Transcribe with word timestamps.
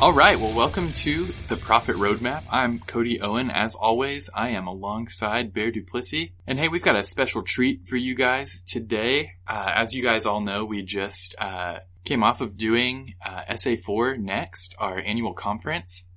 All 0.00 0.12
right. 0.12 0.38
Well, 0.38 0.52
welcome 0.52 0.92
to 0.94 1.26
the 1.48 1.56
Profit 1.56 1.94
Roadmap. 1.94 2.42
I'm 2.50 2.80
Cody 2.80 3.20
Owen. 3.20 3.48
As 3.48 3.76
always, 3.76 4.28
I 4.34 4.48
am 4.48 4.66
alongside 4.66 5.54
Bear 5.54 5.70
Duplessis. 5.70 6.30
And 6.48 6.58
hey, 6.58 6.66
we've 6.66 6.82
got 6.82 6.96
a 6.96 7.04
special 7.04 7.42
treat 7.42 7.86
for 7.86 7.96
you 7.96 8.16
guys 8.16 8.62
today. 8.66 9.34
Uh, 9.46 9.70
as 9.72 9.94
you 9.94 10.02
guys 10.02 10.26
all 10.26 10.40
know, 10.40 10.64
we 10.64 10.82
just 10.82 11.36
uh, 11.38 11.78
came 12.04 12.24
off 12.24 12.40
of 12.40 12.56
doing 12.56 13.14
uh, 13.24 13.44
SA4 13.50 14.18
Next, 14.18 14.74
our 14.78 14.98
annual 14.98 15.32
conference. 15.32 16.08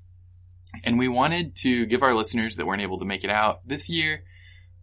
And 0.83 0.97
we 0.97 1.07
wanted 1.07 1.55
to 1.57 1.85
give 1.85 2.01
our 2.01 2.15
listeners 2.15 2.55
that 2.55 2.65
weren't 2.65 2.81
able 2.81 2.97
to 2.97 3.05
make 3.05 3.23
it 3.23 3.29
out 3.29 3.65
this 3.65 3.89
year 3.89 4.23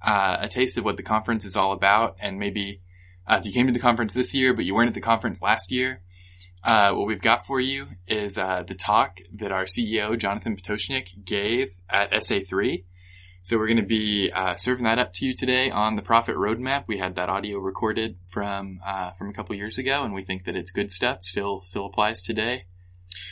uh, 0.03 0.37
a 0.41 0.49
taste 0.49 0.79
of 0.79 0.85
what 0.85 0.97
the 0.97 1.03
conference 1.03 1.45
is 1.45 1.57
all 1.57 1.73
about. 1.73 2.17
And 2.21 2.39
maybe 2.39 2.81
uh, 3.27 3.39
if 3.41 3.45
you 3.45 3.53
came 3.53 3.67
to 3.67 3.73
the 3.73 3.81
conference 3.81 4.15
this 4.15 4.35
year, 4.35 4.55
but 4.55 4.65
you 4.65 4.73
weren't 4.73 4.89
at 4.89 4.95
the 4.95 5.01
conference 5.01 5.43
last 5.43 5.73
year, 5.73 6.04
uh, 6.65 6.93
what 6.95 7.07
we've 7.07 7.21
got 7.21 7.47
for 7.47 7.61
you 7.61 7.89
is 8.09 8.39
uh, 8.39 8.63
the 8.67 8.75
talk 8.75 9.21
that 9.35 9.53
our 9.53 9.65
CEO 9.65 10.19
Jonathan 10.19 10.57
Pototschnik 10.57 11.25
gave 11.25 11.77
at 11.91 12.11
SA3. 12.13 12.85
So 13.43 13.59
we're 13.59 13.67
going 13.67 13.77
to 13.77 13.83
be 13.83 14.33
uh, 14.33 14.55
serving 14.55 14.85
that 14.85 14.99
up 14.99 15.13
to 15.15 15.27
you 15.27 15.35
today 15.35 15.71
on 15.71 15.97
the 15.97 16.03
Profit 16.03 16.35
Roadmap. 16.35 16.85
We 16.87 16.97
had 16.97 17.17
that 17.17 17.29
audio 17.29 17.59
recorded 17.59 18.17
from 18.29 18.81
uh, 18.85 19.11
from 19.13 19.29
a 19.29 19.35
couple 19.35 19.55
years 19.55 19.77
ago, 19.77 20.03
and 20.03 20.15
we 20.15 20.25
think 20.25 20.47
that 20.47 20.57
it's 20.57 20.71
good 20.71 20.91
stuff. 20.91 21.23
Still 21.23 21.61
still 21.61 21.85
applies 21.85 22.23
today. 22.23 22.65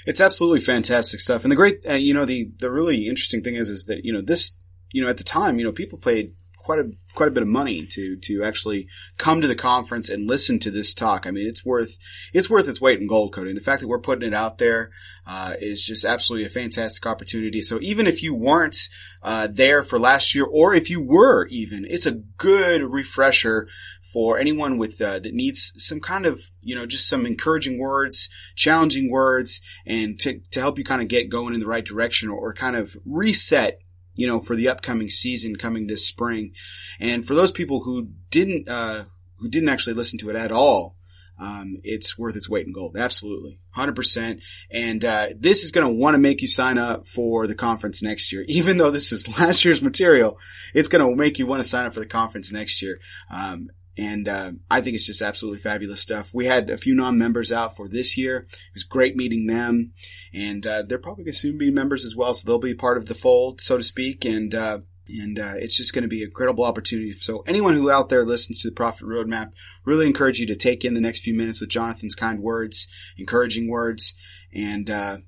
It's 0.05 0.21
absolutely 0.21 0.61
fantastic 0.61 1.21
stuff. 1.21 1.45
And 1.45 1.51
the 1.51 1.57
great, 1.57 1.87
uh, 1.89 1.95
you 1.95 2.13
know, 2.13 2.27
the 2.27 2.51
the 2.59 2.71
really 2.71 3.09
interesting 3.09 3.43
thing 3.43 3.57
is, 3.57 3.71
is 3.71 3.87
that 3.87 4.05
you 4.05 4.13
know 4.13 4.21
this, 4.21 4.55
you 4.93 5.03
know, 5.03 5.09
at 5.09 5.17
the 5.17 5.25
time, 5.25 5.59
you 5.59 5.65
know, 5.65 5.73
people 5.73 5.99
paid 5.99 6.35
quite 6.63 6.79
a 6.79 6.91
quite 7.15 7.29
a 7.29 7.33
bit 7.33 7.43
of 7.43 7.49
money 7.49 7.85
to 7.87 8.17
to 8.17 8.45
actually 8.45 8.89
come 9.19 9.41
to 9.41 9.49
the 9.49 9.55
conference 9.55 10.09
and 10.09 10.29
listen 10.29 10.59
to 10.61 10.71
this 10.71 10.95
talk. 10.95 11.27
I 11.27 11.31
mean, 11.31 11.47
it's 11.47 11.65
worth 11.65 11.99
it's 12.33 12.49
worth 12.49 12.69
its 12.69 12.81
weight 12.81 13.01
in 13.01 13.07
gold, 13.07 13.33
Cody. 13.33 13.53
The 13.53 13.61
fact 13.61 13.81
that 13.81 13.89
we're 13.89 13.99
putting 13.99 14.29
it 14.29 14.35
out 14.35 14.59
there 14.59 14.91
uh, 15.27 15.55
is 15.61 15.83
just 15.83 16.05
absolutely 16.05 16.47
a 16.47 16.51
fantastic 16.51 17.07
opportunity. 17.07 17.61
So 17.61 17.79
even 17.81 18.07
if 18.07 18.23
you 18.23 18.35
weren't 18.35 18.89
uh, 19.23 19.49
there 19.51 19.83
for 19.83 19.99
last 19.99 20.35
year, 20.35 20.45
or 20.45 20.75
if 20.75 20.91
you 20.91 21.03
were 21.03 21.47
even, 21.49 21.87
it's 21.89 22.07
a 22.07 22.23
good 22.37 22.83
refresher 22.83 23.69
for 24.13 24.39
anyone 24.39 24.79
with 24.79 25.01
uh, 25.01 25.19
that 25.21 25.35
needs 25.35 25.73
some 25.77 26.01
kind 26.01 26.27
of 26.27 26.41
you 26.63 26.75
know 26.75 26.87
just 26.87 27.09
some 27.09 27.27
encouraging 27.27 27.79
words, 27.79 28.29
challenging 28.55 29.11
words, 29.11 29.61
and 29.87 30.19
to 30.21 30.41
to 30.51 30.61
help 30.61 30.79
you 30.79 30.85
kind 30.85 31.03
of 31.03 31.09
get 31.09 31.29
going 31.29 31.55
in 31.55 31.61
the 31.61 31.67
right 31.67 31.85
direction 31.85 32.29
or, 32.29 32.39
or 32.39 32.55
kind 32.55 32.77
of 32.77 32.97
reset 33.05 33.81
you 34.15 34.27
know, 34.27 34.39
for 34.39 34.57
the 34.57 34.69
upcoming 34.69 35.09
season 35.09 35.57
coming 35.57 35.87
this 35.87 36.07
spring. 36.07 36.53
And 37.01 37.27
for 37.27 37.35
those 37.35 37.53
people 37.53 37.83
who 37.83 38.09
didn't, 38.31 38.69
uh, 38.69 39.05
who 39.39 39.49
didn't 39.49 39.69
actually 39.69 39.95
listen 39.95 40.19
to 40.19 40.31
it 40.31 40.37
at 40.37 40.53
all, 40.53 40.97
um, 41.41 41.79
it's 41.83 42.17
worth 42.17 42.37
its 42.37 42.49
weight 42.49 42.67
in 42.67 42.73
gold. 42.73 42.97
Absolutely. 42.97 43.59
100%. 43.77 44.41
And, 44.71 45.05
uh, 45.05 45.29
this 45.37 45.65
is 45.65 45.73
going 45.73 45.87
to 45.87 45.93
want 45.93 46.15
to 46.15 46.19
make 46.19 46.43
you 46.43 46.49
sign 46.49 46.79
up 46.79 47.07
for 47.07 47.47
the 47.47 47.55
conference 47.55 48.03
next 48.03 48.33
year. 48.33 48.45
Even 48.49 48.77
though 48.77 48.91
this 48.91 49.13
is 49.13 49.29
last 49.39 49.65
year's 49.65 49.83
material, 49.83 50.39
it's 50.75 50.89
going 50.89 51.05
to 51.05 51.17
make 51.17 51.39
you 51.39 51.47
want 51.47 51.63
to 51.63 51.69
sign 51.69 51.87
up 51.87 51.95
for 51.95 52.01
the 52.01 52.07
conference 52.07 52.53
next 52.53 52.83
year. 52.83 52.99
Um, 53.31 53.69
and 53.97 54.29
uh, 54.29 54.53
I 54.71 54.81
think 54.81 54.95
it's 54.95 55.07
just 55.07 55.23
absolutely 55.23 55.61
fabulous 55.61 56.01
stuff. 56.01 56.31
We 56.33 56.47
had 56.47 56.71
a 56.71 56.79
few 56.79 56.95
non-members 56.95 57.53
out 57.53 57.77
for 57.77 57.89
this 57.89 58.17
year. 58.17 58.47
It 58.51 58.75
was 58.75 58.85
great 58.85 59.17
meeting 59.17 59.47
them, 59.47 59.93
and 60.33 60.67
uh, 60.67 60.83
they're 60.87 60.99
probably 60.99 61.25
going 61.25 61.35
to 61.35 61.39
soon 61.39 61.59
be 61.59 61.71
members 61.71 62.05
as 62.05 62.17
well, 62.17 62.35
so 62.35 62.47
they'll 62.47 62.59
be 62.59 62.75
part 62.75 62.97
of 62.97 63.07
the 63.07 63.15
fold, 63.15 63.61
so 63.61 63.77
to 63.77 63.83
speak. 63.83 64.25
And 64.25 64.55
uh, 64.55 64.79
and 65.09 65.39
uh, 65.39 65.55
it's 65.57 65.77
just 65.77 65.93
going 65.93 66.03
to 66.03 66.09
be 66.09 66.23
a 66.23 66.27
incredible 66.27 66.65
opportunity. 66.65 67.13
So 67.13 67.41
anyone 67.47 67.75
who 67.75 67.91
out 67.91 68.09
there 68.09 68.25
listens 68.25 68.59
to 68.59 68.69
the 68.69 68.75
Profit 68.75 69.07
Roadmap, 69.07 69.53
really 69.85 70.07
encourage 70.07 70.39
you 70.39 70.47
to 70.47 70.57
take 70.57 70.85
in 70.85 70.95
the 70.95 71.01
next 71.01 71.21
few 71.21 71.35
minutes 71.35 71.61
with 71.61 71.71
Jonathan's 71.71 72.15
kind 72.15 72.41
words, 72.41 72.89
encouraging 73.19 73.69
words, 73.69 74.15
and 74.55 74.89
uh, 74.89 75.19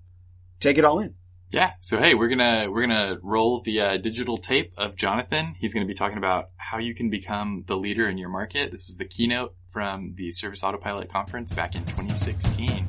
take 0.61 0.79
it 0.79 0.85
all 0.85 1.01
in. 1.01 1.15
Yeah. 1.55 1.71
So 1.83 2.01
hey, 2.01 2.15
we're 2.15 2.27
gonna 2.27 2.69
we're 2.69 2.85
gonna 2.85 3.17
roll 3.23 3.61
the 3.61 3.81
uh, 3.81 3.97
digital 3.99 4.37
tape 4.37 4.73
of 4.77 4.97
Jonathan. 4.97 5.55
He's 5.57 5.73
gonna 5.73 5.87
be 5.87 5.95
talking 5.95 6.19
about 6.19 6.47
how 6.57 6.79
you 6.79 6.97
can 6.97 7.11
become 7.11 7.63
the 7.69 7.77
leader 7.77 8.09
in 8.09 8.19
your 8.19 8.29
market. 8.29 8.73
This 8.73 8.85
was 8.89 8.97
the 8.97 9.05
keynote 9.05 9.55
from 9.69 10.15
the 10.17 10.33
Service 10.33 10.65
Autopilot 10.65 11.13
conference 11.13 11.53
back 11.53 11.77
in 11.77 11.85
2016. 11.85 12.89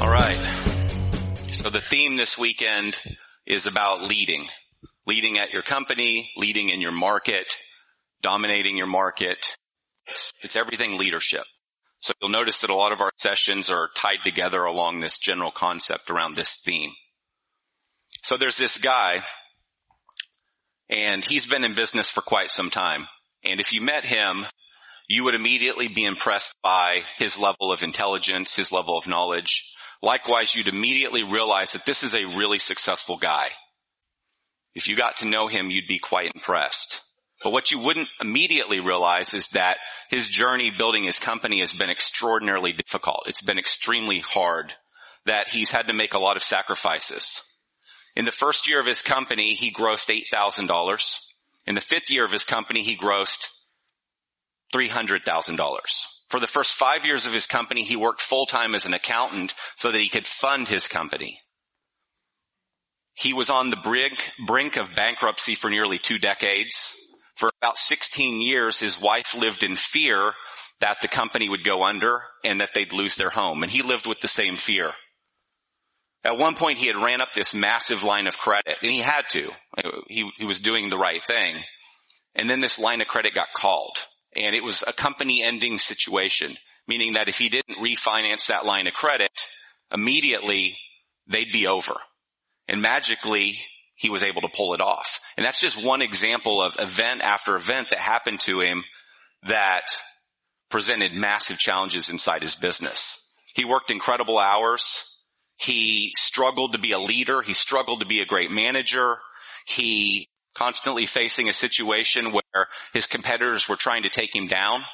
All 0.00 0.08
right. 0.08 0.38
So 1.50 1.68
the 1.68 1.80
theme 1.80 2.16
this 2.16 2.38
weekend 2.38 3.02
is 3.44 3.66
about 3.66 4.04
leading, 4.04 4.46
leading 5.04 5.36
at 5.36 5.50
your 5.50 5.62
company, 5.62 6.30
leading 6.36 6.68
in 6.68 6.80
your 6.80 6.92
market, 6.92 7.56
dominating 8.22 8.76
your 8.76 8.86
market. 8.86 9.56
It's, 10.06 10.32
it's 10.42 10.54
everything 10.54 10.96
leadership. 10.96 11.42
So 12.04 12.12
you'll 12.20 12.28
notice 12.28 12.60
that 12.60 12.68
a 12.68 12.74
lot 12.74 12.92
of 12.92 13.00
our 13.00 13.12
sessions 13.16 13.70
are 13.70 13.88
tied 13.96 14.18
together 14.24 14.62
along 14.64 15.00
this 15.00 15.16
general 15.16 15.50
concept 15.50 16.10
around 16.10 16.36
this 16.36 16.58
theme. 16.58 16.92
So 18.22 18.36
there's 18.36 18.58
this 18.58 18.76
guy 18.76 19.24
and 20.90 21.24
he's 21.24 21.46
been 21.46 21.64
in 21.64 21.74
business 21.74 22.10
for 22.10 22.20
quite 22.20 22.50
some 22.50 22.68
time. 22.68 23.08
And 23.42 23.58
if 23.58 23.72
you 23.72 23.80
met 23.80 24.04
him, 24.04 24.44
you 25.08 25.24
would 25.24 25.34
immediately 25.34 25.88
be 25.88 26.04
impressed 26.04 26.54
by 26.62 27.04
his 27.16 27.38
level 27.38 27.72
of 27.72 27.82
intelligence, 27.82 28.54
his 28.54 28.70
level 28.70 28.98
of 28.98 29.08
knowledge. 29.08 29.74
Likewise, 30.02 30.54
you'd 30.54 30.68
immediately 30.68 31.22
realize 31.22 31.72
that 31.72 31.86
this 31.86 32.02
is 32.02 32.12
a 32.12 32.36
really 32.36 32.58
successful 32.58 33.16
guy. 33.16 33.48
If 34.74 34.88
you 34.90 34.94
got 34.94 35.16
to 35.18 35.26
know 35.26 35.48
him, 35.48 35.70
you'd 35.70 35.88
be 35.88 35.98
quite 35.98 36.32
impressed. 36.34 37.00
But 37.44 37.52
what 37.52 37.70
you 37.70 37.78
wouldn't 37.78 38.08
immediately 38.22 38.80
realize 38.80 39.34
is 39.34 39.50
that 39.50 39.76
his 40.08 40.30
journey 40.30 40.72
building 40.76 41.04
his 41.04 41.18
company 41.18 41.60
has 41.60 41.74
been 41.74 41.90
extraordinarily 41.90 42.72
difficult. 42.72 43.24
It's 43.26 43.42
been 43.42 43.58
extremely 43.58 44.20
hard 44.20 44.72
that 45.26 45.48
he's 45.48 45.70
had 45.70 45.86
to 45.88 45.92
make 45.92 46.14
a 46.14 46.18
lot 46.18 46.36
of 46.36 46.42
sacrifices. 46.42 47.54
In 48.16 48.24
the 48.24 48.32
first 48.32 48.66
year 48.66 48.80
of 48.80 48.86
his 48.86 49.02
company, 49.02 49.52
he 49.52 49.70
grossed 49.70 50.08
$8,000. 50.32 51.18
In 51.66 51.74
the 51.74 51.82
fifth 51.82 52.10
year 52.10 52.24
of 52.24 52.32
his 52.32 52.44
company, 52.44 52.82
he 52.82 52.96
grossed 52.96 53.48
$300,000. 54.74 55.58
For 56.28 56.40
the 56.40 56.46
first 56.46 56.74
five 56.74 57.04
years 57.04 57.26
of 57.26 57.34
his 57.34 57.46
company, 57.46 57.84
he 57.84 57.94
worked 57.94 58.22
full 58.22 58.46
time 58.46 58.74
as 58.74 58.86
an 58.86 58.94
accountant 58.94 59.54
so 59.76 59.92
that 59.92 60.00
he 60.00 60.08
could 60.08 60.26
fund 60.26 60.68
his 60.68 60.88
company. 60.88 61.40
He 63.12 63.34
was 63.34 63.50
on 63.50 63.68
the 63.68 63.76
brink, 63.76 64.30
brink 64.46 64.76
of 64.76 64.94
bankruptcy 64.94 65.54
for 65.54 65.68
nearly 65.68 65.98
two 65.98 66.18
decades. 66.18 67.04
For 67.36 67.50
about 67.60 67.76
16 67.76 68.40
years, 68.40 68.80
his 68.80 69.00
wife 69.00 69.36
lived 69.36 69.64
in 69.64 69.76
fear 69.76 70.32
that 70.80 70.98
the 71.02 71.08
company 71.08 71.48
would 71.48 71.64
go 71.64 71.82
under 71.82 72.22
and 72.44 72.60
that 72.60 72.70
they'd 72.74 72.92
lose 72.92 73.16
their 73.16 73.30
home. 73.30 73.62
And 73.62 73.72
he 73.72 73.82
lived 73.82 74.06
with 74.06 74.20
the 74.20 74.28
same 74.28 74.56
fear. 74.56 74.92
At 76.22 76.38
one 76.38 76.54
point, 76.54 76.78
he 76.78 76.86
had 76.86 76.96
ran 76.96 77.20
up 77.20 77.32
this 77.32 77.54
massive 77.54 78.02
line 78.02 78.26
of 78.26 78.38
credit 78.38 78.76
and 78.80 78.90
he 78.90 79.00
had 79.00 79.28
to. 79.30 79.50
He, 80.08 80.30
he 80.38 80.44
was 80.44 80.60
doing 80.60 80.88
the 80.88 80.98
right 80.98 81.20
thing. 81.26 81.56
And 82.36 82.48
then 82.48 82.60
this 82.60 82.78
line 82.78 83.00
of 83.00 83.08
credit 83.08 83.34
got 83.34 83.52
called 83.54 84.06
and 84.36 84.54
it 84.54 84.64
was 84.64 84.82
a 84.86 84.92
company 84.92 85.42
ending 85.42 85.78
situation, 85.78 86.56
meaning 86.88 87.14
that 87.14 87.28
if 87.28 87.38
he 87.38 87.48
didn't 87.48 87.78
refinance 87.78 88.46
that 88.46 88.66
line 88.66 88.86
of 88.86 88.94
credit, 88.94 89.48
immediately 89.92 90.76
they'd 91.26 91.52
be 91.52 91.66
over. 91.66 91.94
And 92.68 92.82
magically, 92.82 93.58
he 93.94 94.10
was 94.10 94.22
able 94.22 94.42
to 94.42 94.48
pull 94.48 94.74
it 94.74 94.80
off. 94.80 95.20
And 95.36 95.44
that's 95.44 95.60
just 95.60 95.82
one 95.82 96.02
example 96.02 96.60
of 96.60 96.76
event 96.78 97.22
after 97.22 97.56
event 97.56 97.90
that 97.90 98.00
happened 98.00 98.40
to 98.40 98.60
him 98.60 98.84
that 99.46 99.98
presented 100.70 101.12
massive 101.12 101.58
challenges 101.58 102.08
inside 102.08 102.42
his 102.42 102.56
business. 102.56 103.20
He 103.54 103.64
worked 103.64 103.90
incredible 103.90 104.38
hours. 104.38 105.22
He 105.56 106.12
struggled 106.16 106.72
to 106.72 106.78
be 106.78 106.92
a 106.92 106.98
leader. 106.98 107.42
He 107.42 107.54
struggled 107.54 108.00
to 108.00 108.06
be 108.06 108.20
a 108.20 108.26
great 108.26 108.50
manager. 108.50 109.18
He 109.66 110.28
constantly 110.54 111.06
facing 111.06 111.48
a 111.48 111.52
situation 111.52 112.32
where 112.32 112.68
his 112.92 113.06
competitors 113.06 113.68
were 113.68 113.76
trying 113.76 114.02
to 114.02 114.08
take 114.08 114.34
him 114.34 114.46
down. 114.46 114.84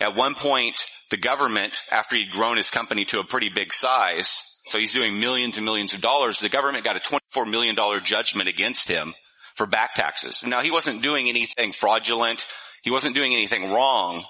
At 0.00 0.14
one 0.14 0.34
point, 0.34 0.84
the 1.10 1.16
government, 1.16 1.80
after 1.90 2.16
he'd 2.16 2.30
grown 2.30 2.56
his 2.56 2.70
company 2.70 3.04
to 3.06 3.20
a 3.20 3.24
pretty 3.24 3.48
big 3.48 3.72
size, 3.72 4.57
so 4.68 4.78
he's 4.78 4.92
doing 4.92 5.18
millions 5.18 5.56
and 5.56 5.64
millions 5.64 5.94
of 5.94 6.00
dollars. 6.00 6.40
The 6.40 6.48
government 6.48 6.84
got 6.84 6.96
a 6.96 7.00
$24 7.00 7.50
million 7.50 7.76
judgment 8.04 8.48
against 8.48 8.88
him 8.88 9.14
for 9.54 9.66
back 9.66 9.94
taxes. 9.94 10.44
Now 10.46 10.62
he 10.62 10.70
wasn't 10.70 11.02
doing 11.02 11.28
anything 11.28 11.72
fraudulent. 11.72 12.46
He 12.82 12.90
wasn't 12.90 13.14
doing 13.14 13.32
anything 13.32 13.70
wrong. 13.70 14.24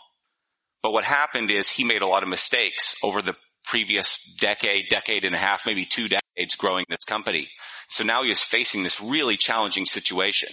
But 0.82 0.92
what 0.92 1.04
happened 1.04 1.50
is 1.50 1.68
he 1.68 1.84
made 1.84 2.02
a 2.02 2.06
lot 2.06 2.22
of 2.22 2.28
mistakes 2.28 2.94
over 3.02 3.20
the 3.20 3.36
previous 3.64 4.24
decade, 4.40 4.88
decade 4.88 5.24
and 5.24 5.34
a 5.34 5.38
half, 5.38 5.66
maybe 5.66 5.84
two 5.84 6.08
decades 6.08 6.54
growing 6.56 6.84
this 6.88 7.04
company. 7.04 7.48
So 7.88 8.04
now 8.04 8.22
he 8.22 8.30
is 8.30 8.42
facing 8.42 8.82
this 8.82 9.00
really 9.00 9.36
challenging 9.36 9.84
situation. 9.84 10.50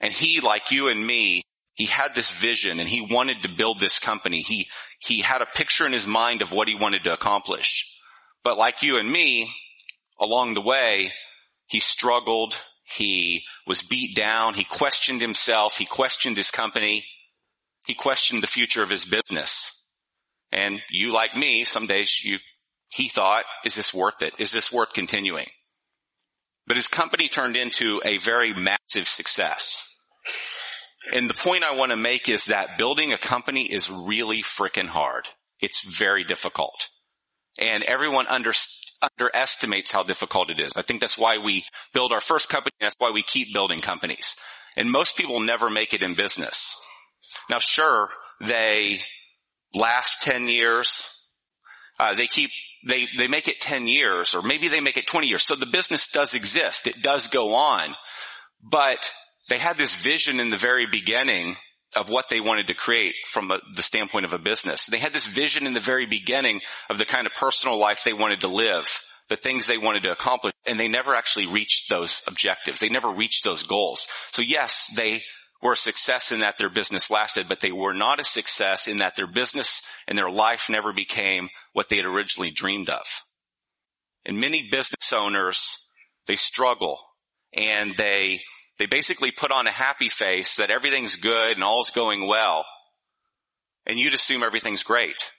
And 0.00 0.12
he, 0.12 0.40
like 0.40 0.70
you 0.70 0.88
and 0.88 1.04
me, 1.04 1.42
he 1.74 1.86
had 1.86 2.14
this 2.14 2.34
vision 2.34 2.80
and 2.80 2.88
he 2.88 3.00
wanted 3.00 3.42
to 3.42 3.48
build 3.48 3.80
this 3.80 3.98
company. 3.98 4.42
He, 4.42 4.68
he 4.98 5.20
had 5.20 5.40
a 5.40 5.46
picture 5.46 5.86
in 5.86 5.92
his 5.92 6.06
mind 6.06 6.42
of 6.42 6.52
what 6.52 6.68
he 6.68 6.74
wanted 6.74 7.04
to 7.04 7.12
accomplish. 7.12 7.88
But 8.44 8.58
like 8.58 8.82
you 8.82 8.98
and 8.98 9.10
me, 9.10 9.52
along 10.20 10.54
the 10.54 10.60
way, 10.60 11.12
he 11.66 11.80
struggled. 11.80 12.62
He 12.84 13.44
was 13.66 13.82
beat 13.82 14.14
down. 14.14 14.54
He 14.54 14.64
questioned 14.64 15.20
himself. 15.22 15.78
He 15.78 15.86
questioned 15.86 16.36
his 16.36 16.50
company. 16.50 17.06
He 17.86 17.94
questioned 17.94 18.42
the 18.42 18.48
future 18.48 18.82
of 18.82 18.90
his 18.90 19.04
business. 19.04 19.86
And 20.50 20.82
you, 20.90 21.12
like 21.12 21.34
me, 21.34 21.64
some 21.64 21.86
days 21.86 22.22
you 22.22 22.38
He 22.88 23.08
thought, 23.08 23.44
is 23.64 23.74
this 23.74 23.94
worth 23.94 24.22
it? 24.22 24.34
Is 24.38 24.52
this 24.52 24.70
worth 24.70 24.92
continuing? 24.92 25.46
But 26.66 26.76
his 26.76 26.88
company 26.88 27.28
turned 27.28 27.56
into 27.56 28.02
a 28.04 28.18
very 28.18 28.52
massive 28.52 29.08
success. 29.08 29.91
And 31.12 31.28
the 31.28 31.34
point 31.34 31.62
I 31.62 31.76
want 31.76 31.90
to 31.90 31.96
make 31.96 32.28
is 32.28 32.46
that 32.46 32.78
building 32.78 33.12
a 33.12 33.18
company 33.18 33.70
is 33.70 33.90
really 33.90 34.42
freaking 34.42 34.88
hard. 34.88 35.28
It's 35.60 35.84
very 35.84 36.24
difficult. 36.24 36.88
And 37.60 37.82
everyone 37.82 38.26
under, 38.28 38.52
underestimates 39.02 39.92
how 39.92 40.04
difficult 40.04 40.48
it 40.50 40.58
is. 40.58 40.72
I 40.74 40.82
think 40.82 41.00
that's 41.00 41.18
why 41.18 41.36
we 41.36 41.64
build 41.92 42.12
our 42.12 42.20
first 42.20 42.48
company. 42.48 42.72
That's 42.80 42.96
why 42.98 43.10
we 43.10 43.22
keep 43.22 43.52
building 43.52 43.80
companies. 43.80 44.36
And 44.76 44.90
most 44.90 45.18
people 45.18 45.40
never 45.40 45.68
make 45.68 45.92
it 45.92 46.02
in 46.02 46.14
business. 46.14 46.80
Now 47.50 47.58
sure, 47.58 48.08
they 48.40 49.02
last 49.74 50.22
10 50.22 50.48
years. 50.48 51.28
Uh, 51.98 52.14
they 52.14 52.26
keep 52.26 52.50
they, 52.84 53.06
they 53.16 53.28
make 53.28 53.46
it 53.46 53.60
10 53.60 53.86
years 53.86 54.34
or 54.34 54.42
maybe 54.42 54.66
they 54.66 54.80
make 54.80 54.96
it 54.96 55.06
20 55.06 55.28
years. 55.28 55.44
So 55.44 55.54
the 55.54 55.66
business 55.66 56.08
does 56.08 56.34
exist. 56.34 56.88
It 56.88 57.00
does 57.00 57.28
go 57.28 57.54
on, 57.54 57.94
but 58.60 59.12
they 59.48 59.58
had 59.58 59.78
this 59.78 59.96
vision 59.96 60.40
in 60.40 60.50
the 60.50 60.56
very 60.56 60.86
beginning 60.86 61.56
of 61.96 62.08
what 62.08 62.28
they 62.28 62.40
wanted 62.40 62.68
to 62.68 62.74
create 62.74 63.14
from 63.28 63.50
a, 63.50 63.60
the 63.74 63.82
standpoint 63.82 64.24
of 64.24 64.32
a 64.32 64.38
business. 64.38 64.86
They 64.86 64.98
had 64.98 65.12
this 65.12 65.26
vision 65.26 65.66
in 65.66 65.74
the 65.74 65.80
very 65.80 66.06
beginning 66.06 66.60
of 66.88 66.98
the 66.98 67.04
kind 67.04 67.26
of 67.26 67.34
personal 67.34 67.76
life 67.76 68.02
they 68.02 68.14
wanted 68.14 68.40
to 68.40 68.48
live, 68.48 69.02
the 69.28 69.36
things 69.36 69.66
they 69.66 69.78
wanted 69.78 70.04
to 70.04 70.12
accomplish, 70.12 70.54
and 70.64 70.80
they 70.80 70.88
never 70.88 71.14
actually 71.14 71.46
reached 71.46 71.90
those 71.90 72.22
objectives. 72.26 72.80
They 72.80 72.88
never 72.88 73.10
reached 73.10 73.44
those 73.44 73.64
goals. 73.64 74.08
So 74.30 74.42
yes, 74.42 74.92
they 74.96 75.22
were 75.62 75.72
a 75.72 75.76
success 75.76 76.32
in 76.32 76.40
that 76.40 76.58
their 76.58 76.70
business 76.70 77.10
lasted, 77.10 77.48
but 77.48 77.60
they 77.60 77.72
were 77.72 77.94
not 77.94 78.20
a 78.20 78.24
success 78.24 78.88
in 78.88 78.96
that 78.98 79.16
their 79.16 79.28
business 79.28 79.82
and 80.08 80.18
their 80.18 80.30
life 80.30 80.68
never 80.68 80.92
became 80.92 81.48
what 81.72 81.88
they 81.88 81.96
had 81.96 82.04
originally 82.04 82.50
dreamed 82.50 82.88
of. 82.88 83.04
And 84.24 84.40
many 84.40 84.68
business 84.70 85.12
owners, 85.12 85.76
they 86.26 86.36
struggle 86.36 86.98
and 87.52 87.96
they, 87.96 88.40
they 88.82 88.86
basically 88.86 89.30
put 89.30 89.52
on 89.52 89.68
a 89.68 89.70
happy 89.70 90.08
face 90.08 90.56
that 90.56 90.72
everything's 90.72 91.14
good 91.14 91.52
and 91.52 91.62
all's 91.62 91.92
going 91.92 92.26
well. 92.26 92.64
And 93.86 93.96
you'd 93.96 94.12
assume 94.12 94.42
everything's 94.42 94.82
great. 94.82 95.30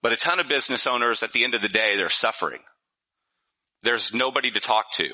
But 0.00 0.12
a 0.12 0.16
ton 0.16 0.38
of 0.38 0.46
business 0.46 0.86
owners 0.86 1.24
at 1.24 1.32
the 1.32 1.42
end 1.42 1.56
of 1.56 1.62
the 1.62 1.68
day, 1.68 1.96
they're 1.96 2.08
suffering. 2.08 2.60
There's 3.82 4.14
nobody 4.14 4.52
to 4.52 4.60
talk 4.60 4.92
to. 4.98 5.08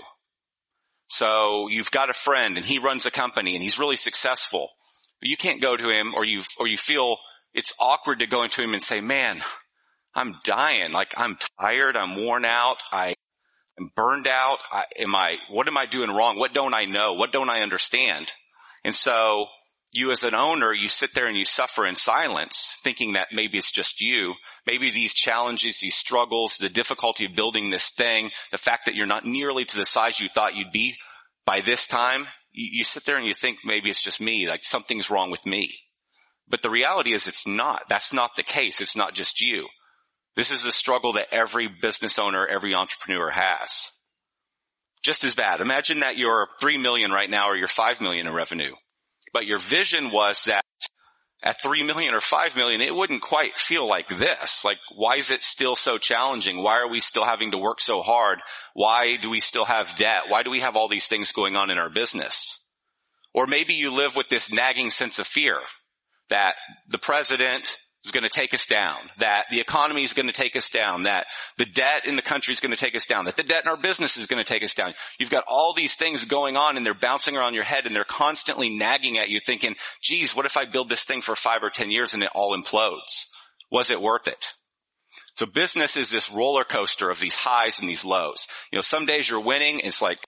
So 1.06 1.68
you've 1.68 1.90
got 1.90 2.10
a 2.10 2.12
friend 2.12 2.58
and 2.58 2.66
he 2.66 2.78
runs 2.78 3.06
a 3.06 3.10
company 3.10 3.54
and 3.54 3.62
he's 3.62 3.78
really 3.78 3.96
successful, 3.96 4.68
but 5.18 5.30
you 5.30 5.38
can't 5.38 5.62
go 5.62 5.78
to 5.78 5.88
him 5.88 6.12
or 6.14 6.26
you, 6.26 6.42
or 6.58 6.68
you 6.68 6.76
feel 6.76 7.16
it's 7.54 7.72
awkward 7.80 8.18
to 8.18 8.26
go 8.26 8.42
into 8.42 8.62
him 8.62 8.74
and 8.74 8.82
say, 8.82 9.00
man, 9.00 9.40
I'm 10.14 10.34
dying. 10.44 10.92
Like 10.92 11.14
I'm 11.16 11.38
tired. 11.58 11.96
I'm 11.96 12.16
worn 12.16 12.44
out. 12.44 12.76
I 12.92 13.14
am 13.78 13.90
burned 13.94 14.26
out. 14.26 14.58
I, 14.70 14.84
am 14.98 15.14
I, 15.14 15.36
what 15.50 15.68
am 15.68 15.76
I 15.76 15.86
doing 15.86 16.10
wrong? 16.10 16.38
What 16.38 16.54
don't 16.54 16.74
I 16.74 16.84
know? 16.84 17.14
What 17.14 17.32
don't 17.32 17.50
I 17.50 17.60
understand? 17.60 18.32
And 18.84 18.94
so 18.94 19.46
you 19.92 20.10
as 20.10 20.24
an 20.24 20.34
owner, 20.34 20.72
you 20.72 20.88
sit 20.88 21.14
there 21.14 21.26
and 21.26 21.36
you 21.36 21.44
suffer 21.44 21.86
in 21.86 21.94
silence, 21.94 22.76
thinking 22.82 23.14
that 23.14 23.28
maybe 23.32 23.58
it's 23.58 23.72
just 23.72 24.00
you. 24.00 24.34
Maybe 24.66 24.90
these 24.90 25.14
challenges, 25.14 25.80
these 25.80 25.96
struggles, 25.96 26.56
the 26.56 26.68
difficulty 26.68 27.24
of 27.24 27.34
building 27.34 27.70
this 27.70 27.90
thing, 27.90 28.30
the 28.50 28.58
fact 28.58 28.86
that 28.86 28.94
you're 28.94 29.06
not 29.06 29.24
nearly 29.24 29.64
to 29.64 29.76
the 29.76 29.84
size 29.84 30.20
you 30.20 30.28
thought 30.28 30.54
you'd 30.54 30.72
be 30.72 30.96
by 31.46 31.60
this 31.60 31.86
time, 31.86 32.26
you, 32.52 32.78
you 32.78 32.84
sit 32.84 33.04
there 33.06 33.16
and 33.16 33.26
you 33.26 33.32
think 33.32 33.58
maybe 33.64 33.88
it's 33.88 34.02
just 34.02 34.20
me, 34.20 34.48
like 34.48 34.64
something's 34.64 35.10
wrong 35.10 35.30
with 35.30 35.46
me. 35.46 35.70
But 36.48 36.62
the 36.62 36.70
reality 36.70 37.12
is 37.12 37.26
it's 37.26 37.46
not. 37.46 37.82
That's 37.88 38.12
not 38.12 38.32
the 38.36 38.42
case. 38.42 38.80
It's 38.80 38.96
not 38.96 39.14
just 39.14 39.40
you. 39.40 39.66
This 40.36 40.50
is 40.50 40.64
a 40.64 40.72
struggle 40.72 41.14
that 41.14 41.28
every 41.32 41.68
business 41.68 42.18
owner, 42.18 42.46
every 42.46 42.74
entrepreneur 42.74 43.30
has. 43.30 43.90
Just 45.02 45.24
as 45.24 45.34
bad. 45.34 45.60
Imagine 45.60 46.00
that 46.00 46.16
you're 46.16 46.48
3 46.60 46.78
million 46.78 47.10
right 47.10 47.30
now 47.30 47.48
or 47.48 47.56
you're 47.56 47.68
5 47.68 48.00
million 48.00 48.26
in 48.26 48.34
revenue 48.34 48.74
but 49.36 49.46
your 49.46 49.58
vision 49.58 50.10
was 50.10 50.44
that 50.44 50.64
at 51.44 51.62
3 51.62 51.82
million 51.82 52.14
or 52.14 52.22
5 52.22 52.56
million, 52.56 52.80
it 52.80 52.94
wouldn't 52.94 53.20
quite 53.20 53.58
feel 53.58 53.86
like 53.86 54.08
this. 54.08 54.64
Like, 54.64 54.78
why 54.94 55.16
is 55.16 55.30
it 55.30 55.42
still 55.42 55.76
so 55.76 55.98
challenging? 55.98 56.62
Why 56.62 56.78
are 56.78 56.88
we 56.88 57.00
still 57.00 57.26
having 57.26 57.50
to 57.50 57.58
work 57.58 57.82
so 57.82 58.00
hard? 58.00 58.40
Why 58.72 59.18
do 59.20 59.28
we 59.28 59.40
still 59.40 59.66
have 59.66 59.94
debt? 59.96 60.22
Why 60.28 60.42
do 60.42 60.50
we 60.50 60.60
have 60.60 60.74
all 60.74 60.88
these 60.88 61.06
things 61.06 61.32
going 61.32 61.54
on 61.54 61.70
in 61.70 61.76
our 61.76 61.90
business? 61.90 62.66
Or 63.34 63.46
maybe 63.46 63.74
you 63.74 63.90
live 63.90 64.16
with 64.16 64.30
this 64.30 64.50
nagging 64.50 64.88
sense 64.88 65.18
of 65.18 65.26
fear 65.26 65.60
that 66.30 66.54
the 66.88 66.96
president 66.96 67.76
is 68.06 68.12
going 68.12 68.24
to 68.24 68.30
take 68.30 68.54
us 68.54 68.64
down, 68.64 68.96
that 69.18 69.44
the 69.50 69.60
economy 69.60 70.02
is 70.02 70.14
going 70.14 70.26
to 70.26 70.32
take 70.32 70.56
us 70.56 70.70
down, 70.70 71.02
that 71.02 71.26
the 71.58 71.66
debt 71.66 72.06
in 72.06 72.16
the 72.16 72.22
country 72.22 72.52
is 72.52 72.60
going 72.60 72.70
to 72.70 72.76
take 72.76 72.94
us 72.94 73.04
down, 73.04 73.26
that 73.26 73.36
the 73.36 73.42
debt 73.42 73.64
in 73.64 73.68
our 73.68 73.76
business 73.76 74.16
is 74.16 74.26
going 74.26 74.42
to 74.42 74.50
take 74.50 74.62
us 74.62 74.72
down. 74.72 74.94
You've 75.18 75.30
got 75.30 75.44
all 75.48 75.74
these 75.74 75.96
things 75.96 76.24
going 76.24 76.56
on 76.56 76.76
and 76.76 76.86
they're 76.86 76.94
bouncing 76.94 77.36
around 77.36 77.54
your 77.54 77.64
head 77.64 77.86
and 77.86 77.94
they're 77.94 78.04
constantly 78.04 78.70
nagging 78.70 79.18
at 79.18 79.28
you 79.28 79.40
thinking, 79.44 79.76
geez, 80.02 80.34
what 80.34 80.46
if 80.46 80.56
I 80.56 80.64
build 80.64 80.88
this 80.88 81.04
thing 81.04 81.20
for 81.20 81.34
five 81.34 81.62
or 81.62 81.70
ten 81.70 81.90
years 81.90 82.14
and 82.14 82.22
it 82.22 82.30
all 82.34 82.56
implodes? 82.56 83.26
Was 83.70 83.90
it 83.90 84.00
worth 84.00 84.28
it? 84.28 84.54
So 85.34 85.46
business 85.46 85.96
is 85.96 86.10
this 86.10 86.30
roller 86.30 86.64
coaster 86.64 87.10
of 87.10 87.20
these 87.20 87.36
highs 87.36 87.80
and 87.80 87.88
these 87.88 88.04
lows. 88.04 88.46
You 88.72 88.76
know, 88.76 88.82
some 88.82 89.06
days 89.06 89.28
you're 89.28 89.40
winning. 89.40 89.80
It's 89.80 90.00
like, 90.00 90.18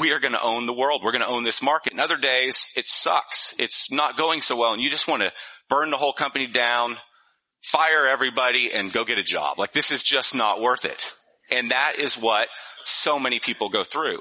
we 0.00 0.12
are 0.12 0.20
going 0.20 0.32
to 0.32 0.42
own 0.42 0.66
the 0.66 0.72
world. 0.72 1.02
We're 1.02 1.12
going 1.12 1.22
to 1.22 1.28
own 1.28 1.42
this 1.44 1.62
market. 1.62 1.92
And 1.92 2.00
other 2.00 2.16
days 2.16 2.68
it 2.76 2.86
sucks. 2.86 3.54
It's 3.58 3.90
not 3.90 4.16
going 4.16 4.40
so 4.40 4.56
well 4.56 4.72
and 4.72 4.82
you 4.82 4.90
just 4.90 5.08
want 5.08 5.22
to 5.22 5.32
burn 5.70 5.90
the 5.90 5.96
whole 5.96 6.12
company 6.12 6.48
down, 6.48 6.98
fire 7.62 8.06
everybody 8.06 8.70
and 8.72 8.92
go 8.92 9.04
get 9.04 9.18
a 9.18 9.22
job. 9.22 9.58
Like 9.58 9.72
this 9.72 9.90
is 9.90 10.02
just 10.02 10.34
not 10.34 10.60
worth 10.60 10.84
it. 10.84 11.14
And 11.50 11.70
that 11.70 11.94
is 11.98 12.14
what 12.14 12.48
so 12.84 13.18
many 13.18 13.40
people 13.40 13.70
go 13.70 13.84
through. 13.84 14.18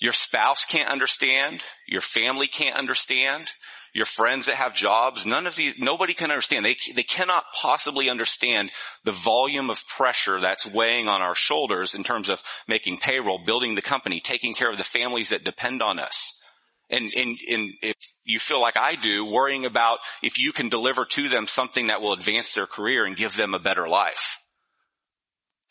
Your 0.00 0.12
spouse 0.12 0.64
can't 0.64 0.90
understand. 0.90 1.62
Your 1.86 2.00
family 2.00 2.48
can't 2.48 2.76
understand. 2.76 3.52
Your 3.94 4.06
friends 4.06 4.46
that 4.46 4.56
have 4.56 4.74
jobs, 4.74 5.24
none 5.24 5.46
of 5.46 5.54
these, 5.54 5.78
nobody 5.78 6.14
can 6.14 6.32
understand. 6.32 6.64
They, 6.64 6.76
they 6.96 7.04
cannot 7.04 7.44
possibly 7.54 8.10
understand 8.10 8.72
the 9.04 9.12
volume 9.12 9.70
of 9.70 9.86
pressure 9.86 10.40
that's 10.40 10.66
weighing 10.66 11.06
on 11.06 11.22
our 11.22 11.36
shoulders 11.36 11.94
in 11.94 12.02
terms 12.02 12.28
of 12.28 12.42
making 12.66 12.98
payroll, 12.98 13.38
building 13.46 13.76
the 13.76 13.82
company, 13.82 14.18
taking 14.18 14.52
care 14.52 14.70
of 14.70 14.78
the 14.78 14.84
families 14.84 15.28
that 15.28 15.44
depend 15.44 15.80
on 15.80 16.00
us. 16.00 16.43
And, 16.90 17.12
and, 17.16 17.38
and 17.48 17.70
if 17.82 17.96
you 18.24 18.38
feel 18.38 18.60
like 18.60 18.76
I 18.76 18.94
do, 18.94 19.24
worrying 19.24 19.64
about 19.64 19.98
if 20.22 20.38
you 20.38 20.52
can 20.52 20.68
deliver 20.68 21.04
to 21.04 21.28
them 21.28 21.46
something 21.46 21.86
that 21.86 22.00
will 22.00 22.12
advance 22.12 22.54
their 22.54 22.66
career 22.66 23.04
and 23.06 23.16
give 23.16 23.36
them 23.36 23.54
a 23.54 23.58
better 23.58 23.88
life. 23.88 24.42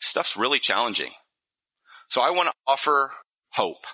Stuff's 0.00 0.36
really 0.36 0.58
challenging. 0.58 1.12
So 2.08 2.20
I 2.20 2.30
want 2.30 2.48
to 2.48 2.54
offer 2.66 3.12
hope. 3.50 3.84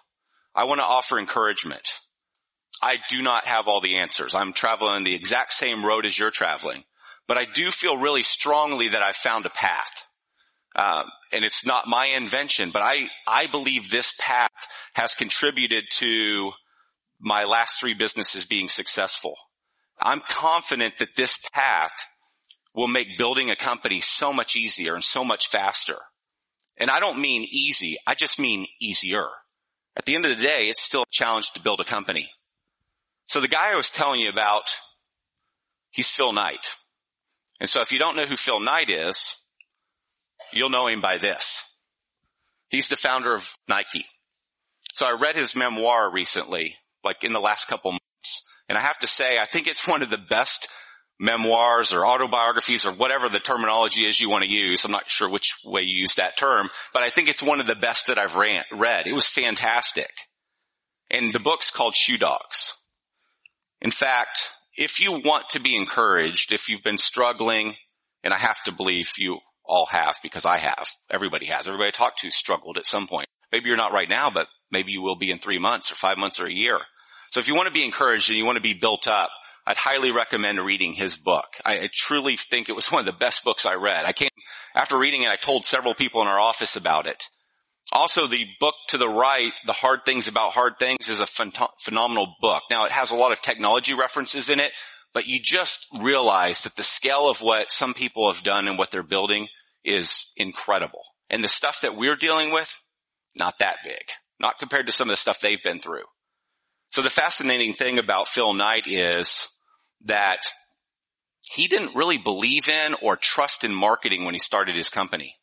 I 0.55 0.65
want 0.65 0.81
to 0.81 0.87
offer 0.87 1.19
encouragement. 1.19 2.00
I 2.83 2.97
do 3.09 3.23
not 3.23 3.47
have 3.47 3.69
all 3.69 3.81
the 3.81 3.99
answers. 3.99 4.35
I'm 4.35 4.53
traveling 4.53 5.05
the 5.05 5.15
exact 5.15 5.53
same 5.53 5.85
road 5.85 6.07
as 6.07 6.19
you're 6.19 6.31
traveling, 6.31 6.85
but 7.29 7.37
I 7.37 7.45
do 7.45 7.71
feel 7.71 7.97
really 7.97 8.23
strongly 8.23 8.89
that 8.89 9.03
I've 9.03 9.17
found 9.17 9.47
a 9.47 9.50
path. 9.50 10.07
Um, 10.75 11.05
and 11.33 11.45
it's 11.45 11.67
not 11.67 11.87
my 11.87 12.07
invention, 12.07 12.71
but 12.73 12.83
I, 12.83 13.09
I 13.29 13.47
believe 13.47 13.91
this 13.91 14.15
path 14.19 14.50
has 14.95 15.15
contributed 15.15 15.85
to 15.91 16.53
my 17.21 17.45
last 17.45 17.79
three 17.79 17.95
businesses 17.95 18.45
being 18.47 18.69
successful. 18.69 19.37
I'm 20.00 20.23
confident 20.27 20.95
that 20.99 21.17
this 21.17 21.39
path 21.53 21.93
will 22.75 22.89
make 22.89 23.19
building 23.19 23.50
a 23.50 23.57
company 23.57 24.00
so 24.00 24.33
much 24.33 24.57
easier 24.57 24.95
and 24.95 25.05
so 25.05 25.23
much 25.23 25.49
faster. 25.49 25.99
And 26.79 26.91
I 26.91 27.00
don't 27.00 27.21
mean 27.21 27.47
easy. 27.50 27.97
I 28.07 28.15
just 28.15 28.39
mean 28.39 28.67
easier. 28.81 29.27
At 29.97 30.07
the 30.07 30.15
end 30.15 30.25
of 30.25 30.37
the 30.37 30.43
day, 30.43 30.69
it's 30.69 30.83
still 30.83 31.03
a 31.03 31.11
challenge 31.11 31.53
to 31.53 31.61
build 31.61 31.81
a 31.81 31.85
company. 31.85 32.31
So 33.27 33.41
the 33.41 33.49
guy 33.49 33.73
I 33.73 33.77
was 33.77 33.91
telling 33.91 34.21
you 34.21 34.31
about, 34.31 34.75
he's 35.91 36.09
Phil 36.09 36.33
Knight. 36.33 36.75
And 37.61 37.69
so 37.69 37.83
if 37.83 37.93
you 37.93 37.99
don't 37.99 38.17
know 38.17 38.27
who 38.27 38.37
Phil 38.37 38.61
Knight 38.61 38.89
is, 38.89 39.47
you'll 40.53 40.71
know 40.71 40.87
him 40.87 41.03
by 41.03 41.19
this. 41.19 41.77
He's 42.71 42.89
the 42.89 42.97
founder 42.97 43.35
of 43.35 43.53
Nike. 43.69 44.07
So 44.95 45.07
I 45.07 45.12
read 45.21 45.37
his 45.37 45.55
memoir 45.55 46.11
recently 46.11 46.77
like 47.04 47.23
in 47.23 47.33
the 47.33 47.40
last 47.40 47.69
couple 47.69 47.92
months. 47.92 48.42
And 48.69 48.78
I 48.78 48.80
have 48.80 48.99
to 49.00 49.07
say, 49.07 49.38
I 49.38 49.47
think 49.47 49.66
it's 49.66 49.87
one 49.87 50.02
of 50.02 50.11
the 50.11 50.19
best 50.19 50.69
memoirs 51.19 51.92
or 51.92 52.07
autobiographies 52.07 52.87
or 52.87 52.92
whatever 52.92 53.28
the 53.28 53.40
terminology 53.40 54.07
is 54.07 54.21
you 54.21 54.30
want 54.30 54.42
to 54.42 54.50
use. 54.50 54.85
I'm 54.85 54.90
not 54.90 55.11
sure 55.11 55.28
which 55.28 55.57
way 55.64 55.83
you 55.83 56.00
use 56.00 56.14
that 56.14 56.37
term, 56.37 56.71
but 56.95 57.02
I 57.02 57.11
think 57.11 57.28
it's 57.28 57.42
one 57.42 57.61
of 57.61 57.66
the 57.66 57.75
best 57.75 58.07
that 58.07 58.19
I've 58.19 58.37
ran, 58.37 58.64
read. 58.73 59.07
It 59.07 59.12
was 59.12 59.26
fantastic. 59.26 60.11
And 61.11 61.35
the 61.35 61.40
book's 61.40 61.71
called 61.71 61.95
Shoe 61.95 62.16
Dogs. 62.16 62.75
In 63.83 63.90
fact, 63.90 64.50
if 64.76 65.00
you 65.00 65.12
want 65.12 65.50
to 65.50 65.61
be 65.61 65.76
encouraged, 65.76 66.52
if 66.52 66.69
you've 66.69 66.83
been 66.83 66.99
struggling, 66.99 67.76
and 68.23 68.33
I 68.33 68.38
have 68.38 68.62
to 68.64 68.73
believe 68.73 69.12
you 69.19 69.38
all 69.64 69.87
have 69.87 70.16
because 70.23 70.45
I 70.45 70.59
have, 70.59 70.88
everybody 71.11 71.47
has, 71.47 71.69
everybody 71.69 71.88
I 71.88 71.92
talked 71.92 72.21
to 72.21 72.30
struggled 72.30 72.78
at 72.78 72.87
some 72.87 73.07
point. 73.07 73.28
Maybe 73.52 73.69
you're 73.69 73.76
not 73.76 73.92
right 73.92 74.09
now, 74.09 74.30
but 74.30 74.47
maybe 74.71 74.93
you 74.93 75.03
will 75.03 75.17
be 75.17 75.31
in 75.31 75.39
three 75.39 75.59
months 75.59 75.91
or 75.91 75.95
five 75.95 76.19
months 76.19 76.41
or 76.41 76.47
a 76.47 76.53
year. 76.53 76.79
So 77.31 77.41
if 77.41 77.49
you 77.49 77.55
want 77.55 77.69
to 77.69 77.75
be 77.75 77.85
encouraged 77.85 78.31
and 78.31 78.39
you 78.39 78.45
want 78.45 78.57
to 78.57 78.62
be 78.62 78.75
built 78.75 79.07
up, 79.07 79.31
I'd 79.67 79.77
highly 79.77 80.11
recommend 80.11 80.65
reading 80.65 80.95
his 80.95 81.17
book. 81.17 81.47
I, 81.65 81.75
I, 81.75 81.91
truly 81.93 82.37
think 82.37 82.69
it 82.69 82.75
was 82.75 82.87
one 82.93 83.00
of 83.00 83.07
the 83.07 83.19
best 83.19 83.45
books 83.45 83.67
I 83.67 83.75
read. 83.75 84.05
I 84.05 84.12
came, 84.12 84.31
after 84.75 84.99
reading 84.99 85.23
it, 85.23 85.29
I 85.29 85.37
told 85.37 85.65
several 85.65 85.95
people 85.95 86.23
in 86.23 86.29
our 86.29 86.41
office 86.41 86.77
about 86.77 87.07
it. 87.07 87.29
Also, 87.93 88.27
the 88.27 88.47
book 88.61 88.75
to 88.89 88.99
the 88.99 89.09
right, 89.09 89.53
The 89.67 89.73
Hard 89.73 90.05
Things 90.05 90.29
About 90.29 90.53
Hard 90.53 90.79
Things, 90.79 91.09
is 91.09 91.21
a 91.21 91.27
ph- 91.27 91.69
phenomenal 91.79 92.35
book. 92.41 92.62
Now, 92.71 92.85
it 92.85 92.93
has 92.93 93.11
a 93.11 93.17
lot 93.17 93.33
of 93.33 93.43
technology 93.43 93.95
references 93.95 94.49
in 94.49 94.61
it, 94.61 94.73
but 95.12 95.27
you 95.27 95.41
just 95.43 95.87
realize 96.00 96.62
that 96.62 96.77
the 96.77 96.85
scale 96.85 97.29
of 97.29 97.43
what 97.43 97.73
some 97.73 97.95
people 97.95 98.33
have 98.33 98.45
done 98.45 98.69
and 98.69 98.79
what 98.79 98.93
they're 98.93 99.03
building 99.03 99.49
is 99.85 100.33
incredible. 100.37 101.03
And 101.29 101.43
the 101.43 101.49
stuff 101.49 101.81
that 101.81 101.97
we're 101.97 102.17
dealing 102.17 102.53
with, 102.53 102.81
not 103.37 103.59
that 103.59 103.77
big. 103.83 104.03
Not 104.40 104.59
compared 104.59 104.87
to 104.87 104.92
some 104.92 105.09
of 105.09 105.12
the 105.12 105.16
stuff 105.18 105.40
they've 105.40 105.62
been 105.62 105.78
through. 105.78 106.04
So 106.90 107.02
the 107.02 107.11
fascinating 107.11 107.75
thing 107.75 107.99
about 107.99 108.26
Phil 108.26 108.54
Knight 108.54 108.87
is 108.87 109.49
that 110.06 110.40
he 111.52 111.68
didn't 111.68 111.94
really 111.94 112.18
believe 112.18 112.68
in 112.68 112.94
or 113.02 113.16
trust 113.16 113.64
in 113.64 113.75
marketing 113.75 114.25
when 114.25 114.35
he 114.35 114.40
started 114.40 114.76
his 114.76 114.88
company, 114.88 115.37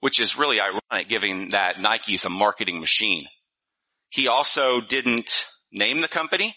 which 0.00 0.18
is 0.18 0.38
really 0.38 0.58
ironic 0.60 1.08
given 1.08 1.50
that 1.50 1.80
Nike 1.80 2.14
is 2.14 2.24
a 2.24 2.30
marketing 2.30 2.80
machine. 2.80 3.26
He 4.08 4.26
also 4.26 4.80
didn't 4.80 5.46
name 5.72 6.00
the 6.00 6.08
company. 6.08 6.56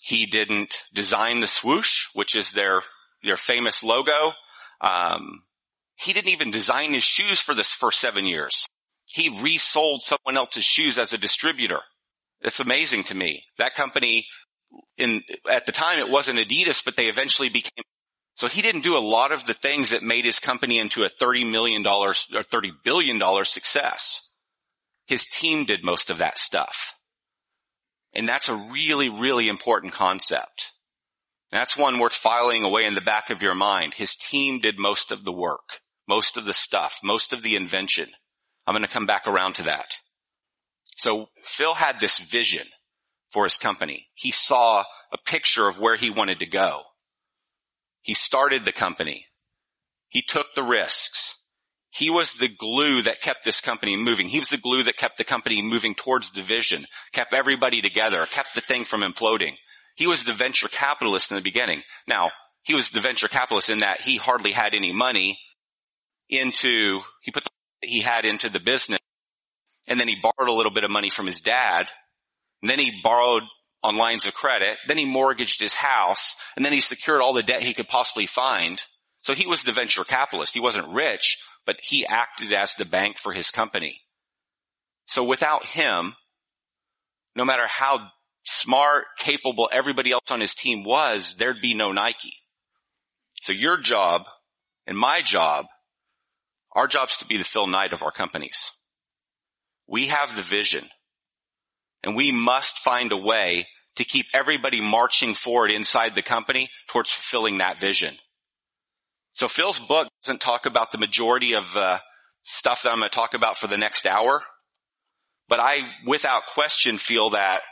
He 0.00 0.26
didn't 0.26 0.84
design 0.92 1.40
the 1.40 1.46
swoosh, 1.46 2.06
which 2.14 2.34
is 2.34 2.52
their, 2.52 2.82
their 3.22 3.36
famous 3.36 3.84
logo. 3.84 4.32
Um, 4.80 5.42
he 5.96 6.12
didn't 6.12 6.30
even 6.30 6.50
design 6.50 6.92
his 6.92 7.04
shoes 7.04 7.40
for 7.40 7.54
this 7.54 7.72
for 7.72 7.90
seven 7.92 8.26
years. 8.26 8.66
He 9.12 9.28
resold 9.42 10.02
someone 10.02 10.36
else's 10.36 10.64
shoes 10.64 10.98
as 10.98 11.12
a 11.12 11.18
distributor. 11.18 11.80
It's 12.40 12.60
amazing 12.60 13.04
to 13.04 13.16
me. 13.16 13.44
That 13.58 13.74
company 13.74 14.26
in, 14.96 15.22
at 15.50 15.66
the 15.66 15.72
time 15.72 15.98
it 15.98 16.10
wasn't 16.10 16.38
Adidas, 16.38 16.84
but 16.84 16.96
they 16.96 17.06
eventually 17.06 17.48
became, 17.48 17.84
so 18.34 18.48
he 18.48 18.62
didn't 18.62 18.82
do 18.82 18.96
a 18.96 19.00
lot 19.00 19.32
of 19.32 19.46
the 19.46 19.54
things 19.54 19.90
that 19.90 20.02
made 20.02 20.24
his 20.24 20.38
company 20.38 20.78
into 20.78 21.04
a 21.04 21.08
$30 21.08 21.50
million 21.50 21.86
or 21.86 22.12
$30 22.12 22.70
billion 22.84 23.44
success. 23.44 24.32
His 25.06 25.24
team 25.24 25.64
did 25.64 25.82
most 25.82 26.10
of 26.10 26.18
that 26.18 26.38
stuff. 26.38 26.96
And 28.14 28.28
that's 28.28 28.48
a 28.48 28.54
really, 28.54 29.08
really 29.08 29.48
important 29.48 29.92
concept. 29.92 30.72
That's 31.50 31.76
one 31.76 31.98
worth 31.98 32.14
filing 32.14 32.64
away 32.64 32.84
in 32.84 32.94
the 32.94 33.00
back 33.00 33.30
of 33.30 33.42
your 33.42 33.54
mind. 33.54 33.94
His 33.94 34.14
team 34.14 34.60
did 34.60 34.78
most 34.78 35.10
of 35.10 35.24
the 35.24 35.32
work, 35.32 35.80
most 36.06 36.36
of 36.36 36.44
the 36.44 36.52
stuff, 36.52 37.00
most 37.02 37.32
of 37.32 37.42
the 37.42 37.56
invention. 37.56 38.10
I'm 38.68 38.74
going 38.74 38.84
to 38.84 38.92
come 38.92 39.06
back 39.06 39.26
around 39.26 39.54
to 39.54 39.62
that. 39.62 39.94
So 40.98 41.30
Phil 41.42 41.72
had 41.72 42.00
this 42.00 42.18
vision 42.18 42.66
for 43.30 43.44
his 43.44 43.56
company. 43.56 44.08
He 44.14 44.30
saw 44.30 44.84
a 45.10 45.16
picture 45.16 45.68
of 45.68 45.78
where 45.80 45.96
he 45.96 46.10
wanted 46.10 46.38
to 46.40 46.46
go. 46.46 46.82
He 48.02 48.12
started 48.12 48.66
the 48.66 48.72
company. 48.72 49.24
He 50.08 50.20
took 50.20 50.54
the 50.54 50.62
risks. 50.62 51.36
He 51.88 52.10
was 52.10 52.34
the 52.34 52.48
glue 52.48 53.00
that 53.00 53.22
kept 53.22 53.46
this 53.46 53.62
company 53.62 53.96
moving. 53.96 54.28
He 54.28 54.38
was 54.38 54.50
the 54.50 54.58
glue 54.58 54.82
that 54.82 54.98
kept 54.98 55.16
the 55.16 55.24
company 55.24 55.62
moving 55.62 55.94
towards 55.94 56.30
division, 56.30 56.86
kept 57.12 57.32
everybody 57.32 57.80
together, 57.80 58.26
kept 58.26 58.54
the 58.54 58.60
thing 58.60 58.84
from 58.84 59.00
imploding. 59.00 59.54
He 59.96 60.06
was 60.06 60.24
the 60.24 60.34
venture 60.34 60.68
capitalist 60.68 61.30
in 61.30 61.36
the 61.36 61.42
beginning. 61.42 61.84
Now, 62.06 62.32
he 62.64 62.74
was 62.74 62.90
the 62.90 63.00
venture 63.00 63.28
capitalist 63.28 63.70
in 63.70 63.78
that 63.78 64.02
he 64.02 64.18
hardly 64.18 64.52
had 64.52 64.74
any 64.74 64.92
money 64.92 65.38
into, 66.28 67.00
he 67.22 67.30
put 67.30 67.44
the, 67.44 67.50
he 67.82 68.00
had 68.00 68.24
into 68.24 68.48
the 68.48 68.60
business 68.60 68.98
and 69.88 69.98
then 69.98 70.08
he 70.08 70.16
borrowed 70.22 70.48
a 70.48 70.52
little 70.52 70.72
bit 70.72 70.84
of 70.84 70.90
money 70.90 71.10
from 71.10 71.26
his 71.26 71.40
dad. 71.40 71.86
And 72.62 72.70
then 72.70 72.78
he 72.78 73.00
borrowed 73.02 73.44
on 73.82 73.96
lines 73.96 74.26
of 74.26 74.34
credit. 74.34 74.76
Then 74.86 74.98
he 74.98 75.04
mortgaged 75.04 75.60
his 75.60 75.74
house 75.74 76.36
and 76.56 76.64
then 76.64 76.72
he 76.72 76.80
secured 76.80 77.20
all 77.20 77.32
the 77.32 77.42
debt 77.42 77.62
he 77.62 77.74
could 77.74 77.88
possibly 77.88 78.26
find. 78.26 78.82
So 79.22 79.34
he 79.34 79.46
was 79.46 79.62
the 79.62 79.72
venture 79.72 80.04
capitalist. 80.04 80.54
He 80.54 80.60
wasn't 80.60 80.92
rich, 80.92 81.38
but 81.66 81.80
he 81.82 82.06
acted 82.06 82.52
as 82.52 82.74
the 82.74 82.84
bank 82.84 83.18
for 83.18 83.32
his 83.32 83.50
company. 83.50 84.00
So 85.06 85.24
without 85.24 85.66
him, 85.66 86.14
no 87.34 87.44
matter 87.44 87.66
how 87.66 88.10
smart, 88.44 89.04
capable 89.18 89.68
everybody 89.72 90.12
else 90.12 90.30
on 90.30 90.40
his 90.40 90.54
team 90.54 90.84
was, 90.84 91.36
there'd 91.36 91.62
be 91.62 91.74
no 91.74 91.92
Nike. 91.92 92.34
So 93.40 93.52
your 93.52 93.78
job 93.78 94.22
and 94.86 94.98
my 94.98 95.22
job, 95.22 95.66
our 96.78 96.86
job's 96.86 97.16
to 97.16 97.26
be 97.26 97.36
the 97.36 97.44
Phil 97.44 97.66
Knight 97.66 97.92
of 97.92 98.04
our 98.04 98.12
companies. 98.12 98.70
We 99.88 100.06
have 100.06 100.36
the 100.36 100.42
vision 100.42 100.88
and 102.04 102.14
we 102.14 102.30
must 102.30 102.78
find 102.78 103.10
a 103.10 103.16
way 103.16 103.66
to 103.96 104.04
keep 104.04 104.26
everybody 104.32 104.80
marching 104.80 105.34
forward 105.34 105.72
inside 105.72 106.14
the 106.14 106.22
company 106.22 106.70
towards 106.88 107.10
fulfilling 107.10 107.58
that 107.58 107.80
vision. 107.80 108.14
So 109.32 109.48
Phil's 109.48 109.80
book 109.80 110.06
doesn't 110.22 110.40
talk 110.40 110.66
about 110.66 110.92
the 110.92 110.98
majority 110.98 111.54
of 111.54 111.72
the 111.74 111.98
stuff 112.44 112.84
that 112.84 112.92
I'm 112.92 113.00
going 113.00 113.10
to 113.10 113.14
talk 113.14 113.34
about 113.34 113.56
for 113.56 113.66
the 113.66 113.76
next 113.76 114.06
hour, 114.06 114.44
but 115.48 115.58
I, 115.58 115.80
without 116.06 116.46
question, 116.46 116.96
feel 116.96 117.30
that 117.30 117.62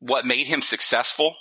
what 0.00 0.26
made 0.26 0.48
him 0.48 0.62
successful, 0.62 1.36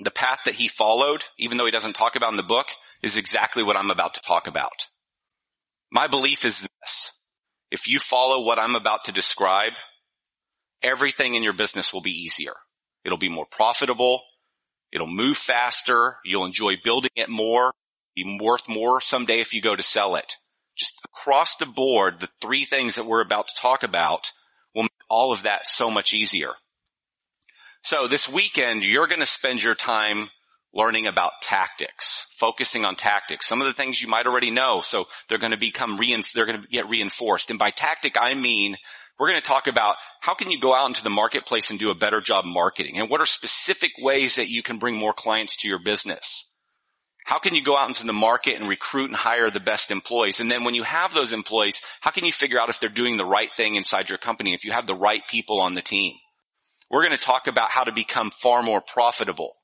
the 0.00 0.10
path 0.10 0.38
that 0.46 0.54
he 0.54 0.66
followed, 0.66 1.24
even 1.38 1.58
though 1.58 1.66
he 1.66 1.70
doesn't 1.70 1.94
talk 1.94 2.16
about 2.16 2.30
in 2.30 2.38
the 2.38 2.42
book, 2.42 2.68
is 3.02 3.18
exactly 3.18 3.62
what 3.62 3.76
I'm 3.76 3.90
about 3.90 4.14
to 4.14 4.22
talk 4.22 4.46
about. 4.46 4.86
My 5.92 6.06
belief 6.06 6.46
is 6.46 6.66
this. 6.80 7.24
If 7.70 7.86
you 7.86 7.98
follow 7.98 8.42
what 8.42 8.58
I'm 8.58 8.74
about 8.74 9.04
to 9.04 9.12
describe, 9.12 9.74
everything 10.82 11.34
in 11.34 11.42
your 11.42 11.52
business 11.52 11.92
will 11.92 12.00
be 12.00 12.10
easier. 12.10 12.54
It'll 13.04 13.18
be 13.18 13.28
more 13.28 13.44
profitable. 13.44 14.22
It'll 14.90 15.06
move 15.06 15.36
faster. 15.36 16.16
You'll 16.24 16.46
enjoy 16.46 16.76
building 16.82 17.10
it 17.14 17.28
more, 17.28 17.72
be 18.16 18.38
worth 18.40 18.70
more 18.70 19.02
someday 19.02 19.40
if 19.40 19.52
you 19.52 19.60
go 19.60 19.76
to 19.76 19.82
sell 19.82 20.16
it. 20.16 20.36
Just 20.76 20.98
across 21.04 21.56
the 21.56 21.66
board, 21.66 22.20
the 22.20 22.30
three 22.40 22.64
things 22.64 22.94
that 22.94 23.04
we're 23.04 23.20
about 23.20 23.48
to 23.48 23.60
talk 23.60 23.82
about 23.82 24.32
will 24.74 24.84
make 24.84 24.90
all 25.10 25.30
of 25.30 25.42
that 25.42 25.66
so 25.66 25.90
much 25.90 26.14
easier. 26.14 26.52
So 27.82 28.06
this 28.06 28.30
weekend, 28.30 28.82
you're 28.82 29.06
going 29.06 29.20
to 29.20 29.26
spend 29.26 29.62
your 29.62 29.74
time 29.74 30.30
learning 30.74 31.06
about 31.06 31.32
tactics, 31.42 32.26
focusing 32.38 32.84
on 32.84 32.96
tactics. 32.96 33.46
Some 33.46 33.60
of 33.60 33.66
the 33.66 33.72
things 33.72 34.00
you 34.00 34.08
might 34.08 34.26
already 34.26 34.50
know, 34.50 34.80
so 34.80 35.06
they're 35.28 35.38
going 35.38 35.52
to 35.52 35.58
become 35.58 35.98
reinf- 35.98 36.32
they're 36.32 36.46
going 36.46 36.62
to 36.62 36.68
get 36.68 36.88
reinforced. 36.88 37.50
And 37.50 37.58
by 37.58 37.70
tactic, 37.70 38.16
I 38.20 38.34
mean 38.34 38.76
we're 39.18 39.28
going 39.28 39.40
to 39.40 39.46
talk 39.46 39.66
about 39.66 39.96
how 40.20 40.34
can 40.34 40.50
you 40.50 40.58
go 40.58 40.74
out 40.74 40.88
into 40.88 41.04
the 41.04 41.10
marketplace 41.10 41.70
and 41.70 41.78
do 41.78 41.90
a 41.90 41.94
better 41.94 42.20
job 42.20 42.44
marketing, 42.44 42.98
and 42.98 43.08
what 43.08 43.20
are 43.20 43.26
specific 43.26 43.92
ways 44.00 44.36
that 44.36 44.48
you 44.48 44.62
can 44.62 44.78
bring 44.78 44.96
more 44.96 45.12
clients 45.12 45.56
to 45.58 45.68
your 45.68 45.78
business. 45.78 46.52
How 47.24 47.38
can 47.38 47.54
you 47.54 47.62
go 47.62 47.76
out 47.76 47.86
into 47.86 48.04
the 48.04 48.12
market 48.12 48.56
and 48.58 48.68
recruit 48.68 49.10
and 49.10 49.16
hire 49.16 49.48
the 49.48 49.60
best 49.60 49.92
employees? 49.92 50.40
And 50.40 50.50
then 50.50 50.64
when 50.64 50.74
you 50.74 50.82
have 50.82 51.14
those 51.14 51.32
employees, 51.32 51.80
how 52.00 52.10
can 52.10 52.24
you 52.24 52.32
figure 52.32 52.58
out 52.58 52.68
if 52.68 52.80
they're 52.80 52.88
doing 52.88 53.16
the 53.16 53.24
right 53.24 53.50
thing 53.56 53.76
inside 53.76 54.08
your 54.08 54.18
company, 54.18 54.54
if 54.54 54.64
you 54.64 54.72
have 54.72 54.88
the 54.88 54.96
right 54.96 55.22
people 55.28 55.60
on 55.60 55.74
the 55.74 55.82
team? 55.82 56.14
We're 56.90 57.04
going 57.04 57.16
to 57.16 57.24
talk 57.24 57.46
about 57.46 57.70
how 57.70 57.84
to 57.84 57.92
become 57.92 58.32
far 58.32 58.62
more 58.62 58.80
profitable. 58.80 59.54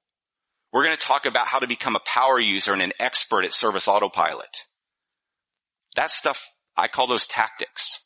We're 0.72 0.84
going 0.84 0.96
to 0.96 1.06
talk 1.06 1.26
about 1.26 1.46
how 1.46 1.58
to 1.58 1.66
become 1.66 1.96
a 1.96 2.00
power 2.00 2.38
user 2.38 2.72
and 2.72 2.82
an 2.82 2.92
expert 2.98 3.44
at 3.44 3.52
service 3.52 3.88
autopilot. 3.88 4.64
That 5.96 6.10
stuff, 6.10 6.46
I 6.76 6.88
call 6.88 7.06
those 7.06 7.26
tactics. 7.26 8.00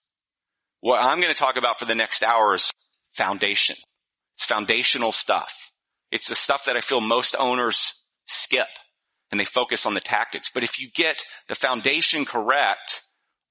What 0.81 1.03
I'm 1.03 1.21
going 1.21 1.33
to 1.33 1.39
talk 1.39 1.57
about 1.57 1.79
for 1.79 1.85
the 1.85 1.95
next 1.95 2.23
hour 2.23 2.55
is 2.55 2.73
foundation. 3.11 3.77
It's 4.37 4.45
foundational 4.45 5.13
stuff. 5.13 5.73
It's 6.11 6.29
the 6.29 6.35
stuff 6.35 6.65
that 6.67 6.77
I 6.77 6.81
feel 6.81 7.01
most 7.01 7.35
owners 7.39 7.93
skip 8.27 8.69
and 9.31 9.41
they 9.41 9.45
focus 9.45 9.87
on 9.87 9.95
the 9.95 10.01
tactics. 10.01 10.51
But 10.53 10.63
if 10.63 10.79
you 10.79 10.91
get 10.95 11.25
the 11.49 11.55
foundation 11.55 12.25
correct, 12.25 13.03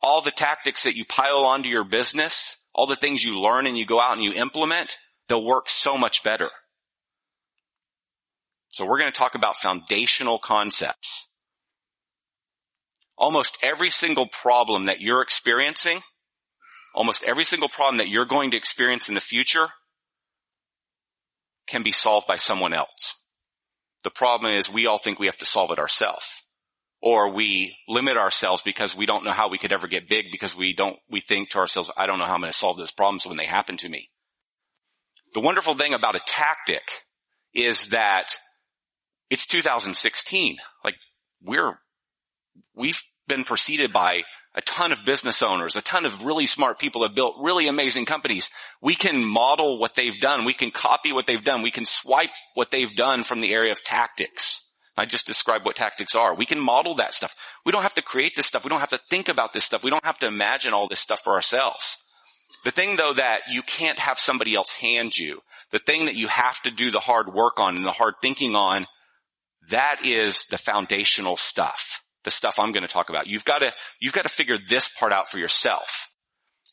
all 0.01 0.22
the 0.22 0.32
tactics 0.32 0.84
that 0.84 0.96
you 0.96 1.06
pile 1.06 1.46
onto 1.46 1.70
your 1.70 1.84
business, 1.84 2.63
all 2.74 2.86
the 2.86 2.96
things 2.96 3.24
you 3.24 3.39
learn 3.39 3.68
and 3.68 3.77
you 3.77 3.86
go 3.86 4.00
out 4.00 4.13
and 4.13 4.24
you 4.24 4.34
implement, 4.34 4.98
they'll 5.27 5.44
work 5.44 5.70
so 5.70 5.98
much 5.98 6.24
better. 6.24 6.50
So 8.72 8.86
we're 8.86 9.00
going 9.00 9.12
to 9.12 9.18
talk 9.18 9.36
about 9.36 9.58
foundational 9.58 10.40
concepts. 10.40 11.28
Almost 13.18 13.58
every 13.62 13.90
single 13.90 14.25
problem 14.25 14.86
that 14.86 15.01
you're 15.01 15.22
experiencing, 15.22 16.00
almost 16.96 17.24
every 17.24 17.44
single 17.44 17.70
problem 17.70 17.98
that 17.98 18.08
you're 18.08 18.25
going 18.25 18.51
to 18.51 18.58
experience 18.58 19.10
in 19.10 19.16
the 19.16 19.22
future 19.22 19.68
can 21.68 21.84
be 21.84 21.92
solved 21.92 22.28
by 22.28 22.38
someone 22.38 22.74
else. 22.74 23.16
The 24.04 24.10
problem 24.10 24.56
is 24.56 24.72
we 24.72 24.88
all 24.88 24.98
think 24.98 25.20
we 25.20 25.28
have 25.28 25.38
to 25.38 25.46
solve 25.46 25.72
it 25.72 25.80
ourselves. 25.80 26.42
Or 27.01 27.34
we 27.34 27.75
limit 27.88 28.16
ourselves 28.16 28.62
because 28.63 28.96
we 28.96 29.06
don't 29.06 29.25
know 29.25 29.32
how 29.32 29.50
we 29.50 29.58
could 29.58 29.74
ever 29.74 29.88
get 29.88 30.08
big 30.08 30.25
because 30.32 30.56
we 30.56 30.74
don't, 30.74 30.98
we 31.10 31.20
think 31.20 31.50
to 31.50 31.60
ourselves, 31.60 31.92
I 31.98 32.06
don't 32.06 32.20
know 32.20 32.25
how 32.25 32.36
I'm 32.36 32.42
going 32.42 32.51
to 32.51 32.58
solve 32.58 32.78
those 32.78 32.92
problems 32.92 33.25
when 33.25 33.38
they 33.38 33.46
happen 33.46 33.78
to 33.78 33.90
me. 33.90 34.10
The 35.34 35.40
wonderful 35.42 35.74
thing 35.74 35.94
about 35.94 36.16
a 36.16 36.22
tactic 36.25 36.84
is 37.54 37.90
that 37.90 38.36
it's 39.31 39.47
2016. 39.47 40.57
Like 40.83 40.95
we're, 41.41 41.79
we've 42.75 43.01
been 43.27 43.45
preceded 43.45 43.93
by 43.93 44.23
a 44.53 44.61
ton 44.61 44.91
of 44.91 45.05
business 45.05 45.41
owners, 45.41 45.77
a 45.77 45.81
ton 45.81 46.05
of 46.05 46.25
really 46.25 46.45
smart 46.45 46.77
people 46.77 47.03
have 47.03 47.15
built 47.15 47.38
really 47.41 47.69
amazing 47.69 48.05
companies. 48.05 48.50
We 48.81 48.93
can 48.93 49.23
model 49.23 49.79
what 49.79 49.95
they've 49.95 50.19
done. 50.19 50.43
We 50.43 50.53
can 50.53 50.69
copy 50.69 51.13
what 51.13 51.25
they've 51.25 51.43
done. 51.43 51.61
We 51.61 51.71
can 51.71 51.85
swipe 51.85 52.29
what 52.55 52.71
they've 52.71 52.93
done 52.93 53.23
from 53.23 53.39
the 53.39 53.53
area 53.53 53.71
of 53.71 53.81
tactics. 53.81 54.65
I 54.97 55.05
just 55.05 55.25
described 55.25 55.63
what 55.65 55.77
tactics 55.77 56.13
are. 56.13 56.35
We 56.35 56.45
can 56.45 56.59
model 56.59 56.95
that 56.95 57.13
stuff. 57.13 57.33
We 57.65 57.71
don't 57.71 57.83
have 57.83 57.93
to 57.93 58.01
create 58.01 58.35
this 58.35 58.47
stuff. 58.47 58.65
We 58.65 58.69
don't 58.69 58.81
have 58.81 58.89
to 58.89 59.00
think 59.09 59.29
about 59.29 59.53
this 59.53 59.63
stuff. 59.63 59.85
We 59.85 59.89
don't 59.89 60.03
have 60.03 60.19
to 60.19 60.27
imagine 60.27 60.73
all 60.73 60.89
this 60.89 61.00
stuff 61.00 61.21
for 61.21 61.33
ourselves. 61.33 61.97
The 62.65 62.71
thing 62.71 62.97
though 62.97 63.13
that 63.13 63.43
you 63.50 63.63
can't 63.63 63.97
have 63.97 64.19
somebody 64.19 64.53
else 64.53 64.75
hand 64.75 65.17
you, 65.17 65.39
the 65.71 65.79
thing 65.79 66.05
that 66.07 66.15
you 66.15 66.27
have 66.27 66.61
to 66.63 66.71
do 66.71 66.91
the 66.91 67.00
hard 67.00 67.33
work 67.33 67.61
on 67.61 67.77
and 67.77 67.85
the 67.85 67.93
hard 67.93 68.15
thinking 68.21 68.57
on, 68.57 68.85
that 69.72 70.06
is 70.06 70.46
the 70.46 70.58
foundational 70.58 71.38
stuff. 71.38 72.04
The 72.24 72.32
stuff 72.32 72.60
I'm 72.60 72.72
going 72.72 72.84
to 72.84 72.94
talk 72.94 73.10
about. 73.10 73.28
You've 73.28 73.46
got 73.46 73.60
to, 73.60 73.74
you've 74.00 74.13
got 74.13 74.24
to 74.24 74.30
figure 74.30 74.58
this 74.70 74.90
part 74.90 75.12
out 75.12 75.28
for 75.28 75.40
yourself. 75.40 76.08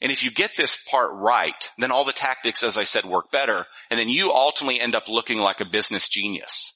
And 0.00 0.12
if 0.12 0.23
you 0.23 0.31
get 0.31 0.52
this 0.57 0.78
part 0.90 1.11
right, 1.12 1.71
then 1.78 1.90
all 1.90 2.05
the 2.05 2.12
tactics, 2.12 2.62
as 2.62 2.76
I 2.76 2.85
said, 2.85 3.05
work 3.05 3.33
better. 3.33 3.67
And 3.90 3.99
then 3.99 4.09
you 4.09 4.31
ultimately 4.31 4.81
end 4.81 4.95
up 4.95 5.09
looking 5.09 5.38
like 5.38 5.61
a 5.61 5.64
business 5.64 6.09
genius. 6.09 6.75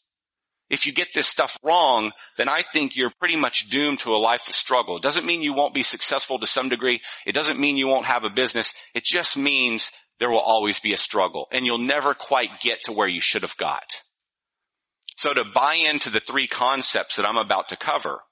If 0.70 0.86
you 0.86 0.92
get 0.92 1.08
this 1.12 1.26
stuff 1.26 1.58
wrong, 1.62 2.12
then 2.38 2.48
I 2.48 2.62
think 2.62 2.96
you're 2.96 3.12
pretty 3.18 3.36
much 3.36 3.68
doomed 3.68 4.00
to 4.00 4.14
a 4.14 4.16
life 4.16 4.48
of 4.48 4.54
struggle. 4.54 4.96
It 4.96 5.02
doesn't 5.02 5.26
mean 5.26 5.42
you 5.42 5.52
won't 5.52 5.74
be 5.74 5.82
successful 5.82 6.38
to 6.38 6.46
some 6.46 6.70
degree. 6.70 7.02
It 7.26 7.34
doesn't 7.34 7.60
mean 7.60 7.76
you 7.76 7.88
won't 7.88 8.06
have 8.06 8.24
a 8.24 8.30
business. 8.30 8.74
It 8.94 9.04
just 9.04 9.36
means 9.36 9.92
there 10.18 10.30
will 10.30 10.40
always 10.40 10.80
be 10.80 10.94
a 10.94 10.96
struggle 10.96 11.46
and 11.52 11.66
you'll 11.66 11.76
never 11.76 12.14
quite 12.14 12.60
get 12.60 12.78
to 12.84 12.92
where 12.92 13.08
you 13.08 13.20
should 13.20 13.42
have 13.42 13.56
got. 13.58 14.02
So 15.22 15.32
to 15.32 15.44
buy 15.44 15.74
into 15.74 16.10
the 16.10 16.18
three 16.18 16.48
concepts 16.48 17.14
that 17.14 17.24
I'm 17.24 17.36
about 17.36 17.68
to 17.68 17.76
cover, 17.76 18.22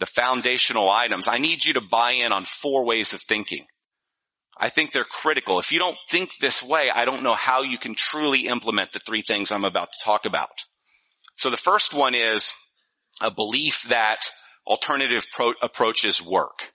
the 0.00 0.06
foundational 0.06 0.90
items, 0.90 1.28
I 1.28 1.38
need 1.38 1.64
you 1.64 1.74
to 1.74 1.80
buy 1.80 2.10
in 2.10 2.32
on 2.32 2.44
four 2.44 2.84
ways 2.84 3.12
of 3.12 3.20
thinking. 3.20 3.66
I 4.58 4.70
think 4.70 4.90
they're 4.90 5.04
critical. 5.04 5.60
If 5.60 5.70
you 5.70 5.78
don't 5.78 5.96
think 6.08 6.38
this 6.38 6.64
way, 6.64 6.90
I 6.92 7.04
don't 7.04 7.22
know 7.22 7.36
how 7.36 7.62
you 7.62 7.78
can 7.78 7.94
truly 7.94 8.48
implement 8.48 8.90
the 8.90 8.98
three 8.98 9.22
things 9.22 9.52
I'm 9.52 9.64
about 9.64 9.92
to 9.92 10.04
talk 10.04 10.24
about. 10.24 10.64
So 11.36 11.48
the 11.48 11.56
first 11.56 11.94
one 11.94 12.16
is 12.16 12.52
a 13.20 13.30
belief 13.30 13.84
that 13.84 14.30
alternative 14.66 15.28
pro- 15.32 15.54
approaches 15.62 16.20
work. 16.20 16.72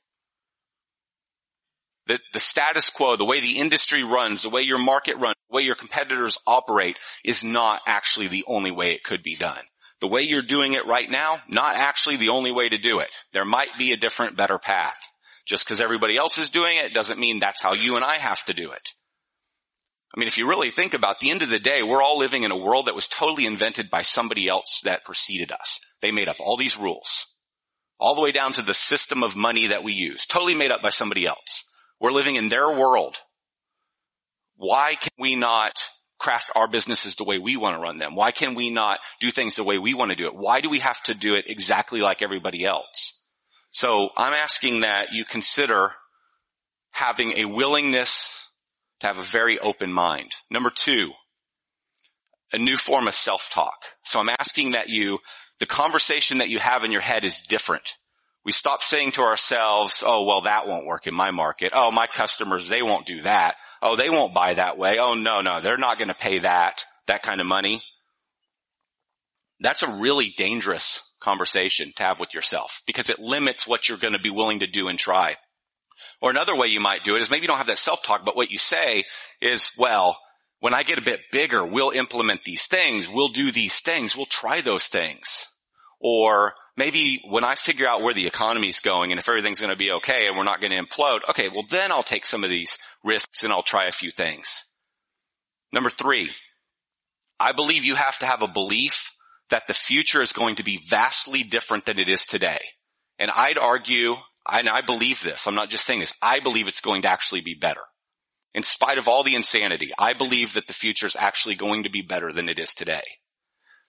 That 2.08 2.22
the 2.34 2.40
status 2.40 2.90
quo, 2.90 3.16
the 3.16 3.26
way 3.26 3.40
the 3.42 3.58
industry 3.58 4.04
runs, 4.04 4.44
the 4.44 4.50
way 4.50 4.62
your 4.62 4.78
market 4.78 5.18
runs, 5.18 5.36
the 5.50 5.56
way 5.56 5.64
your 5.64 5.76
competitors 5.76 6.38
operate 6.46 6.98
is 7.24 7.44
not 7.44 7.82
actually 7.88 8.28
the 8.28 8.46
only 8.48 8.72
way 8.72 8.92
it 8.92 9.04
could 9.04 9.24
be 9.24 9.36
done. 9.36 9.64
The 10.02 10.08
way 10.08 10.22
you're 10.22 10.42
doing 10.42 10.74
it 10.74 10.86
right 10.86 11.10
now, 11.10 11.40
not 11.48 11.76
actually 11.76 12.18
the 12.18 12.30
only 12.30 12.52
way 12.52 12.70
to 12.70 12.78
do 12.78 13.00
it. 13.00 13.08
There 13.34 13.46
might 13.46 13.78
be 13.78 13.92
a 13.92 13.98
different, 13.98 14.38
better 14.38 14.60
path. 14.60 15.12
Just 15.46 15.66
because 15.66 15.82
everybody 15.82 16.18
else 16.18 16.38
is 16.38 16.50
doing 16.50 16.78
it 16.78 16.94
doesn't 16.94 17.20
mean 17.20 17.40
that's 17.40 17.62
how 17.62 17.74
you 17.74 17.96
and 17.96 18.04
I 18.04 18.16
have 18.16 18.44
to 18.46 18.54
do 18.54 18.72
it. 18.72 18.90
I 20.16 20.20
mean, 20.20 20.28
if 20.28 20.38
you 20.38 20.48
really 20.48 20.70
think 20.70 20.94
about 20.94 21.20
the 21.20 21.30
end 21.30 21.42
of 21.42 21.50
the 21.50 21.60
day, 21.60 21.84
we're 21.84 22.02
all 22.02 22.18
living 22.18 22.44
in 22.44 22.52
a 22.52 22.58
world 22.58 22.86
that 22.86 22.96
was 22.96 23.08
totally 23.08 23.46
invented 23.46 23.90
by 23.90 24.02
somebody 24.02 24.48
else 24.48 24.82
that 24.84 25.04
preceded 25.04 25.52
us. 25.52 25.82
They 26.02 26.12
made 26.12 26.30
up 26.30 26.38
all 26.40 26.56
these 26.58 26.78
rules. 26.78 27.28
All 28.00 28.16
the 28.16 28.22
way 28.22 28.32
down 28.32 28.54
to 28.54 28.62
the 28.62 28.74
system 28.74 29.24
of 29.24 29.36
money 29.36 29.68
that 29.68 29.84
we 29.84 29.94
use. 29.94 30.26
Totally 30.26 30.56
made 30.56 30.72
up 30.72 30.82
by 30.82 30.90
somebody 30.90 31.26
else. 31.26 31.75
We're 32.00 32.12
living 32.12 32.36
in 32.36 32.50
their 32.50 32.70
world. 32.70 33.18
Why 34.58 34.96
can 35.00 35.12
we 35.20 35.36
not 35.36 35.74
craft 36.18 36.50
our 36.56 36.68
businesses 36.68 37.16
the 37.16 37.24
way 37.24 37.38
we 37.38 37.58
want 37.58 37.76
to 37.76 37.82
run 37.82 37.98
them? 37.98 38.16
Why 38.16 38.32
can 38.32 38.56
we 38.56 38.70
not 38.70 39.00
do 39.20 39.32
things 39.32 39.56
the 39.56 39.64
way 39.64 39.78
we 39.78 39.94
want 39.94 40.12
to 40.12 40.16
do 40.16 40.28
it? 40.28 40.36
Why 40.36 40.62
do 40.62 40.70
we 40.70 40.80
have 40.80 41.02
to 41.04 41.14
do 41.14 41.36
it 41.36 41.46
exactly 41.48 42.02
like 42.02 42.22
everybody 42.22 42.66
else? 42.66 43.28
So 43.72 44.10
I'm 44.16 44.34
asking 44.34 44.82
that 44.82 45.10
you 45.12 45.26
consider 45.26 45.92
having 46.92 47.38
a 47.38 47.46
willingness 47.46 48.50
to 49.02 49.08
have 49.08 49.18
a 49.18 49.24
very 49.24 49.60
open 49.60 49.92
mind. 49.92 50.32
Number 50.50 50.70
two, 50.70 51.12
a 52.54 52.58
new 52.58 52.78
form 52.78 53.08
of 53.08 53.14
self-talk. 53.14 53.76
So 54.04 54.20
I'm 54.20 54.30
asking 54.40 54.72
that 54.72 54.88
you, 54.88 55.20
the 55.60 55.66
conversation 55.66 56.38
that 56.38 56.50
you 56.50 56.60
have 56.60 56.86
in 56.86 56.92
your 56.94 57.02
head 57.02 57.26
is 57.26 57.42
different. 57.42 57.96
We 58.46 58.52
stop 58.52 58.84
saying 58.84 59.14
to 59.14 59.24
ourselves, 59.24 60.04
oh, 60.06 60.24
well, 60.24 60.42
that 60.42 60.68
won't 60.68 60.86
work 60.86 61.08
in 61.08 61.16
my 61.16 61.32
market. 61.32 61.72
Oh, 61.74 61.92
my 61.92 62.06
customers, 62.06 62.70
they 62.70 62.84
won't 62.84 63.08
do 63.08 63.22
that. 63.22 63.56
Oh, 63.82 63.96
they 63.96 64.10
won't 64.10 64.36
buy 64.36 64.54
that 64.54 64.78
way. 64.78 65.00
Oh, 65.00 65.16
no, 65.16 65.42
no, 65.42 65.62
they're 65.62 65.78
not 65.78 65.98
going 65.98 66.10
to 66.10 66.14
pay 66.14 66.40
that, 66.40 66.86
that 67.08 67.24
kind 67.24 67.42
of 67.42 67.48
money. 67.48 67.82
That's 69.60 69.84
a 69.84 69.90
really 69.90 70.34
dangerous 70.38 71.16
conversation 71.20 71.92
to 71.96 72.04
have 72.04 72.20
with 72.20 72.36
yourself 72.36 72.84
because 72.86 73.10
it 73.10 73.20
limits 73.20 73.68
what 73.68 73.90
you're 73.90 73.98
going 73.98 74.14
to 74.14 74.20
be 74.20 74.30
willing 74.30 74.60
to 74.60 74.68
do 74.68 74.90
and 74.90 75.00
try. 75.00 75.38
Or 76.22 76.30
another 76.30 76.56
way 76.56 76.68
you 76.68 76.80
might 76.80 77.04
do 77.04 77.16
it 77.16 77.22
is 77.22 77.32
maybe 77.32 77.44
you 77.44 77.48
don't 77.48 77.58
have 77.58 77.68
that 77.68 77.80
self-talk, 77.80 78.24
but 78.26 78.36
what 78.36 78.52
you 78.52 78.60
say 78.60 79.06
is, 79.42 79.72
well, 79.78 80.18
when 80.60 80.74
I 80.74 80.84
get 80.84 81.00
a 81.00 81.04
bit 81.04 81.22
bigger, 81.32 81.66
we'll 81.66 81.92
implement 81.92 82.44
these 82.44 82.68
things. 82.68 83.10
We'll 83.10 83.30
do 83.30 83.52
these 83.52 83.80
things. 83.80 84.16
We'll 84.16 84.28
try 84.28 84.62
those 84.62 84.88
things. 84.88 85.48
Or 86.00 86.54
maybe 86.78 87.22
when 87.28 87.44
I 87.44 87.56
figure 87.56 87.88
out 87.88 88.02
where 88.02 88.14
the 88.14 88.28
economy's 88.28 88.80
going 88.80 89.12
and 89.12 89.20
if 89.20 89.30
everything's 89.30 89.60
going 89.60 89.72
to 89.72 89.78
be 89.78 89.92
okay 89.92 90.28
and 90.28 90.38
we're 90.38 90.44
not 90.44 90.62
going 90.62 90.72
to 90.72 90.82
implode, 90.82 91.20
okay, 91.30 91.50
well 91.50 91.66
then 91.70 91.92
I'll 91.92 92.04
take 92.04 92.26
some 92.26 92.44
of 92.44 92.50
these 92.50 92.78
risks 93.04 93.44
and 93.44 93.52
I'll 93.52 93.64
try 93.64 93.88
a 93.88 93.92
few 93.92 94.12
things. 94.12 94.66
Number 95.72 95.90
three, 95.90 96.32
I 97.40 97.52
believe 97.52 97.86
you 97.86 97.96
have 97.96 98.18
to 98.20 98.26
have 98.26 98.42
a 98.42 98.48
belief 98.48 99.12
that 99.50 99.68
the 99.68 99.74
future 99.74 100.22
is 100.22 100.34
going 100.34 100.56
to 100.56 100.64
be 100.64 100.82
vastly 100.90 101.44
different 101.44 101.86
than 101.86 102.00
it 102.00 102.10
is 102.10 102.26
today. 102.26 102.60
And 103.20 103.30
I'd 103.32 103.58
argue 103.58 104.16
and 104.50 104.70
I 104.70 104.82
believe 104.82 105.22
this. 105.24 105.48
I'm 105.48 105.56
not 105.56 105.70
just 105.70 105.86
saying 105.86 106.02
this. 106.02 106.14
I 106.22 106.40
believe 106.40 106.68
it's 106.68 106.82
going 106.82 107.02
to 107.04 107.10
actually 107.10 107.42
be 107.42 107.56
better. 107.56 107.82
In 108.54 108.64
spite 108.64 108.98
of 108.98 109.08
all 109.08 109.24
the 109.24 109.36
insanity, 109.36 109.92
I 109.98 110.14
believe 110.14 110.54
that 110.54 110.68
the 110.68 110.74
future 110.74 111.08
is 111.08 111.16
actually 111.18 111.56
going 111.56 111.84
to 111.84 111.90
be 111.90 112.02
better 112.02 112.32
than 112.32 112.48
it 112.48 112.60
is 112.60 112.74
today. 112.74 113.04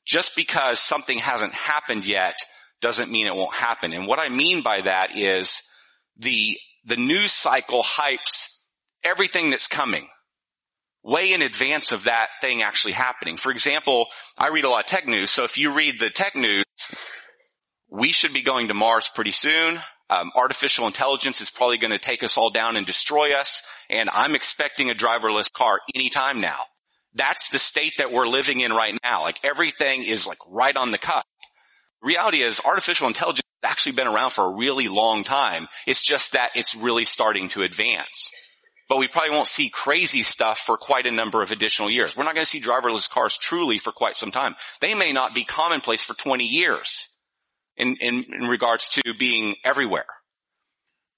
Just 0.05 0.35
because 0.35 0.81
something 0.81 1.19
hasn't 1.19 1.55
happened 1.55 2.05
yet 2.05 2.37
doesn't 2.81 3.11
mean 3.11 3.27
it 3.27 3.35
won't 3.35 3.55
happen. 3.55 3.93
And 3.93 4.07
what 4.07 4.19
I 4.19 4.29
mean 4.29 4.63
by 4.63 4.83
that 4.83 5.17
is 5.17 5.63
the, 6.17 6.59
the 6.85 6.97
news 6.97 7.33
cycle 7.33 7.83
hypes 7.83 8.63
everything 9.05 9.51
that's 9.51 9.69
coming 9.69 10.09
way 11.07 11.33
in 11.33 11.41
advance 11.41 11.93
of 11.93 12.05
that 12.05 12.29
thing 12.41 12.63
actually 12.63 12.93
happening. 12.93 13.37
For 13.37 13.53
example, 13.53 14.09
I 14.37 14.49
read 14.49 14.65
a 14.65 14.69
lot 14.69 14.81
of 14.81 14.87
tech 14.87 15.07
news. 15.07 15.31
So 15.31 15.45
if 15.45 15.57
you 15.57 15.73
read 15.73 16.01
the 16.01 16.11
tech 16.11 16.35
news, 16.35 16.65
we 17.89 18.11
should 18.11 18.35
be 18.35 18.43
going 18.43 18.69
to 18.69 18.75
Mars 18.75 19.09
pretty 19.15 19.31
soon. 19.31 19.81
Um, 20.11 20.31
artificial 20.35 20.87
intelligence 20.87 21.41
is 21.41 21.51
probably 21.51 21.79
going 21.79 21.93
to 21.93 21.99
take 21.99 22.23
us 22.23 22.37
all 22.37 22.51
down 22.51 22.77
and 22.77 22.87
destroy 22.87 23.33
us, 23.35 23.63
and 23.91 24.09
I'm 24.13 24.37
expecting 24.37 24.89
a 24.89 24.95
driverless 24.95 25.53
car 25.53 25.81
anytime 25.97 26.41
now. 26.41 26.61
That's 27.15 27.49
the 27.49 27.59
state 27.59 27.95
that 27.99 28.13
we're 28.13 28.29
living 28.29 28.61
in 28.61 28.73
right 28.73 28.97
now. 29.03 29.23
Like 29.23 29.41
everything 29.43 30.05
is 30.05 30.27
like 30.27 30.39
right 30.49 30.77
on 30.77 30.93
the 30.93 30.99
cusp. 30.99 31.27
Reality 32.03 32.43
is 32.43 32.61
artificial 32.65 33.09
intelligence 33.09 33.47
has 33.63 33.71
actually 33.71 33.93
been 33.93 34.07
around 34.07 34.31
for 34.31 34.45
a 34.45 34.57
really 34.57 34.89
long 34.89 35.25
time. 35.25 35.69
It's 35.87 36.03
just 36.03 36.33
that 36.33 36.51
it's 36.55 36.75
really 36.75 37.05
starting 37.05 37.49
to 37.51 37.63
advance. 37.63 38.31
But 38.89 38.99
we 38.99 39.09
probably 39.09 39.31
won't 39.31 39.49
see 39.49 39.69
crazy 39.69 40.23
stuff 40.23 40.59
for 40.59 40.77
quite 40.77 41.07
a 41.07 41.11
number 41.11 41.43
of 41.43 41.51
additional 41.51 41.91
years. 41.91 42.17
We're 42.17 42.25
not 42.25 42.35
going 42.35 42.45
to 42.45 42.51
see 42.51 42.61
driverless 42.61 43.11
cars 43.11 43.37
truly 43.37 43.79
for 43.79 43.93
quite 43.93 44.15
some 44.15 44.31
time. 44.31 44.55
They 44.81 44.95
may 44.95 45.13
not 45.13 45.35
be 45.35 45.45
commonplace 45.45 46.05
for 46.05 46.15
20 46.15 46.45
years 46.45 47.09
in, 47.77 47.97
in, 48.01 48.25
in 48.33 48.45
regards 48.45 48.89
to 48.91 49.15
being 49.19 49.57
everywhere. 49.65 50.07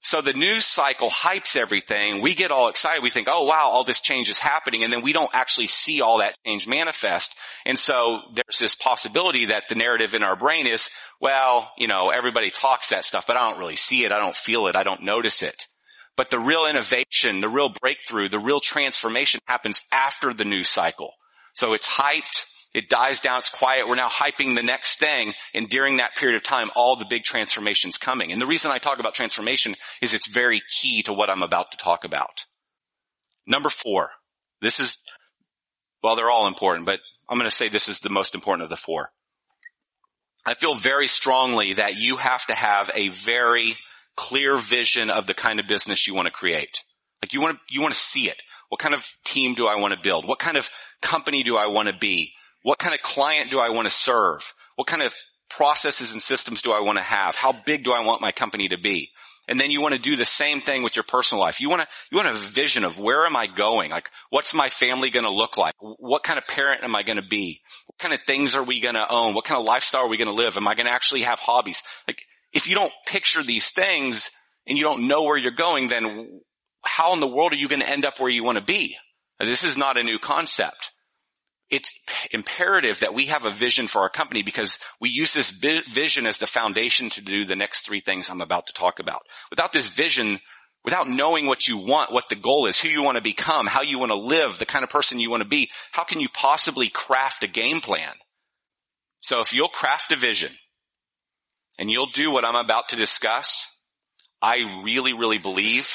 So 0.01 0.21
the 0.23 0.33
news 0.33 0.65
cycle 0.65 1.11
hypes 1.11 1.57
everything. 1.57 2.23
We 2.23 2.35
get 2.35 2.53
all 2.53 2.69
excited. 2.69 3.03
We 3.03 3.11
think, 3.11 3.27
oh 3.29 3.45
wow, 3.45 3.69
all 3.71 3.85
this 3.85 4.01
change 4.01 4.29
is 4.29 4.39
happening. 4.39 4.85
And 4.85 4.93
then 4.93 5.03
we 5.03 5.13
don't 5.13 5.35
actually 5.35 5.67
see 5.67 6.01
all 6.01 6.19
that 6.19 6.35
change 6.47 6.69
manifest. 6.69 7.35
And 7.67 7.79
so 7.79 8.21
there's 8.33 8.59
this 8.61 8.75
possibility 8.75 9.47
that 9.47 9.65
the 9.69 9.75
narrative 9.75 10.15
in 10.15 10.23
our 10.23 10.37
brain 10.37 10.67
is, 10.67 10.89
well, 11.21 11.73
you 11.77 11.89
know, 11.89 12.11
everybody 12.11 12.51
talks 12.51 12.91
that 12.91 13.05
stuff, 13.05 13.27
but 13.27 13.37
I 13.37 13.51
don't 13.51 13.59
really 13.59 13.77
see 13.77 14.05
it. 14.05 14.13
I 14.13 14.21
don't 14.21 14.37
feel 14.37 14.69
it. 14.69 14.77
I 14.77 14.85
don't 14.85 15.03
notice 15.03 15.43
it. 15.43 15.67
But 16.17 16.31
the 16.31 16.41
real 16.41 16.67
innovation, 16.67 17.41
the 17.41 17.49
real 17.49 17.69
breakthrough, 17.69 18.29
the 18.29 18.41
real 18.41 18.61
transformation 18.61 19.41
happens 19.47 19.85
after 19.93 20.33
the 20.33 20.45
news 20.45 20.69
cycle. 20.69 21.13
So 21.55 21.73
it's 21.73 21.89
hyped. 21.89 22.45
It 22.75 22.89
dies 22.89 23.21
down. 23.21 23.39
It's 23.39 23.49
quiet. 23.49 23.89
We're 23.89 23.95
now 23.95 24.09
hyping 24.09 24.55
the 24.55 24.63
next 24.63 24.99
thing. 24.99 25.35
And 25.55 25.69
during 25.69 25.97
that 25.97 26.17
period 26.17 26.37
of 26.37 26.43
time, 26.43 26.71
all 26.77 26.97
the 26.97 27.07
big 27.09 27.25
transformations 27.25 27.97
coming. 27.97 28.31
And 28.31 28.41
the 28.41 28.47
reason 28.47 28.71
I 28.71 28.79
talk 28.79 28.99
about 28.99 29.15
transformation 29.15 29.75
is 30.03 30.13
it's 30.13 30.29
very 30.29 30.63
key 30.81 31.03
to 31.05 31.13
what 31.13 31.31
I'm 31.31 31.43
about 31.43 31.73
to 31.73 31.79
talk 31.79 32.05
about. 32.05 32.45
Number 33.47 33.71
four. 33.71 34.11
This 34.61 34.81
is, 34.81 34.99
well, 36.03 36.17
they're 36.17 36.31
all 36.31 36.47
important, 36.47 36.85
but 36.85 37.01
I'm 37.29 37.39
going 37.39 37.49
to 37.49 37.57
say 37.57 37.69
this 37.69 37.89
is 37.89 38.01
the 38.01 38.11
most 38.11 38.35
important 38.35 38.65
of 38.65 38.71
the 38.71 38.77
four. 38.77 39.11
I 40.45 40.55
feel 40.55 40.75
very 40.75 41.09
strongly 41.09 41.75
that 41.75 41.97
you 41.97 42.17
have 42.17 42.45
to 42.47 42.55
have 42.55 42.91
a 42.95 43.09
very 43.11 43.77
clear 44.17 44.57
vision 44.57 45.11
of 45.11 45.27
the 45.27 45.35
kind 45.35 45.61
of 45.61 45.69
business 45.69 46.07
you 46.07 46.15
want 46.15 46.27
to 46.27 46.33
create. 46.33 46.83
Like 47.23 47.33
you 47.33 47.41
want 47.41 47.57
to, 47.57 47.75
you 47.75 47.81
want 47.81 47.95
to 47.95 48.01
see 48.01 48.29
it. 48.29 48.43
What 48.69 48.81
kind 48.81 48.95
of 48.95 49.09
team 49.25 49.55
do 49.55 49.69
I 49.69 49.77
want 49.77 49.95
to 49.95 50.01
build? 50.01 50.27
What 50.27 50.39
kind 50.39 50.57
of 50.57 50.71
company 51.01 51.43
do 51.43 51.57
I 51.57 51.69
want 51.69 51.89
to 51.89 51.95
be? 51.95 52.33
What 52.69 52.79
kind 52.79 52.95
of 52.95 53.01
client 53.01 53.51
do 53.51 53.61
I 53.61 53.71
want 53.71 53.87
to 53.87 53.91
serve? 53.91 54.53
What 54.77 54.87
kind 54.87 55.01
of 55.01 55.15
processes 55.49 56.13
and 56.13 56.21
systems 56.21 56.61
do 56.61 56.71
I 56.71 56.81
want 56.81 56.99
to 56.99 57.03
have? 57.03 57.35
How 57.35 57.51
big 57.51 57.83
do 57.83 57.93
I 57.93 58.05
want 58.05 58.21
my 58.21 58.31
company 58.31 58.69
to 58.69 58.77
be? 58.77 59.09
And 59.49 59.59
then 59.59 59.71
you 59.71 59.81
want 59.81 59.95
to 59.95 59.99
do 59.99 60.17
the 60.17 60.27
same 60.27 60.61
thing 60.61 60.83
with 60.83 60.95
your 60.95 61.03
personal 61.03 61.43
life. 61.43 61.63
You 61.63 61.71
want 61.71 61.81
to, 61.81 61.89
you 62.11 62.19
want 62.19 62.29
a 62.29 62.39
vision 62.39 62.85
of 62.85 62.99
where 62.99 63.25
am 63.25 63.37
I 63.37 63.47
going? 63.47 63.91
Like, 63.91 64.11
what's 64.29 64.53
my 64.53 64.69
family 64.69 65.09
going 65.09 65.25
to 65.25 65.33
look 65.33 65.57
like? 65.57 65.73
What 65.81 66.25
kind 66.25 66.39
of 66.39 66.47
parent 66.47 66.85
am 66.85 66.95
I 66.95 67.05
going 67.05 67.17
to 67.17 67.27
be? 67.27 67.63
What 67.87 67.99
kind 68.01 68.13
of 68.13 68.21
things 68.27 68.55
are 68.55 68.63
we 68.63 68.83
going 68.83 68.97
to 68.97 69.11
own? 69.11 69.33
What 69.33 69.47
kind 69.47 69.59
of 69.59 69.67
lifestyle 69.67 70.03
are 70.03 70.09
we 70.11 70.19
going 70.19 70.29
to 70.29 70.35
live? 70.35 70.59
Am 70.59 70.69
I 70.69 70.75
going 70.75 70.89
to 70.89 70.93
actually 70.93 71.23
have 71.23 71.39
hobbies? 71.39 71.83
Like, 72.07 72.21
if 72.53 72.69
you 72.69 72.75
don't 72.75 72.93
picture 73.07 73.43
these 73.43 73.71
things 73.71 74.31
and 74.67 74.77
you 74.77 74.85
don't 74.85 75.09
know 75.09 75.23
where 75.23 75.39
you're 75.39 75.53
going, 75.53 75.89
then 75.89 76.43
how 76.83 77.15
in 77.15 77.21
the 77.21 77.27
world 77.27 77.55
are 77.55 77.59
you 77.59 77.69
going 77.71 77.81
to 77.81 77.89
end 77.89 78.05
up 78.05 78.21
where 78.21 78.31
you 78.31 78.45
want 78.45 78.59
to 78.59 78.65
be? 78.65 78.99
This 79.41 79.65
is 79.65 79.79
not 79.79 79.97
a 79.97 80.03
new 80.03 80.19
concept 80.19 80.93
it's 81.71 81.93
imperative 82.33 83.01
that 83.01 83.15
we 83.15 83.27
have 83.27 83.45
a 83.45 83.51
vision 83.51 83.87
for 83.89 84.01
our 84.01 84.09
company 84.09 84.43
because 84.43 84.79
we 85.01 85.11
use 85.11 85.35
this 85.35 85.51
vision 85.51 86.27
as 86.27 86.39
the 86.39 86.47
foundation 86.47 87.11
to 87.11 87.21
do 87.21 87.45
the 87.45 87.57
next 87.57 87.87
three 87.87 88.01
things 88.01 88.31
I'm 88.31 88.41
about 88.41 88.67
to 88.69 88.73
talk 88.73 88.99
about. 88.99 89.23
Without 89.51 89.73
this 89.73 89.91
vision, 89.91 90.41
without 90.85 91.09
knowing 91.09 91.47
what 91.47 91.69
you 91.69 91.77
want, 91.77 92.13
what 92.13 92.29
the 92.31 92.37
goal 92.37 92.67
is, 92.67 92.81
who 92.81 92.89
you 92.89 93.03
want 93.03 93.17
to 93.17 93.23
become, 93.23 93.67
how 93.67 93.83
you 93.83 93.99
want 93.99 94.11
to 94.11 94.19
live, 94.19 94.59
the 94.59 94.67
kind 94.67 94.83
of 94.83 94.89
person 94.89 95.21
you 95.21 95.31
want 95.31 95.43
to 95.43 95.49
be, 95.49 95.71
how 95.93 96.05
can 96.05 96.21
you 96.21 96.29
possibly 96.33 96.89
craft 96.89 97.45
a 97.45 97.49
game 97.49 97.81
plan? 97.81 98.13
So 99.21 99.41
if 99.41 99.53
you'll 99.53 99.69
craft 99.69 100.13
a 100.13 100.17
vision 100.17 100.53
and 101.79 101.91
you'll 101.91 102.11
do 102.13 102.33
what 102.33 102.45
I'm 102.45 102.65
about 102.65 102.89
to 102.91 102.97
discuss, 102.97 103.79
I 104.41 104.81
really, 104.83 105.13
really 105.13 105.39
believe, 105.39 105.93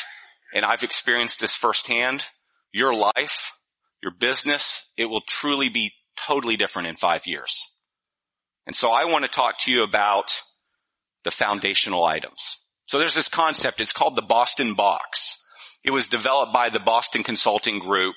and 0.53 0.65
I've 0.65 0.83
experienced 0.83 1.41
this 1.41 1.55
firsthand, 1.55 2.25
your 2.71 2.93
life 2.93 3.51
your 4.03 4.11
business, 4.11 4.89
it 4.97 5.05
will 5.05 5.21
truly 5.21 5.69
be 5.69 5.93
totally 6.27 6.57
different 6.57 6.89
in 6.89 6.95
five 6.95 7.25
years. 7.25 7.63
And 8.67 8.75
so 8.75 8.91
I 8.91 9.05
want 9.05 9.23
to 9.23 9.29
talk 9.29 9.57
to 9.59 9.71
you 9.71 9.83
about 9.83 10.41
the 11.23 11.31
foundational 11.31 12.03
items. 12.03 12.59
So 12.85 12.99
there's 12.99 13.15
this 13.15 13.29
concept. 13.29 13.81
It's 13.81 13.93
called 13.93 14.15
the 14.15 14.21
Boston 14.21 14.73
box. 14.73 15.39
It 15.83 15.91
was 15.91 16.07
developed 16.07 16.53
by 16.53 16.69
the 16.69 16.79
Boston 16.79 17.23
Consulting 17.23 17.79
Group. 17.79 18.15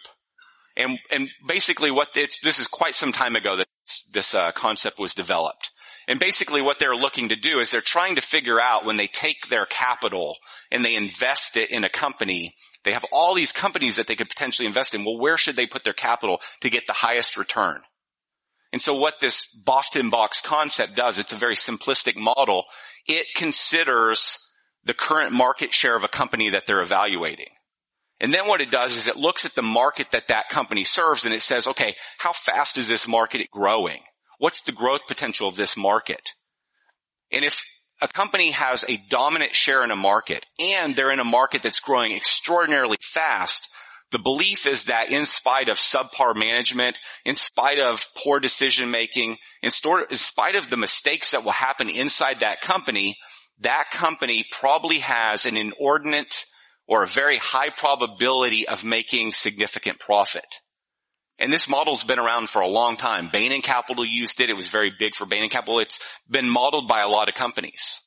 And, 0.77 0.99
and 1.11 1.31
basically 1.47 1.91
what 1.91 2.09
it's, 2.17 2.41
this 2.41 2.59
is 2.59 2.67
quite 2.67 2.95
some 2.95 3.13
time 3.13 3.37
ago 3.37 3.57
that 3.57 3.69
this 4.13 4.35
uh, 4.35 4.53
concept 4.53 4.99
was 4.99 5.15
developed. 5.15 5.71
And 6.09 6.21
basically 6.21 6.61
what 6.61 6.79
they're 6.79 6.95
looking 6.95 7.31
to 7.31 7.37
do 7.37 7.59
is 7.59 7.71
they're 7.71 7.81
trying 7.81 8.17
to 8.17 8.21
figure 8.21 8.61
out 8.61 8.85
when 8.85 8.97
they 8.97 9.07
take 9.07 9.49
their 9.49 9.67
capital 9.67 10.37
and 10.71 10.85
they 10.85 10.95
invest 10.95 11.57
it 11.57 11.71
in 11.71 11.83
a 11.83 11.89
company, 11.89 12.55
they 12.87 12.93
have 12.93 13.05
all 13.11 13.35
these 13.35 13.51
companies 13.51 13.97
that 13.97 14.07
they 14.07 14.15
could 14.15 14.29
potentially 14.29 14.65
invest 14.65 14.95
in. 14.95 15.05
Well, 15.05 15.19
where 15.19 15.37
should 15.37 15.57
they 15.57 15.67
put 15.67 15.83
their 15.83 15.93
capital 15.93 16.41
to 16.61 16.71
get 16.71 16.87
the 16.87 16.93
highest 16.93 17.37
return? 17.37 17.81
And 18.73 18.81
so 18.81 18.97
what 18.97 19.19
this 19.21 19.45
Boston 19.45 20.09
box 20.09 20.41
concept 20.41 20.95
does, 20.95 21.19
it's 21.19 21.33
a 21.33 21.37
very 21.37 21.57
simplistic 21.57 22.17
model. 22.17 22.65
It 23.09 23.27
considers 23.35 24.39
the 24.85 24.95
current 24.95 25.33
market 25.33 25.73
share 25.75 25.97
of 25.97 26.05
a 26.05 26.09
company 26.09 26.51
that 26.51 26.67
they're 26.67 26.81
evaluating. 26.81 27.49
And 28.21 28.33
then 28.33 28.47
what 28.47 28.61
it 28.61 28.71
does 28.71 28.97
is 28.97 29.09
it 29.09 29.17
looks 29.17 29.45
at 29.45 29.55
the 29.55 29.63
market 29.63 30.13
that 30.13 30.29
that 30.29 30.49
company 30.49 30.85
serves 30.85 31.25
and 31.25 31.35
it 31.35 31.43
says, 31.43 31.67
okay, 31.67 31.97
how 32.19 32.33
fast 32.33 32.79
is 32.79 32.89
this 32.89 33.09
market 33.09 33.51
growing? 33.51 34.01
What's 34.39 34.63
the 34.63 34.73
growth 34.73 35.09
potential 35.09 35.49
of 35.49 35.57
this 35.57 35.77
market? 35.77 36.31
And 37.33 37.45
if 37.45 37.65
a 38.01 38.09
company 38.09 38.51
has 38.51 38.85
a 38.89 38.99
dominant 39.09 39.55
share 39.55 39.83
in 39.83 39.91
a 39.91 39.97
market 39.97 40.45
and 40.59 40.95
they're 40.95 41.11
in 41.11 41.21
a 41.21 41.25
market 41.25 41.63
that's 41.63 41.81
growing 41.81 42.13
extraordinarily 42.13 42.99
fast, 43.01 43.69
the 44.13 44.19
belief 44.19 44.67
is 44.67 44.85
that 44.85 45.11
in 45.11 45.27
spite 45.27 45.69
of 45.69 45.79
subpar 45.79 46.37
management, 46.37 46.99
in 47.25 47.35
spite 47.37 47.79
of 47.79 48.07
poor 48.17 48.39
decision 48.39 48.91
making, 48.91 49.37
in, 49.63 49.71
spite 49.71 50.55
of 50.55 50.71
the 50.71 50.77
mistakes 50.77 51.33
that 51.33 51.45
will 51.45 51.53
happen 51.53 51.89
inside 51.89 52.41
that 52.41 52.61
company, 52.61 53.19
that 53.61 53.91
company 53.91 54.47
probably 54.51 55.01
has 55.01 55.45
an 55.45 55.57
inordinate 55.57 56.45
or 56.87 57.03
a 57.03 57.07
very 57.07 57.39
high 57.39 57.71
probability 57.71 58.69
of 58.69 58.85
making 58.85 59.33
significant 59.33 59.99
profit. 59.99 60.61
And 61.39 61.53
this 61.53 61.69
model's 61.69 62.05
been 62.05 62.19
around 62.19 62.49
for 62.49 62.63
a 62.63 62.69
long 62.69 62.97
time. 62.97 63.29
Bain 63.31 63.53
and 63.53 63.63
Capital 63.63 64.05
used 64.05 64.41
it. 64.41 64.49
It 64.49 64.57
was 64.57 64.71
very 64.71 64.91
big 64.91 65.15
for 65.15 65.27
Bain 65.27 65.43
and 65.43 65.51
Capital. 65.51 65.81
It's 65.81 66.01
been 66.29 66.49
modeled 66.49 66.89
by 66.89 67.03
a 67.03 67.09
lot 67.09 67.29
of 67.29 67.35
companies. 67.35 68.01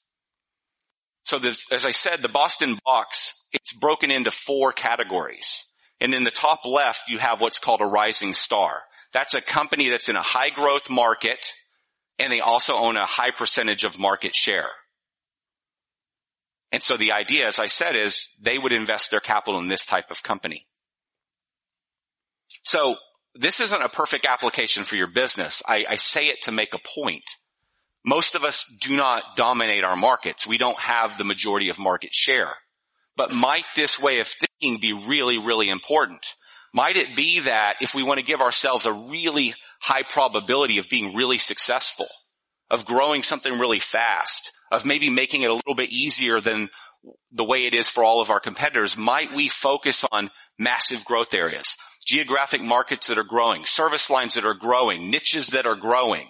So 1.26 1.38
as 1.38 1.86
I 1.86 1.92
said, 1.92 2.22
the 2.22 2.30
Boston 2.30 2.80
box, 2.84 3.48
it's 3.52 3.74
broken 3.74 4.10
into 4.10 4.32
four 4.32 4.72
categories. 4.72 5.66
And 6.02 6.14
in 6.14 6.24
the 6.24 6.32
top 6.32 6.62
left, 6.66 7.08
you 7.08 7.20
have 7.20 7.40
what's 7.40 7.60
called 7.60 7.82
a 7.82 7.86
rising 7.86 8.34
star. 8.34 8.82
That's 9.14 9.36
a 9.36 9.42
company 9.42 9.90
that's 9.90 10.10
in 10.10 10.16
a 10.16 10.24
high 10.24 10.50
growth 10.50 10.90
market 10.90 11.54
and 12.20 12.32
they 12.32 12.42
also 12.42 12.76
own 12.76 12.98
a 12.98 13.06
high 13.06 13.32
percentage 13.32 13.86
of 13.86 13.98
market 13.98 14.36
share. 14.36 14.70
And 16.72 16.84
so 16.84 16.98
the 16.98 17.14
idea, 17.14 17.48
as 17.48 17.58
I 17.58 17.68
said, 17.68 17.96
is 17.96 18.30
they 18.40 18.60
would 18.60 18.74
invest 18.74 19.10
their 19.10 19.22
capital 19.22 19.60
in 19.60 19.70
this 19.70 19.86
type 19.86 20.12
of 20.12 20.22
company. 20.22 20.68
So 22.64 22.98
this 23.36 23.60
isn't 23.60 23.82
a 23.82 23.90
perfect 23.90 24.26
application 24.26 24.84
for 24.84 24.96
your 24.96 25.08
business. 25.08 25.62
I, 25.68 25.86
I 25.90 25.96
say 25.96 26.28
it 26.28 26.42
to 26.44 26.52
make 26.52 26.74
a 26.74 27.00
point. 27.00 27.24
Most 28.06 28.36
of 28.36 28.44
us 28.44 28.66
do 28.82 28.96
not 28.96 29.36
dominate 29.36 29.84
our 29.84 29.96
markets. 29.96 30.48
We 30.48 30.58
don't 30.58 30.80
have 30.80 31.18
the 31.18 31.24
majority 31.24 31.70
of 31.70 31.80
market 31.80 32.14
share. 32.14 32.56
But 33.16 33.34
might 33.34 33.66
this 33.76 34.00
way 34.00 34.20
of 34.20 34.28
thinking 34.28 34.80
be 34.80 34.94
really, 34.94 35.38
really 35.38 35.70
important? 35.70 36.36
Might 36.74 36.98
it 36.98 37.16
be 37.16 37.42
that 37.42 37.76
if 37.82 37.94
we 37.94 38.04
want 38.04 38.20
to 38.20 38.26
give 38.26 38.42
ourselves 38.42 38.86
a 38.86 38.94
really 38.94 39.54
high 39.82 40.04
probability 40.04 40.78
of 40.78 40.88
being 40.90 41.16
really 41.16 41.38
successful, 41.38 42.08
of 42.70 42.86
growing 42.86 43.24
something 43.24 43.60
really 43.60 43.80
fast, 43.80 44.52
of 44.72 44.86
maybe 44.86 45.10
making 45.10 45.42
it 45.42 45.50
a 45.50 45.56
little 45.56 45.76
bit 45.76 45.92
easier 45.92 46.40
than 46.40 46.70
the 47.32 47.44
way 47.44 47.66
it 47.66 47.74
is 47.74 47.90
for 47.90 48.04
all 48.04 48.22
of 48.22 48.30
our 48.30 48.40
competitors, 48.40 48.96
might 48.96 49.34
we 49.34 49.50
focus 49.50 50.06
on 50.12 50.30
massive 50.58 51.04
growth 51.06 51.34
areas? 51.34 51.78
Geographic 52.10 52.62
markets 52.62 53.08
that 53.08 53.20
are 53.20 53.24
growing, 53.24 53.66
service 53.66 54.10
lines 54.10 54.34
that 54.34 54.44
are 54.44 54.56
growing, 54.56 55.12
niches 55.12 55.50
that 55.50 55.68
are 55.68 55.76
growing, 55.76 56.28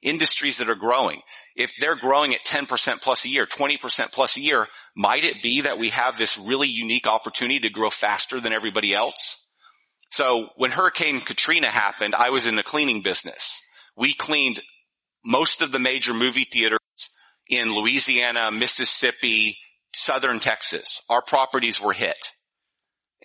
industries 0.00 0.58
that 0.58 0.70
are 0.70 0.76
growing. 0.76 1.20
If 1.56 1.74
they're 1.80 1.96
growing 1.96 2.32
at 2.32 2.44
10% 2.46 3.02
plus 3.02 3.24
a 3.24 3.28
year, 3.28 3.44
20% 3.44 4.12
plus 4.12 4.36
a 4.36 4.40
year, 4.40 4.68
might 4.96 5.24
it 5.24 5.42
be 5.42 5.62
that 5.62 5.80
we 5.80 5.88
have 5.88 6.16
this 6.16 6.38
really 6.38 6.68
unique 6.68 7.08
opportunity 7.08 7.58
to 7.60 7.70
grow 7.70 7.90
faster 7.90 8.38
than 8.38 8.52
everybody 8.52 8.94
else? 8.94 9.50
So 10.10 10.50
when 10.56 10.70
Hurricane 10.70 11.20
Katrina 11.22 11.66
happened, 11.66 12.14
I 12.14 12.30
was 12.30 12.46
in 12.46 12.54
the 12.54 12.62
cleaning 12.62 13.02
business. 13.02 13.60
We 13.96 14.14
cleaned 14.14 14.62
most 15.24 15.60
of 15.60 15.72
the 15.72 15.80
major 15.80 16.14
movie 16.14 16.46
theaters 16.50 16.78
in 17.48 17.74
Louisiana, 17.74 18.52
Mississippi, 18.52 19.58
southern 19.92 20.38
Texas. 20.38 21.02
Our 21.08 21.22
properties 21.22 21.80
were 21.80 21.94
hit 21.94 22.30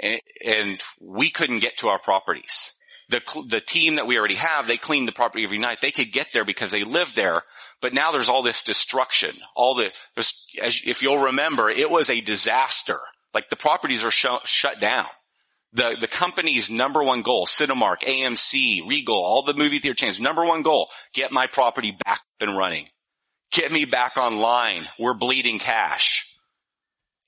and 0.01 0.81
we 0.99 1.29
couldn't 1.29 1.59
get 1.59 1.77
to 1.77 1.89
our 1.89 1.99
properties. 1.99 2.73
The, 3.09 3.21
the 3.47 3.61
team 3.61 3.95
that 3.95 4.07
we 4.07 4.17
already 4.17 4.35
have, 4.35 4.67
they 4.67 4.77
clean 4.77 5.05
the 5.05 5.11
property 5.11 5.43
every 5.43 5.57
night. 5.57 5.79
They 5.81 5.91
could 5.91 6.13
get 6.13 6.29
there 6.33 6.45
because 6.45 6.71
they 6.71 6.85
live 6.85 7.13
there. 7.13 7.43
But 7.81 7.93
now 7.93 8.11
there's 8.11 8.29
all 8.29 8.41
this 8.41 8.63
destruction. 8.63 9.35
All 9.55 9.75
the, 9.75 9.91
as, 10.15 10.33
if 10.61 11.01
you'll 11.01 11.17
remember, 11.17 11.69
it 11.69 11.89
was 11.89 12.09
a 12.09 12.21
disaster. 12.21 12.99
Like 13.33 13.49
the 13.49 13.57
properties 13.57 14.03
are 14.03 14.11
sh- 14.11 14.25
shut 14.45 14.79
down. 14.79 15.07
The, 15.73 15.97
the 15.99 16.07
company's 16.07 16.69
number 16.69 17.03
one 17.03 17.21
goal, 17.21 17.45
Cinemark, 17.45 18.01
AMC, 18.01 18.87
Regal, 18.87 19.15
all 19.15 19.43
the 19.43 19.53
movie 19.53 19.79
theater 19.79 19.95
chains, 19.95 20.19
number 20.19 20.45
one 20.45 20.63
goal, 20.63 20.89
get 21.13 21.31
my 21.31 21.47
property 21.47 21.95
back 22.05 22.19
up 22.19 22.47
and 22.47 22.57
running. 22.57 22.85
Get 23.51 23.71
me 23.71 23.85
back 23.85 24.17
online. 24.17 24.85
We're 24.99 25.13
bleeding 25.13 25.59
cash. 25.59 26.27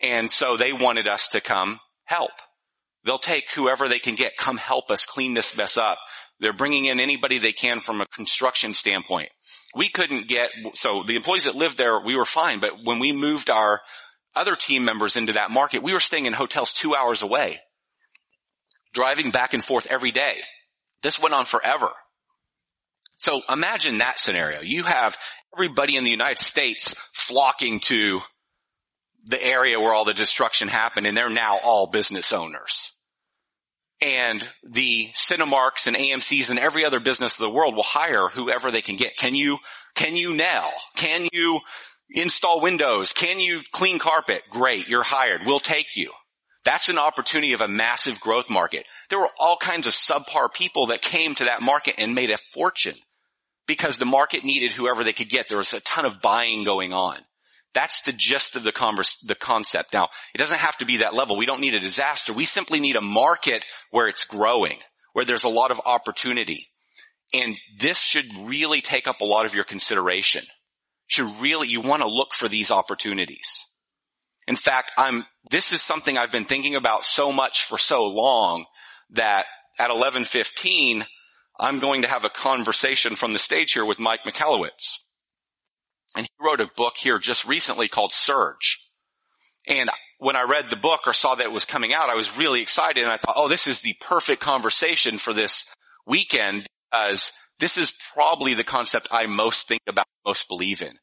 And 0.02 0.30
so 0.30 0.58
they 0.58 0.74
wanted 0.74 1.08
us 1.08 1.30
to 1.30 1.42
come 1.42 1.80
help. 2.06 2.32
They'll 3.06 3.18
take 3.18 3.46
whoever 3.56 3.88
they 3.88 4.00
can 4.00 4.16
get, 4.16 4.38
come 4.38 4.58
help 4.58 4.90
us 4.90 5.06
clean 5.06 5.34
this 5.34 5.56
mess 5.56 5.78
up. 5.78 5.98
They're 6.40 6.54
bringing 6.54 6.86
in 6.86 7.00
anybody 7.00 7.38
they 7.38 7.52
can 7.52 7.80
from 7.80 8.02
a 8.02 8.06
construction 8.06 8.74
standpoint. 8.74 9.30
We 9.76 9.90
couldn't 9.90 10.28
get, 10.28 10.50
so 10.74 11.04
the 11.04 11.16
employees 11.16 11.46
that 11.46 11.56
lived 11.56 11.78
there, 11.78 12.00
we 12.00 12.16
were 12.16 12.26
fine, 12.26 12.60
but 12.60 12.72
when 12.84 13.00
we 13.00 13.12
moved 13.12 13.50
our 13.50 13.82
other 14.36 14.56
team 14.56 14.86
members 14.86 15.16
into 15.16 15.34
that 15.34 15.52
market, 15.52 15.84
we 15.84 15.94
were 15.94 16.00
staying 16.00 16.26
in 16.26 16.34
hotels 16.34 16.74
two 16.74 16.96
hours 16.96 17.22
away, 17.22 17.60
driving 18.94 19.32
back 19.32 19.54
and 19.54 19.64
forth 19.64 19.88
every 19.90 20.12
day. 20.12 20.38
This 21.02 21.20
went 21.20 21.36
on 21.36 21.46
forever. 21.46 21.90
So 23.18 23.42
imagine 23.50 24.00
that 24.00 24.20
scenario. 24.20 24.62
You 24.62 24.84
have 24.84 25.18
everybody 25.54 25.96
in 25.96 26.04
the 26.04 26.10
United 26.10 26.40
States 26.40 26.96
flocking 27.14 27.80
to 27.82 28.22
the 29.26 29.44
area 29.44 29.80
where 29.80 29.94
all 29.94 30.06
the 30.06 30.14
destruction 30.14 30.68
happened 30.68 31.08
and 31.08 31.16
they're 31.16 31.30
now 31.30 31.60
all 31.64 31.88
business 31.88 32.34
owners 32.34 32.94
and 34.04 34.46
the 34.70 35.10
Cinemarks 35.14 35.88
and 35.88 35.96
AMCs 35.96 36.50
and 36.50 36.60
every 36.60 36.84
other 36.84 37.00
business 37.00 37.36
of 37.36 37.40
the 37.40 37.50
world 37.50 37.74
will 37.74 37.84
hire 37.84 38.28
whoever 38.28 38.70
they 38.70 38.82
can 38.82 38.98
get. 38.98 39.16
Can 39.16 39.34
you, 39.34 39.60
can 39.96 40.18
you 40.18 40.36
nail? 40.36 40.70
Can 40.98 41.30
you 41.32 41.62
install 42.10 42.62
windows? 42.62 43.14
Can 43.14 43.40
you 43.40 43.62
clean 43.72 44.00
carpet? 44.00 44.44
Great. 44.50 44.90
You're 44.90 45.04
hired. 45.04 45.42
We'll 45.46 45.62
take 45.62 45.96
you. 45.96 46.12
That's 46.66 46.90
an 46.90 46.98
opportunity 46.98 47.54
of 47.54 47.62
a 47.62 47.68
massive 47.68 48.20
growth 48.20 48.50
market. 48.50 48.86
There 49.10 49.20
were 49.20 49.32
all 49.40 49.58
kinds 49.58 49.88
of 49.88 49.94
subpar 49.94 50.54
people 50.54 50.88
that 50.88 51.02
came 51.02 51.34
to 51.36 51.46
that 51.46 51.62
market 51.62 51.96
and 51.98 52.14
made 52.14 52.32
a 52.32 52.38
fortune 52.38 52.96
because 53.68 53.98
the 53.98 54.06
market 54.06 54.44
needed 54.44 54.74
whoever 54.74 55.04
they 55.04 55.14
could 55.14 55.30
get. 55.30 55.48
There 55.48 55.58
was 55.58 55.74
a 55.74 55.80
ton 55.82 56.06
of 56.06 56.22
buying 56.22 56.66
going 56.66 56.92
on. 56.92 57.20
That's 57.74 58.02
the 58.02 58.14
gist 58.14 58.56
of 58.56 58.64
the 58.64 58.72
converse, 58.72 59.18
the 59.18 59.36
concept. 59.36 59.94
Now, 59.94 60.10
it 60.34 60.38
doesn't 60.38 60.60
have 60.60 60.78
to 60.78 60.86
be 60.86 60.98
that 60.98 61.16
level. 61.16 61.38
We 61.38 61.46
don't 61.46 61.62
need 61.62 61.74
a 61.74 61.80
disaster. 61.80 62.32
We 62.32 62.46
simply 62.46 62.80
need 62.80 62.96
a 62.96 63.02
market 63.02 63.66
where 63.90 64.08
it's 64.08 64.26
growing, 64.26 64.80
where 65.14 65.26
there's 65.26 65.44
a 65.44 65.50
lot 65.50 65.72
of 65.72 65.82
opportunity. 65.86 66.70
And 67.34 67.58
this 67.80 68.00
should 68.00 68.28
really 68.38 68.82
take 68.82 69.08
up 69.08 69.22
a 69.22 69.26
lot 69.26 69.46
of 69.46 69.56
your 69.56 69.64
consideration. 69.64 70.44
Should 71.08 71.36
really, 71.40 71.68
you 71.68 71.82
want 71.82 72.04
to 72.04 72.08
look 72.08 72.34
for 72.34 72.48
these 72.48 72.70
opportunities. 72.70 73.64
In 74.48 74.56
fact, 74.56 74.92
I'm, 74.98 75.26
this 75.50 75.72
is 75.72 75.82
something 75.82 76.18
I've 76.18 76.32
been 76.32 76.46
thinking 76.46 76.76
about 76.76 77.06
so 77.06 77.32
much 77.32 77.64
for 77.64 77.78
so 77.78 78.06
long 78.06 78.66
that 79.12 79.46
at 79.80 79.90
1115, 79.90 81.06
I'm 81.60 81.80
going 81.80 82.04
to 82.04 82.08
have 82.08 82.26
a 82.26 82.30
conversation 82.30 83.16
from 83.16 83.34
the 83.34 83.40
stage 83.40 83.74
here 83.74 83.86
with 83.86 84.00
Mike 84.00 84.22
Michalowicz. 84.26 85.00
And 86.16 86.26
he 86.26 86.46
wrote 86.46 86.62
a 86.62 86.70
book 86.76 86.94
here 86.98 87.20
just 87.20 87.46
recently 87.46 87.88
called 87.88 88.12
Surge. 88.12 88.80
And 89.68 89.90
when 90.20 90.36
I 90.36 90.44
read 90.44 90.70
the 90.70 90.76
book 90.76 91.02
or 91.06 91.14
saw 91.14 91.36
that 91.36 91.46
it 91.46 91.52
was 91.52 91.66
coming 91.66 91.94
out, 91.94 92.10
I 92.10 92.16
was 92.16 92.38
really 92.38 92.62
excited 92.62 93.04
and 93.04 93.12
I 93.12 93.18
thought, 93.18 93.36
oh, 93.38 93.48
this 93.48 93.68
is 93.68 93.82
the 93.82 93.96
perfect 94.00 94.42
conversation 94.42 95.18
for 95.18 95.34
this 95.34 95.74
weekend 96.06 96.66
because 96.92 97.34
this 97.60 97.78
is 97.78 97.96
probably 98.14 98.54
the 98.54 98.64
concept 98.64 99.08
I 99.12 99.26
most 99.26 99.68
think 99.68 99.82
about, 99.88 100.06
most 100.26 100.48
believe 100.48 100.82
in. 100.82 100.94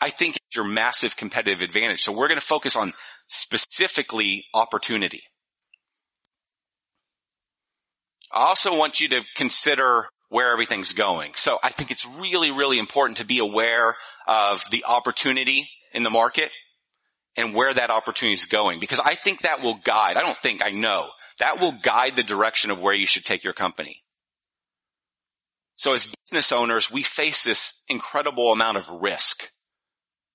I 0.00 0.10
think 0.10 0.36
it's 0.36 0.56
your 0.56 0.64
massive 0.64 1.16
competitive 1.16 1.62
advantage. 1.62 2.02
So 2.02 2.12
we're 2.12 2.28
going 2.28 2.40
to 2.40 2.46
focus 2.46 2.76
on 2.76 2.92
specifically 3.28 4.44
opportunity. 4.52 5.22
I 8.32 8.48
also 8.48 8.76
want 8.76 9.00
you 9.00 9.08
to 9.10 9.22
consider 9.36 10.08
where 10.28 10.52
everything's 10.52 10.92
going. 10.92 11.32
So 11.36 11.58
I 11.62 11.70
think 11.70 11.90
it's 11.90 12.06
really, 12.20 12.50
really 12.50 12.78
important 12.78 13.18
to 13.18 13.24
be 13.24 13.38
aware 13.38 13.96
of 14.26 14.64
the 14.70 14.84
opportunity 14.84 15.68
in 15.92 16.02
the 16.02 16.10
market 16.10 16.50
and 17.36 17.54
where 17.54 17.72
that 17.72 17.90
opportunity 17.90 18.34
is 18.34 18.46
going 18.46 18.80
because 18.80 19.00
I 19.00 19.14
think 19.14 19.42
that 19.42 19.62
will 19.62 19.78
guide, 19.84 20.16
I 20.16 20.22
don't 20.22 20.40
think, 20.42 20.64
I 20.64 20.70
know, 20.70 21.08
that 21.38 21.60
will 21.60 21.72
guide 21.72 22.16
the 22.16 22.22
direction 22.22 22.70
of 22.70 22.80
where 22.80 22.94
you 22.94 23.06
should 23.06 23.24
take 23.24 23.44
your 23.44 23.52
company. 23.52 24.02
So 25.76 25.92
as 25.92 26.10
business 26.24 26.52
owners, 26.52 26.90
we 26.90 27.02
face 27.02 27.44
this 27.44 27.82
incredible 27.88 28.50
amount 28.52 28.78
of 28.78 28.88
risk 28.88 29.50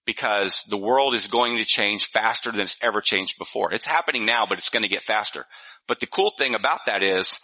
because 0.06 0.64
the 0.66 0.78
world 0.78 1.16
is 1.16 1.28
going 1.28 1.58
to 1.58 1.66
change 1.66 2.06
faster 2.06 2.52
than 2.52 2.62
it's 2.62 2.78
ever 2.82 3.02
changed 3.02 3.38
before. 3.40 3.74
It's 3.74 3.86
happening 3.86 4.26
now, 4.26 4.46
but 4.46 4.60
it's 4.60 4.70
going 4.70 4.84
to 4.84 4.90
get 4.90 5.04
faster. 5.04 5.46
But 5.88 6.00
the 6.00 6.08
cool 6.08 6.32
thing 6.38 6.54
about 6.54 6.86
that 6.86 7.02
is 7.02 7.40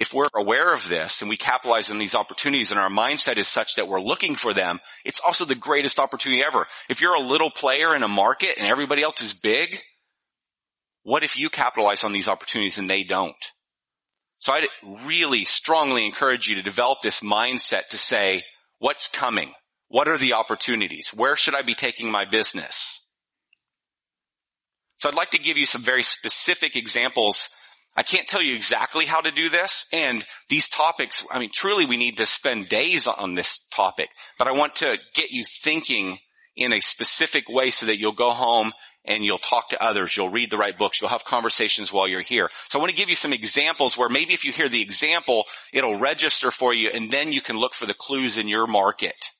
if 0.00 0.14
we're 0.14 0.30
aware 0.34 0.72
of 0.72 0.88
this 0.88 1.20
and 1.20 1.28
we 1.28 1.36
capitalize 1.36 1.90
on 1.90 1.98
these 1.98 2.14
opportunities 2.14 2.70
and 2.70 2.80
our 2.80 2.88
mindset 2.88 3.36
is 3.36 3.46
such 3.46 3.74
that 3.74 3.86
we're 3.86 4.00
looking 4.00 4.34
for 4.34 4.54
them, 4.54 4.80
it's 5.04 5.20
also 5.20 5.44
the 5.44 5.54
greatest 5.54 5.98
opportunity 5.98 6.42
ever. 6.42 6.66
If 6.88 7.02
you're 7.02 7.14
a 7.14 7.20
little 7.20 7.50
player 7.50 7.94
in 7.94 8.02
a 8.02 8.08
market 8.08 8.54
and 8.56 8.66
everybody 8.66 9.02
else 9.02 9.20
is 9.20 9.34
big, 9.34 9.82
what 11.02 11.22
if 11.22 11.38
you 11.38 11.50
capitalize 11.50 12.02
on 12.02 12.12
these 12.12 12.28
opportunities 12.28 12.78
and 12.78 12.88
they 12.88 13.04
don't? 13.04 13.36
So 14.38 14.54
I 14.54 14.66
really 15.04 15.44
strongly 15.44 16.06
encourage 16.06 16.48
you 16.48 16.54
to 16.54 16.62
develop 16.62 17.02
this 17.02 17.20
mindset 17.20 17.88
to 17.88 17.98
say, 17.98 18.42
what's 18.78 19.06
coming? 19.06 19.52
What 19.88 20.08
are 20.08 20.16
the 20.16 20.32
opportunities? 20.32 21.10
Where 21.14 21.36
should 21.36 21.54
I 21.54 21.60
be 21.60 21.74
taking 21.74 22.10
my 22.10 22.24
business? 22.24 23.06
So 24.96 25.10
I'd 25.10 25.14
like 25.14 25.32
to 25.32 25.38
give 25.38 25.58
you 25.58 25.66
some 25.66 25.82
very 25.82 26.02
specific 26.02 26.74
examples 26.74 27.50
I 27.96 28.02
can't 28.02 28.28
tell 28.28 28.42
you 28.42 28.54
exactly 28.54 29.06
how 29.06 29.20
to 29.20 29.32
do 29.32 29.48
this. 29.48 29.86
And 29.92 30.24
these 30.48 30.68
topics, 30.68 31.24
I 31.30 31.38
mean, 31.38 31.50
truly 31.52 31.84
we 31.84 31.96
need 31.96 32.16
to 32.18 32.26
spend 32.26 32.68
days 32.68 33.06
on 33.06 33.34
this 33.34 33.58
topic, 33.72 34.08
but 34.38 34.48
I 34.48 34.52
want 34.52 34.76
to 34.76 34.98
get 35.14 35.30
you 35.30 35.44
thinking 35.44 36.18
in 36.56 36.72
a 36.72 36.80
specific 36.80 37.48
way 37.48 37.70
so 37.70 37.86
that 37.86 37.98
you'll 37.98 38.12
go 38.12 38.30
home 38.30 38.72
and 39.04 39.24
you'll 39.24 39.38
talk 39.38 39.70
to 39.70 39.82
others. 39.82 40.16
You'll 40.16 40.28
read 40.28 40.50
the 40.50 40.58
right 40.58 40.76
books. 40.76 41.00
You'll 41.00 41.10
have 41.10 41.24
conversations 41.24 41.92
while 41.92 42.06
you're 42.06 42.20
here. 42.20 42.50
So 42.68 42.78
I 42.78 42.82
want 42.82 42.90
to 42.90 42.96
give 42.96 43.08
you 43.08 43.16
some 43.16 43.32
examples 43.32 43.96
where 43.96 44.08
maybe 44.08 44.34
if 44.34 44.44
you 44.44 44.52
hear 44.52 44.68
the 44.68 44.82
example, 44.82 45.44
it'll 45.72 45.98
register 45.98 46.50
for 46.50 46.74
you 46.74 46.90
and 46.92 47.10
then 47.10 47.32
you 47.32 47.40
can 47.40 47.58
look 47.58 47.74
for 47.74 47.86
the 47.86 47.94
clues 47.94 48.36
in 48.38 48.46
your 48.46 48.66
market. 48.66 49.30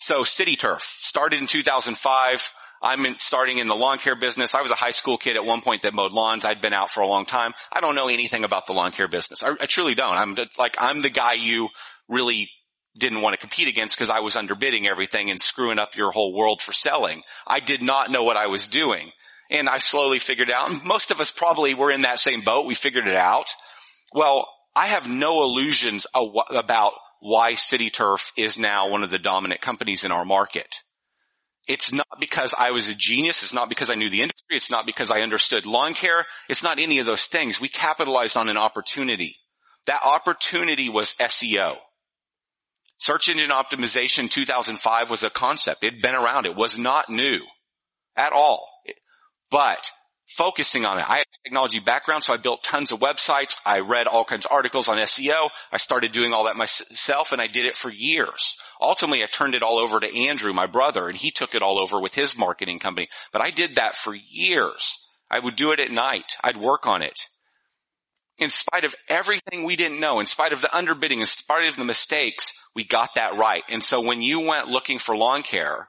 So 0.00 0.22
CityTurf 0.22 0.80
started 0.80 1.40
in 1.40 1.46
2005. 1.46 2.50
I'm 2.82 3.04
in, 3.06 3.16
starting 3.18 3.58
in 3.58 3.68
the 3.68 3.74
lawn 3.74 3.98
care 3.98 4.16
business. 4.16 4.54
I 4.54 4.62
was 4.62 4.70
a 4.70 4.76
high 4.76 4.90
school 4.90 5.18
kid 5.18 5.36
at 5.36 5.44
one 5.44 5.62
point 5.62 5.82
that 5.82 5.94
mowed 5.94 6.12
lawns. 6.12 6.44
I'd 6.44 6.60
been 6.60 6.72
out 6.72 6.90
for 6.90 7.00
a 7.00 7.06
long 7.06 7.24
time. 7.24 7.54
I 7.72 7.80
don't 7.80 7.94
know 7.94 8.08
anything 8.08 8.44
about 8.44 8.66
the 8.66 8.72
lawn 8.72 8.92
care 8.92 9.08
business. 9.08 9.42
I, 9.42 9.52
I 9.60 9.66
truly 9.66 9.94
don't. 9.94 10.14
I'm 10.14 10.34
the, 10.34 10.46
like, 10.58 10.76
I'm 10.78 11.02
the 11.02 11.10
guy 11.10 11.34
you 11.34 11.68
really 12.08 12.50
didn't 12.98 13.20
want 13.20 13.34
to 13.34 13.40
compete 13.40 13.68
against 13.68 13.96
because 13.96 14.10
I 14.10 14.20
was 14.20 14.36
underbidding 14.36 14.86
everything 14.86 15.30
and 15.30 15.40
screwing 15.40 15.78
up 15.78 15.96
your 15.96 16.12
whole 16.12 16.34
world 16.34 16.62
for 16.62 16.72
selling. 16.72 17.22
I 17.46 17.60
did 17.60 17.82
not 17.82 18.10
know 18.10 18.22
what 18.22 18.36
I 18.36 18.46
was 18.46 18.66
doing. 18.66 19.10
And 19.50 19.68
I 19.68 19.78
slowly 19.78 20.18
figured 20.18 20.50
out, 20.50 20.70
and 20.70 20.82
most 20.82 21.12
of 21.12 21.20
us 21.20 21.30
probably 21.30 21.74
were 21.74 21.90
in 21.90 22.02
that 22.02 22.18
same 22.18 22.40
boat. 22.40 22.66
We 22.66 22.74
figured 22.74 23.06
it 23.06 23.14
out. 23.14 23.50
Well, 24.12 24.48
I 24.74 24.86
have 24.86 25.08
no 25.08 25.42
illusions 25.44 26.06
about 26.14 26.92
why 27.20 27.52
CityTurf 27.52 28.32
is 28.36 28.58
now 28.58 28.88
one 28.88 29.02
of 29.02 29.10
the 29.10 29.18
dominant 29.18 29.60
companies 29.60 30.04
in 30.04 30.10
our 30.10 30.24
market. 30.24 30.82
It's 31.66 31.92
not 31.92 32.06
because 32.20 32.54
I 32.56 32.70
was 32.70 32.88
a 32.88 32.94
genius. 32.94 33.42
It's 33.42 33.54
not 33.54 33.68
because 33.68 33.90
I 33.90 33.94
knew 33.94 34.08
the 34.08 34.22
industry. 34.22 34.56
It's 34.56 34.70
not 34.70 34.86
because 34.86 35.10
I 35.10 35.22
understood 35.22 35.66
lawn 35.66 35.94
care. 35.94 36.26
It's 36.48 36.62
not 36.62 36.78
any 36.78 36.98
of 36.98 37.06
those 37.06 37.26
things. 37.26 37.60
We 37.60 37.68
capitalized 37.68 38.36
on 38.36 38.48
an 38.48 38.56
opportunity. 38.56 39.36
That 39.86 40.02
opportunity 40.04 40.88
was 40.88 41.14
SEO. 41.14 41.74
Search 42.98 43.28
engine 43.28 43.50
optimization 43.50 44.30
2005 44.30 45.10
was 45.10 45.22
a 45.22 45.30
concept. 45.30 45.84
It 45.84 45.94
had 45.94 46.02
been 46.02 46.14
around. 46.14 46.46
It 46.46 46.56
was 46.56 46.78
not 46.78 47.10
new 47.10 47.40
at 48.16 48.32
all. 48.32 48.68
But 49.50 49.90
focusing 50.26 50.84
on 50.84 50.98
it. 50.98 51.08
I 51.08 51.18
have 51.18 51.26
a 51.26 51.44
technology 51.44 51.78
background, 51.78 52.24
so 52.24 52.34
I 52.34 52.36
built 52.36 52.62
tons 52.62 52.92
of 52.92 53.00
websites. 53.00 53.56
I 53.64 53.78
read 53.78 54.06
all 54.06 54.24
kinds 54.24 54.44
of 54.44 54.52
articles 54.52 54.88
on 54.88 54.98
SEO. 54.98 55.50
I 55.72 55.76
started 55.76 56.12
doing 56.12 56.32
all 56.32 56.44
that 56.44 56.56
myself 56.56 57.32
and 57.32 57.40
I 57.40 57.46
did 57.46 57.64
it 57.64 57.76
for 57.76 57.90
years. 57.90 58.56
Ultimately, 58.80 59.22
I 59.22 59.26
turned 59.26 59.54
it 59.54 59.62
all 59.62 59.78
over 59.78 60.00
to 60.00 60.16
Andrew, 60.16 60.52
my 60.52 60.66
brother, 60.66 61.08
and 61.08 61.16
he 61.16 61.30
took 61.30 61.54
it 61.54 61.62
all 61.62 61.78
over 61.78 62.00
with 62.00 62.14
his 62.14 62.36
marketing 62.36 62.78
company. 62.78 63.08
But 63.32 63.42
I 63.42 63.50
did 63.50 63.76
that 63.76 63.96
for 63.96 64.14
years. 64.14 64.98
I 65.30 65.38
would 65.38 65.56
do 65.56 65.72
it 65.72 65.80
at 65.80 65.90
night. 65.90 66.36
I'd 66.42 66.56
work 66.56 66.86
on 66.86 67.02
it. 67.02 67.18
In 68.38 68.50
spite 68.50 68.84
of 68.84 68.94
everything 69.08 69.64
we 69.64 69.76
didn't 69.76 70.00
know, 70.00 70.20
in 70.20 70.26
spite 70.26 70.52
of 70.52 70.60
the 70.60 70.68
underbidding, 70.68 71.20
in 71.20 71.26
spite 71.26 71.66
of 71.66 71.76
the 71.76 71.84
mistakes, 71.84 72.52
we 72.74 72.84
got 72.84 73.14
that 73.14 73.36
right. 73.38 73.62
And 73.70 73.82
so 73.82 74.02
when 74.02 74.20
you 74.20 74.40
went 74.40 74.68
looking 74.68 74.98
for 74.98 75.16
lawn 75.16 75.42
care, 75.42 75.88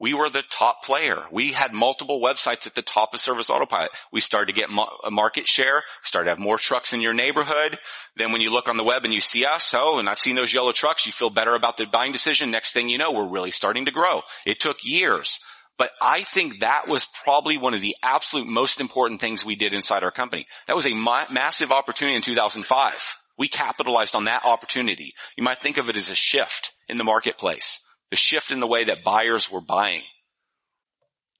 we 0.00 0.14
were 0.14 0.30
the 0.30 0.42
top 0.50 0.82
player. 0.82 1.24
We 1.30 1.52
had 1.52 1.74
multiple 1.74 2.22
websites 2.22 2.66
at 2.66 2.74
the 2.74 2.82
top 2.82 3.12
of 3.12 3.20
Service 3.20 3.50
Autopilot. 3.50 3.90
We 4.10 4.20
started 4.20 4.54
to 4.54 4.58
get 4.58 4.70
a 4.70 4.80
uh, 4.80 5.10
market 5.10 5.46
share, 5.46 5.82
started 6.02 6.24
to 6.24 6.30
have 6.30 6.38
more 6.38 6.56
trucks 6.56 6.94
in 6.94 7.02
your 7.02 7.12
neighborhood. 7.12 7.78
Then 8.16 8.32
when 8.32 8.40
you 8.40 8.50
look 8.50 8.66
on 8.66 8.78
the 8.78 8.84
web 8.84 9.04
and 9.04 9.12
you 9.12 9.20
see 9.20 9.44
us, 9.44 9.74
oh, 9.74 9.98
and 9.98 10.08
I've 10.08 10.18
seen 10.18 10.36
those 10.36 10.54
yellow 10.54 10.72
trucks, 10.72 11.04
you 11.04 11.12
feel 11.12 11.28
better 11.28 11.54
about 11.54 11.76
the 11.76 11.84
buying 11.84 12.12
decision. 12.12 12.50
Next 12.50 12.72
thing 12.72 12.88
you 12.88 12.96
know, 12.96 13.12
we're 13.12 13.28
really 13.28 13.50
starting 13.50 13.84
to 13.84 13.90
grow. 13.90 14.22
It 14.46 14.58
took 14.58 14.78
years. 14.82 15.38
But 15.76 15.92
I 16.00 16.22
think 16.22 16.60
that 16.60 16.88
was 16.88 17.08
probably 17.22 17.58
one 17.58 17.74
of 17.74 17.80
the 17.82 17.96
absolute 18.02 18.46
most 18.46 18.80
important 18.80 19.20
things 19.20 19.44
we 19.44 19.54
did 19.54 19.74
inside 19.74 20.02
our 20.02 20.10
company. 20.10 20.46
That 20.66 20.76
was 20.76 20.86
a 20.86 20.94
ma- 20.94 21.26
massive 21.30 21.72
opportunity 21.72 22.16
in 22.16 22.22
2005. 22.22 23.18
We 23.38 23.48
capitalized 23.48 24.14
on 24.14 24.24
that 24.24 24.44
opportunity. 24.44 25.14
You 25.36 25.44
might 25.44 25.62
think 25.62 25.76
of 25.78 25.88
it 25.88 25.96
as 25.96 26.10
a 26.10 26.14
shift 26.14 26.72
in 26.88 26.98
the 26.98 27.04
marketplace 27.04 27.80
the 28.10 28.16
shift 28.16 28.50
in 28.50 28.60
the 28.60 28.66
way 28.66 28.84
that 28.84 29.04
buyers 29.04 29.50
were 29.50 29.60
buying. 29.60 30.02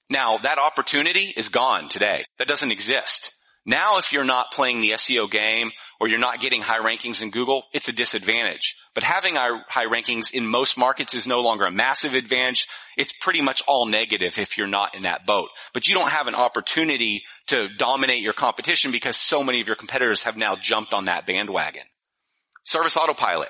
Now 0.09 0.37
that 0.37 0.59
opportunity 0.59 1.33
is 1.35 1.49
gone 1.49 1.89
today. 1.89 2.25
That 2.37 2.47
doesn't 2.47 2.71
exist. 2.71 3.33
Now 3.65 3.97
if 3.97 4.11
you're 4.11 4.23
not 4.23 4.51
playing 4.51 4.81
the 4.81 4.91
SEO 4.91 5.29
game 5.29 5.71
or 5.99 6.07
you're 6.07 6.19
not 6.19 6.39
getting 6.39 6.61
high 6.61 6.79
rankings 6.79 7.21
in 7.21 7.29
Google, 7.29 7.63
it's 7.73 7.87
a 7.87 7.93
disadvantage. 7.93 8.75
But 8.93 9.03
having 9.03 9.35
high 9.35 9.85
rankings 9.85 10.33
in 10.33 10.47
most 10.47 10.77
markets 10.77 11.13
is 11.13 11.27
no 11.27 11.41
longer 11.41 11.65
a 11.65 11.71
massive 11.71 12.13
advantage. 12.13 12.67
It's 12.97 13.13
pretty 13.13 13.41
much 13.41 13.61
all 13.67 13.85
negative 13.85 14.37
if 14.37 14.57
you're 14.57 14.67
not 14.67 14.95
in 14.95 15.03
that 15.03 15.25
boat. 15.25 15.49
But 15.73 15.87
you 15.87 15.93
don't 15.93 16.09
have 16.09 16.27
an 16.27 16.35
opportunity 16.35 17.23
to 17.47 17.69
dominate 17.77 18.21
your 18.21 18.33
competition 18.33 18.91
because 18.91 19.15
so 19.15 19.43
many 19.43 19.61
of 19.61 19.67
your 19.67 19.77
competitors 19.77 20.23
have 20.23 20.35
now 20.35 20.57
jumped 20.59 20.91
on 20.91 21.05
that 21.05 21.25
bandwagon. 21.25 21.83
Service 22.63 22.97
Autopilot. 22.97 23.49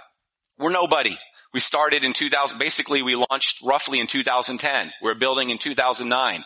We're 0.60 0.72
nobody. 0.72 1.18
We 1.54 1.60
started 1.60 2.04
in 2.04 2.14
2000, 2.14 2.58
basically 2.58 3.02
we 3.02 3.16
launched 3.16 3.62
roughly 3.64 4.00
in 4.00 4.08
2010. 4.08 4.92
We're 5.02 5.16
building 5.16 5.50
in 5.50 5.58
2009. 5.58 6.44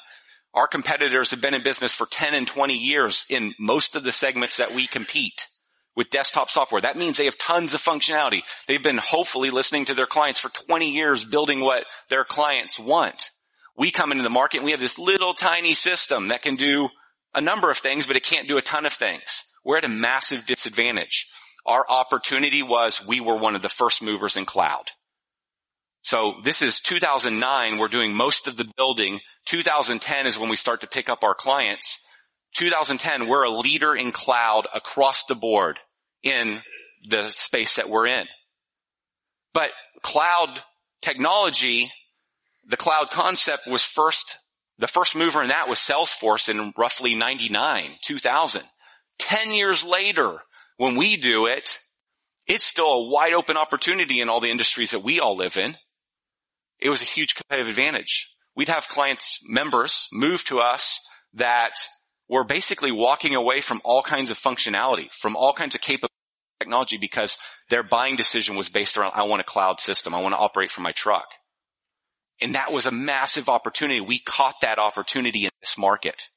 Our 0.53 0.67
competitors 0.67 1.31
have 1.31 1.41
been 1.41 1.53
in 1.53 1.63
business 1.63 1.93
for 1.93 2.07
10 2.07 2.33
and 2.33 2.47
20 2.47 2.75
years 2.75 3.25
in 3.29 3.53
most 3.59 3.95
of 3.95 4.03
the 4.03 4.11
segments 4.11 4.57
that 4.57 4.73
we 4.73 4.87
compete 4.87 5.47
with 5.95 6.09
desktop 6.09 6.49
software. 6.49 6.81
That 6.81 6.97
means 6.97 7.17
they 7.17 7.25
have 7.25 7.37
tons 7.37 7.73
of 7.73 7.81
functionality. 7.81 8.41
They've 8.67 8.81
been 8.81 8.97
hopefully 8.97 9.49
listening 9.49 9.85
to 9.85 9.93
their 9.93 10.05
clients 10.05 10.39
for 10.39 10.49
20 10.49 10.91
years 10.91 11.23
building 11.25 11.61
what 11.61 11.85
their 12.09 12.23
clients 12.23 12.79
want. 12.79 13.31
We 13.77 13.91
come 13.91 14.11
into 14.11 14.23
the 14.23 14.29
market 14.29 14.57
and 14.57 14.65
we 14.65 14.71
have 14.71 14.79
this 14.79 14.97
little 14.97 15.33
tiny 15.33 15.73
system 15.73 16.29
that 16.29 16.41
can 16.41 16.55
do 16.55 16.89
a 17.33 17.41
number 17.41 17.69
of 17.69 17.77
things, 17.77 18.07
but 18.07 18.15
it 18.15 18.23
can't 18.23 18.47
do 18.47 18.57
a 18.57 18.61
ton 18.61 18.85
of 18.85 18.93
things. 18.93 19.45
We're 19.63 19.77
at 19.77 19.85
a 19.85 19.89
massive 19.89 20.45
disadvantage. 20.45 21.27
Our 21.65 21.85
opportunity 21.89 22.61
was 22.61 23.05
we 23.05 23.19
were 23.19 23.37
one 23.37 23.55
of 23.55 23.61
the 23.61 23.69
first 23.69 24.03
movers 24.03 24.35
in 24.35 24.45
cloud. 24.45 24.91
So 26.03 26.35
this 26.43 26.61
is 26.61 26.79
2009. 26.81 27.79
We're 27.79 27.87
doing 27.87 28.15
most 28.15 28.47
of 28.47 28.57
the 28.57 28.71
building. 28.77 29.21
2010 29.45 30.27
is 30.27 30.37
when 30.37 30.49
we 30.49 30.55
start 30.55 30.81
to 30.81 30.87
pick 30.87 31.09
up 31.09 31.23
our 31.23 31.33
clients. 31.33 31.99
2010, 32.55 33.27
we're 33.27 33.43
a 33.43 33.49
leader 33.49 33.95
in 33.95 34.11
cloud 34.11 34.67
across 34.73 35.23
the 35.25 35.35
board 35.35 35.79
in 36.21 36.61
the 37.09 37.29
space 37.29 37.77
that 37.77 37.89
we're 37.89 38.05
in. 38.05 38.27
But 39.53 39.71
cloud 40.03 40.61
technology, 41.01 41.91
the 42.67 42.77
cloud 42.77 43.09
concept 43.11 43.67
was 43.67 43.83
first, 43.83 44.37
the 44.77 44.87
first 44.87 45.15
mover 45.15 45.41
in 45.41 45.49
that 45.49 45.67
was 45.67 45.79
Salesforce 45.79 46.49
in 46.49 46.71
roughly 46.77 47.15
99, 47.15 47.95
2000. 48.03 48.63
10 49.17 49.51
years 49.53 49.83
later, 49.83 50.41
when 50.77 50.95
we 50.95 51.17
do 51.17 51.45
it, 51.47 51.79
it's 52.47 52.63
still 52.63 52.91
a 52.91 53.09
wide 53.09 53.33
open 53.33 53.57
opportunity 53.57 54.21
in 54.21 54.29
all 54.29 54.39
the 54.39 54.51
industries 54.51 54.91
that 54.91 55.03
we 55.03 55.19
all 55.19 55.35
live 55.35 55.57
in. 55.57 55.77
It 56.79 56.89
was 56.89 57.01
a 57.01 57.05
huge 57.05 57.35
competitive 57.35 57.69
advantage. 57.69 58.35
We'd 58.55 58.69
have 58.69 58.87
clients, 58.87 59.39
members 59.47 60.07
move 60.11 60.43
to 60.45 60.59
us 60.59 60.99
that 61.33 61.87
were 62.29 62.43
basically 62.43 62.91
walking 62.91 63.35
away 63.35 63.61
from 63.61 63.81
all 63.83 64.03
kinds 64.03 64.31
of 64.31 64.37
functionality, 64.37 65.11
from 65.13 65.35
all 65.35 65.53
kinds 65.53 65.75
of 65.75 65.81
capability 65.81 66.11
technology 66.59 66.97
because 66.97 67.37
their 67.69 67.83
buying 67.83 68.15
decision 68.15 68.55
was 68.55 68.69
based 68.69 68.97
around, 68.97 69.11
I 69.15 69.23
want 69.23 69.41
a 69.41 69.45
cloud 69.45 69.79
system. 69.79 70.13
I 70.15 70.21
want 70.21 70.33
to 70.33 70.39
operate 70.39 70.71
from 70.71 70.83
my 70.83 70.91
truck. 70.91 71.25
And 72.41 72.55
that 72.55 72.71
was 72.71 72.85
a 72.85 72.91
massive 72.91 73.49
opportunity. 73.49 74.01
We 74.01 74.19
caught 74.19 74.55
that 74.61 74.79
opportunity 74.79 75.45
in 75.45 75.51
this 75.61 75.77
market. 75.77 76.29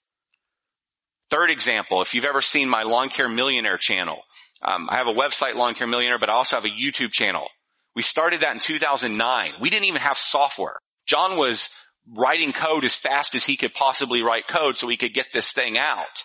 Third 1.30 1.50
example, 1.50 2.00
if 2.00 2.14
you've 2.14 2.24
ever 2.24 2.40
seen 2.40 2.68
my 2.68 2.82
Lawn 2.82 3.08
Care 3.10 3.28
Millionaire 3.28 3.76
channel, 3.76 4.22
um, 4.62 4.88
I 4.90 4.96
have 4.96 5.08
a 5.08 5.12
website, 5.12 5.54
Lawn 5.54 5.74
Care 5.74 5.86
Millionaire, 5.86 6.18
but 6.18 6.30
I 6.30 6.34
also 6.34 6.56
have 6.56 6.64
a 6.64 6.68
YouTube 6.68 7.12
channel. 7.12 7.48
We 7.94 8.02
started 8.02 8.40
that 8.40 8.54
in 8.54 8.60
2009. 8.60 9.54
We 9.60 9.70
didn't 9.70 9.86
even 9.86 10.00
have 10.00 10.16
software. 10.16 10.76
John 11.06 11.38
was 11.38 11.70
writing 12.10 12.52
code 12.52 12.84
as 12.84 12.94
fast 12.94 13.34
as 13.34 13.44
he 13.44 13.56
could 13.56 13.74
possibly 13.74 14.22
write 14.22 14.48
code 14.48 14.76
so 14.76 14.88
he 14.88 14.96
could 14.96 15.12
get 15.12 15.26
this 15.32 15.52
thing 15.52 15.78
out. 15.78 16.24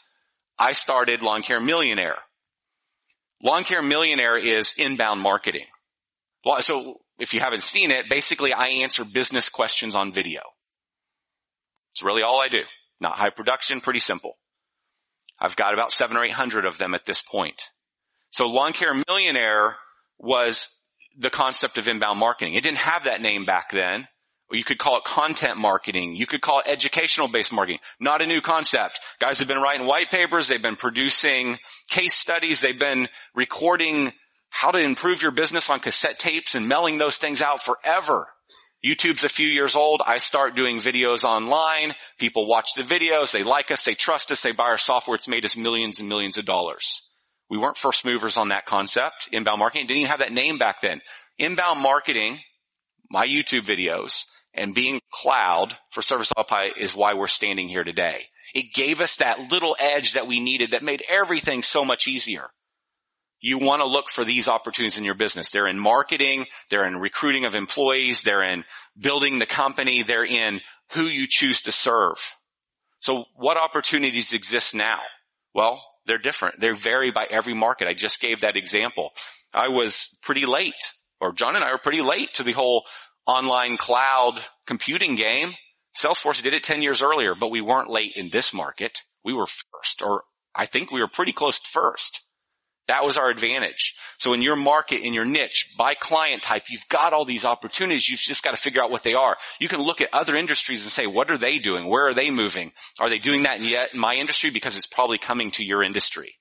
I 0.57 0.71
started 0.71 1.21
Lawn 1.21 1.41
Care 1.41 1.59
Millionaire. 1.59 2.19
Lawn 3.41 3.63
Care 3.63 3.81
Millionaire 3.81 4.37
is 4.37 4.75
inbound 4.77 5.19
marketing. 5.19 5.65
So 6.59 7.01
if 7.19 7.33
you 7.33 7.39
haven't 7.39 7.63
seen 7.63 7.91
it, 7.91 8.09
basically 8.09 8.53
I 8.53 8.67
answer 8.67 9.03
business 9.03 9.49
questions 9.49 9.95
on 9.95 10.13
video. 10.13 10.41
It's 11.93 12.03
really 12.03 12.23
all 12.23 12.41
I 12.41 12.47
do. 12.47 12.61
Not 13.01 13.17
high 13.17 13.29
production, 13.29 13.81
pretty 13.81 13.99
simple. 13.99 14.37
I've 15.39 15.55
got 15.55 15.73
about 15.73 15.91
seven 15.91 16.17
or 16.17 16.23
eight 16.23 16.31
hundred 16.31 16.65
of 16.65 16.77
them 16.77 16.93
at 16.93 17.05
this 17.05 17.21
point. 17.21 17.69
So 18.31 18.49
Lawn 18.49 18.73
Care 18.73 18.93
Millionaire 19.07 19.75
was 20.17 20.81
the 21.17 21.29
concept 21.29 21.77
of 21.77 21.87
inbound 21.87 22.19
marketing. 22.19 22.55
It 22.55 22.63
didn't 22.63 22.77
have 22.77 23.03
that 23.03 23.21
name 23.21 23.45
back 23.45 23.71
then. 23.71 24.07
You 24.51 24.63
could 24.63 24.77
call 24.77 24.97
it 24.97 25.03
content 25.03 25.57
marketing. 25.57 26.15
You 26.15 26.27
could 26.27 26.41
call 26.41 26.59
it 26.59 26.67
educational 26.67 27.27
based 27.27 27.51
marketing. 27.51 27.79
Not 27.99 28.21
a 28.21 28.27
new 28.27 28.39
concept. 28.39 28.99
Guys 29.19 29.39
have 29.39 29.47
been 29.47 29.61
writing 29.61 29.87
white 29.87 30.11
papers. 30.11 30.47
They've 30.47 30.61
been 30.61 30.75
producing 30.75 31.57
case 31.89 32.13
studies. 32.13 32.61
They've 32.61 32.77
been 32.77 33.09
recording 33.33 34.13
how 34.49 34.69
to 34.69 34.77
improve 34.77 35.23
your 35.23 35.31
business 35.31 35.71
on 35.71 35.79
cassette 35.79 36.19
tapes 36.19 36.53
and 36.53 36.69
mailing 36.69 36.99
those 36.99 37.17
things 37.17 37.41
out 37.41 37.61
forever. 37.61 38.27
YouTube's 38.85 39.23
a 39.23 39.29
few 39.29 39.47
years 39.47 39.75
old. 39.77 40.01
I 40.05 40.17
start 40.17 40.55
doing 40.55 40.79
videos 40.79 41.23
online. 41.23 41.95
People 42.17 42.47
watch 42.47 42.73
the 42.75 42.81
videos. 42.81 43.31
They 43.31 43.43
like 43.43 43.71
us. 43.71 43.83
They 43.83 43.95
trust 43.95 44.31
us. 44.31 44.43
They 44.43 44.51
buy 44.51 44.65
our 44.65 44.77
software. 44.77 45.15
It's 45.15 45.27
made 45.27 45.45
us 45.45 45.55
millions 45.55 46.01
and 46.01 46.09
millions 46.09 46.37
of 46.37 46.45
dollars. 46.45 47.09
We 47.49 47.57
weren't 47.57 47.77
first 47.77 48.03
movers 48.03 48.35
on 48.35 48.49
that 48.49 48.65
concept. 48.65 49.29
Inbound 49.31 49.59
marketing 49.59 49.87
didn't 49.87 49.99
even 49.99 50.11
have 50.11 50.19
that 50.19 50.33
name 50.33 50.57
back 50.57 50.81
then. 50.81 51.01
Inbound 51.37 51.81
marketing, 51.81 52.39
my 53.09 53.25
YouTube 53.25 53.65
videos, 53.65 54.25
and 54.53 54.75
being 54.75 54.99
cloud 55.11 55.77
for 55.91 56.01
Service 56.01 56.33
Pi 56.47 56.71
is 56.77 56.95
why 56.95 57.13
we're 57.13 57.27
standing 57.27 57.69
here 57.69 57.83
today. 57.83 58.25
It 58.53 58.73
gave 58.73 58.99
us 58.99 59.15
that 59.15 59.51
little 59.51 59.77
edge 59.79 60.13
that 60.13 60.27
we 60.27 60.39
needed 60.39 60.71
that 60.71 60.83
made 60.83 61.03
everything 61.09 61.63
so 61.63 61.85
much 61.85 62.07
easier. 62.07 62.49
You 63.43 63.57
want 63.57 63.81
to 63.81 63.85
look 63.85 64.07
for 64.07 64.23
these 64.23 64.47
opportunities 64.47 64.97
in 64.97 65.03
your 65.03 65.15
business. 65.15 65.51
They're 65.51 65.67
in 65.67 65.77
marketing. 65.77 66.45
They're 66.69 66.87
in 66.87 66.95
recruiting 66.95 67.43
of 67.43 67.55
employees. 67.55 68.23
They're 68.23 68.41
in 68.41 68.63
building 68.97 69.37
the 69.37 69.45
company. 69.45 70.01
They're 70.01 70.25
in 70.25 70.61
who 70.93 71.03
you 71.03 71.27
choose 71.29 71.61
to 71.63 71.73
serve. 71.73 72.35
So 73.01 73.25
what 73.35 73.57
opportunities 73.57 74.31
exist 74.31 74.73
now? 74.73 74.99
Well, 75.53 75.83
they're 76.05 76.17
different. 76.17 76.61
They 76.61 76.71
vary 76.71 77.11
by 77.11 77.27
every 77.29 77.53
market. 77.53 77.89
I 77.89 77.93
just 77.93 78.21
gave 78.21 78.39
that 78.41 78.55
example. 78.55 79.11
I 79.53 79.67
was 79.67 80.17
pretty 80.23 80.45
late, 80.45 80.93
or 81.19 81.33
John 81.33 81.57
and 81.57 81.65
I 81.65 81.73
were 81.73 81.77
pretty 81.77 82.01
late 82.01 82.33
to 82.35 82.43
the 82.43 82.53
whole 82.53 82.85
online 83.27 83.75
cloud 83.75 84.39
computing 84.65 85.15
game. 85.15 85.51
Salesforce 85.97 86.41
did 86.41 86.53
it 86.53 86.63
10 86.63 86.81
years 86.81 87.01
earlier, 87.01 87.35
but 87.35 87.51
we 87.51 87.59
weren't 87.59 87.89
late 87.89 88.13
in 88.15 88.29
this 88.29 88.53
market. 88.53 88.99
We 89.25 89.33
were 89.33 89.47
first, 89.47 90.01
or 90.01 90.23
I 90.55 90.65
think 90.65 90.91
we 90.91 91.01
were 91.01 91.09
pretty 91.09 91.33
close 91.33 91.59
to 91.59 91.69
first. 91.69 92.22
That 92.87 93.05
was 93.05 93.15
our 93.15 93.29
advantage. 93.29 93.95
So 94.17 94.33
in 94.33 94.41
your 94.41 94.57
market, 94.57 95.05
in 95.05 95.13
your 95.13 95.23
niche, 95.23 95.69
by 95.77 95.93
client 95.93 96.41
type, 96.41 96.63
you've 96.69 96.87
got 96.89 97.13
all 97.13 97.23
these 97.23 97.45
opportunities. 97.45 98.09
You've 98.09 98.19
just 98.19 98.43
got 98.43 98.51
to 98.51 98.61
figure 98.61 98.83
out 98.83 98.91
what 98.91 99.03
they 99.03 99.13
are. 99.13 99.37
You 99.59 99.69
can 99.69 99.81
look 99.81 100.01
at 100.01 100.13
other 100.13 100.35
industries 100.35 100.83
and 100.83 100.91
say, 100.91 101.07
what 101.07 101.31
are 101.31 101.37
they 101.37 101.59
doing? 101.59 101.87
Where 101.87 102.07
are 102.07 102.13
they 102.13 102.29
moving? 102.29 102.73
Are 102.99 103.09
they 103.09 103.19
doing 103.19 103.43
that 103.43 103.61
yet 103.61 103.89
in 103.93 103.99
my 104.01 104.15
industry? 104.15 104.49
Because 104.49 104.75
it's 104.75 104.87
probably 104.87 105.17
coming 105.17 105.51
to 105.51 105.63
your 105.63 105.81
industry. 105.81 106.35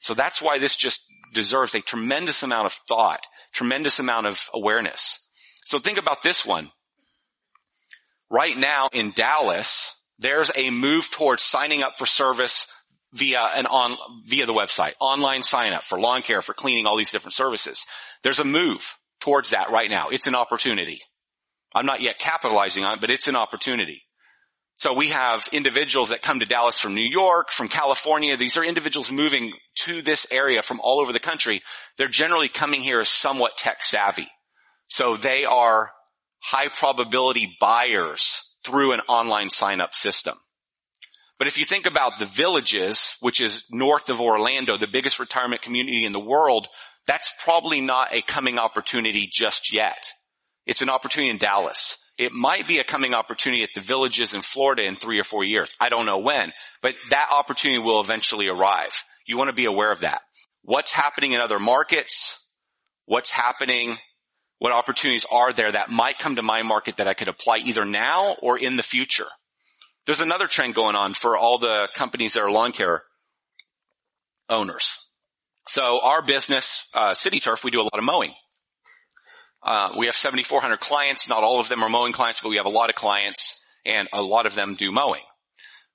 So 0.00 0.14
that's 0.14 0.40
why 0.40 0.58
this 0.58 0.76
just 0.76 1.02
deserves 1.34 1.74
a 1.74 1.80
tremendous 1.80 2.44
amount 2.44 2.66
of 2.66 2.72
thought, 2.86 3.26
tremendous 3.52 3.98
amount 3.98 4.28
of 4.28 4.48
awareness. 4.54 5.28
So 5.64 5.80
think 5.80 5.98
about 5.98 6.22
this 6.22 6.46
one. 6.46 6.70
Right 8.30 8.56
now 8.56 8.88
in 8.92 9.12
Dallas, 9.16 10.00
there's 10.18 10.50
a 10.56 10.70
move 10.70 11.10
towards 11.10 11.42
signing 11.42 11.82
up 11.82 11.96
for 11.96 12.06
service 12.06 12.77
via 13.12 13.40
an 13.40 13.66
on, 13.66 13.96
via 14.26 14.46
the 14.46 14.52
website, 14.52 14.94
online 15.00 15.42
sign 15.42 15.72
up 15.72 15.84
for 15.84 15.98
lawn 15.98 16.22
care, 16.22 16.42
for 16.42 16.54
cleaning, 16.54 16.86
all 16.86 16.96
these 16.96 17.12
different 17.12 17.34
services. 17.34 17.86
There's 18.22 18.38
a 18.38 18.44
move 18.44 18.98
towards 19.20 19.50
that 19.50 19.70
right 19.70 19.90
now. 19.90 20.08
It's 20.10 20.26
an 20.26 20.34
opportunity. 20.34 21.00
I'm 21.74 21.86
not 21.86 22.00
yet 22.00 22.18
capitalizing 22.18 22.84
on 22.84 22.94
it, 22.94 23.00
but 23.00 23.10
it's 23.10 23.28
an 23.28 23.36
opportunity. 23.36 24.02
So 24.74 24.92
we 24.92 25.08
have 25.08 25.48
individuals 25.52 26.10
that 26.10 26.22
come 26.22 26.38
to 26.38 26.46
Dallas 26.46 26.78
from 26.78 26.94
New 26.94 27.08
York, 27.08 27.50
from 27.50 27.66
California. 27.66 28.36
These 28.36 28.56
are 28.56 28.64
individuals 28.64 29.10
moving 29.10 29.52
to 29.80 30.02
this 30.02 30.26
area 30.30 30.62
from 30.62 30.78
all 30.80 31.00
over 31.00 31.12
the 31.12 31.18
country. 31.18 31.62
They're 31.96 32.06
generally 32.06 32.48
coming 32.48 32.80
here 32.80 33.00
as 33.00 33.08
somewhat 33.08 33.58
tech 33.58 33.82
savvy. 33.82 34.28
So 34.86 35.16
they 35.16 35.44
are 35.44 35.90
high 36.40 36.68
probability 36.68 37.56
buyers 37.60 38.54
through 38.64 38.92
an 38.92 39.00
online 39.08 39.50
sign 39.50 39.80
up 39.80 39.94
system. 39.94 40.34
But 41.38 41.46
if 41.46 41.56
you 41.56 41.64
think 41.64 41.86
about 41.86 42.18
the 42.18 42.26
villages, 42.26 43.16
which 43.20 43.40
is 43.40 43.64
north 43.70 44.10
of 44.10 44.20
Orlando, 44.20 44.76
the 44.76 44.88
biggest 44.88 45.20
retirement 45.20 45.62
community 45.62 46.04
in 46.04 46.12
the 46.12 46.18
world, 46.18 46.66
that's 47.06 47.32
probably 47.42 47.80
not 47.80 48.12
a 48.12 48.22
coming 48.22 48.58
opportunity 48.58 49.28
just 49.32 49.72
yet. 49.72 50.12
It's 50.66 50.82
an 50.82 50.90
opportunity 50.90 51.30
in 51.30 51.38
Dallas. 51.38 52.04
It 52.18 52.32
might 52.32 52.66
be 52.66 52.78
a 52.78 52.84
coming 52.84 53.14
opportunity 53.14 53.62
at 53.62 53.70
the 53.74 53.80
villages 53.80 54.34
in 54.34 54.42
Florida 54.42 54.84
in 54.84 54.96
three 54.96 55.20
or 55.20 55.24
four 55.24 55.44
years. 55.44 55.74
I 55.80 55.88
don't 55.88 56.06
know 56.06 56.18
when, 56.18 56.52
but 56.82 56.96
that 57.10 57.28
opportunity 57.32 57.78
will 57.78 58.00
eventually 58.00 58.48
arrive. 58.48 59.04
You 59.24 59.38
want 59.38 59.48
to 59.48 59.54
be 59.54 59.66
aware 59.66 59.92
of 59.92 60.00
that. 60.00 60.20
What's 60.62 60.92
happening 60.92 61.32
in 61.32 61.40
other 61.40 61.60
markets? 61.60 62.52
What's 63.06 63.30
happening? 63.30 63.98
What 64.58 64.72
opportunities 64.72 65.24
are 65.30 65.52
there 65.52 65.70
that 65.70 65.88
might 65.88 66.18
come 66.18 66.36
to 66.36 66.42
my 66.42 66.62
market 66.62 66.96
that 66.96 67.06
I 67.06 67.14
could 67.14 67.28
apply 67.28 67.58
either 67.58 67.84
now 67.84 68.34
or 68.42 68.58
in 68.58 68.76
the 68.76 68.82
future? 68.82 69.28
There's 70.08 70.22
another 70.22 70.46
trend 70.46 70.74
going 70.74 70.96
on 70.96 71.12
for 71.12 71.36
all 71.36 71.58
the 71.58 71.86
companies 71.92 72.32
that 72.32 72.42
are 72.42 72.50
lawn 72.50 72.72
care 72.72 73.02
owners. 74.48 74.96
So 75.66 76.00
our 76.02 76.22
business, 76.22 76.88
uh, 76.94 77.12
City 77.12 77.40
Turf, 77.40 77.62
we 77.62 77.70
do 77.70 77.82
a 77.82 77.84
lot 77.84 77.98
of 77.98 78.04
mowing. 78.04 78.32
Uh, 79.62 79.92
we 79.98 80.06
have 80.06 80.14
7,400 80.14 80.80
clients. 80.80 81.28
Not 81.28 81.44
all 81.44 81.60
of 81.60 81.68
them 81.68 81.82
are 81.82 81.90
mowing 81.90 82.14
clients, 82.14 82.40
but 82.40 82.48
we 82.48 82.56
have 82.56 82.64
a 82.64 82.70
lot 82.70 82.88
of 82.88 82.96
clients 82.96 83.62
and 83.84 84.08
a 84.14 84.22
lot 84.22 84.46
of 84.46 84.54
them 84.54 84.76
do 84.76 84.90
mowing. 84.90 85.20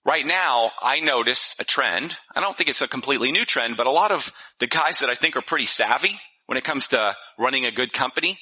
Right 0.06 0.28
now, 0.28 0.70
I 0.80 1.00
notice 1.00 1.56
a 1.58 1.64
trend. 1.64 2.16
I 2.36 2.40
don't 2.40 2.56
think 2.56 2.70
it's 2.70 2.84
a 2.84 2.88
completely 2.88 3.32
new 3.32 3.46
trend, 3.46 3.78
but 3.78 3.88
a 3.88 3.92
lot 3.92 4.12
of 4.12 4.32
the 4.60 4.68
guys 4.68 5.00
that 5.00 5.10
I 5.10 5.16
think 5.16 5.36
are 5.36 5.42
pretty 5.42 5.66
savvy 5.66 6.20
when 6.46 6.60
it 6.60 6.64
comes 6.64 6.90
to 6.90 7.16
running 7.40 7.66
a 7.66 7.72
good 7.72 7.94
company, 7.94 8.38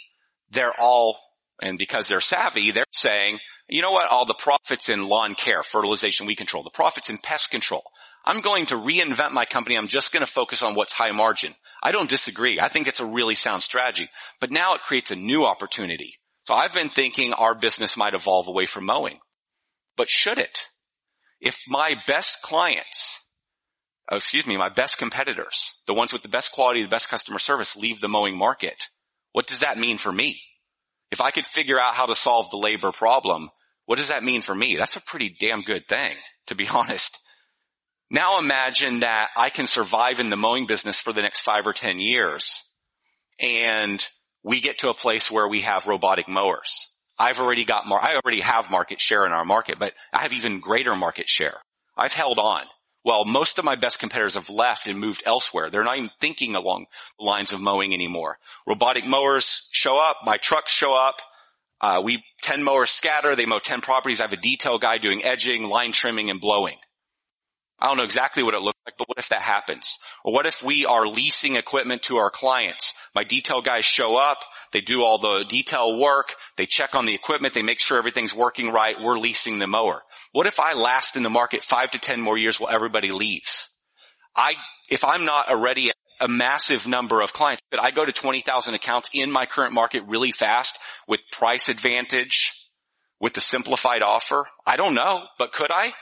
they're 0.50 0.78
all, 0.78 1.18
and 1.62 1.78
because 1.78 2.10
they're 2.10 2.20
savvy, 2.20 2.72
they're 2.72 2.84
saying, 2.92 3.40
you 3.72 3.82
know 3.82 3.92
what? 3.92 4.12
All 4.12 4.26
the 4.26 4.34
profits 4.34 4.90
in 4.90 5.08
lawn 5.08 5.34
care, 5.34 5.64
fertilization, 5.64 6.28
weed 6.28 6.36
control, 6.36 6.62
the 6.62 6.70
profits 6.70 7.10
in 7.10 7.18
pest 7.18 7.50
control. 7.50 7.84
I'm 8.26 8.42
going 8.42 8.68
to 8.68 8.76
reinvent 8.76 9.32
my 9.32 9.46
company. 9.46 9.78
I'm 9.78 9.88
just 9.88 10.12
going 10.12 10.26
to 10.26 10.32
focus 10.32 10.62
on 10.62 10.76
what's 10.76 10.94
high 10.94 11.12
margin. 11.12 11.56
I 11.82 11.92
don't 11.92 12.10
disagree. 12.10 12.60
I 12.60 12.68
think 12.68 12.88
it's 12.88 13.00
a 13.00 13.06
really 13.06 13.34
sound 13.34 13.64
strategy, 13.64 14.10
but 14.40 14.52
now 14.52 14.76
it 14.76 14.82
creates 14.82 15.10
a 15.10 15.16
new 15.16 15.46
opportunity. 15.46 16.16
So 16.48 16.54
I've 16.54 16.74
been 16.74 16.90
thinking 16.90 17.34
our 17.34 17.56
business 17.56 17.96
might 17.96 18.14
evolve 18.14 18.48
away 18.48 18.66
from 18.66 18.86
mowing, 18.86 19.20
but 19.96 20.10
should 20.10 20.38
it? 20.38 20.68
If 21.40 21.62
my 21.68 21.96
best 22.06 22.42
clients, 22.42 23.22
oh, 24.12 24.18
excuse 24.18 24.46
me, 24.46 24.58
my 24.58 24.70
best 24.70 24.98
competitors, 24.98 25.80
the 25.88 25.94
ones 25.94 26.12
with 26.12 26.24
the 26.24 26.28
best 26.28 26.52
quality, 26.52 26.84
the 26.84 26.90
best 26.90 27.10
customer 27.10 27.40
service 27.40 27.78
leave 27.78 28.02
the 28.02 28.10
mowing 28.10 28.38
market, 28.38 28.90
what 29.32 29.48
does 29.48 29.62
that 29.62 29.80
mean 29.80 29.98
for 29.98 30.12
me? 30.12 30.42
If 31.10 31.22
I 31.22 31.32
could 31.32 31.48
figure 31.48 31.80
out 31.80 31.96
how 31.96 32.06
to 32.06 32.16
solve 32.16 32.50
the 32.50 32.58
labor 32.58 32.92
problem, 32.92 33.50
what 33.92 33.98
does 33.98 34.08
that 34.08 34.24
mean 34.24 34.42
for 34.42 34.56
me? 34.56 34.78
That's 34.78 34.96
a 34.96 35.02
pretty 35.02 35.36
damn 35.38 35.64
good 35.64 35.86
thing, 35.90 36.16
to 36.48 36.56
be 36.56 36.66
honest. 36.74 37.20
Now 38.10 38.40
imagine 38.40 39.02
that 39.02 39.32
I 39.36 39.50
can 39.50 39.68
survive 39.68 40.22
in 40.22 40.30
the 40.30 40.38
mowing 40.38 40.66
business 40.66 41.02
for 41.02 41.12
the 41.12 41.22
next 41.22 41.42
five 41.42 41.68
or 41.68 41.74
ten 41.74 42.00
years 42.00 42.64
and 43.38 44.02
we 44.44 44.62
get 44.62 44.78
to 44.78 44.90
a 44.90 44.94
place 44.94 45.30
where 45.30 45.46
we 45.46 45.60
have 45.64 45.88
robotic 45.88 46.30
mowers. 46.30 46.88
I've 47.20 47.42
already 47.42 47.66
got 47.66 47.86
more, 47.86 48.02
I 48.02 48.16
already 48.16 48.40
have 48.40 48.72
market 48.72 49.02
share 49.02 49.26
in 49.26 49.34
our 49.34 49.44
market, 49.44 49.78
but 49.78 49.92
I 50.14 50.22
have 50.22 50.32
even 50.32 50.62
greater 50.62 50.96
market 50.96 51.28
share. 51.28 51.58
I've 51.98 52.14
held 52.14 52.40
on. 52.40 52.64
Well, 53.04 53.26
most 53.26 53.60
of 53.60 53.66
my 53.66 53.76
best 53.76 54.00
competitors 54.00 54.36
have 54.36 54.50
left 54.50 54.88
and 54.88 55.02
moved 55.02 55.24
elsewhere. 55.26 55.70
They're 55.70 55.84
not 55.84 55.98
even 55.98 56.12
thinking 56.22 56.56
along 56.56 56.86
the 57.20 57.26
lines 57.26 57.52
of 57.52 57.60
mowing 57.60 57.94
anymore. 57.94 58.38
Robotic 58.66 59.06
mowers 59.06 59.68
show 59.74 59.98
up, 59.98 60.20
my 60.24 60.38
trucks 60.38 60.72
show 60.72 60.96
up, 60.96 61.16
uh, 61.82 62.02
we 62.04 62.24
10 62.44 62.64
mowers 62.64 62.92
scatter, 62.92 63.36
they 63.36 63.46
mow 63.46 63.60
10 63.60 63.82
properties. 63.82 64.20
I 64.20 64.24
have 64.24 64.34
a 64.34 64.38
detail 64.38 64.78
guy 64.78 64.98
doing 65.00 65.24
edging, 65.24 65.68
line 65.68 65.92
trimming, 65.92 66.30
and 66.30 66.40
blowing. 66.40 66.78
I 67.80 67.88
don't 67.88 67.98
know 67.98 68.04
exactly 68.04 68.44
what 68.44 68.54
it 68.54 68.62
looks 68.62 68.78
like, 68.86 68.96
but 68.96 69.10
what 69.10 69.18
if 69.18 69.30
that 69.30 69.42
happens? 69.42 69.98
Or 70.24 70.32
what 70.32 70.46
if 70.46 70.62
we 70.62 70.86
are 70.86 71.08
leasing 71.08 71.56
equipment 71.56 72.04
to 72.04 72.18
our 72.18 72.30
clients? 72.30 72.94
My 73.16 73.24
detail 73.24 73.62
guys 73.62 73.86
show 73.86 74.18
up, 74.18 74.38
they 74.72 74.82
do 74.82 75.02
all 75.04 75.18
the 75.18 75.44
detail 75.50 75.98
work, 75.98 76.36
they 76.58 76.68
check 76.68 76.94
on 76.94 77.08
the 77.08 77.16
equipment, 77.16 77.56
they 77.56 77.64
make 77.64 77.80
sure 77.80 77.98
everything's 77.98 78.36
working 78.36 78.72
right, 78.72 79.02
we're 79.02 79.18
leasing 79.18 79.58
the 79.58 79.66
mower. 79.66 80.04
What 80.32 80.46
if 80.46 80.60
I 80.60 80.74
last 80.74 81.16
in 81.18 81.24
the 81.24 81.32
market 81.32 81.64
five 81.64 81.90
to 81.92 82.00
ten 82.00 82.22
more 82.22 82.38
years 82.38 82.60
while 82.60 82.74
everybody 82.74 83.12
leaves? 83.12 83.70
I, 84.36 84.54
if 84.88 85.04
I'm 85.04 85.26
not 85.26 85.50
already 85.50 85.92
a 86.20 86.28
massive 86.28 86.88
number 86.88 87.20
of 87.20 87.34
clients, 87.34 87.64
but 87.72 87.82
I 87.82 87.90
go 87.90 88.06
to 88.06 88.12
20,000 88.12 88.76
accounts 88.76 89.10
in 89.12 89.32
my 89.32 89.48
current 89.48 89.74
market 89.74 90.04
really 90.06 90.32
fast 90.32 90.78
with 91.08 91.20
price 91.32 91.70
advantage, 91.70 92.54
with 93.20 93.34
the 93.34 93.42
simplified 93.42 94.02
offer? 94.02 94.48
I 94.66 94.76
don't 94.78 94.94
know, 94.94 95.24
but 95.38 95.54
could 95.54 95.72
I? 95.72 95.94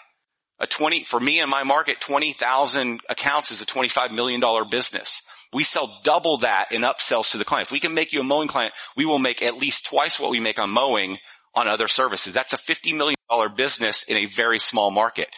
A 0.61 0.67
20, 0.67 1.05
for 1.05 1.19
me 1.19 1.39
in 1.39 1.49
my 1.49 1.63
market, 1.63 2.01
20,000 2.01 2.99
accounts 3.09 3.51
is 3.51 3.61
a 3.61 3.65
$25 3.65 4.11
million 4.11 4.41
business. 4.69 5.21
We 5.53 5.63
sell 5.63 5.99
double 6.03 6.37
that 6.39 6.71
in 6.71 6.81
upsells 6.81 7.31
to 7.31 7.37
the 7.37 7.45
client. 7.45 7.67
If 7.67 7.71
we 7.71 7.79
can 7.79 7.93
make 7.93 8.11
you 8.11 8.19
a 8.19 8.25
mowing 8.25 8.49
client, 8.49 8.73
we 8.95 9.05
will 9.05 9.19
make 9.19 9.41
at 9.41 9.57
least 9.57 9.85
twice 9.85 10.19
what 10.19 10.31
we 10.31 10.39
make 10.39 10.59
on 10.59 10.69
mowing 10.69 11.17
on 11.55 11.67
other 11.67 11.87
services. 11.87 12.33
That's 12.33 12.53
a 12.53 12.57
$50 12.57 12.95
million 12.95 13.15
business 13.55 14.03
in 14.03 14.17
a 14.17 14.25
very 14.25 14.59
small 14.59 14.91
market. 14.91 15.37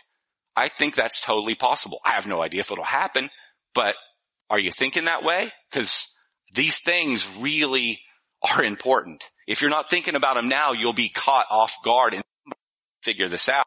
I 0.55 0.69
think 0.69 0.95
that's 0.95 1.21
totally 1.21 1.55
possible. 1.55 1.99
I 2.03 2.11
have 2.11 2.27
no 2.27 2.41
idea 2.41 2.61
if 2.61 2.71
it'll 2.71 2.83
happen, 2.83 3.29
but 3.73 3.95
are 4.49 4.59
you 4.59 4.71
thinking 4.71 5.05
that 5.05 5.23
way? 5.23 5.51
Cause 5.71 6.07
these 6.53 6.81
things 6.81 7.27
really 7.39 8.01
are 8.43 8.63
important. 8.63 9.23
If 9.47 9.61
you're 9.61 9.69
not 9.69 9.89
thinking 9.89 10.15
about 10.15 10.35
them 10.35 10.49
now, 10.49 10.71
you'll 10.73 10.93
be 10.93 11.09
caught 11.09 11.45
off 11.49 11.75
guard 11.83 12.13
and 12.13 12.23
figure 13.03 13.27
this 13.27 13.49
out 13.49 13.65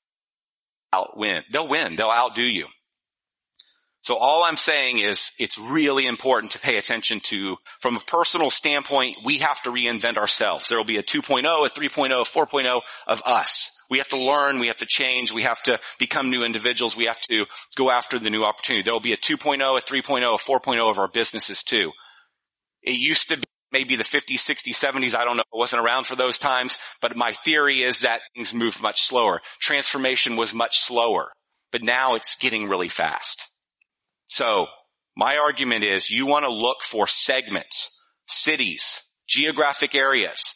outwin. 0.95 1.43
They'll 1.53 1.68
win. 1.68 1.97
They'll 1.97 2.07
outdo 2.09 2.43
you. 2.43 2.66
So 4.03 4.16
all 4.16 4.45
I'm 4.45 4.59
saying 4.59 4.99
is 4.99 5.33
it's 5.39 5.59
really 5.59 6.07
important 6.07 6.53
to 6.53 6.59
pay 6.59 6.77
attention 6.77 7.20
to, 7.25 7.57
from 7.81 7.97
a 7.97 8.01
personal 8.01 8.51
standpoint, 8.51 9.16
we 9.25 9.39
have 9.39 9.62
to 9.62 9.70
reinvent 9.70 10.18
ourselves. 10.18 10.68
There 10.68 10.77
will 10.77 10.85
be 10.85 10.99
a 10.99 11.03
2.0, 11.03 11.43
a 11.45 11.70
3.0, 11.70 12.20
a 12.20 12.25
4.0 12.25 12.81
of 13.07 13.22
us. 13.25 13.83
We 13.89 13.99
have 13.99 14.09
to 14.11 14.18
learn, 14.18 14.61
we 14.61 14.66
have 14.66 14.79
to 14.79 14.87
change, 14.87 15.33
we 15.33 15.45
have 15.45 15.62
to 15.64 15.81
become 15.99 16.31
new 16.31 16.45
individuals, 16.45 16.97
we 16.97 17.07
have 17.07 17.20
to 17.22 17.47
go 17.77 17.91
after 17.91 18.18
the 18.18 18.31
new 18.31 18.45
opportunity. 18.45 18.83
There 18.83 18.93
will 18.93 19.01
be 19.01 19.14
a 19.14 19.16
2.0, 19.16 19.79
a 19.79 19.81
3.0, 19.81 20.35
a 20.35 20.39
4.0 20.39 20.91
of 20.91 20.99
our 20.99 21.09
businesses 21.09 21.62
too. 21.62 21.91
It 22.83 22.99
used 22.99 23.31
to 23.31 23.39
be 23.39 23.45
maybe 23.75 23.97
the 23.97 24.05
50s, 24.05 24.37
60s, 24.37 24.72
70s. 24.72 25.14
I 25.16 25.25
don't 25.25 25.37
know. 25.37 25.43
I 25.53 25.59
wasn't 25.59 25.85
around 25.85 26.07
for 26.07 26.14
those 26.14 26.39
times, 26.39 26.79
but 27.01 27.16
my 27.16 27.33
theory 27.33 27.83
is 27.83 28.01
that 28.01 28.20
things 28.35 28.55
moved 28.55 28.81
much 28.81 29.03
slower. 29.03 29.43
Transformation 29.61 30.37
was 30.37 30.55
much 30.55 30.79
slower, 30.79 31.33
but 31.72 31.83
now 31.83 32.14
it's 32.14 32.37
getting 32.37 32.68
really 32.68 32.89
fast. 32.89 33.51
So 34.29 34.66
my 35.16 35.37
argument 35.37 35.85
is 35.85 36.09
you 36.09 36.27
want 36.27 36.45
to 36.45 36.53
look 36.53 36.83
for 36.83 37.09
segments, 37.09 38.01
cities, 38.29 39.03
geographic 39.29 39.95
areas, 39.97 40.55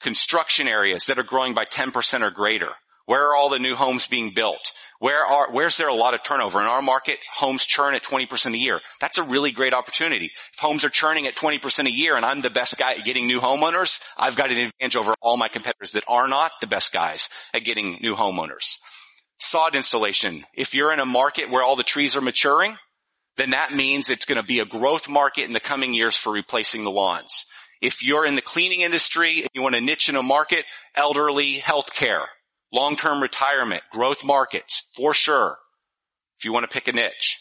construction 0.00 0.68
areas 0.68 1.06
that 1.06 1.18
are 1.18 1.24
growing 1.24 1.54
by 1.54 1.64
10% 1.64 2.22
or 2.22 2.30
greater. 2.30 2.70
Where 3.06 3.30
are 3.30 3.36
all 3.36 3.48
the 3.48 3.58
new 3.58 3.74
homes 3.74 4.06
being 4.06 4.32
built? 4.32 4.72
Where 5.00 5.24
are, 5.24 5.52
where's 5.52 5.76
there 5.76 5.88
a 5.88 5.94
lot 5.94 6.14
of 6.14 6.24
turnover? 6.24 6.60
In 6.60 6.66
our 6.66 6.82
market, 6.82 7.18
homes 7.32 7.62
churn 7.62 7.94
at 7.94 8.02
20% 8.02 8.52
a 8.52 8.58
year. 8.58 8.80
That's 9.00 9.18
a 9.18 9.22
really 9.22 9.52
great 9.52 9.72
opportunity. 9.72 10.32
If 10.52 10.58
homes 10.58 10.84
are 10.84 10.90
churning 10.90 11.26
at 11.26 11.36
20% 11.36 11.86
a 11.86 11.90
year 11.90 12.16
and 12.16 12.26
I'm 12.26 12.42
the 12.42 12.50
best 12.50 12.76
guy 12.78 12.94
at 12.94 13.04
getting 13.04 13.28
new 13.28 13.40
homeowners, 13.40 14.00
I've 14.16 14.36
got 14.36 14.50
an 14.50 14.58
advantage 14.58 14.96
over 14.96 15.14
all 15.20 15.36
my 15.36 15.46
competitors 15.46 15.92
that 15.92 16.02
are 16.08 16.26
not 16.26 16.50
the 16.60 16.66
best 16.66 16.92
guys 16.92 17.28
at 17.54 17.64
getting 17.64 17.98
new 18.00 18.16
homeowners. 18.16 18.78
Sod 19.38 19.76
installation. 19.76 20.44
If 20.52 20.74
you're 20.74 20.92
in 20.92 20.98
a 20.98 21.06
market 21.06 21.48
where 21.48 21.62
all 21.62 21.76
the 21.76 21.84
trees 21.84 22.16
are 22.16 22.20
maturing, 22.20 22.76
then 23.36 23.50
that 23.50 23.72
means 23.72 24.10
it's 24.10 24.24
going 24.24 24.40
to 24.40 24.46
be 24.46 24.58
a 24.58 24.64
growth 24.64 25.08
market 25.08 25.44
in 25.44 25.52
the 25.52 25.60
coming 25.60 25.94
years 25.94 26.16
for 26.16 26.32
replacing 26.32 26.82
the 26.82 26.90
lawns. 26.90 27.46
If 27.80 28.02
you're 28.02 28.26
in 28.26 28.34
the 28.34 28.42
cleaning 28.42 28.80
industry 28.80 29.42
and 29.42 29.50
you 29.54 29.62
want 29.62 29.76
to 29.76 29.80
niche 29.80 30.08
in 30.08 30.16
a 30.16 30.24
market, 30.24 30.64
elderly 30.96 31.58
healthcare. 31.58 32.24
Long-term 32.72 33.22
retirement, 33.22 33.82
growth 33.92 34.24
markets, 34.24 34.84
for 34.94 35.14
sure. 35.14 35.58
If 36.38 36.44
you 36.44 36.52
want 36.52 36.68
to 36.68 36.72
pick 36.72 36.88
a 36.88 36.92
niche. 36.92 37.40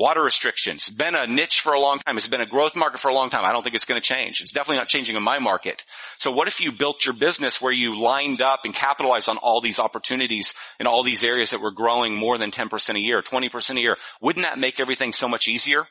Water 0.00 0.22
restrictions. 0.22 0.88
Been 0.88 1.14
a 1.14 1.26
niche 1.26 1.60
for 1.60 1.74
a 1.74 1.78
long 1.78 1.98
time. 1.98 2.16
It's 2.16 2.26
been 2.26 2.40
a 2.40 2.46
growth 2.46 2.74
market 2.74 3.00
for 3.00 3.08
a 3.08 3.14
long 3.14 3.28
time. 3.28 3.44
I 3.44 3.52
don't 3.52 3.62
think 3.62 3.74
it's 3.74 3.84
going 3.84 4.00
to 4.00 4.06
change. 4.06 4.40
It's 4.40 4.50
definitely 4.50 4.78
not 4.78 4.88
changing 4.88 5.14
in 5.14 5.22
my 5.22 5.38
market. 5.38 5.84
So 6.16 6.32
what 6.32 6.48
if 6.48 6.58
you 6.58 6.72
built 6.72 7.04
your 7.04 7.12
business 7.12 7.60
where 7.60 7.72
you 7.72 8.00
lined 8.00 8.40
up 8.40 8.60
and 8.64 8.74
capitalized 8.74 9.28
on 9.28 9.36
all 9.36 9.60
these 9.60 9.78
opportunities 9.78 10.54
in 10.78 10.86
all 10.86 11.02
these 11.02 11.22
areas 11.22 11.50
that 11.50 11.60
were 11.60 11.70
growing 11.70 12.16
more 12.16 12.38
than 12.38 12.50
10% 12.50 12.94
a 12.94 12.98
year, 12.98 13.20
20% 13.20 13.76
a 13.76 13.80
year? 13.80 13.98
Wouldn't 14.22 14.46
that 14.46 14.58
make 14.58 14.80
everything 14.80 15.12
so 15.12 15.28
much 15.28 15.48
easier? 15.48 15.86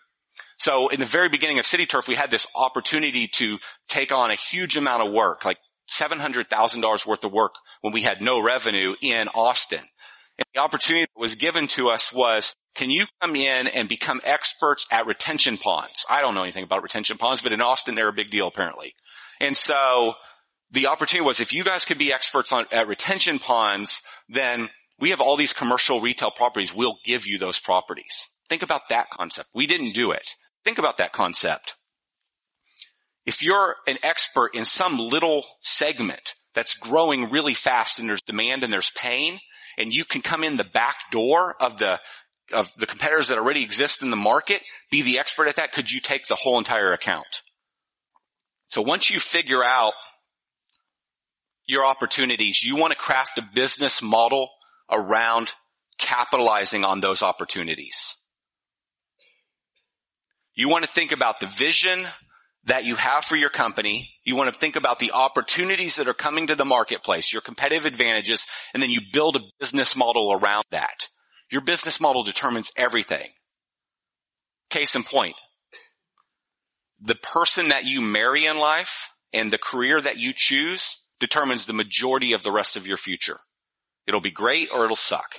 So 0.57 0.89
in 0.89 0.99
the 0.99 1.05
very 1.05 1.30
beginning 1.30 1.59
of 1.59 1.65
CityTurf, 1.65 2.07
we 2.07 2.15
had 2.15 2.32
this 2.32 2.47
opportunity 2.55 3.28
to 3.34 3.59
take 3.88 4.11
on 4.11 4.32
a 4.32 4.36
huge 4.36 4.76
amount 4.76 5.05
of 5.05 5.13
work, 5.13 5.45
like 5.45 5.59
$700,000 5.89 7.05
worth 7.05 7.23
of 7.23 7.31
work 7.31 7.55
when 7.81 7.93
we 7.93 8.03
had 8.03 8.21
no 8.21 8.41
revenue 8.41 8.95
in 9.01 9.27
Austin. 9.29 9.79
And 10.37 10.45
the 10.53 10.61
opportunity 10.61 11.05
that 11.05 11.19
was 11.19 11.35
given 11.35 11.67
to 11.69 11.89
us 11.89 12.13
was, 12.13 12.55
can 12.75 12.89
you 12.89 13.05
come 13.21 13.35
in 13.35 13.67
and 13.67 13.89
become 13.89 14.21
experts 14.23 14.87
at 14.91 15.05
retention 15.05 15.57
ponds? 15.57 16.05
I 16.09 16.21
don't 16.21 16.35
know 16.35 16.43
anything 16.43 16.63
about 16.63 16.83
retention 16.83 17.17
ponds, 17.17 17.41
but 17.41 17.51
in 17.51 17.61
Austin, 17.61 17.95
they're 17.95 18.07
a 18.07 18.13
big 18.13 18.29
deal 18.29 18.47
apparently. 18.47 18.93
And 19.41 19.57
so 19.57 20.13
the 20.71 20.87
opportunity 20.87 21.25
was 21.25 21.39
if 21.39 21.53
you 21.53 21.63
guys 21.63 21.85
could 21.85 21.97
be 21.97 22.13
experts 22.13 22.53
on, 22.53 22.65
at 22.71 22.87
retention 22.87 23.39
ponds, 23.39 24.01
then 24.29 24.69
we 24.99 25.09
have 25.09 25.21
all 25.21 25.35
these 25.35 25.53
commercial 25.53 25.99
retail 26.01 26.31
properties. 26.31 26.73
We'll 26.73 26.99
give 27.03 27.25
you 27.25 27.37
those 27.37 27.59
properties. 27.59 28.29
Think 28.47 28.63
about 28.63 28.89
that 28.89 29.09
concept. 29.09 29.49
We 29.53 29.67
didn't 29.67 29.93
do 29.93 30.11
it. 30.11 30.35
Think 30.63 30.77
about 30.77 30.97
that 30.97 31.13
concept. 31.13 31.75
If 33.30 33.43
you're 33.43 33.75
an 33.86 33.99
expert 34.01 34.55
in 34.55 34.65
some 34.65 34.97
little 34.97 35.43
segment 35.61 36.34
that's 36.55 36.73
growing 36.73 37.30
really 37.30 37.53
fast 37.53 37.99
and 37.99 38.09
there's 38.09 38.23
demand 38.23 38.63
and 38.63 38.73
there's 38.73 38.89
pain, 38.89 39.38
and 39.77 39.93
you 39.93 40.03
can 40.03 40.23
come 40.23 40.43
in 40.43 40.57
the 40.57 40.63
back 40.63 40.95
door 41.11 41.55
of 41.61 41.77
the 41.77 41.99
of 42.51 42.73
the 42.80 42.88
competitors 42.88 43.27
that 43.27 43.38
already 43.38 43.61
exist 43.61 44.01
in 44.01 44.09
the 44.09 44.15
market, 44.15 44.63
be 44.89 45.03
the 45.03 45.19
expert 45.19 45.47
at 45.47 45.57
that, 45.57 45.73
could 45.73 45.91
you 45.91 45.99
take 45.99 46.25
the 46.25 46.34
whole 46.34 46.57
entire 46.57 46.91
account? 46.91 47.43
So 48.67 48.82
once 48.82 49.11
you 49.11 49.19
figure 49.19 49.63
out 49.63 49.93
your 51.67 51.86
opportunities, 51.86 52.63
you 52.63 52.77
want 52.77 52.93
to 52.93 52.97
craft 52.97 53.38
a 53.38 53.47
business 53.53 54.01
model 54.01 54.49
around 54.89 55.51
capitalizing 55.99 56.84
on 56.84 57.01
those 57.01 57.21
opportunities. 57.21 58.15
You 60.55 60.67
want 60.67 60.84
to 60.84 60.89
think 60.89 61.11
about 61.11 61.39
the 61.39 61.45
vision, 61.45 62.07
that 62.66 62.86
you 62.86 62.95
have 62.95 63.26
for 63.26 63.36
your 63.36 63.49
company. 63.49 64.12
You 64.24 64.36
want 64.36 64.53
to 64.53 64.60
think 64.60 64.76
about 64.76 64.99
the 64.99 65.12
opportunities 65.12 65.95
that 65.95 66.07
are 66.07 66.14
coming 66.14 66.47
to 66.47 66.55
the 66.55 66.66
marketplace, 66.66 67.32
your 67.32 67.41
competitive 67.41 67.86
advantages, 67.86 68.45
and 68.74 68.84
then 68.84 68.89
you 68.89 69.01
build 69.12 69.36
a 69.36 69.41
business 69.60 69.95
model 69.95 70.32
around 70.34 70.66
that. 70.72 71.07
Your 71.51 71.62
business 71.62 71.99
model 71.99 72.24
determines 72.24 72.72
everything. 72.76 73.30
Case 74.70 74.95
in 74.95 75.03
point, 75.03 75.36
the 77.01 77.16
person 77.16 77.70
that 77.70 77.86
you 77.86 78.01
marry 78.01 78.45
in 78.45 78.60
life 78.60 79.14
and 79.34 79.51
the 79.51 79.57
career 79.57 79.99
that 79.99 80.18
you 80.18 80.34
choose 80.36 80.97
determines 81.20 81.66
the 81.66 81.74
majority 81.74 82.34
of 82.34 82.43
the 82.43 82.51
rest 82.51 82.76
of 82.76 82.86
your 82.86 82.97
future. 82.97 83.39
It'll 84.07 84.22
be 84.22 84.32
great 84.32 84.70
or 84.72 84.84
it'll 84.86 84.95
suck. 84.95 85.38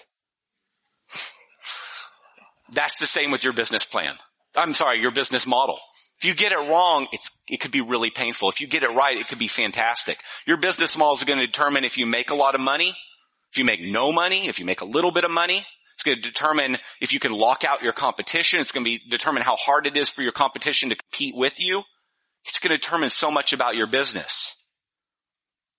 That's 2.73 2.99
the 2.99 3.07
same 3.07 3.31
with 3.31 3.45
your 3.45 3.53
business 3.53 3.85
plan. 3.85 4.15
I'm 4.57 4.75
sorry, 4.75 5.01
your 5.01 5.11
business 5.11 5.47
model. 5.47 5.79
If 6.21 6.27
you 6.29 6.35
get 6.35 6.53
it 6.53 6.59
wrong, 6.59 7.07
it 7.49 7.61
could 7.61 7.71
be 7.71 7.81
really 7.81 8.11
painful. 8.11 8.51
If 8.51 8.61
you 8.61 8.67
get 8.67 8.83
it 8.83 8.91
right, 8.91 9.17
it 9.17 9.29
could 9.29 9.39
be 9.39 9.49
fantastic. 9.49 10.19
Your 10.47 10.59
business 10.59 10.97
model 10.99 11.15
is 11.15 11.25
going 11.25 11.41
to 11.41 11.47
determine 11.47 11.85
if 11.85 11.97
you 11.97 12.05
make 12.05 12.29
a 12.29 12.35
lot 12.35 12.55
of 12.55 12.61
money, 12.61 12.95
if 13.51 13.57
you 13.57 13.65
make 13.65 13.81
no 13.81 14.13
money, 14.13 14.47
if 14.47 14.59
you 14.59 14.67
make 14.67 14.83
a 14.83 14.85
little 14.85 15.13
bit 15.13 15.25
of 15.25 15.31
money. 15.31 15.65
It's 15.95 16.03
going 16.03 16.17
to 16.17 16.23
determine 16.23 16.77
if 17.01 17.15
you 17.15 17.21
can 17.21 17.33
lock 17.33 17.65
out 17.65 17.83
your 17.83 17.95
competition. 17.95 18.61
It's 18.61 18.71
going 18.71 18.85
to 18.85 18.91
be 18.91 19.01
determine 19.11 19.43
how 19.43 19.57
hard 19.57 19.87
it 19.87 19.97
is 19.97 20.11
for 20.11 20.21
your 20.21 20.33
competition 20.33 20.91
to 20.91 20.97
compete 20.97 21.35
with 21.35 21.59
you. 21.59 21.85
It's 22.45 22.59
going 22.59 22.71
to 22.71 22.77
determine 22.77 23.11
so 23.11 23.31
much 23.31 23.55
about 23.55 23.75
your 23.75 23.87
business. 23.87 24.57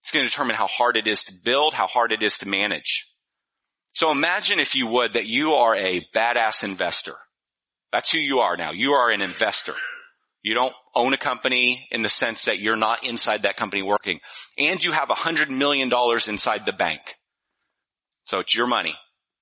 It's 0.02 0.12
going 0.12 0.26
to 0.26 0.30
determine 0.30 0.56
how 0.56 0.68
hard 0.68 0.98
it 0.98 1.08
is 1.08 1.24
to 1.26 1.34
build, 1.34 1.76
how 1.76 1.86
hard 1.86 2.12
it 2.12 2.24
is 2.24 2.40
to 2.40 2.48
manage. 2.48 3.08
So 3.94 4.12
imagine 4.12 4.60
if 4.60 4.76
you 4.76 4.88
would 4.88 5.14
that 5.14 5.28
you 5.28 5.54
are 5.54 5.76
a 5.76 6.08
badass 6.16 6.64
investor. 6.64 7.16
That's 7.92 8.12
who 8.12 8.18
you 8.18 8.40
are 8.40 8.58
now. 8.58 8.72
You 8.72 8.94
are 8.94 9.12
an 9.12 9.22
investor. 9.22 9.74
You 10.44 10.56
don't 10.56 10.74
own 10.96 11.14
a 11.14 11.18
company 11.18 11.88
in 11.92 12.02
the 12.02 12.10
sense 12.10 12.46
that 12.46 12.60
you're 12.60 12.76
not 12.76 13.04
inside 13.04 13.44
that 13.44 13.58
company 13.58 13.84
working. 13.84 14.20
And 14.58 14.84
you 14.84 14.92
have 14.92 15.10
a 15.10 15.16
hundred 15.16 15.52
million 15.52 15.90
dollars 15.90 16.28
inside 16.28 16.66
the 16.66 16.74
bank. 16.74 17.02
So 18.26 18.40
it's 18.40 18.56
your 18.56 18.68
money. 18.68 18.96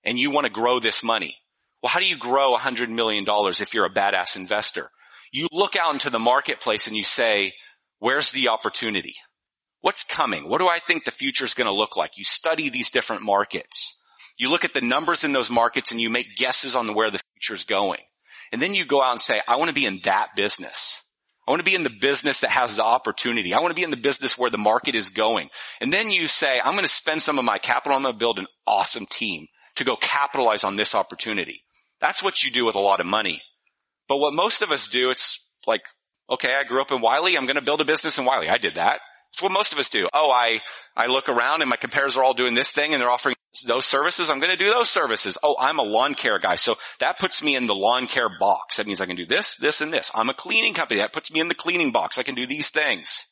And 0.03 0.19
you 0.19 0.31
want 0.31 0.45
to 0.45 0.51
grow 0.51 0.79
this 0.79 1.03
money. 1.03 1.37
Well, 1.81 1.89
how 1.89 1.99
do 1.99 2.07
you 2.07 2.17
grow 2.17 2.55
a 2.55 2.59
hundred 2.59 2.89
million 2.89 3.23
dollars 3.23 3.61
if 3.61 3.73
you're 3.73 3.85
a 3.85 3.93
badass 3.93 4.35
investor? 4.35 4.91
You 5.31 5.47
look 5.51 5.75
out 5.75 5.93
into 5.93 6.09
the 6.09 6.19
marketplace 6.19 6.87
and 6.87 6.97
you 6.97 7.03
say, 7.03 7.53
where's 7.99 8.31
the 8.31 8.49
opportunity? 8.49 9.15
What's 9.81 10.03
coming? 10.03 10.49
What 10.49 10.57
do 10.57 10.67
I 10.67 10.79
think 10.79 11.05
the 11.05 11.11
future 11.11 11.45
is 11.45 11.53
going 11.53 11.71
to 11.71 11.77
look 11.77 11.95
like? 11.95 12.17
You 12.17 12.25
study 12.25 12.69
these 12.69 12.91
different 12.91 13.21
markets. 13.21 14.03
You 14.37 14.49
look 14.49 14.65
at 14.65 14.73
the 14.73 14.81
numbers 14.81 15.23
in 15.23 15.31
those 15.31 15.49
markets 15.49 15.91
and 15.91 16.01
you 16.01 16.09
make 16.09 16.35
guesses 16.35 16.75
on 16.75 16.93
where 16.93 17.11
the 17.11 17.21
future 17.33 17.53
is 17.53 17.63
going. 17.63 18.01
And 18.51 18.61
then 18.61 18.73
you 18.73 18.85
go 18.85 19.03
out 19.03 19.11
and 19.11 19.19
say, 19.19 19.41
I 19.47 19.57
want 19.57 19.69
to 19.69 19.75
be 19.75 19.85
in 19.85 19.99
that 20.03 20.29
business. 20.35 21.03
I 21.47 21.51
want 21.51 21.61
to 21.61 21.69
be 21.69 21.75
in 21.75 21.83
the 21.83 21.89
business 21.89 22.41
that 22.41 22.51
has 22.51 22.75
the 22.75 22.83
opportunity. 22.83 23.53
I 23.53 23.59
want 23.59 23.71
to 23.71 23.79
be 23.79 23.83
in 23.83 23.89
the 23.89 23.97
business 23.97 24.37
where 24.37 24.51
the 24.51 24.57
market 24.57 24.93
is 24.93 25.09
going. 25.09 25.49
And 25.81 25.91
then 25.91 26.11
you 26.11 26.27
say, 26.27 26.59
I'm 26.59 26.73
going 26.73 26.83
to 26.83 26.87
spend 26.87 27.23
some 27.23 27.39
of 27.39 27.45
my 27.45 27.57
capital. 27.57 27.95
I'm 27.95 28.03
going 28.03 28.13
to 28.13 28.19
build 28.19 28.37
an 28.37 28.47
awesome 28.67 29.07
team 29.07 29.47
to 29.75 29.83
go 29.83 29.95
capitalize 29.95 30.63
on 30.63 30.75
this 30.75 30.93
opportunity. 30.93 31.63
That's 31.99 32.21
what 32.21 32.43
you 32.43 32.51
do 32.51 32.65
with 32.65 32.75
a 32.75 32.79
lot 32.79 32.99
of 32.99 33.07
money. 33.07 33.41
But 34.07 34.17
what 34.17 34.33
most 34.33 34.61
of 34.61 34.71
us 34.71 34.87
do, 34.87 35.09
it's 35.09 35.51
like, 35.65 35.81
okay, 36.29 36.55
I 36.55 36.63
grew 36.63 36.81
up 36.81 36.91
in 36.91 37.01
Wylie. 37.01 37.35
I'm 37.35 37.45
going 37.45 37.55
to 37.55 37.61
build 37.61 37.81
a 37.81 37.85
business 37.85 38.19
in 38.19 38.25
Wylie. 38.25 38.49
I 38.49 38.57
did 38.57 38.75
that. 38.75 38.99
It's 39.31 39.41
what 39.41 39.51
most 39.51 39.73
of 39.73 39.79
us 39.79 39.89
do. 39.89 40.07
Oh, 40.13 40.31
I, 40.31 40.61
I 40.97 41.07
look 41.07 41.29
around 41.29 41.61
and 41.61 41.69
my 41.69 41.75
competitors 41.75 42.17
are 42.17 42.23
all 42.23 42.33
doing 42.33 42.55
this 42.55 42.71
thing 42.71 42.93
and 42.93 43.01
they're 43.01 43.09
offering 43.09 43.35
those 43.65 43.85
services. 43.85 44.29
I'm 44.29 44.39
going 44.39 44.55
to 44.55 44.63
do 44.63 44.71
those 44.71 44.89
services. 44.89 45.37
Oh, 45.43 45.55
I'm 45.59 45.79
a 45.79 45.83
lawn 45.83 46.15
care 46.15 46.39
guy. 46.39 46.55
So 46.55 46.75
that 46.99 47.19
puts 47.19 47.43
me 47.43 47.55
in 47.55 47.67
the 47.67 47.75
lawn 47.75 48.07
care 48.07 48.29
box. 48.39 48.77
That 48.77 48.87
means 48.87 49.01
I 49.01 49.05
can 49.05 49.15
do 49.15 49.25
this, 49.25 49.57
this, 49.57 49.81
and 49.81 49.93
this. 49.93 50.11
I'm 50.13 50.29
a 50.29 50.33
cleaning 50.33 50.73
company. 50.73 50.99
That 50.99 51.13
puts 51.13 51.31
me 51.31 51.39
in 51.39 51.47
the 51.47 51.55
cleaning 51.55 51.91
box. 51.91 52.17
I 52.17 52.23
can 52.23 52.35
do 52.35 52.47
these 52.47 52.69
things. 52.69 53.27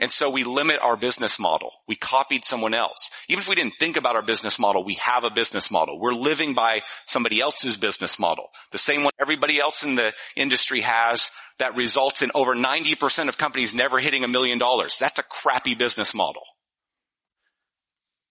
And 0.00 0.12
so 0.12 0.30
we 0.30 0.44
limit 0.44 0.78
our 0.80 0.96
business 0.96 1.40
model. 1.40 1.72
We 1.88 1.96
copied 1.96 2.44
someone 2.44 2.72
else. 2.72 3.10
Even 3.28 3.40
if 3.40 3.48
we 3.48 3.56
didn't 3.56 3.74
think 3.80 3.96
about 3.96 4.14
our 4.14 4.22
business 4.22 4.58
model, 4.58 4.84
we 4.84 4.94
have 4.94 5.24
a 5.24 5.30
business 5.30 5.70
model. 5.70 5.98
We're 5.98 6.14
living 6.14 6.54
by 6.54 6.82
somebody 7.04 7.40
else's 7.40 7.76
business 7.76 8.18
model. 8.18 8.48
The 8.70 8.78
same 8.78 9.02
one 9.02 9.12
everybody 9.20 9.58
else 9.58 9.82
in 9.82 9.96
the 9.96 10.12
industry 10.36 10.82
has 10.82 11.32
that 11.58 11.74
results 11.74 12.22
in 12.22 12.30
over 12.34 12.54
90% 12.54 13.28
of 13.28 13.38
companies 13.38 13.74
never 13.74 13.98
hitting 13.98 14.22
a 14.22 14.28
million 14.28 14.58
dollars. 14.58 14.98
That's 14.98 15.18
a 15.18 15.24
crappy 15.24 15.74
business 15.74 16.14
model. 16.14 16.42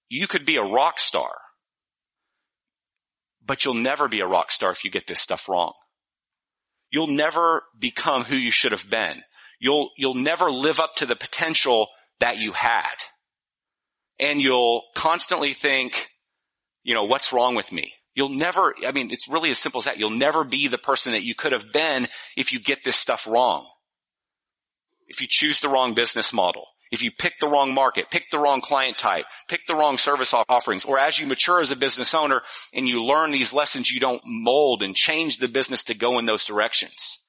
You 0.10 0.28
could 0.28 0.46
be 0.46 0.56
a 0.56 0.64
rock 0.64 1.02
star, 1.02 1.32
but 3.46 3.66
you'll 3.66 3.74
never 3.74 4.08
be 4.08 4.22
a 4.22 4.28
rock 4.28 4.54
star 4.54 4.72
if 4.72 4.86
you 4.86 4.92
get 4.92 5.08
this 5.08 5.20
stuff 5.20 5.50
wrong. 5.50 5.74
You'll 6.90 7.08
never 7.08 7.64
become 7.78 8.24
who 8.24 8.38
you 8.38 8.52
should 8.52 8.72
have 8.72 8.90
been 8.90 9.24
you'll, 9.60 9.92
you'll 9.98 10.16
never 10.16 10.52
live 10.52 10.80
up 10.80 10.96
to 10.98 11.06
the 11.06 11.16
potential 11.16 11.88
that 12.20 12.38
you 12.38 12.54
had. 12.54 12.96
And 14.20 14.42
you'll 14.42 14.84
constantly 14.96 15.54
think, 15.54 16.10
you 16.84 16.94
know, 16.94 17.04
what's 17.04 17.32
wrong 17.32 17.56
with 17.56 17.72
me? 17.72 17.94
You'll 18.16 18.30
never, 18.30 18.74
I 18.86 18.92
mean, 18.92 19.12
it's 19.12 19.28
really 19.28 19.52
as 19.52 19.60
simple 19.60 19.80
as 19.80 19.86
that. 19.86 19.98
You'll 19.98 20.10
never 20.10 20.44
be 20.44 20.68
the 20.68 20.80
person 20.80 21.12
that 21.12 21.24
you 21.24 21.36
could 21.36 21.52
have 21.52 21.72
been 21.72 22.08
if 22.36 22.52
you 22.52 22.60
get 22.60 22.84
this 22.84 22.96
stuff 22.96 23.28
wrong. 23.28 23.68
If 25.08 25.22
you 25.22 25.28
choose 25.30 25.60
the 25.60 25.70
wrong 25.70 25.94
business 25.94 26.34
model. 26.34 26.66
If 26.92 27.04
you 27.04 27.12
pick 27.12 27.40
the 27.40 27.48
wrong 27.48 27.74
market, 27.74 28.10
pick 28.10 28.32
the 28.32 28.40
wrong 28.40 28.62
client 28.62 28.98
type, 28.98 29.26
pick 29.48 29.68
the 29.68 29.76
wrong 29.76 29.98
service 29.98 30.34
offerings, 30.34 30.86
or 30.86 30.98
as 30.98 31.20
you 31.20 31.28
mature 31.28 31.60
as 31.60 31.70
a 31.70 31.76
business 31.76 32.14
owner 32.14 32.42
and 32.74 32.88
you 32.88 33.04
learn 33.04 33.32
these 33.32 33.54
lessons, 33.54 33.92
you 33.92 34.00
don't 34.00 34.22
mold 34.26 34.82
and 34.82 34.96
change 34.96 35.38
the 35.38 35.48
business 35.48 35.84
to 35.86 35.94
go 35.94 36.18
in 36.18 36.26
those 36.26 36.46
directions. 36.46 37.20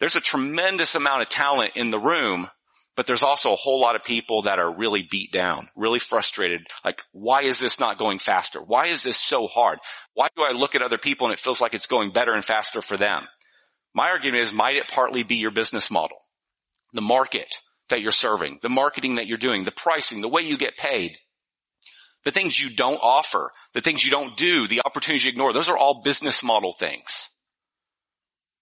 There's 0.00 0.16
a 0.16 0.20
tremendous 0.20 0.94
amount 0.94 1.22
of 1.22 1.28
talent 1.28 1.72
in 1.74 1.90
the 1.90 1.98
room, 1.98 2.48
but 2.96 3.06
there's 3.06 3.22
also 3.22 3.52
a 3.52 3.56
whole 3.56 3.80
lot 3.80 3.96
of 3.96 4.04
people 4.04 4.42
that 4.42 4.58
are 4.58 4.72
really 4.72 5.06
beat 5.08 5.32
down, 5.32 5.68
really 5.76 5.98
frustrated. 5.98 6.62
Like, 6.84 7.00
why 7.12 7.42
is 7.42 7.58
this 7.58 7.80
not 7.80 7.98
going 7.98 8.18
faster? 8.18 8.60
Why 8.60 8.86
is 8.86 9.02
this 9.02 9.16
so 9.16 9.46
hard? 9.46 9.78
Why 10.14 10.28
do 10.36 10.42
I 10.42 10.52
look 10.52 10.74
at 10.74 10.82
other 10.82 10.98
people 10.98 11.26
and 11.26 11.34
it 11.34 11.40
feels 11.40 11.60
like 11.60 11.74
it's 11.74 11.86
going 11.86 12.10
better 12.10 12.32
and 12.32 12.44
faster 12.44 12.80
for 12.80 12.96
them? 12.96 13.26
My 13.94 14.10
argument 14.10 14.42
is, 14.42 14.52
might 14.52 14.76
it 14.76 14.88
partly 14.88 15.22
be 15.22 15.36
your 15.36 15.50
business 15.50 15.90
model? 15.90 16.18
The 16.92 17.00
market 17.00 17.56
that 17.88 18.00
you're 18.00 18.10
serving, 18.10 18.60
the 18.62 18.68
marketing 18.68 19.16
that 19.16 19.26
you're 19.26 19.38
doing, 19.38 19.64
the 19.64 19.70
pricing, 19.72 20.20
the 20.20 20.28
way 20.28 20.42
you 20.42 20.58
get 20.58 20.76
paid, 20.76 21.12
the 22.24 22.30
things 22.30 22.60
you 22.60 22.74
don't 22.74 23.00
offer, 23.02 23.50
the 23.74 23.80
things 23.80 24.04
you 24.04 24.10
don't 24.10 24.36
do, 24.36 24.66
the 24.66 24.82
opportunities 24.84 25.24
you 25.24 25.30
ignore. 25.30 25.52
Those 25.52 25.68
are 25.68 25.78
all 25.78 26.02
business 26.02 26.44
model 26.44 26.72
things. 26.72 27.28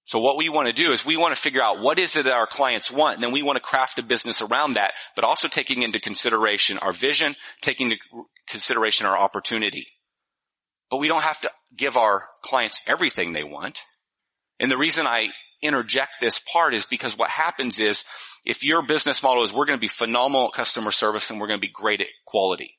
So 0.07 0.21
what 0.21 0.37
we 0.37 0.49
want 0.49 0.69
to 0.69 0.73
do 0.73 0.93
is 0.93 1.05
we 1.05 1.17
want 1.17 1.35
to 1.35 1.41
figure 1.41 1.61
out 1.61 1.81
what 1.81 1.99
is 1.99 2.15
it 2.15 2.27
that 2.27 2.33
our 2.33 2.47
clients 2.47 2.93
want, 2.93 3.17
and 3.17 3.23
then 3.25 3.33
we 3.33 3.43
want 3.43 3.57
to 3.57 3.61
craft 3.61 3.99
a 3.99 4.05
business 4.05 4.41
around 4.41 4.75
that, 4.75 4.93
but 5.17 5.25
also 5.25 5.49
taking 5.49 5.83
into 5.83 5.99
consideration 5.99 6.79
our 6.79 6.93
vision, 6.93 7.35
taking 7.61 7.91
into 7.91 8.03
consideration 8.49 9.07
our 9.07 9.19
opportunity. 9.19 9.89
But 10.93 10.99
we 10.99 11.09
don't 11.09 11.25
have 11.25 11.41
to 11.41 11.51
give 11.77 11.97
our 11.97 12.29
clients 12.43 12.83
everything 12.87 13.33
they 13.33 13.43
want. 13.43 13.83
And 14.61 14.71
the 14.71 14.79
reason 14.79 15.09
I 15.09 15.31
interject 15.61 16.13
this 16.21 16.39
part 16.39 16.73
is 16.73 16.87
because 16.87 17.19
what 17.19 17.31
happens 17.31 17.81
is 17.81 18.05
if 18.45 18.63
your 18.63 18.87
business 18.87 19.25
model 19.25 19.43
is 19.43 19.53
we're 19.53 19.67
going 19.67 19.79
to 19.79 19.81
be 19.81 19.89
phenomenal 19.89 20.47
at 20.47 20.53
customer 20.53 20.93
service 20.93 21.31
and 21.31 21.41
we're 21.41 21.49
going 21.49 21.59
to 21.59 21.67
be 21.67 21.73
great 21.73 22.01
at 22.01 22.07
quality. 22.25 22.79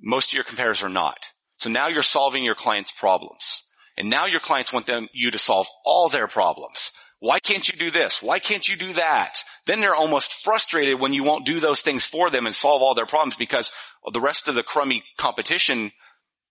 Most 0.00 0.30
of 0.30 0.34
your 0.34 0.44
competitors 0.44 0.82
are 0.82 0.88
not. 0.88 1.18
So 1.58 1.68
now 1.68 1.88
you're 1.88 2.00
solving 2.00 2.44
your 2.44 2.54
clients' 2.54 2.92
problems. 2.92 3.65
And 3.96 4.10
now 4.10 4.26
your 4.26 4.40
clients 4.40 4.72
want 4.72 4.86
them, 4.86 5.08
you 5.12 5.30
to 5.30 5.38
solve 5.38 5.66
all 5.84 6.08
their 6.08 6.26
problems. 6.26 6.92
Why 7.18 7.40
can't 7.40 7.66
you 7.66 7.78
do 7.78 7.90
this? 7.90 8.22
Why 8.22 8.38
can't 8.38 8.68
you 8.68 8.76
do 8.76 8.92
that? 8.92 9.42
Then 9.64 9.80
they're 9.80 9.94
almost 9.94 10.44
frustrated 10.44 11.00
when 11.00 11.14
you 11.14 11.24
won't 11.24 11.46
do 11.46 11.60
those 11.60 11.80
things 11.80 12.04
for 12.04 12.30
them 12.30 12.44
and 12.44 12.54
solve 12.54 12.82
all 12.82 12.94
their 12.94 13.06
problems 13.06 13.36
because 13.36 13.72
the 14.12 14.20
rest 14.20 14.48
of 14.48 14.54
the 14.54 14.62
crummy 14.62 15.02
competition, 15.16 15.92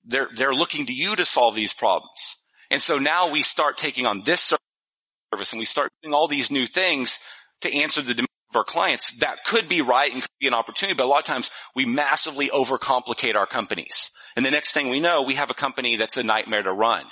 they're, 0.03 0.29
they're 0.35 0.55
looking 0.55 0.87
to 0.87 0.93
you 0.93 1.15
to 1.15 1.25
solve 1.25 1.55
these 1.55 1.73
problems. 1.73 2.37
And 2.71 2.81
so 2.81 2.97
now 2.97 3.29
we 3.29 3.43
start 3.43 3.77
taking 3.77 4.07
on 4.07 4.23
this 4.23 4.53
service 5.31 5.53
and 5.53 5.59
we 5.59 5.65
start 5.65 5.91
doing 6.01 6.15
all 6.15 6.27
these 6.27 6.49
new 6.49 6.65
things 6.65 7.19
to 7.61 7.73
answer 7.73 8.01
the 8.01 8.15
demands 8.15 8.29
of 8.49 8.55
our 8.55 8.63
clients. 8.63 9.11
That 9.19 9.43
could 9.45 9.67
be 9.67 9.81
right 9.81 10.11
and 10.11 10.21
could 10.23 10.31
be 10.39 10.47
an 10.47 10.55
opportunity, 10.55 10.97
but 10.97 11.05
a 11.05 11.09
lot 11.09 11.19
of 11.19 11.25
times 11.25 11.51
we 11.75 11.85
massively 11.85 12.49
overcomplicate 12.49 13.35
our 13.35 13.47
companies. 13.47 14.09
And 14.35 14.43
the 14.43 14.51
next 14.51 14.71
thing 14.71 14.89
we 14.89 14.99
know, 14.99 15.21
we 15.21 15.35
have 15.35 15.51
a 15.51 15.55
company 15.55 15.95
that's 15.95 16.17
a 16.17 16.23
nightmare 16.23 16.63
to 16.63 16.73
run. 16.73 17.05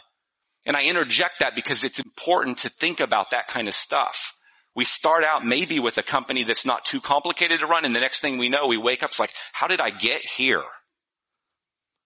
And 0.65 0.77
I 0.77 0.83
interject 0.83 1.39
that 1.39 1.55
because 1.55 1.83
it's 1.83 1.99
important 1.99 2.59
to 2.59 2.69
think 2.69 2.99
about 2.99 3.31
that 3.31 3.47
kind 3.47 3.67
of 3.67 3.73
stuff. 3.73 4.35
We 4.75 4.85
start 4.85 5.23
out 5.23 5.45
maybe 5.45 5.79
with 5.79 5.97
a 5.97 6.03
company 6.03 6.43
that's 6.43 6.65
not 6.65 6.85
too 6.85 7.01
complicated 7.01 7.59
to 7.59 7.67
run 7.67 7.85
and 7.85 7.95
the 7.95 7.99
next 7.99 8.21
thing 8.21 8.37
we 8.37 8.49
know, 8.49 8.67
we 8.67 8.77
wake 8.77 9.03
up, 9.03 9.11
it's 9.11 9.19
like, 9.19 9.33
how 9.51 9.67
did 9.67 9.81
I 9.81 9.91
get 9.91 10.21
here? 10.21 10.63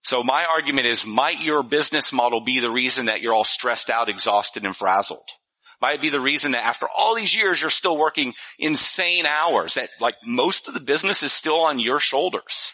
So 0.04 0.24
my 0.24 0.46
argument 0.46 0.88
is, 0.88 1.06
might 1.06 1.42
your 1.42 1.64
business 1.64 2.12
model 2.12 2.42
be 2.42 2.60
the 2.60 2.72
reason 2.72 3.08
that 3.08 3.22
you're 3.22 3.34
all 3.34 3.44
stressed 3.44 3.90
out, 3.90 4.10
exhausted, 4.10 4.64
and 4.64 4.76
frazzled? 4.76 5.30
Might 5.82 5.96
it 5.96 6.02
be 6.02 6.10
the 6.10 6.20
reason 6.20 6.54
that 6.54 6.66
after 6.66 6.88
all 6.88 7.16
these 7.16 7.36
years, 7.36 7.62
you're 7.62 7.70
still 7.70 7.98
working 7.98 8.34
insane 8.58 9.26
hours 9.26 9.76
that 9.76 9.90
like 10.00 10.16
most 10.26 10.68
of 10.68 10.74
the 10.74 10.80
business 10.80 11.24
is 11.24 11.32
still 11.32 11.62
on 11.62 11.80
your 11.80 12.00
shoulders? 12.00 12.74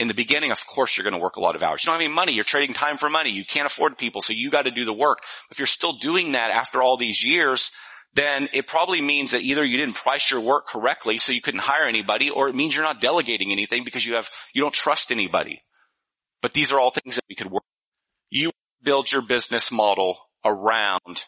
In 0.00 0.08
the 0.08 0.14
beginning, 0.14 0.50
of 0.50 0.66
course, 0.66 0.96
you're 0.96 1.04
going 1.04 1.14
to 1.14 1.20
work 1.20 1.36
a 1.36 1.40
lot 1.40 1.54
of 1.54 1.62
hours. 1.62 1.84
You 1.84 1.88
don't 1.88 2.00
have 2.00 2.06
any 2.06 2.14
money. 2.14 2.32
You're 2.32 2.42
trading 2.42 2.72
time 2.72 2.96
for 2.96 3.10
money. 3.10 3.30
You 3.30 3.44
can't 3.44 3.66
afford 3.66 3.98
people. 3.98 4.22
So 4.22 4.32
you 4.32 4.50
got 4.50 4.62
to 4.62 4.70
do 4.70 4.86
the 4.86 4.94
work. 4.94 5.18
If 5.50 5.58
you're 5.58 5.66
still 5.66 5.92
doing 5.92 6.32
that 6.32 6.50
after 6.50 6.80
all 6.80 6.96
these 6.96 7.22
years, 7.22 7.70
then 8.14 8.48
it 8.54 8.66
probably 8.66 9.02
means 9.02 9.32
that 9.32 9.42
either 9.42 9.62
you 9.62 9.76
didn't 9.76 9.96
price 9.96 10.30
your 10.30 10.40
work 10.40 10.66
correctly 10.66 11.18
so 11.18 11.32
you 11.32 11.42
couldn't 11.42 11.60
hire 11.60 11.86
anybody 11.86 12.30
or 12.30 12.48
it 12.48 12.54
means 12.54 12.74
you're 12.74 12.82
not 12.82 13.02
delegating 13.02 13.52
anything 13.52 13.84
because 13.84 14.06
you 14.06 14.14
have, 14.14 14.30
you 14.54 14.62
don't 14.62 14.72
trust 14.72 15.12
anybody. 15.12 15.62
But 16.40 16.54
these 16.54 16.72
are 16.72 16.80
all 16.80 16.90
things 16.90 17.16
that 17.16 17.24
we 17.28 17.34
could 17.34 17.50
work. 17.50 17.64
You 18.30 18.52
build 18.82 19.12
your 19.12 19.22
business 19.22 19.70
model 19.70 20.16
around 20.46 21.26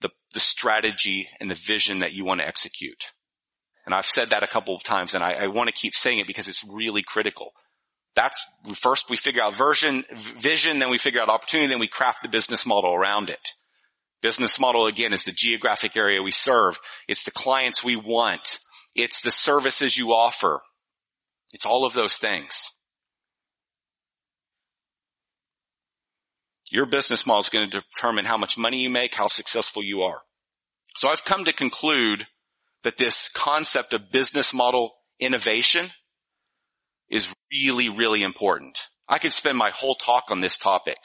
the, 0.00 0.08
the 0.32 0.40
strategy 0.40 1.28
and 1.40 1.50
the 1.50 1.54
vision 1.54 1.98
that 1.98 2.14
you 2.14 2.24
want 2.24 2.40
to 2.40 2.48
execute. 2.48 3.12
And 3.84 3.94
I've 3.94 4.06
said 4.06 4.30
that 4.30 4.42
a 4.42 4.46
couple 4.46 4.74
of 4.74 4.82
times 4.82 5.12
and 5.12 5.22
I, 5.22 5.32
I 5.32 5.46
want 5.48 5.68
to 5.68 5.74
keep 5.74 5.94
saying 5.94 6.20
it 6.20 6.26
because 6.26 6.48
it's 6.48 6.64
really 6.64 7.02
critical. 7.02 7.52
That's 8.14 8.46
first 8.74 9.10
we 9.10 9.16
figure 9.16 9.42
out 9.42 9.56
version, 9.56 10.04
vision, 10.12 10.78
then 10.78 10.90
we 10.90 10.98
figure 10.98 11.20
out 11.20 11.28
opportunity, 11.28 11.68
then 11.68 11.80
we 11.80 11.88
craft 11.88 12.22
the 12.22 12.28
business 12.28 12.64
model 12.64 12.94
around 12.94 13.28
it. 13.28 13.50
Business 14.22 14.58
model 14.58 14.86
again 14.86 15.12
is 15.12 15.24
the 15.24 15.32
geographic 15.32 15.96
area 15.96 16.22
we 16.22 16.30
serve. 16.30 16.78
It's 17.08 17.24
the 17.24 17.30
clients 17.30 17.84
we 17.84 17.96
want. 17.96 18.58
It's 18.94 19.22
the 19.22 19.30
services 19.30 19.98
you 19.98 20.12
offer. 20.12 20.62
It's 21.52 21.66
all 21.66 21.84
of 21.84 21.92
those 21.92 22.16
things. 22.16 22.70
Your 26.70 26.86
business 26.86 27.26
model 27.26 27.40
is 27.40 27.50
going 27.50 27.68
to 27.68 27.80
determine 27.80 28.24
how 28.24 28.38
much 28.38 28.56
money 28.56 28.82
you 28.82 28.90
make, 28.90 29.14
how 29.14 29.26
successful 29.26 29.82
you 29.82 30.02
are. 30.02 30.22
So 30.96 31.08
I've 31.08 31.24
come 31.24 31.44
to 31.44 31.52
conclude 31.52 32.26
that 32.82 32.96
this 32.96 33.28
concept 33.28 33.92
of 33.92 34.10
business 34.10 34.54
model 34.54 34.94
innovation 35.20 35.90
is 37.10 37.32
really, 37.52 37.88
really 37.88 38.22
important. 38.22 38.78
I 39.08 39.18
could 39.18 39.32
spend 39.32 39.58
my 39.58 39.70
whole 39.70 39.94
talk 39.94 40.24
on 40.30 40.40
this 40.40 40.58
topic. 40.58 40.98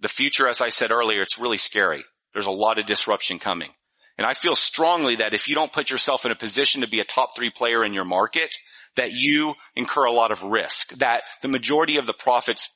The 0.00 0.08
future, 0.08 0.48
as 0.48 0.60
I 0.60 0.70
said 0.70 0.90
earlier, 0.90 1.22
it's 1.22 1.38
really 1.38 1.58
scary. 1.58 2.04
There's 2.32 2.46
a 2.46 2.50
lot 2.50 2.78
of 2.78 2.86
disruption 2.86 3.38
coming. 3.38 3.70
And 4.16 4.26
I 4.26 4.34
feel 4.34 4.54
strongly 4.54 5.16
that 5.16 5.34
if 5.34 5.48
you 5.48 5.54
don't 5.54 5.72
put 5.72 5.90
yourself 5.90 6.24
in 6.24 6.32
a 6.32 6.36
position 6.36 6.80
to 6.80 6.88
be 6.88 7.00
a 7.00 7.04
top 7.04 7.36
three 7.36 7.50
player 7.50 7.84
in 7.84 7.94
your 7.94 8.04
market, 8.04 8.54
that 8.96 9.12
you 9.12 9.54
incur 9.76 10.04
a 10.04 10.12
lot 10.12 10.30
of 10.30 10.42
risk, 10.42 10.90
that 10.98 11.22
the 11.42 11.48
majority 11.48 11.96
of 11.96 12.06
the 12.06 12.12
profits 12.12 12.70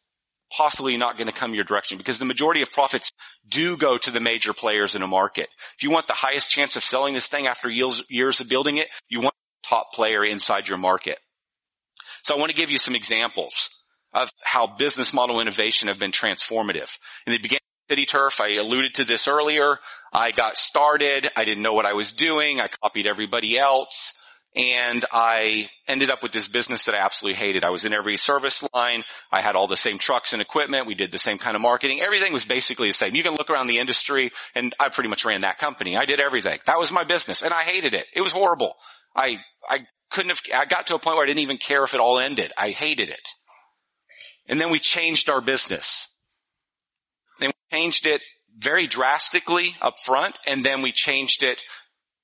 possibly 0.57 0.97
not 0.97 1.17
going 1.17 1.27
to 1.27 1.33
come 1.33 1.55
your 1.55 1.65
direction 1.65 1.99
because 1.99 2.19
the 2.19 2.25
majority 2.25 2.63
of 2.63 2.71
profits 2.71 3.13
do 3.49 3.77
go 3.77 3.99
to 3.99 4.11
the 4.11 4.21
major 4.21 4.53
players 4.53 4.95
in 4.95 5.03
a 5.03 5.07
market. 5.07 5.49
If 5.77 5.83
you 5.83 5.91
want 5.91 6.07
the 6.07 6.13
highest 6.15 6.51
chance 6.51 6.77
of 6.77 6.83
selling 6.83 7.15
this 7.15 7.29
thing 7.29 7.47
after 7.47 7.69
years, 7.69 8.41
of 8.41 8.49
building 8.49 8.77
it, 8.77 8.89
you 9.09 9.21
want 9.21 9.35
top 9.63 9.93
player 9.93 10.25
inside 10.25 10.69
your 10.69 10.79
market. 10.79 11.19
So 12.25 12.35
I 12.35 12.39
want 12.39 12.51
to 12.51 12.57
give 12.57 12.71
you 12.71 12.79
some 12.79 12.95
examples 12.95 13.69
of 14.15 14.31
how 14.43 14.67
business 14.67 15.13
model 15.13 15.41
innovation 15.41 15.89
have 15.89 15.99
been 15.99 16.11
transformative. 16.11 16.99
In 17.27 17.33
the 17.33 17.39
beginning 17.39 17.61
of 17.91 17.97
CityTurf, 17.97 18.41
I 18.41 18.57
alluded 18.57 18.95
to 18.95 19.05
this 19.05 19.29
earlier. 19.29 19.79
I 20.11 20.31
got 20.31 20.57
started. 20.57 21.31
I 21.37 21.45
didn't 21.45 21.63
know 21.63 21.75
what 21.75 21.85
I 21.85 21.93
was 21.93 22.13
doing. 22.13 22.61
I 22.61 22.69
copied 22.69 23.07
everybody 23.07 23.59
else. 23.59 24.21
And 24.57 25.05
I 25.13 25.69
ended 25.87 26.11
up 26.11 26.23
with 26.23 26.33
this 26.33 26.49
business 26.49 26.87
that 26.87 26.95
I 26.95 26.99
absolutely 26.99 27.39
hated. 27.39 27.63
I 27.63 27.71
was 27.71 27.85
in 27.85 27.93
every 27.93 28.17
service 28.17 28.67
line. 28.73 29.05
I 29.31 29.43
had 29.43 29.55
all 29.55 29.67
the 29.67 29.77
same 29.77 29.99
trucks 29.99 30.33
and 30.33 30.41
equipment. 30.41 30.87
We 30.87 30.95
did 30.95 31.13
the 31.13 31.19
same 31.19 31.37
kind 31.39 31.57
of 31.57 31.61
marketing. 31.61 32.01
Everything 32.01 32.33
was 32.33 32.47
basically 32.47 32.89
the 32.89 32.95
same. 32.95 33.15
You 33.15 33.25
can 33.25 33.35
look 33.35 33.51
around 33.51 33.67
the 33.67 33.81
industry 33.81 34.31
and 34.55 34.75
I 34.81 34.89
pretty 34.89 35.11
much 35.11 35.27
ran 35.27 35.41
that 35.41 35.59
company. 35.59 35.97
I 35.97 36.07
did 36.07 36.21
everything. 36.21 36.61
That 36.67 36.79
was 36.79 36.91
my 36.91 37.05
business 37.05 37.43
and 37.43 37.53
I 37.53 37.65
hated 37.65 37.93
it. 37.93 38.07
It 38.15 38.23
was 38.23 38.33
horrible. 38.33 38.77
I, 39.15 39.39
I 39.69 39.81
couldn't 40.15 40.31
have, 40.31 40.41
I 40.55 40.65
got 40.65 40.87
to 40.87 40.95
a 40.95 40.99
point 41.01 41.17
where 41.17 41.25
I 41.25 41.27
didn't 41.27 41.41
even 41.41 41.59
care 41.59 41.83
if 41.83 41.93
it 41.93 42.01
all 42.01 42.21
ended. 42.21 42.53
I 42.57 42.71
hated 42.71 43.09
it. 43.09 43.29
And 44.47 44.61
then 44.61 44.71
we 44.71 44.79
changed 44.79 45.29
our 45.29 45.41
business. 45.41 46.09
And 47.41 47.49
we 47.49 47.77
changed 47.77 48.07
it 48.07 48.23
very 48.57 48.87
drastically 48.87 49.75
up 49.83 49.99
front 49.99 50.39
and 50.47 50.65
then 50.65 50.83
we 50.83 50.93
changed 50.93 51.43
it 51.43 51.61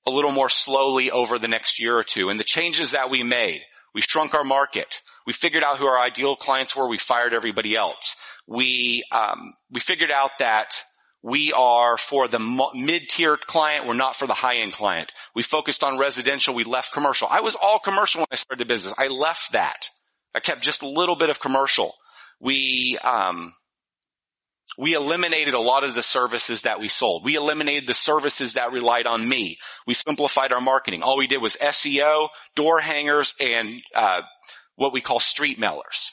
a 0.07 0.11
little 0.11 0.30
more 0.30 0.49
slowly 0.49 1.11
over 1.11 1.36
the 1.38 1.49
next 1.49 1.80
year 1.80 1.97
or 1.99 2.05
two. 2.05 2.28
And 2.28 2.38
the 2.38 2.45
changes 2.45 2.93
that 2.93 3.11
we 3.11 3.24
made, 3.24 3.61
we 3.93 4.03
shrunk 4.03 4.34
our 4.34 4.45
market. 4.45 5.03
We 5.26 5.32
figured 5.32 5.64
out 5.64 5.78
who 5.78 5.86
our 5.86 5.99
ideal 5.99 6.36
clients 6.36 6.76
were. 6.76 6.88
We 6.88 6.97
fired 6.97 7.34
everybody 7.34 7.74
else. 7.74 8.14
We, 8.47 9.03
um, 9.11 9.55
we 9.68 9.80
figured 9.80 10.12
out 10.12 10.30
that 10.38 10.84
we 11.23 11.53
are 11.53 11.97
for 11.97 12.29
the 12.29 12.39
mid-tier 12.75 13.37
client. 13.37 13.87
We're 13.87 13.95
not 13.95 14.16
for 14.16 14.27
the 14.27 14.35
high-end 14.35 14.73
client. 14.73 15.12
We 15.35 15.43
focused 15.43 15.85
on 15.85 15.99
residential. 15.99 16.55
We 16.55 16.64
left 16.64 16.93
commercial. 16.93 17.29
I 17.31 17.41
was 17.41 17.57
all 17.61 17.79
commercial 17.79 18.21
when 18.21 18.29
I 18.33 18.37
started 18.37 18.64
the 18.64 18.68
business. 18.73 18.95
I 18.97 19.09
left 19.09 19.53
that. 19.53 19.91
I 20.35 20.41
kept 20.41 20.62
just 20.62 20.83
a 20.83 20.89
little 20.89 21.16
bit 21.16 21.29
of 21.29 21.41
commercial. 21.41 21.95
We, 22.41 22.97
um, 23.05 23.53
we 24.79 24.95
eliminated 24.95 25.53
a 25.53 25.61
lot 25.61 25.85
of 25.85 25.95
the 25.95 26.03
services 26.03 26.62
that 26.62 26.81
we 26.81 26.89
sold. 26.89 27.25
We 27.25 27.35
eliminated 27.35 27.87
the 27.87 27.95
services 27.95 28.55
that 28.55 28.73
relied 28.73 29.07
on 29.07 29.29
me. 29.29 29.59
We 29.87 29.93
simplified 29.95 30.53
our 30.53 30.61
marketing. 30.61 31.03
All 31.03 31.18
we 31.18 31.27
did 31.27 31.43
was 31.43 31.57
SEO, 31.57 32.29
door 32.57 32.81
hangers, 32.81 33.35
and 33.41 33.83
uh, 33.95 34.21
what 34.77 34.95
we 34.95 35.03
call 35.03 35.21
street 35.21 35.61
mailers. 35.61 36.12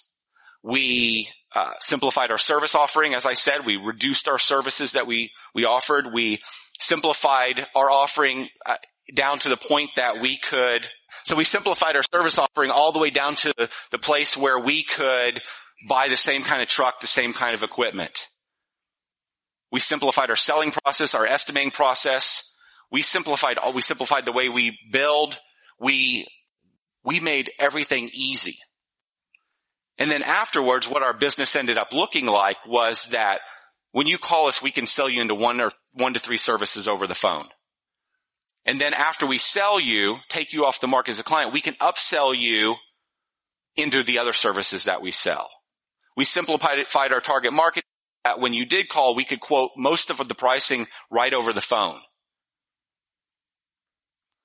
We 0.63 1.29
uh, 1.57 1.73
simplified 1.79 2.29
our 2.29 2.37
service 2.37 2.75
offering. 2.75 3.15
As 3.15 3.25
I 3.25 3.33
said, 3.33 3.65
we 3.65 3.77
reduced 3.77 4.27
our 4.27 4.37
services 4.37 4.91
that 4.91 5.07
we 5.07 5.31
we 5.55 5.65
offered. 5.65 6.13
We 6.13 6.39
simplified 6.79 7.65
our 7.75 7.89
offering 7.89 8.49
uh, 8.63 8.75
down 9.15 9.39
to 9.39 9.49
the 9.49 9.57
point 9.57 9.89
that 9.95 10.21
we 10.21 10.37
could. 10.37 10.87
So 11.23 11.35
we 11.35 11.45
simplified 11.45 11.95
our 11.95 12.03
service 12.03 12.37
offering 12.37 12.69
all 12.69 12.91
the 12.91 12.99
way 12.99 13.09
down 13.09 13.35
to 13.37 13.53
the 13.91 13.97
place 13.97 14.37
where 14.37 14.59
we 14.59 14.83
could 14.83 15.41
buy 15.89 16.09
the 16.09 16.15
same 16.17 16.43
kind 16.43 16.61
of 16.61 16.67
truck, 16.67 16.99
the 16.99 17.07
same 17.07 17.33
kind 17.33 17.55
of 17.55 17.63
equipment. 17.63 18.27
We 19.71 19.79
simplified 19.79 20.29
our 20.29 20.35
selling 20.35 20.71
process, 20.71 21.15
our 21.15 21.25
estimating 21.25 21.71
process. 21.71 22.55
We 22.91 23.01
simplified 23.01 23.57
all, 23.57 23.73
we 23.73 23.81
simplified 23.81 24.25
the 24.25 24.31
way 24.31 24.47
we 24.47 24.77
build. 24.91 25.39
We, 25.79 26.27
we 27.03 27.19
made 27.19 27.51
everything 27.59 28.11
easy. 28.13 28.59
And 29.97 30.11
then 30.11 30.23
afterwards, 30.23 30.87
what 30.87 31.03
our 31.03 31.13
business 31.13 31.55
ended 31.55 31.77
up 31.77 31.93
looking 31.93 32.27
like 32.27 32.57
was 32.67 33.07
that 33.07 33.39
when 33.91 34.07
you 34.07 34.17
call 34.17 34.47
us, 34.47 34.61
we 34.61 34.71
can 34.71 34.85
sell 34.85 35.09
you 35.09 35.21
into 35.21 35.33
one 35.33 35.59
or 35.59 35.71
one 35.93 36.13
to 36.13 36.19
three 36.19 36.37
services 36.37 36.87
over 36.87 37.07
the 37.07 37.15
phone. 37.15 37.47
And 38.65 38.79
then 38.79 38.93
after 38.93 39.25
we 39.25 39.37
sell 39.37 39.79
you, 39.79 40.17
take 40.27 40.53
you 40.53 40.65
off 40.65 40.81
the 40.81 40.87
market 40.87 41.11
as 41.11 41.19
a 41.19 41.23
client, 41.23 41.53
we 41.53 41.61
can 41.61 41.73
upsell 41.75 42.37
you 42.37 42.75
into 43.75 44.03
the 44.03 44.19
other 44.19 44.33
services 44.33 44.83
that 44.83 45.01
we 45.01 45.11
sell. 45.11 45.49
We 46.15 46.25
simplified 46.25 47.13
our 47.13 47.21
target 47.21 47.53
market 47.53 47.83
that 48.25 48.39
when 48.39 48.53
you 48.53 48.65
did 48.65 48.89
call, 48.89 49.15
we 49.15 49.23
could 49.23 49.39
quote 49.39 49.71
most 49.77 50.09
of 50.09 50.17
the 50.27 50.35
pricing 50.35 50.87
right 51.09 51.33
over 51.33 51.53
the 51.53 51.61
phone. 51.61 52.01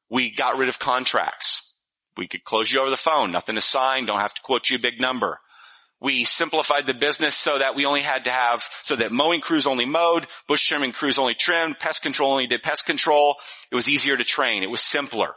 We 0.08 0.30
got 0.30 0.56
rid 0.56 0.68
of 0.68 0.78
contracts. 0.78 1.61
We 2.16 2.28
could 2.28 2.44
close 2.44 2.70
you 2.70 2.80
over 2.80 2.90
the 2.90 2.96
phone. 2.96 3.30
Nothing 3.30 3.54
to 3.54 3.60
sign. 3.60 4.06
Don't 4.06 4.20
have 4.20 4.34
to 4.34 4.42
quote 4.42 4.70
you 4.70 4.76
a 4.76 4.80
big 4.80 5.00
number. 5.00 5.40
We 6.00 6.24
simplified 6.24 6.86
the 6.86 6.94
business 6.94 7.36
so 7.36 7.60
that 7.60 7.76
we 7.76 7.86
only 7.86 8.00
had 8.00 8.24
to 8.24 8.30
have, 8.30 8.64
so 8.82 8.96
that 8.96 9.12
mowing 9.12 9.40
crews 9.40 9.68
only 9.68 9.86
mowed, 9.86 10.26
bush 10.48 10.66
trimming 10.66 10.90
crews 10.90 11.16
only 11.16 11.34
trimmed, 11.34 11.78
pest 11.78 12.02
control 12.02 12.32
only 12.32 12.48
did 12.48 12.60
pest 12.60 12.86
control. 12.86 13.36
It 13.70 13.76
was 13.76 13.88
easier 13.88 14.16
to 14.16 14.24
train. 14.24 14.64
It 14.64 14.70
was 14.70 14.80
simpler. 14.80 15.36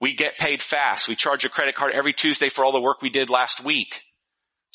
We 0.00 0.14
get 0.14 0.38
paid 0.38 0.60
fast. 0.60 1.08
We 1.08 1.14
charge 1.14 1.44
a 1.44 1.48
credit 1.48 1.76
card 1.76 1.92
every 1.92 2.12
Tuesday 2.12 2.48
for 2.48 2.64
all 2.64 2.72
the 2.72 2.80
work 2.80 3.00
we 3.00 3.10
did 3.10 3.30
last 3.30 3.62
week. 3.62 4.02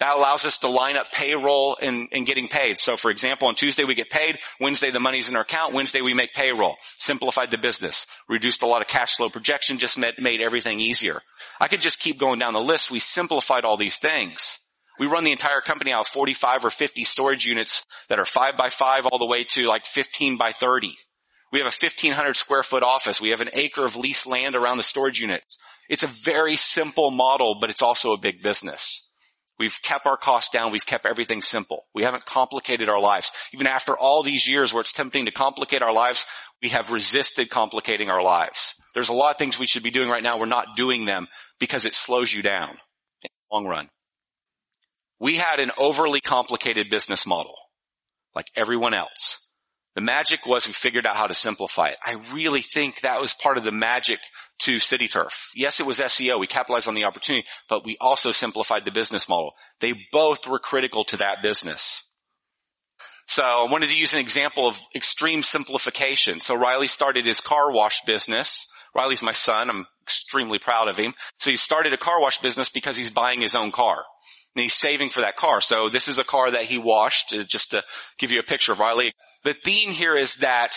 That 0.01 0.17
allows 0.17 0.45
us 0.45 0.57
to 0.59 0.67
line 0.67 0.97
up 0.97 1.11
payroll 1.11 1.77
and, 1.79 2.09
and, 2.11 2.25
getting 2.25 2.47
paid. 2.47 2.79
So 2.79 2.97
for 2.97 3.11
example, 3.11 3.47
on 3.47 3.53
Tuesday 3.53 3.83
we 3.83 3.93
get 3.93 4.09
paid, 4.09 4.39
Wednesday 4.59 4.89
the 4.89 4.99
money's 4.99 5.29
in 5.29 5.35
our 5.35 5.43
account, 5.43 5.75
Wednesday 5.75 6.01
we 6.01 6.15
make 6.15 6.33
payroll. 6.33 6.77
Simplified 6.97 7.51
the 7.51 7.59
business, 7.59 8.07
reduced 8.27 8.63
a 8.63 8.65
lot 8.65 8.81
of 8.81 8.87
cash 8.87 9.17
flow 9.17 9.29
projection, 9.29 9.77
just 9.77 9.99
made, 9.99 10.15
made 10.17 10.41
everything 10.41 10.79
easier. 10.79 11.21
I 11.59 11.67
could 11.67 11.81
just 11.81 11.99
keep 11.99 12.17
going 12.17 12.39
down 12.39 12.53
the 12.53 12.59
list. 12.59 12.89
We 12.89 12.97
simplified 12.97 13.63
all 13.63 13.77
these 13.77 13.99
things. 13.99 14.57
We 14.97 15.05
run 15.05 15.23
the 15.23 15.31
entire 15.31 15.61
company 15.61 15.93
out 15.93 16.07
of 16.07 16.07
45 16.07 16.65
or 16.65 16.71
50 16.71 17.03
storage 17.03 17.45
units 17.45 17.85
that 18.09 18.17
are 18.17 18.25
5 18.25 18.57
by 18.57 18.69
5 18.69 19.05
all 19.05 19.19
the 19.19 19.27
way 19.27 19.43
to 19.49 19.67
like 19.67 19.85
15 19.85 20.35
by 20.35 20.51
30. 20.51 20.97
We 21.51 21.59
have 21.59 21.67
a 21.67 21.77
1500 21.79 22.35
square 22.35 22.63
foot 22.63 22.81
office. 22.81 23.21
We 23.21 23.29
have 23.29 23.41
an 23.41 23.51
acre 23.53 23.85
of 23.85 23.95
leased 23.95 24.25
land 24.25 24.55
around 24.55 24.77
the 24.77 24.83
storage 24.83 25.21
units. 25.21 25.59
It's 25.89 26.03
a 26.03 26.07
very 26.07 26.55
simple 26.55 27.11
model, 27.11 27.57
but 27.61 27.69
it's 27.69 27.83
also 27.83 28.13
a 28.13 28.19
big 28.19 28.41
business. 28.41 29.10
We've 29.61 29.79
kept 29.83 30.07
our 30.07 30.17
costs 30.17 30.49
down. 30.49 30.71
We've 30.71 30.83
kept 30.83 31.05
everything 31.05 31.43
simple. 31.43 31.85
We 31.93 32.01
haven't 32.01 32.25
complicated 32.25 32.89
our 32.89 32.99
lives. 32.99 33.31
Even 33.53 33.67
after 33.67 33.95
all 33.95 34.23
these 34.23 34.47
years 34.47 34.73
where 34.73 34.81
it's 34.81 34.91
tempting 34.91 35.25
to 35.25 35.31
complicate 35.31 35.83
our 35.83 35.93
lives, 35.93 36.25
we 36.63 36.69
have 36.69 36.89
resisted 36.89 37.51
complicating 37.51 38.09
our 38.09 38.23
lives. 38.23 38.73
There's 38.95 39.09
a 39.09 39.13
lot 39.13 39.29
of 39.29 39.37
things 39.37 39.59
we 39.59 39.67
should 39.67 39.83
be 39.83 39.91
doing 39.91 40.09
right 40.09 40.23
now. 40.23 40.39
We're 40.39 40.47
not 40.47 40.75
doing 40.75 41.05
them 41.05 41.27
because 41.59 41.85
it 41.85 41.93
slows 41.93 42.33
you 42.33 42.41
down 42.41 42.71
in 42.71 43.29
the 43.29 43.55
long 43.55 43.67
run. 43.67 43.89
We 45.19 45.35
had 45.37 45.59
an 45.59 45.69
overly 45.77 46.21
complicated 46.21 46.89
business 46.89 47.27
model 47.27 47.53
like 48.33 48.47
everyone 48.55 48.95
else. 48.95 49.47
The 49.93 50.01
magic 50.01 50.47
was 50.47 50.65
we 50.65 50.73
figured 50.73 51.05
out 51.05 51.17
how 51.17 51.27
to 51.27 51.35
simplify 51.35 51.89
it. 51.89 51.97
I 52.03 52.13
really 52.33 52.63
think 52.63 53.01
that 53.01 53.21
was 53.21 53.35
part 53.35 53.59
of 53.59 53.63
the 53.63 53.71
magic 53.71 54.17
to 54.61 54.77
CityTurf. 54.77 55.49
Yes, 55.55 55.79
it 55.79 55.85
was 55.85 55.99
SEO. 55.99 56.39
We 56.39 56.47
capitalized 56.47 56.87
on 56.87 56.93
the 56.93 57.05
opportunity, 57.05 57.47
but 57.67 57.83
we 57.83 57.97
also 57.99 58.31
simplified 58.31 58.85
the 58.85 58.91
business 58.91 59.27
model. 59.27 59.53
They 59.79 59.93
both 60.11 60.47
were 60.47 60.59
critical 60.59 61.03
to 61.05 61.17
that 61.17 61.41
business. 61.41 62.07
So 63.27 63.43
I 63.43 63.71
wanted 63.71 63.89
to 63.89 63.97
use 63.97 64.13
an 64.13 64.19
example 64.19 64.67
of 64.67 64.79
extreme 64.95 65.41
simplification. 65.41 66.41
So 66.41 66.53
Riley 66.55 66.87
started 66.87 67.25
his 67.25 67.39
car 67.39 67.71
wash 67.71 68.01
business. 68.01 68.67
Riley's 68.93 69.23
my 69.23 69.31
son. 69.31 69.69
I'm 69.69 69.87
extremely 70.03 70.59
proud 70.59 70.89
of 70.89 70.97
him. 70.97 71.13
So 71.39 71.49
he 71.49 71.55
started 71.55 71.93
a 71.93 71.97
car 71.97 72.19
wash 72.19 72.39
business 72.39 72.69
because 72.69 72.97
he's 72.97 73.09
buying 73.09 73.41
his 73.41 73.55
own 73.55 73.71
car. 73.71 74.03
And 74.55 74.63
he's 74.63 74.73
saving 74.73 75.09
for 75.09 75.21
that 75.21 75.37
car. 75.37 75.61
So 75.61 75.87
this 75.87 76.07
is 76.07 76.17
a 76.19 76.25
car 76.25 76.51
that 76.51 76.63
he 76.63 76.77
washed, 76.77 77.33
uh, 77.33 77.43
just 77.43 77.71
to 77.71 77.83
give 78.17 78.31
you 78.31 78.39
a 78.39 78.43
picture 78.43 78.73
of 78.73 78.79
Riley. 78.79 79.13
The 79.43 79.53
theme 79.53 79.91
here 79.91 80.17
is 80.17 80.35
that 80.37 80.75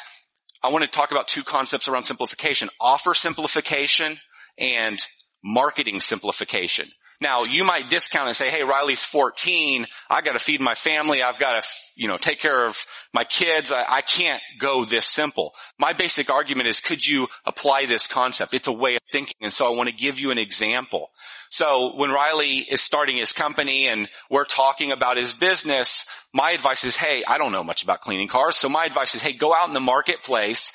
I 0.65 0.71
want 0.71 0.83
to 0.83 0.89
talk 0.89 1.11
about 1.11 1.29
two 1.29 1.43
concepts 1.43 1.89
around 1.89 2.05
simplification. 2.05 2.71
Offer 2.81 3.13
simplification 3.13 4.17
and 4.57 4.99
marketing 5.45 6.01
simplification. 6.01 6.91
Now, 7.25 7.45
you 7.45 7.65
might 7.65 7.89
discount 7.89 8.27
and 8.27 8.37
say, 8.37 8.51
hey, 8.51 8.65
Riley's 8.65 9.03
14. 9.03 9.87
I 10.11 10.21
got 10.21 10.33
to 10.33 10.39
feed 10.39 10.61
my 10.61 10.75
family. 10.75 11.23
I've 11.23 11.39
got 11.39 11.63
to, 11.63 11.69
you 11.97 12.07
know, 12.07 12.19
take 12.19 12.39
care 12.39 12.67
of 12.67 12.85
my 13.15 13.25
kids. 13.25 13.73
I, 13.73 13.83
I, 13.89 14.01
can't 14.03 14.43
go 14.61 14.85
this 14.85 15.07
simple. 15.07 15.55
My 15.79 15.95
basic 15.95 16.29
argument 16.29 16.69
is, 16.69 16.81
could 16.81 17.05
you 17.05 17.29
apply 17.47 17.87
this 17.87 18.07
concept? 18.07 18.53
It's 18.53 18.69
a 18.69 18.73
way 18.73 18.97
of 18.97 19.01
thinking. 19.11 19.37
And 19.41 19.51
so 19.51 19.67
I 19.67 19.75
want 19.75 19.89
to 19.89 19.95
give 19.95 20.19
you 20.19 20.33
an 20.33 20.39
example. 20.39 21.09
So 21.49 21.97
when 21.97 22.11
Riley 22.11 22.59
is 22.59 22.83
starting 22.83 23.17
his 23.17 23.33
company 23.33 23.89
and 23.89 24.07
we're 24.29 24.45
talking 24.45 24.93
about 24.93 25.17
his 25.17 25.33
business, 25.33 26.05
my 26.35 26.51
advice 26.51 26.85
is, 26.85 26.97
hey, 26.97 27.23
I 27.27 27.39
don't 27.39 27.53
know 27.53 27.65
much 27.65 27.83
about 27.83 28.03
cleaning 28.03 28.29
cars. 28.29 28.57
So 28.57 28.69
my 28.69 28.85
advice 28.85 29.15
is, 29.15 29.23
hey, 29.23 29.33
go 29.33 29.55
out 29.55 29.67
in 29.67 29.73
the 29.73 29.81
marketplace 29.81 30.75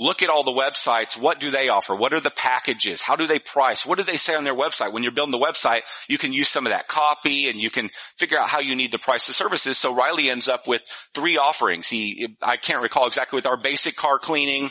Look 0.00 0.22
at 0.22 0.30
all 0.30 0.44
the 0.44 0.52
websites. 0.52 1.18
What 1.18 1.40
do 1.40 1.50
they 1.50 1.68
offer? 1.68 1.92
What 1.92 2.14
are 2.14 2.20
the 2.20 2.30
packages? 2.30 3.02
How 3.02 3.16
do 3.16 3.26
they 3.26 3.40
price? 3.40 3.84
What 3.84 3.98
do 3.98 4.04
they 4.04 4.16
say 4.16 4.36
on 4.36 4.44
their 4.44 4.54
website? 4.54 4.92
When 4.92 5.02
you're 5.02 5.10
building 5.10 5.32
the 5.32 5.44
website, 5.44 5.80
you 6.06 6.18
can 6.18 6.32
use 6.32 6.48
some 6.48 6.66
of 6.66 6.70
that 6.70 6.86
copy 6.86 7.50
and 7.50 7.60
you 7.60 7.68
can 7.68 7.90
figure 8.16 8.38
out 8.38 8.48
how 8.48 8.60
you 8.60 8.76
need 8.76 8.92
to 8.92 9.00
price 9.00 9.26
the 9.26 9.32
services. 9.32 9.76
So 9.76 9.92
Riley 9.92 10.30
ends 10.30 10.48
up 10.48 10.68
with 10.68 10.82
three 11.16 11.36
offerings. 11.36 11.88
He, 11.88 12.36
I 12.40 12.56
can't 12.56 12.80
recall 12.80 13.08
exactly 13.08 13.38
with 13.38 13.46
our 13.46 13.56
basic 13.56 13.96
car 13.96 14.20
cleaning, 14.20 14.70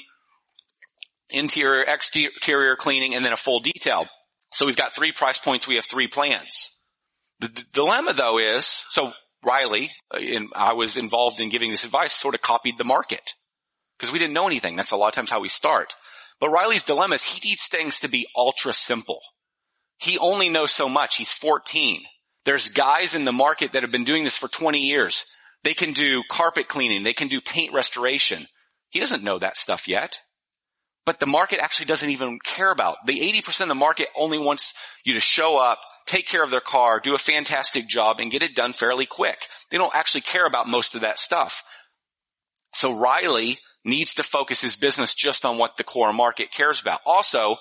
interior, 1.30 1.84
exterior 1.84 2.78
cleaning, 2.78 3.14
and 3.14 3.26
then 3.26 3.34
a 3.34 3.38
full 3.38 3.60
detail. 3.60 4.06
So 4.54 4.66
we've 4.66 4.78
got 4.78 4.96
three 4.96 5.12
price 5.12 5.40
points. 5.40 5.68
We 5.68 5.76
have 5.76 5.86
three 5.86 6.08
plans. 6.08 6.72
The 7.42 7.50
d- 7.50 7.64
dilemma 7.74 8.14
though 8.14 8.38
is, 8.38 8.66
so 8.66 9.12
Riley, 9.44 9.92
uh, 10.14 10.20
in, 10.20 10.48
I 10.56 10.72
was 10.72 10.96
involved 10.96 11.42
in 11.42 11.50
giving 11.50 11.72
this 11.72 11.84
advice, 11.84 12.14
sort 12.14 12.34
of 12.34 12.42
copied 12.42 12.78
the 12.78 12.86
market 12.86 13.34
because 13.98 14.12
we 14.12 14.20
didn't 14.20 14.34
know 14.34 14.48
anything. 14.48 14.76
That's 14.76 14.92
a 14.92 14.98
lot 14.98 15.10
of 15.10 15.14
times 15.14 15.32
how 15.32 15.40
we 15.40 15.50
start. 15.50 15.96
But 16.40 16.50
Riley's 16.50 16.84
dilemma 16.84 17.16
is 17.16 17.24
he 17.24 17.50
needs 17.50 17.68
things 17.68 18.00
to 18.02 18.08
be 18.08 18.28
ultra 18.36 18.74
simple. 18.74 19.22
He 19.98 20.18
only 20.18 20.50
knows 20.50 20.72
so 20.72 20.88
much. 20.88 21.16
He's 21.16 21.32
14. 21.32 22.04
There's 22.46 22.70
guys 22.70 23.16
in 23.16 23.26
the 23.26 23.34
market 23.34 23.74
that 23.74 23.84
have 23.84 23.92
been 23.92 24.04
doing 24.04 24.24
this 24.24 24.38
for 24.38 24.48
20 24.48 24.80
years. 24.80 25.26
They 25.64 25.74
can 25.74 25.94
do 25.94 26.24
carpet 26.30 26.68
cleaning. 26.68 27.04
They 27.04 27.14
can 27.14 27.28
do 27.28 27.42
paint 27.42 27.74
restoration. 27.74 28.48
He 28.90 29.00
doesn't 29.00 29.24
know 29.24 29.40
that 29.40 29.58
stuff 29.58 29.88
yet. 29.88 30.22
But 31.06 31.20
the 31.20 31.26
market 31.26 31.60
actually 31.60 31.88
doesn't 31.88 32.10
even 32.10 32.40
care 32.44 32.72
about. 32.72 32.98
The 33.06 33.20
80% 33.20 33.62
of 33.62 33.68
the 33.70 33.76
market 33.76 34.10
only 34.16 34.38
wants 34.38 34.76
you 35.04 35.14
to 35.14 35.20
show 35.20 35.58
up, 35.58 35.80
take 36.06 36.28
care 36.28 36.44
of 36.44 36.52
their 36.52 36.62
car, 36.62 37.00
do 37.00 37.16
a 37.16 37.20
fantastic 37.20 37.88
job, 37.88 38.20
and 38.20 38.32
get 38.32 38.44
it 38.44 38.56
done 38.56 38.74
fairly 38.74 39.06
quick. 39.06 39.48
They 39.72 39.78
don't 39.78 39.96
actually 39.96 40.22
care 40.22 40.46
about 40.46 40.68
most 40.68 40.96
of 40.96 41.02
that 41.02 41.18
stuff. 41.18 41.64
So 42.74 42.94
Riley 42.94 43.60
needs 43.88 44.14
to 44.16 44.24
focus 44.24 44.62
his 44.62 44.76
business 44.76 45.16
just 45.16 45.46
on 45.46 45.58
what 45.58 45.78
the 45.78 45.84
core 45.84 46.14
market 46.14 46.52
cares 46.52 46.82
about. 46.82 47.00
Also, 47.06 47.58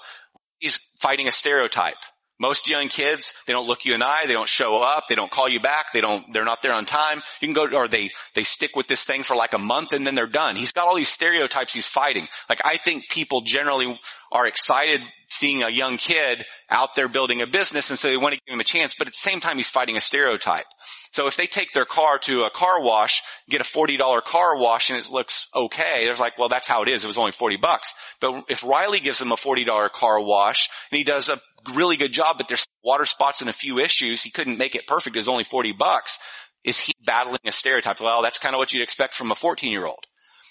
he's 0.58 0.78
fighting 0.98 1.28
a 1.28 1.32
stereotype. 1.32 1.96
Most 2.38 2.68
young 2.68 2.88
kids, 2.88 3.32
they 3.46 3.52
don't 3.54 3.66
look 3.66 3.86
you 3.86 3.94
in 3.94 4.00
the 4.00 4.06
eye, 4.06 4.24
they 4.26 4.34
don't 4.34 4.48
show 4.48 4.78
up, 4.82 5.04
they 5.08 5.14
don't 5.14 5.30
call 5.30 5.48
you 5.48 5.58
back, 5.58 5.92
they 5.94 6.02
don't, 6.02 6.32
they're 6.32 6.44
not 6.44 6.60
there 6.62 6.72
on 6.72 6.84
time. 6.84 7.22
You 7.40 7.48
can 7.48 7.54
go, 7.54 7.66
or 7.74 7.88
they, 7.88 8.10
they 8.34 8.42
stick 8.42 8.76
with 8.76 8.88
this 8.88 9.04
thing 9.04 9.22
for 9.22 9.34
like 9.34 9.54
a 9.54 9.58
month 9.58 9.94
and 9.94 10.06
then 10.06 10.14
they're 10.14 10.26
done. 10.26 10.56
He's 10.56 10.72
got 10.72 10.86
all 10.86 10.96
these 10.96 11.08
stereotypes 11.08 11.72
he's 11.72 11.86
fighting. 11.86 12.28
Like 12.48 12.60
I 12.64 12.76
think 12.76 13.08
people 13.08 13.40
generally 13.40 13.98
are 14.30 14.46
excited 14.46 15.00
seeing 15.28 15.62
a 15.62 15.70
young 15.70 15.96
kid 15.96 16.44
out 16.70 16.94
there 16.94 17.08
building 17.08 17.40
a 17.42 17.46
business 17.46 17.90
and 17.90 17.98
so 17.98 18.08
they 18.08 18.16
want 18.16 18.34
to 18.34 18.40
give 18.46 18.52
him 18.52 18.60
a 18.60 18.64
chance, 18.64 18.94
but 18.96 19.08
at 19.08 19.14
the 19.14 19.18
same 19.18 19.40
time 19.40 19.56
he's 19.56 19.70
fighting 19.70 19.96
a 19.96 20.00
stereotype. 20.00 20.66
So 21.12 21.26
if 21.26 21.36
they 21.36 21.46
take 21.46 21.72
their 21.72 21.84
car 21.86 22.18
to 22.20 22.44
a 22.44 22.50
car 22.50 22.80
wash, 22.82 23.22
get 23.48 23.60
a 23.60 23.64
$40 23.64 24.22
car 24.24 24.56
wash 24.58 24.90
and 24.90 24.98
it 24.98 25.10
looks 25.10 25.48
okay, 25.54 26.04
they're 26.04 26.14
like, 26.14 26.36
well, 26.38 26.48
that's 26.48 26.68
how 26.68 26.82
it 26.82 26.88
is. 26.88 27.04
It 27.04 27.08
was 27.08 27.18
only 27.18 27.32
40 27.32 27.56
bucks. 27.56 27.94
But 28.20 28.44
if 28.48 28.62
Riley 28.64 29.00
gives 29.00 29.18
them 29.18 29.32
a 29.32 29.36
$40 29.36 29.90
car 29.92 30.20
wash 30.20 30.68
and 30.90 30.98
he 30.98 31.04
does 31.04 31.28
a 31.28 31.40
really 31.74 31.96
good 31.96 32.12
job, 32.12 32.36
but 32.38 32.48
there's 32.48 32.66
water 32.82 33.04
spots 33.04 33.40
and 33.40 33.50
a 33.50 33.52
few 33.52 33.78
issues, 33.78 34.22
he 34.22 34.30
couldn't 34.30 34.58
make 34.58 34.74
it 34.74 34.86
perfect. 34.86 35.16
It 35.16 35.18
was 35.18 35.28
only 35.28 35.44
40 35.44 35.72
bucks. 35.72 36.18
Is 36.64 36.80
he 36.80 36.92
battling 37.04 37.40
a 37.46 37.52
stereotype? 37.52 38.00
Well, 38.00 38.22
that's 38.22 38.38
kind 38.38 38.54
of 38.54 38.58
what 38.58 38.72
you'd 38.72 38.82
expect 38.82 39.14
from 39.14 39.30
a 39.30 39.34
14 39.34 39.70
year 39.70 39.86
old. 39.86 40.04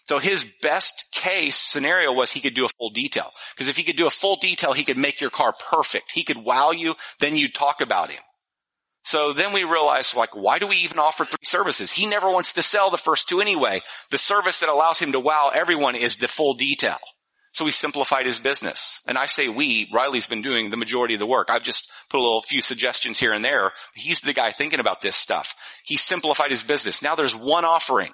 So 0.06 0.20
his 0.20 0.46
best 0.62 1.12
case 1.12 1.56
scenario 1.56 2.14
was 2.14 2.32
he 2.32 2.40
could 2.40 2.54
do 2.54 2.66
a 2.66 2.70
full 2.70 2.92
detail. 2.92 3.32
Because 3.56 3.70
if 3.70 3.76
he 3.76 3.84
could 3.84 3.96
do 3.96 4.06
a 4.06 4.12
full 4.12 4.36
detail, 4.36 4.74
he 4.74 4.84
could 4.84 4.98
make 4.98 5.20
your 5.20 5.32
car 5.32 5.54
perfect. 5.72 6.12
He 6.12 6.24
could 6.24 6.38
wow 6.38 6.72
you, 6.72 6.96
then 7.20 7.36
you'd 7.36 7.56
talk 7.56 7.82
about 7.82 8.12
him. 8.12 8.22
So 9.04 9.34
then 9.34 9.54
we 9.54 9.64
realized, 9.64 10.16
like, 10.16 10.36
why 10.36 10.58
do 10.58 10.68
we 10.68 10.78
even 10.78 11.00
offer 11.00 11.26
three 11.26 11.38
services? 11.44 11.92
He 11.92 12.08
never 12.08 12.30
wants 12.30 12.54
to 12.54 12.64
sell 12.64 12.90
the 12.90 12.98
first 12.98 13.30
two 13.30 13.40
anyway. 13.40 13.82
The 14.10 14.18
service 14.18 14.60
that 14.62 14.70
allows 14.70 15.00
him 15.00 15.12
to 15.12 15.20
wow 15.20 15.52
everyone 15.54 15.96
is 15.96 16.16
the 16.16 16.28
full 16.28 16.56
detail. 16.56 16.98
So 17.56 17.64
we 17.64 17.72
simplified 17.72 18.26
his 18.26 18.42
business. 18.42 19.00
And 19.08 19.18
I 19.18 19.28
say 19.28 19.48
we, 19.48 19.88
Riley's 19.94 20.28
been 20.28 20.42
doing 20.42 20.72
the 20.72 20.76
majority 20.76 21.14
of 21.14 21.22
the 21.22 21.26
work. 21.26 21.48
I've 21.50 21.64
just 21.64 21.90
put 22.10 22.20
a 22.20 22.22
little 22.22 22.42
few 22.42 22.60
suggestions 22.60 23.18
here 23.18 23.32
and 23.32 23.46
there. 23.46 23.72
He's 23.94 24.20
the 24.20 24.34
guy 24.34 24.52
thinking 24.52 24.82
about 24.82 25.02
this 25.02 25.16
stuff. 25.16 25.56
He 25.86 25.96
simplified 25.96 26.52
his 26.52 26.66
business. 26.66 27.02
Now 27.02 27.16
there's 27.16 27.34
one 27.34 27.64
offering. 27.64 28.12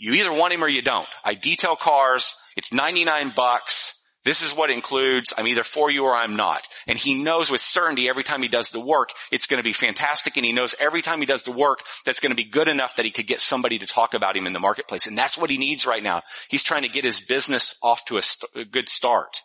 You 0.00 0.14
either 0.14 0.32
want 0.32 0.52
him 0.52 0.64
or 0.64 0.68
you 0.68 0.82
don't. 0.82 1.06
I 1.24 1.34
detail 1.34 1.76
cars. 1.76 2.34
It's 2.56 2.72
99 2.72 3.34
bucks. 3.36 3.95
This 4.26 4.42
is 4.42 4.56
what 4.56 4.72
includes, 4.72 5.32
I'm 5.38 5.46
either 5.46 5.62
for 5.62 5.88
you 5.88 6.04
or 6.04 6.16
I'm 6.16 6.34
not. 6.34 6.66
And 6.88 6.98
he 6.98 7.22
knows 7.22 7.48
with 7.48 7.60
certainty 7.60 8.08
every 8.08 8.24
time 8.24 8.42
he 8.42 8.48
does 8.48 8.72
the 8.72 8.80
work, 8.80 9.10
it's 9.30 9.46
going 9.46 9.58
to 9.58 9.64
be 9.64 9.72
fantastic. 9.72 10.36
And 10.36 10.44
he 10.44 10.50
knows 10.50 10.74
every 10.80 11.00
time 11.00 11.20
he 11.20 11.26
does 11.26 11.44
the 11.44 11.52
work, 11.52 11.84
that's 12.04 12.18
going 12.18 12.30
to 12.30 12.36
be 12.36 12.42
good 12.42 12.66
enough 12.66 12.96
that 12.96 13.04
he 13.04 13.12
could 13.12 13.28
get 13.28 13.40
somebody 13.40 13.78
to 13.78 13.86
talk 13.86 14.14
about 14.14 14.36
him 14.36 14.44
in 14.48 14.52
the 14.52 14.58
marketplace. 14.58 15.06
And 15.06 15.16
that's 15.16 15.38
what 15.38 15.48
he 15.48 15.58
needs 15.58 15.86
right 15.86 16.02
now. 16.02 16.22
He's 16.48 16.64
trying 16.64 16.82
to 16.82 16.88
get 16.88 17.04
his 17.04 17.20
business 17.20 17.76
off 17.84 18.04
to 18.06 18.16
a, 18.16 18.22
st- 18.22 18.50
a 18.56 18.64
good 18.64 18.88
start. 18.88 19.42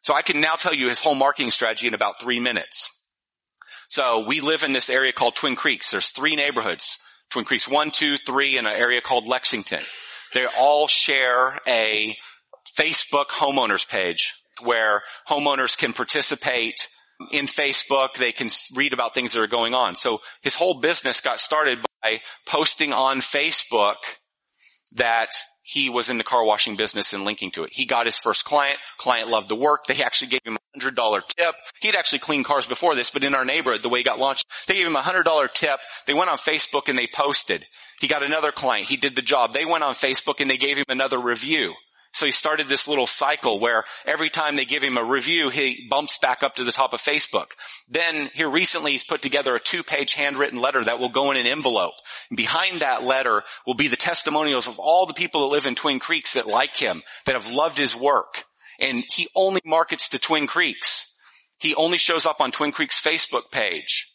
So 0.00 0.14
I 0.14 0.22
can 0.22 0.40
now 0.40 0.54
tell 0.54 0.72
you 0.72 0.88
his 0.88 1.00
whole 1.00 1.14
marketing 1.14 1.50
strategy 1.50 1.86
in 1.86 1.92
about 1.92 2.18
three 2.18 2.40
minutes. 2.40 2.88
So 3.90 4.24
we 4.26 4.40
live 4.40 4.62
in 4.62 4.72
this 4.72 4.88
area 4.88 5.12
called 5.12 5.36
Twin 5.36 5.54
Creeks. 5.54 5.90
There's 5.90 6.08
three 6.08 6.34
neighborhoods. 6.34 6.98
Twin 7.28 7.44
Creeks 7.44 7.68
1, 7.68 7.90
2, 7.90 8.16
3, 8.16 8.56
and 8.56 8.66
an 8.66 8.74
area 8.74 9.02
called 9.02 9.28
Lexington. 9.28 9.82
They 10.32 10.46
all 10.46 10.88
share 10.88 11.60
a 11.66 12.16
Facebook 12.76 13.26
homeowners 13.26 13.88
page 13.88 14.34
where 14.62 15.02
homeowners 15.28 15.76
can 15.76 15.92
participate 15.92 16.88
in 17.30 17.46
Facebook. 17.46 18.14
They 18.14 18.32
can 18.32 18.48
read 18.74 18.92
about 18.92 19.14
things 19.14 19.32
that 19.32 19.40
are 19.40 19.46
going 19.46 19.74
on. 19.74 19.94
So 19.94 20.20
his 20.42 20.56
whole 20.56 20.80
business 20.80 21.20
got 21.20 21.38
started 21.38 21.78
by 22.02 22.20
posting 22.46 22.92
on 22.92 23.18
Facebook 23.18 23.96
that 24.94 25.30
he 25.64 25.88
was 25.88 26.10
in 26.10 26.18
the 26.18 26.24
car 26.24 26.44
washing 26.44 26.76
business 26.76 27.12
and 27.12 27.24
linking 27.24 27.52
to 27.52 27.62
it. 27.62 27.70
He 27.72 27.86
got 27.86 28.06
his 28.06 28.18
first 28.18 28.44
client. 28.44 28.78
Client 28.98 29.28
loved 29.28 29.48
the 29.48 29.54
work. 29.54 29.86
They 29.86 30.02
actually 30.02 30.28
gave 30.28 30.40
him 30.44 30.56
a 30.56 30.78
hundred 30.78 30.96
dollar 30.96 31.22
tip. 31.36 31.54
He'd 31.80 31.94
actually 31.94 32.18
cleaned 32.18 32.44
cars 32.44 32.66
before 32.66 32.96
this, 32.96 33.10
but 33.10 33.22
in 33.22 33.34
our 33.34 33.44
neighborhood, 33.44 33.82
the 33.82 33.88
way 33.88 34.00
he 34.00 34.04
got 34.04 34.18
launched, 34.18 34.44
they 34.66 34.74
gave 34.74 34.86
him 34.86 34.96
a 34.96 35.02
hundred 35.02 35.22
dollar 35.22 35.48
tip. 35.48 35.78
They 36.06 36.14
went 36.14 36.30
on 36.30 36.36
Facebook 36.36 36.88
and 36.88 36.98
they 36.98 37.06
posted. 37.06 37.64
He 38.00 38.08
got 38.08 38.24
another 38.24 38.50
client. 38.50 38.88
He 38.88 38.96
did 38.96 39.14
the 39.14 39.22
job. 39.22 39.52
They 39.52 39.64
went 39.64 39.84
on 39.84 39.94
Facebook 39.94 40.40
and 40.40 40.50
they 40.50 40.56
gave 40.56 40.76
him 40.76 40.84
another 40.88 41.20
review. 41.20 41.74
So 42.12 42.26
he 42.26 42.32
started 42.32 42.68
this 42.68 42.88
little 42.88 43.06
cycle 43.06 43.58
where 43.58 43.84
every 44.04 44.28
time 44.28 44.56
they 44.56 44.66
give 44.66 44.82
him 44.82 44.98
a 44.98 45.04
review, 45.04 45.48
he 45.48 45.86
bumps 45.88 46.18
back 46.18 46.42
up 46.42 46.54
to 46.56 46.64
the 46.64 46.72
top 46.72 46.92
of 46.92 47.00
Facebook. 47.00 47.46
Then 47.88 48.30
here 48.34 48.50
recently 48.50 48.92
he's 48.92 49.04
put 49.04 49.22
together 49.22 49.56
a 49.56 49.60
two 49.60 49.82
page 49.82 50.12
handwritten 50.14 50.60
letter 50.60 50.84
that 50.84 50.98
will 50.98 51.08
go 51.08 51.30
in 51.30 51.38
an 51.38 51.46
envelope. 51.46 51.94
And 52.28 52.36
behind 52.36 52.80
that 52.80 53.02
letter 53.02 53.42
will 53.66 53.74
be 53.74 53.88
the 53.88 53.96
testimonials 53.96 54.68
of 54.68 54.78
all 54.78 55.06
the 55.06 55.14
people 55.14 55.40
that 55.40 55.54
live 55.54 55.64
in 55.64 55.74
Twin 55.74 55.98
Creeks 55.98 56.34
that 56.34 56.46
like 56.46 56.76
him, 56.76 57.02
that 57.24 57.34
have 57.34 57.48
loved 57.48 57.78
his 57.78 57.96
work. 57.96 58.44
And 58.78 59.04
he 59.08 59.28
only 59.34 59.62
markets 59.64 60.08
to 60.10 60.18
Twin 60.18 60.46
Creeks. 60.46 61.16
He 61.58 61.74
only 61.76 61.98
shows 61.98 62.26
up 62.26 62.40
on 62.40 62.50
Twin 62.50 62.72
Creeks 62.72 63.00
Facebook 63.00 63.50
page. 63.50 64.12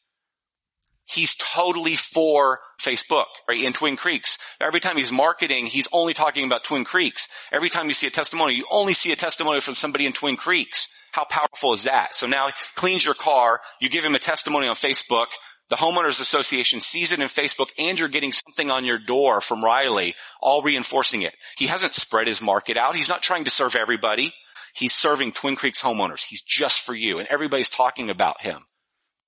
He's 1.06 1.36
totally 1.36 1.96
for 1.96 2.60
Facebook, 2.88 3.26
right? 3.48 3.62
In 3.62 3.74
Twin 3.74 3.98
Creeks. 3.98 4.38
Every 4.62 4.80
time 4.80 4.98
he's 4.98 5.12
marketing, 5.12 5.66
he's 5.66 5.88
only 5.92 6.14
talking 6.14 6.46
about 6.46 6.64
Twin 6.64 6.86
Creeks. 6.86 7.28
Every 7.52 7.70
time 7.70 7.88
you 7.88 7.94
see 7.94 8.08
a 8.08 8.12
testimonial, 8.12 8.58
you 8.58 8.66
only 8.72 8.94
see 8.94 9.12
a 9.12 9.16
testimonial 9.16 9.62
from 9.62 9.74
somebody 9.74 10.06
in 10.06 10.14
Twin 10.14 10.38
Creeks. 10.38 10.90
How 11.12 11.26
powerful 11.26 11.74
is 11.74 11.84
that? 11.84 12.14
So 12.14 12.28
now 12.28 12.48
he 12.48 12.54
cleans 12.76 13.04
your 13.04 13.16
car, 13.16 13.62
you 13.82 13.90
give 13.90 14.06
him 14.06 14.16
a 14.16 14.20
testimony 14.20 14.68
on 14.68 14.76
Facebook, 14.76 15.28
the 15.70 15.76
homeowners 15.76 16.22
association 16.22 16.80
sees 16.80 17.12
it 17.12 17.20
in 17.20 17.28
Facebook 17.28 17.72
and 17.78 18.00
you're 18.00 18.08
getting 18.08 18.32
something 18.32 18.72
on 18.72 18.86
your 18.86 19.00
door 19.00 19.42
from 19.42 19.64
Riley, 19.64 20.16
all 20.42 20.62
reinforcing 20.62 21.24
it. 21.24 21.36
He 21.58 21.68
hasn't 21.68 21.94
spread 21.94 22.28
his 22.28 22.42
market 22.42 22.78
out. 22.78 22.96
He's 22.96 23.10
not 23.10 23.22
trying 23.22 23.44
to 23.44 23.50
serve 23.50 23.76
everybody. 23.76 24.34
He's 24.74 24.94
serving 24.94 25.34
Twin 25.34 25.58
Creeks 25.58 25.82
homeowners. 25.82 26.26
He's 26.26 26.42
just 26.42 26.86
for 26.86 26.94
you 26.94 27.20
and 27.20 27.28
everybody's 27.30 27.68
talking 27.68 28.10
about 28.10 28.44
him 28.44 28.67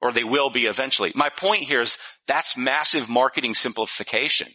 or 0.02 0.12
they 0.12 0.24
will 0.24 0.50
be 0.50 0.66
eventually. 0.66 1.12
My 1.16 1.30
point 1.30 1.64
here 1.64 1.82
is 1.82 1.98
that's 2.28 2.58
massive 2.58 3.10
marketing 3.10 3.56
simplification. 3.56 4.50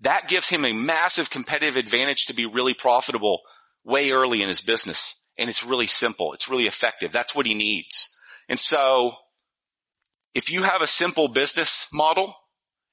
That 0.00 0.28
gives 0.28 0.48
him 0.48 0.64
a 0.64 0.72
massive 0.72 1.30
competitive 1.30 1.76
advantage 1.76 2.26
to 2.26 2.34
be 2.34 2.46
really 2.46 2.74
profitable 2.74 3.40
way 3.84 4.10
early 4.10 4.42
in 4.42 4.48
his 4.48 4.60
business. 4.60 5.14
And 5.38 5.48
it's 5.48 5.64
really 5.64 5.86
simple. 5.86 6.32
It's 6.32 6.48
really 6.48 6.66
effective. 6.66 7.12
That's 7.12 7.34
what 7.34 7.46
he 7.46 7.54
needs. 7.54 8.10
And 8.48 8.58
so 8.58 9.12
if 10.34 10.50
you 10.50 10.62
have 10.62 10.82
a 10.82 10.86
simple 10.86 11.28
business 11.28 11.88
model, 11.92 12.34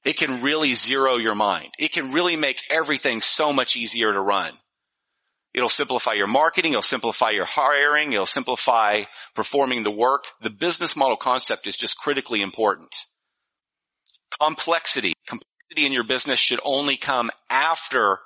it 0.04 0.16
can 0.16 0.42
really 0.42 0.74
zero 0.74 1.16
your 1.16 1.34
mind. 1.34 1.72
It 1.78 1.92
can 1.92 2.10
really 2.10 2.36
make 2.36 2.62
everything 2.70 3.22
so 3.22 3.52
much 3.52 3.76
easier 3.76 4.12
to 4.12 4.20
run. 4.20 4.52
It'll 5.54 5.68
simplify 5.68 6.12
your 6.12 6.26
marketing. 6.26 6.72
It'll 6.72 6.82
simplify 6.82 7.30
your 7.30 7.44
hiring. 7.44 8.12
It'll 8.12 8.26
simplify 8.26 9.04
performing 9.34 9.84
the 9.84 9.90
work. 9.90 10.24
The 10.40 10.50
business 10.50 10.96
model 10.96 11.16
concept 11.16 11.66
is 11.66 11.76
just 11.76 11.96
critically 11.96 12.42
important. 12.42 12.94
Complexity. 14.40 15.14
Complexity 15.28 15.86
in 15.86 15.92
your 15.92 16.04
business 16.04 16.40
should 16.40 16.60
only 16.64 16.96
come 16.96 17.30
after 17.48 18.18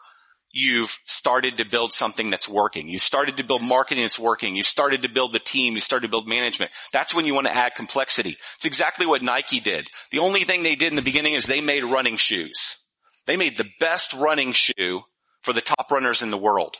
you've 0.50 0.98
started 1.04 1.58
to 1.58 1.64
build 1.64 1.92
something 1.92 2.30
that's 2.30 2.48
working. 2.48 2.88
You've 2.88 3.02
started 3.02 3.36
to 3.36 3.44
build 3.44 3.62
marketing 3.62 4.04
that's 4.04 4.18
working. 4.18 4.56
You 4.56 4.62
started 4.62 5.02
to 5.02 5.08
build 5.08 5.34
the 5.34 5.38
team. 5.38 5.74
You 5.74 5.80
started 5.80 6.06
to 6.06 6.10
build 6.10 6.26
management. 6.26 6.72
That's 6.94 7.14
when 7.14 7.26
you 7.26 7.34
want 7.34 7.46
to 7.46 7.54
add 7.54 7.74
complexity. 7.74 8.38
It's 8.56 8.64
exactly 8.64 9.04
what 9.04 9.22
Nike 9.22 9.60
did. 9.60 9.88
The 10.10 10.20
only 10.20 10.44
thing 10.44 10.62
they 10.62 10.76
did 10.76 10.92
in 10.92 10.96
the 10.96 11.02
beginning 11.02 11.34
is 11.34 11.46
they 11.46 11.60
made 11.60 11.84
running 11.84 12.16
shoes. 12.16 12.78
They 13.26 13.36
made 13.36 13.58
the 13.58 13.68
best 13.78 14.14
running 14.14 14.52
shoe 14.52 15.02
for 15.42 15.52
the 15.52 15.60
top 15.60 15.90
runners 15.90 16.22
in 16.22 16.30
the 16.30 16.38
world. 16.38 16.78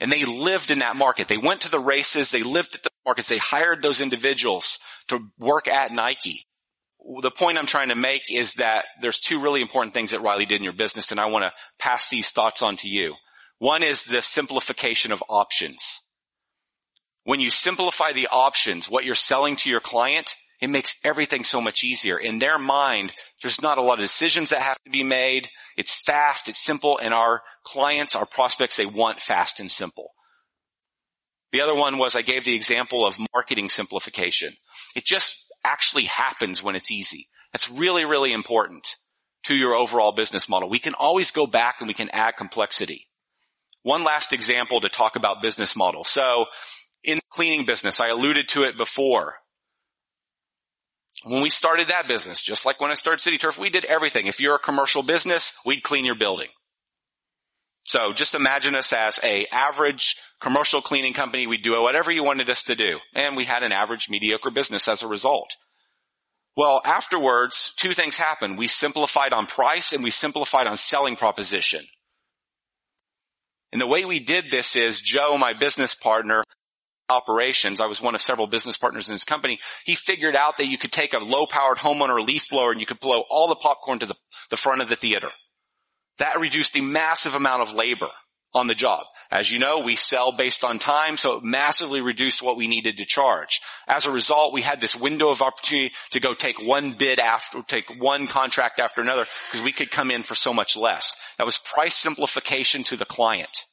And 0.00 0.10
they 0.10 0.24
lived 0.24 0.70
in 0.70 0.80
that 0.80 0.96
market. 0.96 1.28
They 1.28 1.38
went 1.38 1.60
to 1.62 1.70
the 1.70 1.78
races. 1.78 2.30
They 2.30 2.42
lived 2.42 2.74
at 2.74 2.82
the 2.82 2.90
markets. 3.06 3.28
They 3.28 3.38
hired 3.38 3.82
those 3.82 4.00
individuals 4.00 4.78
to 5.08 5.20
work 5.38 5.68
at 5.68 5.92
Nike. 5.92 6.46
The 7.20 7.30
point 7.30 7.58
I'm 7.58 7.66
trying 7.66 7.90
to 7.90 7.94
make 7.94 8.22
is 8.30 8.54
that 8.54 8.86
there's 9.02 9.20
two 9.20 9.40
really 9.40 9.60
important 9.60 9.94
things 9.94 10.10
that 10.10 10.22
Riley 10.22 10.46
did 10.46 10.56
in 10.56 10.64
your 10.64 10.72
business, 10.72 11.10
and 11.10 11.20
I 11.20 11.26
want 11.26 11.44
to 11.44 11.52
pass 11.78 12.08
these 12.08 12.30
thoughts 12.30 12.62
on 12.62 12.76
to 12.78 12.88
you. 12.88 13.14
One 13.58 13.82
is 13.82 14.04
the 14.04 14.22
simplification 14.22 15.12
of 15.12 15.22
options. 15.28 16.00
When 17.24 17.40
you 17.40 17.50
simplify 17.50 18.12
the 18.12 18.28
options, 18.30 18.90
what 18.90 19.04
you're 19.04 19.14
selling 19.14 19.56
to 19.56 19.70
your 19.70 19.80
client, 19.80 20.34
it 20.64 20.70
makes 20.70 20.94
everything 21.04 21.44
so 21.44 21.60
much 21.60 21.84
easier. 21.84 22.16
In 22.16 22.38
their 22.38 22.58
mind, 22.58 23.12
there's 23.42 23.60
not 23.60 23.76
a 23.76 23.82
lot 23.82 23.98
of 23.98 24.04
decisions 24.04 24.48
that 24.48 24.62
have 24.62 24.82
to 24.84 24.90
be 24.90 25.02
made. 25.02 25.50
It's 25.76 25.94
fast, 26.06 26.48
it's 26.48 26.58
simple, 26.58 26.98
and 27.02 27.12
our 27.12 27.42
clients, 27.64 28.16
our 28.16 28.24
prospects, 28.24 28.78
they 28.78 28.86
want 28.86 29.20
fast 29.20 29.60
and 29.60 29.70
simple. 29.70 30.12
The 31.52 31.60
other 31.60 31.74
one 31.74 31.98
was 31.98 32.16
I 32.16 32.22
gave 32.22 32.46
the 32.46 32.54
example 32.54 33.04
of 33.04 33.18
marketing 33.34 33.68
simplification. 33.68 34.54
It 34.96 35.04
just 35.04 35.36
actually 35.64 36.04
happens 36.04 36.62
when 36.62 36.76
it's 36.76 36.90
easy. 36.90 37.28
That's 37.52 37.70
really, 37.70 38.06
really 38.06 38.32
important 38.32 38.96
to 39.44 39.54
your 39.54 39.74
overall 39.74 40.12
business 40.12 40.48
model. 40.48 40.70
We 40.70 40.78
can 40.78 40.94
always 40.94 41.30
go 41.30 41.46
back 41.46 41.76
and 41.78 41.88
we 41.88 41.94
can 41.94 42.08
add 42.08 42.38
complexity. 42.38 43.08
One 43.82 44.02
last 44.02 44.32
example 44.32 44.80
to 44.80 44.88
talk 44.88 45.14
about 45.14 45.42
business 45.42 45.76
model. 45.76 46.04
So 46.04 46.46
in 47.02 47.16
the 47.16 47.22
cleaning 47.28 47.66
business, 47.66 48.00
I 48.00 48.08
alluded 48.08 48.48
to 48.48 48.62
it 48.62 48.78
before. 48.78 49.34
When 51.24 51.42
we 51.42 51.48
started 51.48 51.88
that 51.88 52.06
business, 52.06 52.42
just 52.42 52.66
like 52.66 52.80
when 52.80 52.90
I 52.90 52.94
started 52.94 53.20
City 53.20 53.38
Turf, 53.38 53.58
we 53.58 53.70
did 53.70 53.86
everything. 53.86 54.26
If 54.26 54.40
you're 54.40 54.56
a 54.56 54.60
commercial 54.60 55.02
business, 55.02 55.54
we'd 55.64 55.82
clean 55.82 56.04
your 56.04 56.14
building. 56.14 56.48
So 57.84 58.12
just 58.12 58.34
imagine 58.34 58.74
us 58.74 58.92
as 58.92 59.20
a 59.22 59.46
average 59.46 60.16
commercial 60.40 60.82
cleaning 60.82 61.12
company. 61.12 61.46
We'd 61.46 61.62
do 61.62 61.80
whatever 61.80 62.10
you 62.10 62.24
wanted 62.24 62.50
us 62.50 62.62
to 62.64 62.74
do. 62.74 62.98
And 63.14 63.36
we 63.36 63.44
had 63.44 63.62
an 63.62 63.72
average 63.72 64.08
mediocre 64.10 64.50
business 64.50 64.88
as 64.88 65.02
a 65.02 65.08
result. 65.08 65.56
Well, 66.56 66.80
afterwards, 66.84 67.72
two 67.76 67.92
things 67.92 68.16
happened. 68.16 68.58
We 68.58 68.68
simplified 68.68 69.32
on 69.34 69.46
price 69.46 69.92
and 69.92 70.04
we 70.04 70.10
simplified 70.10 70.66
on 70.66 70.76
selling 70.76 71.16
proposition. 71.16 71.84
And 73.72 73.80
the 73.80 73.86
way 73.86 74.04
we 74.04 74.20
did 74.20 74.50
this 74.50 74.76
is 74.76 75.00
Joe, 75.00 75.36
my 75.36 75.52
business 75.52 75.94
partner, 75.94 76.44
operations. 77.08 77.80
I 77.80 77.86
was 77.86 78.00
one 78.00 78.14
of 78.14 78.20
several 78.20 78.46
business 78.46 78.76
partners 78.76 79.08
in 79.08 79.12
his 79.12 79.24
company. 79.24 79.58
He 79.84 79.94
figured 79.94 80.36
out 80.36 80.56
that 80.58 80.66
you 80.66 80.78
could 80.78 80.92
take 80.92 81.14
a 81.14 81.18
low 81.18 81.46
powered 81.46 81.78
homeowner 81.78 82.24
leaf 82.24 82.48
blower 82.48 82.72
and 82.72 82.80
you 82.80 82.86
could 82.86 83.00
blow 83.00 83.24
all 83.30 83.48
the 83.48 83.56
popcorn 83.56 83.98
to 84.00 84.06
the, 84.06 84.16
the 84.50 84.56
front 84.56 84.82
of 84.82 84.88
the 84.88 84.96
theater. 84.96 85.28
That 86.18 86.40
reduced 86.40 86.76
a 86.76 86.82
massive 86.82 87.34
amount 87.34 87.62
of 87.62 87.74
labor 87.74 88.08
on 88.54 88.68
the 88.68 88.74
job. 88.74 89.04
As 89.30 89.50
you 89.50 89.58
know, 89.58 89.80
we 89.80 89.96
sell 89.96 90.30
based 90.30 90.62
on 90.62 90.78
time, 90.78 91.16
so 91.16 91.38
it 91.38 91.44
massively 91.44 92.00
reduced 92.00 92.40
what 92.40 92.56
we 92.56 92.68
needed 92.68 92.98
to 92.98 93.04
charge. 93.04 93.60
As 93.88 94.06
a 94.06 94.12
result, 94.12 94.52
we 94.52 94.62
had 94.62 94.80
this 94.80 94.94
window 94.94 95.28
of 95.30 95.42
opportunity 95.42 95.92
to 96.12 96.20
go 96.20 96.34
take 96.34 96.62
one 96.62 96.92
bid 96.92 97.18
after, 97.18 97.62
take 97.62 97.86
one 97.98 98.28
contract 98.28 98.78
after 98.78 99.00
another, 99.00 99.26
because 99.50 99.64
we 99.64 99.72
could 99.72 99.90
come 99.90 100.12
in 100.12 100.22
for 100.22 100.36
so 100.36 100.54
much 100.54 100.76
less. 100.76 101.16
That 101.38 101.46
was 101.46 101.58
price 101.58 101.96
simplification 101.96 102.84
to 102.84 102.96
the 102.96 103.04
client. 103.04 103.64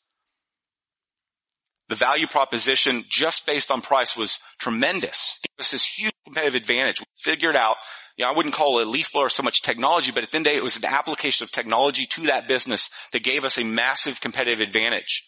The 1.92 1.98
value 1.98 2.26
proposition 2.26 3.04
just 3.10 3.46
based 3.46 3.70
on 3.70 3.82
price 3.82 4.16
was 4.16 4.40
tremendous. 4.60 5.38
It 5.44 5.52
was 5.58 5.72
this 5.72 5.86
huge 5.86 6.14
competitive 6.24 6.56
advantage. 6.56 7.02
We 7.02 7.06
figured 7.18 7.58
out, 7.58 7.76
you 8.16 8.24
know, 8.24 8.32
I 8.32 8.34
wouldn't 8.34 8.56
call 8.56 8.80
it 8.80 8.88
a 8.88 8.90
leaf 8.90 9.12
blower 9.12 9.28
so 9.28 9.44
much 9.44 9.62
technology, 9.62 10.14
but 10.14 10.24
at 10.24 10.32
the 10.32 10.38
end 10.38 10.48
of 10.48 10.52
the 10.52 10.54
day, 10.54 10.58
it 10.58 10.64
was 10.64 10.78
an 10.78 10.86
application 10.86 11.44
of 11.44 11.52
technology 11.52 12.06
to 12.06 12.28
that 12.28 12.48
business 12.48 12.90
that 13.12 13.24
gave 13.26 13.44
us 13.44 13.58
a 13.58 13.66
massive 13.66 14.22
competitive 14.22 14.66
advantage. 14.66 15.28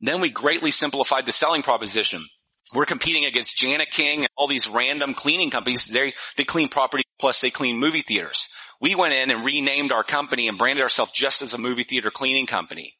Then 0.00 0.22
we 0.22 0.30
greatly 0.30 0.70
simplified 0.70 1.26
the 1.26 1.32
selling 1.32 1.60
proposition. 1.60 2.24
We're 2.72 2.86
competing 2.86 3.26
against 3.26 3.62
Jani-King 3.62 4.20
and 4.20 4.30
all 4.38 4.46
these 4.46 4.70
random 4.70 5.12
cleaning 5.12 5.50
companies. 5.50 5.84
They, 5.84 6.14
they 6.38 6.44
clean 6.44 6.68
property 6.68 7.04
plus 7.20 7.42
they 7.42 7.50
clean 7.50 7.78
movie 7.78 8.00
theaters. 8.00 8.48
We 8.80 8.94
went 8.94 9.12
in 9.12 9.30
and 9.30 9.44
renamed 9.44 9.92
our 9.92 10.02
company 10.02 10.48
and 10.48 10.56
branded 10.56 10.82
ourselves 10.82 11.12
just 11.12 11.42
as 11.42 11.52
a 11.52 11.58
movie 11.58 11.82
theater 11.82 12.10
cleaning 12.10 12.46
company 12.46 12.94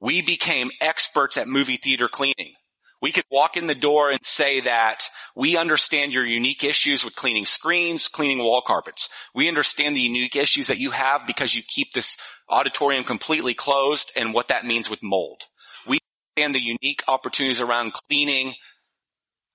we 0.00 0.22
became 0.22 0.70
experts 0.80 1.36
at 1.36 1.48
movie 1.48 1.76
theater 1.76 2.08
cleaning. 2.08 2.54
We 3.02 3.12
could 3.12 3.24
walk 3.30 3.56
in 3.56 3.66
the 3.66 3.74
door 3.74 4.10
and 4.10 4.24
say 4.24 4.60
that 4.60 5.10
we 5.34 5.56
understand 5.56 6.14
your 6.14 6.24
unique 6.24 6.64
issues 6.64 7.04
with 7.04 7.14
cleaning 7.14 7.44
screens, 7.44 8.08
cleaning 8.08 8.38
wall 8.38 8.62
carpets. 8.66 9.10
We 9.34 9.48
understand 9.48 9.94
the 9.94 10.00
unique 10.00 10.34
issues 10.34 10.68
that 10.68 10.78
you 10.78 10.92
have 10.92 11.26
because 11.26 11.54
you 11.54 11.62
keep 11.62 11.92
this 11.92 12.16
auditorium 12.48 13.04
completely 13.04 13.54
closed 13.54 14.12
and 14.16 14.32
what 14.32 14.48
that 14.48 14.64
means 14.64 14.88
with 14.88 15.02
mold. 15.02 15.42
We 15.86 15.98
understand 16.36 16.54
the 16.54 16.60
unique 16.60 17.04
opportunities 17.06 17.60
around 17.60 17.92
cleaning 17.92 18.54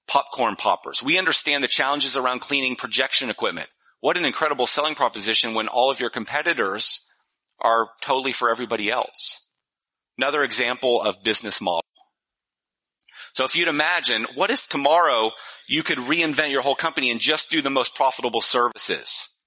popcorn 0.08 0.56
poppers. 0.56 1.02
We 1.02 1.18
understand 1.18 1.64
the 1.64 1.68
challenges 1.68 2.16
around 2.16 2.42
cleaning 2.42 2.76
projection 2.76 3.30
equipment. 3.30 3.70
What 4.02 4.18
an 4.18 4.26
incredible 4.26 4.68
selling 4.68 4.96
proposition 4.96 5.54
when 5.54 5.68
all 5.68 5.89
of 5.89 6.00
your 6.00 6.10
competitors 6.10 7.08
are 7.60 7.89
totally 8.02 8.32
for 8.32 8.50
everybody 8.52 8.92
else. 8.92 9.51
Another 10.22 10.44
example 10.44 11.02
of 11.02 11.24
business 11.24 11.60
model. 11.60 11.84
So 13.34 13.44
if 13.44 13.56
you'd 13.56 13.68
imagine, 13.68 14.28
what 14.36 14.52
if 14.52 14.70
tomorrow 14.70 15.32
you 15.68 15.82
could 15.82 15.98
reinvent 15.98 16.52
your 16.52 16.62
whole 16.62 16.76
company 16.76 17.10
and 17.10 17.20
just 17.20 17.50
do 17.50 17.60
the 17.60 17.72
most 17.72 17.96
profitable 17.96 18.42
services? 18.42 19.40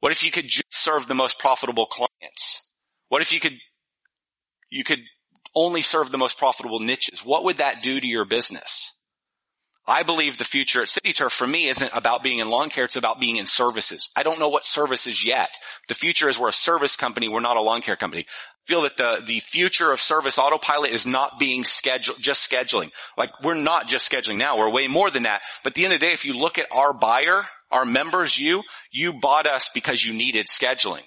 What 0.00 0.12
if 0.12 0.24
you 0.24 0.30
could 0.30 0.48
just 0.48 0.64
serve 0.70 1.08
the 1.08 1.14
most 1.14 1.38
profitable 1.38 1.84
clients? 1.84 2.72
What 3.10 3.20
if 3.20 3.34
you 3.34 3.38
could, 3.38 3.58
you 4.70 4.82
could 4.82 5.00
only 5.54 5.82
serve 5.82 6.10
the 6.10 6.16
most 6.16 6.38
profitable 6.38 6.80
niches? 6.80 7.20
What 7.22 7.44
would 7.44 7.58
that 7.58 7.82
do 7.82 8.00
to 8.00 8.06
your 8.06 8.24
business? 8.24 8.93
I 9.86 10.02
believe 10.02 10.38
the 10.38 10.44
future 10.44 10.80
at 10.80 10.88
City 10.88 11.12
Turf 11.12 11.32
for 11.32 11.46
me 11.46 11.68
isn't 11.68 11.90
about 11.94 12.22
being 12.22 12.38
in 12.38 12.48
lawn 12.48 12.70
care. 12.70 12.84
It's 12.84 12.96
about 12.96 13.20
being 13.20 13.36
in 13.36 13.44
services. 13.44 14.10
I 14.16 14.22
don't 14.22 14.40
know 14.40 14.48
what 14.48 14.64
services 14.64 15.24
yet. 15.24 15.50
The 15.88 15.94
future 15.94 16.28
is 16.28 16.38
we're 16.38 16.48
a 16.48 16.54
service 16.54 16.96
company. 16.96 17.28
We're 17.28 17.40
not 17.40 17.58
a 17.58 17.60
lawn 17.60 17.82
care 17.82 17.96
company. 17.96 18.22
I 18.22 18.66
feel 18.66 18.82
that 18.82 18.96
the, 18.96 19.18
the 19.26 19.40
future 19.40 19.92
of 19.92 20.00
service 20.00 20.38
autopilot 20.38 20.90
is 20.90 21.06
not 21.06 21.38
being 21.38 21.64
scheduled, 21.64 22.18
just 22.18 22.50
scheduling. 22.50 22.92
Like 23.18 23.30
we're 23.42 23.60
not 23.60 23.86
just 23.86 24.10
scheduling 24.10 24.38
now. 24.38 24.56
We're 24.56 24.70
way 24.70 24.86
more 24.86 25.10
than 25.10 25.24
that. 25.24 25.42
But 25.62 25.72
at 25.72 25.74
the 25.74 25.84
end 25.84 25.92
of 25.92 26.00
the 26.00 26.06
day, 26.06 26.12
if 26.12 26.24
you 26.24 26.32
look 26.32 26.58
at 26.58 26.66
our 26.72 26.94
buyer, 26.94 27.44
our 27.70 27.84
members, 27.84 28.38
you, 28.38 28.62
you 28.90 29.12
bought 29.20 29.46
us 29.46 29.70
because 29.74 30.02
you 30.02 30.14
needed 30.14 30.46
scheduling. 30.46 31.02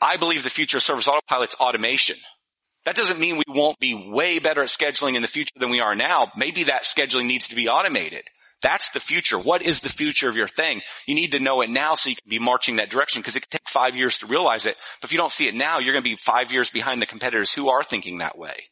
I 0.00 0.16
believe 0.16 0.44
the 0.44 0.50
future 0.50 0.78
of 0.78 0.82
service 0.82 1.08
autopilot's 1.08 1.56
automation. 1.56 2.16
That 2.84 2.96
doesn't 2.96 3.18
mean 3.18 3.36
we 3.36 3.44
won't 3.48 3.78
be 3.78 3.94
way 3.94 4.38
better 4.38 4.62
at 4.62 4.68
scheduling 4.68 5.14
in 5.14 5.22
the 5.22 5.28
future 5.28 5.58
than 5.58 5.70
we 5.70 5.80
are 5.80 5.94
now. 5.94 6.30
Maybe 6.36 6.64
that 6.64 6.82
scheduling 6.82 7.26
needs 7.26 7.48
to 7.48 7.56
be 7.56 7.68
automated. 7.68 8.24
That's 8.62 8.90
the 8.90 9.00
future. 9.00 9.38
What 9.38 9.62
is 9.62 9.80
the 9.80 9.88
future 9.88 10.28
of 10.28 10.36
your 10.36 10.48
thing? 10.48 10.82
You 11.06 11.14
need 11.14 11.32
to 11.32 11.40
know 11.40 11.60
it 11.60 11.70
now 11.70 11.94
so 11.94 12.08
you 12.08 12.16
can 12.16 12.28
be 12.28 12.38
marching 12.38 12.76
that 12.76 12.90
direction 12.90 13.20
because 13.20 13.36
it 13.36 13.40
could 13.40 13.50
take 13.50 13.68
five 13.68 13.96
years 13.96 14.18
to 14.18 14.26
realize 14.26 14.64
it. 14.64 14.76
But 15.00 15.08
if 15.08 15.12
you 15.12 15.18
don't 15.18 15.32
see 15.32 15.48
it 15.48 15.54
now, 15.54 15.78
you're 15.78 15.92
going 15.92 16.04
to 16.04 16.10
be 16.10 16.16
five 16.16 16.50
years 16.50 16.70
behind 16.70 17.02
the 17.02 17.06
competitors 17.06 17.52
who 17.52 17.68
are 17.68 17.82
thinking 17.82 18.18
that 18.18 18.38
way. 18.38 18.64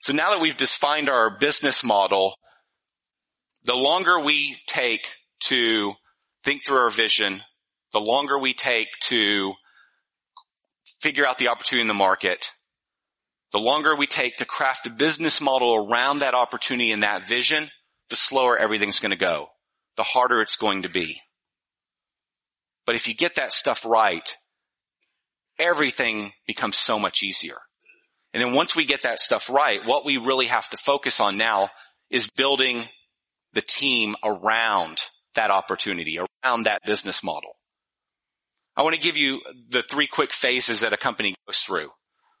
So 0.00 0.12
now 0.12 0.30
that 0.30 0.40
we've 0.40 0.56
defined 0.56 1.08
our 1.08 1.30
business 1.38 1.84
model, 1.84 2.34
the 3.64 3.74
longer 3.74 4.20
we 4.20 4.58
take 4.66 5.12
to 5.44 5.92
think 6.44 6.64
through 6.64 6.78
our 6.78 6.90
vision, 6.90 7.42
the 7.92 8.00
longer 8.00 8.38
we 8.38 8.54
take 8.54 8.88
to 9.02 9.52
figure 11.00 11.26
out 11.26 11.38
the 11.38 11.48
opportunity 11.48 11.82
in 11.82 11.88
the 11.88 11.94
market, 11.94 12.52
the 13.52 13.58
longer 13.58 13.96
we 13.96 14.06
take 14.06 14.36
to 14.36 14.44
craft 14.44 14.86
a 14.86 14.90
business 14.90 15.40
model 15.40 15.74
around 15.74 16.18
that 16.18 16.34
opportunity 16.34 16.92
and 16.92 17.02
that 17.02 17.26
vision, 17.26 17.70
the 18.10 18.16
slower 18.16 18.58
everything's 18.58 19.00
going 19.00 19.10
to 19.10 19.16
go, 19.16 19.48
the 19.96 20.02
harder 20.02 20.40
it's 20.40 20.56
going 20.56 20.82
to 20.82 20.88
be. 20.88 21.20
But 22.86 22.94
if 22.94 23.06
you 23.06 23.14
get 23.14 23.36
that 23.36 23.52
stuff 23.52 23.84
right, 23.84 24.36
everything 25.58 26.32
becomes 26.46 26.76
so 26.76 26.98
much 26.98 27.22
easier. 27.22 27.58
And 28.32 28.42
then 28.42 28.54
once 28.54 28.76
we 28.76 28.84
get 28.84 29.02
that 29.02 29.20
stuff 29.20 29.50
right, 29.50 29.80
what 29.84 30.04
we 30.04 30.16
really 30.16 30.46
have 30.46 30.68
to 30.70 30.76
focus 30.76 31.20
on 31.20 31.36
now 31.36 31.70
is 32.10 32.30
building 32.30 32.88
the 33.52 33.62
team 33.62 34.14
around 34.22 35.02
that 35.34 35.50
opportunity, 35.50 36.18
around 36.18 36.64
that 36.64 36.80
business 36.84 37.22
model. 37.22 37.52
I 38.76 38.82
want 38.82 38.94
to 38.94 39.00
give 39.00 39.16
you 39.16 39.40
the 39.68 39.82
three 39.82 40.06
quick 40.06 40.32
phases 40.32 40.80
that 40.80 40.92
a 40.92 40.96
company 40.96 41.34
goes 41.46 41.58
through. 41.58 41.90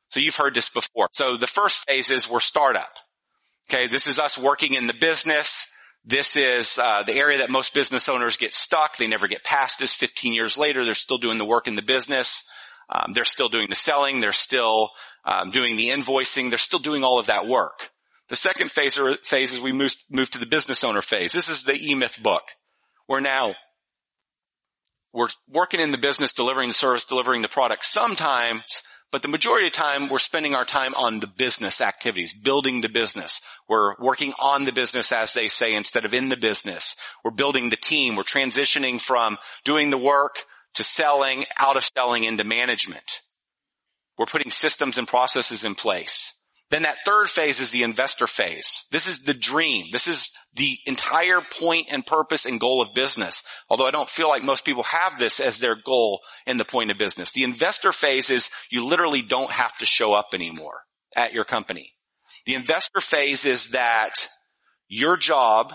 So 0.08 0.20
you've 0.20 0.36
heard 0.36 0.54
this 0.54 0.70
before. 0.70 1.08
So 1.12 1.36
the 1.36 1.46
first 1.46 1.86
phase 1.86 2.10
is 2.10 2.28
we're 2.28 2.40
startup. 2.40 2.96
Okay, 3.70 3.86
this 3.86 4.06
is 4.06 4.18
us 4.18 4.38
working 4.38 4.74
in 4.74 4.86
the 4.86 4.94
business. 4.94 5.68
This 6.04 6.36
is 6.36 6.78
uh, 6.78 7.02
the 7.04 7.14
area 7.14 7.38
that 7.38 7.50
most 7.50 7.74
business 7.74 8.08
owners 8.08 8.38
get 8.38 8.54
stuck. 8.54 8.96
They 8.96 9.06
never 9.06 9.28
get 9.28 9.44
past 9.44 9.78
this. 9.78 9.92
15 9.92 10.32
years 10.32 10.56
later, 10.56 10.84
they're 10.84 10.94
still 10.94 11.18
doing 11.18 11.36
the 11.36 11.44
work 11.44 11.66
in 11.66 11.76
the 11.76 11.82
business. 11.82 12.48
Um, 12.88 13.12
they're 13.12 13.24
still 13.24 13.50
doing 13.50 13.68
the 13.68 13.74
selling. 13.74 14.20
They're 14.20 14.32
still 14.32 14.90
um, 15.26 15.50
doing 15.50 15.76
the 15.76 15.88
invoicing. 15.88 16.48
They're 16.48 16.58
still 16.58 16.78
doing 16.78 17.04
all 17.04 17.18
of 17.18 17.26
that 17.26 17.46
work. 17.46 17.90
The 18.28 18.36
second 18.36 18.70
phase, 18.70 18.98
or, 18.98 19.16
phase 19.22 19.52
is 19.52 19.60
we 19.60 19.72
move, 19.72 19.94
move 20.10 20.30
to 20.30 20.38
the 20.38 20.46
business 20.46 20.82
owner 20.82 21.02
phase. 21.02 21.32
This 21.32 21.50
is 21.50 21.64
the 21.64 21.74
E-Myth 21.74 22.22
book. 22.22 22.42
We're 23.06 23.20
now 23.20 23.54
we're 25.12 25.28
working 25.48 25.80
in 25.80 25.90
the 25.90 25.98
business, 25.98 26.32
delivering 26.32 26.68
the 26.68 26.74
service, 26.74 27.04
delivering 27.04 27.42
the 27.42 27.48
product. 27.48 27.84
Sometimes 27.84 28.82
But 29.10 29.22
the 29.22 29.28
majority 29.28 29.68
of 29.68 29.72
time, 29.72 30.08
we're 30.08 30.18
spending 30.18 30.54
our 30.54 30.66
time 30.66 30.94
on 30.94 31.20
the 31.20 31.26
business 31.26 31.80
activities, 31.80 32.34
building 32.34 32.82
the 32.82 32.90
business. 32.90 33.40
We're 33.66 33.96
working 33.98 34.34
on 34.38 34.64
the 34.64 34.72
business, 34.72 35.12
as 35.12 35.32
they 35.32 35.48
say, 35.48 35.74
instead 35.74 36.04
of 36.04 36.12
in 36.12 36.28
the 36.28 36.36
business. 36.36 36.94
We're 37.24 37.30
building 37.30 37.70
the 37.70 37.76
team. 37.76 38.16
We're 38.16 38.24
transitioning 38.24 39.00
from 39.00 39.38
doing 39.64 39.90
the 39.90 39.98
work 39.98 40.44
to 40.74 40.84
selling, 40.84 41.46
out 41.56 41.78
of 41.78 41.84
selling 41.84 42.24
into 42.24 42.44
management. 42.44 43.22
We're 44.18 44.26
putting 44.26 44.50
systems 44.50 44.98
and 44.98 45.08
processes 45.08 45.64
in 45.64 45.74
place. 45.74 46.34
Then 46.70 46.82
that 46.82 46.98
third 47.04 47.30
phase 47.30 47.60
is 47.60 47.70
the 47.70 47.82
investor 47.82 48.26
phase. 48.26 48.84
This 48.90 49.06
is 49.06 49.22
the 49.22 49.32
dream. 49.32 49.86
This 49.90 50.06
is 50.06 50.32
the 50.54 50.76
entire 50.84 51.40
point 51.40 51.86
and 51.90 52.04
purpose 52.04 52.44
and 52.44 52.60
goal 52.60 52.82
of 52.82 52.92
business. 52.92 53.42
Although 53.70 53.86
I 53.86 53.90
don't 53.90 54.10
feel 54.10 54.28
like 54.28 54.42
most 54.42 54.66
people 54.66 54.82
have 54.82 55.18
this 55.18 55.40
as 55.40 55.58
their 55.58 55.76
goal 55.76 56.20
in 56.46 56.58
the 56.58 56.66
point 56.66 56.90
of 56.90 56.98
business. 56.98 57.32
The 57.32 57.44
investor 57.44 57.90
phase 57.90 58.28
is 58.28 58.50
you 58.70 58.84
literally 58.84 59.22
don't 59.22 59.50
have 59.50 59.78
to 59.78 59.86
show 59.86 60.12
up 60.12 60.28
anymore 60.34 60.82
at 61.16 61.32
your 61.32 61.44
company. 61.44 61.94
The 62.44 62.54
investor 62.54 63.00
phase 63.00 63.46
is 63.46 63.70
that 63.70 64.28
your 64.88 65.16
job 65.16 65.72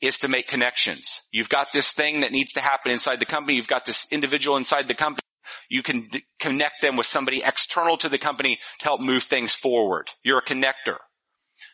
is 0.00 0.18
to 0.18 0.28
make 0.28 0.48
connections. 0.48 1.22
You've 1.32 1.48
got 1.48 1.68
this 1.72 1.92
thing 1.92 2.20
that 2.20 2.32
needs 2.32 2.52
to 2.54 2.60
happen 2.60 2.90
inside 2.90 3.20
the 3.20 3.26
company. 3.26 3.56
You've 3.56 3.68
got 3.68 3.86
this 3.86 4.06
individual 4.10 4.56
inside 4.56 4.88
the 4.88 4.94
company. 4.94 5.20
You 5.68 5.82
can 5.82 6.08
d- 6.08 6.24
connect 6.38 6.82
them 6.82 6.96
with 6.96 7.06
somebody 7.06 7.42
external 7.44 7.96
to 7.98 8.08
the 8.08 8.18
company 8.18 8.58
to 8.80 8.84
help 8.84 9.00
move 9.00 9.24
things 9.24 9.54
forward. 9.54 10.10
You're 10.22 10.38
a 10.38 10.42
connector. 10.42 10.96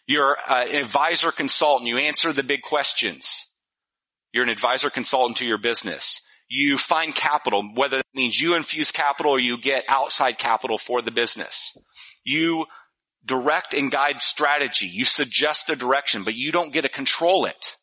You're 0.06 0.36
uh, 0.48 0.64
an 0.64 0.76
advisor 0.76 1.32
consultant. 1.32 1.88
You 1.88 1.98
answer 1.98 2.32
the 2.32 2.42
big 2.42 2.62
questions. 2.62 3.46
You're 4.32 4.44
an 4.44 4.50
advisor 4.50 4.90
consultant 4.90 5.38
to 5.38 5.46
your 5.46 5.58
business. 5.58 6.20
You 6.48 6.78
find 6.78 7.14
capital, 7.14 7.62
whether 7.74 7.98
that 7.98 8.06
means 8.14 8.40
you 8.40 8.54
infuse 8.54 8.90
capital 8.90 9.32
or 9.32 9.40
you 9.40 9.60
get 9.60 9.84
outside 9.88 10.38
capital 10.38 10.78
for 10.78 11.00
the 11.00 11.10
business. 11.12 11.76
You 12.24 12.66
direct 13.24 13.74
and 13.74 13.90
guide 13.90 14.20
strategy. 14.20 14.86
You 14.86 15.04
suggest 15.04 15.70
a 15.70 15.76
direction, 15.76 16.24
but 16.24 16.34
you 16.34 16.52
don't 16.52 16.72
get 16.72 16.82
to 16.82 16.88
control 16.88 17.44
it. 17.44 17.76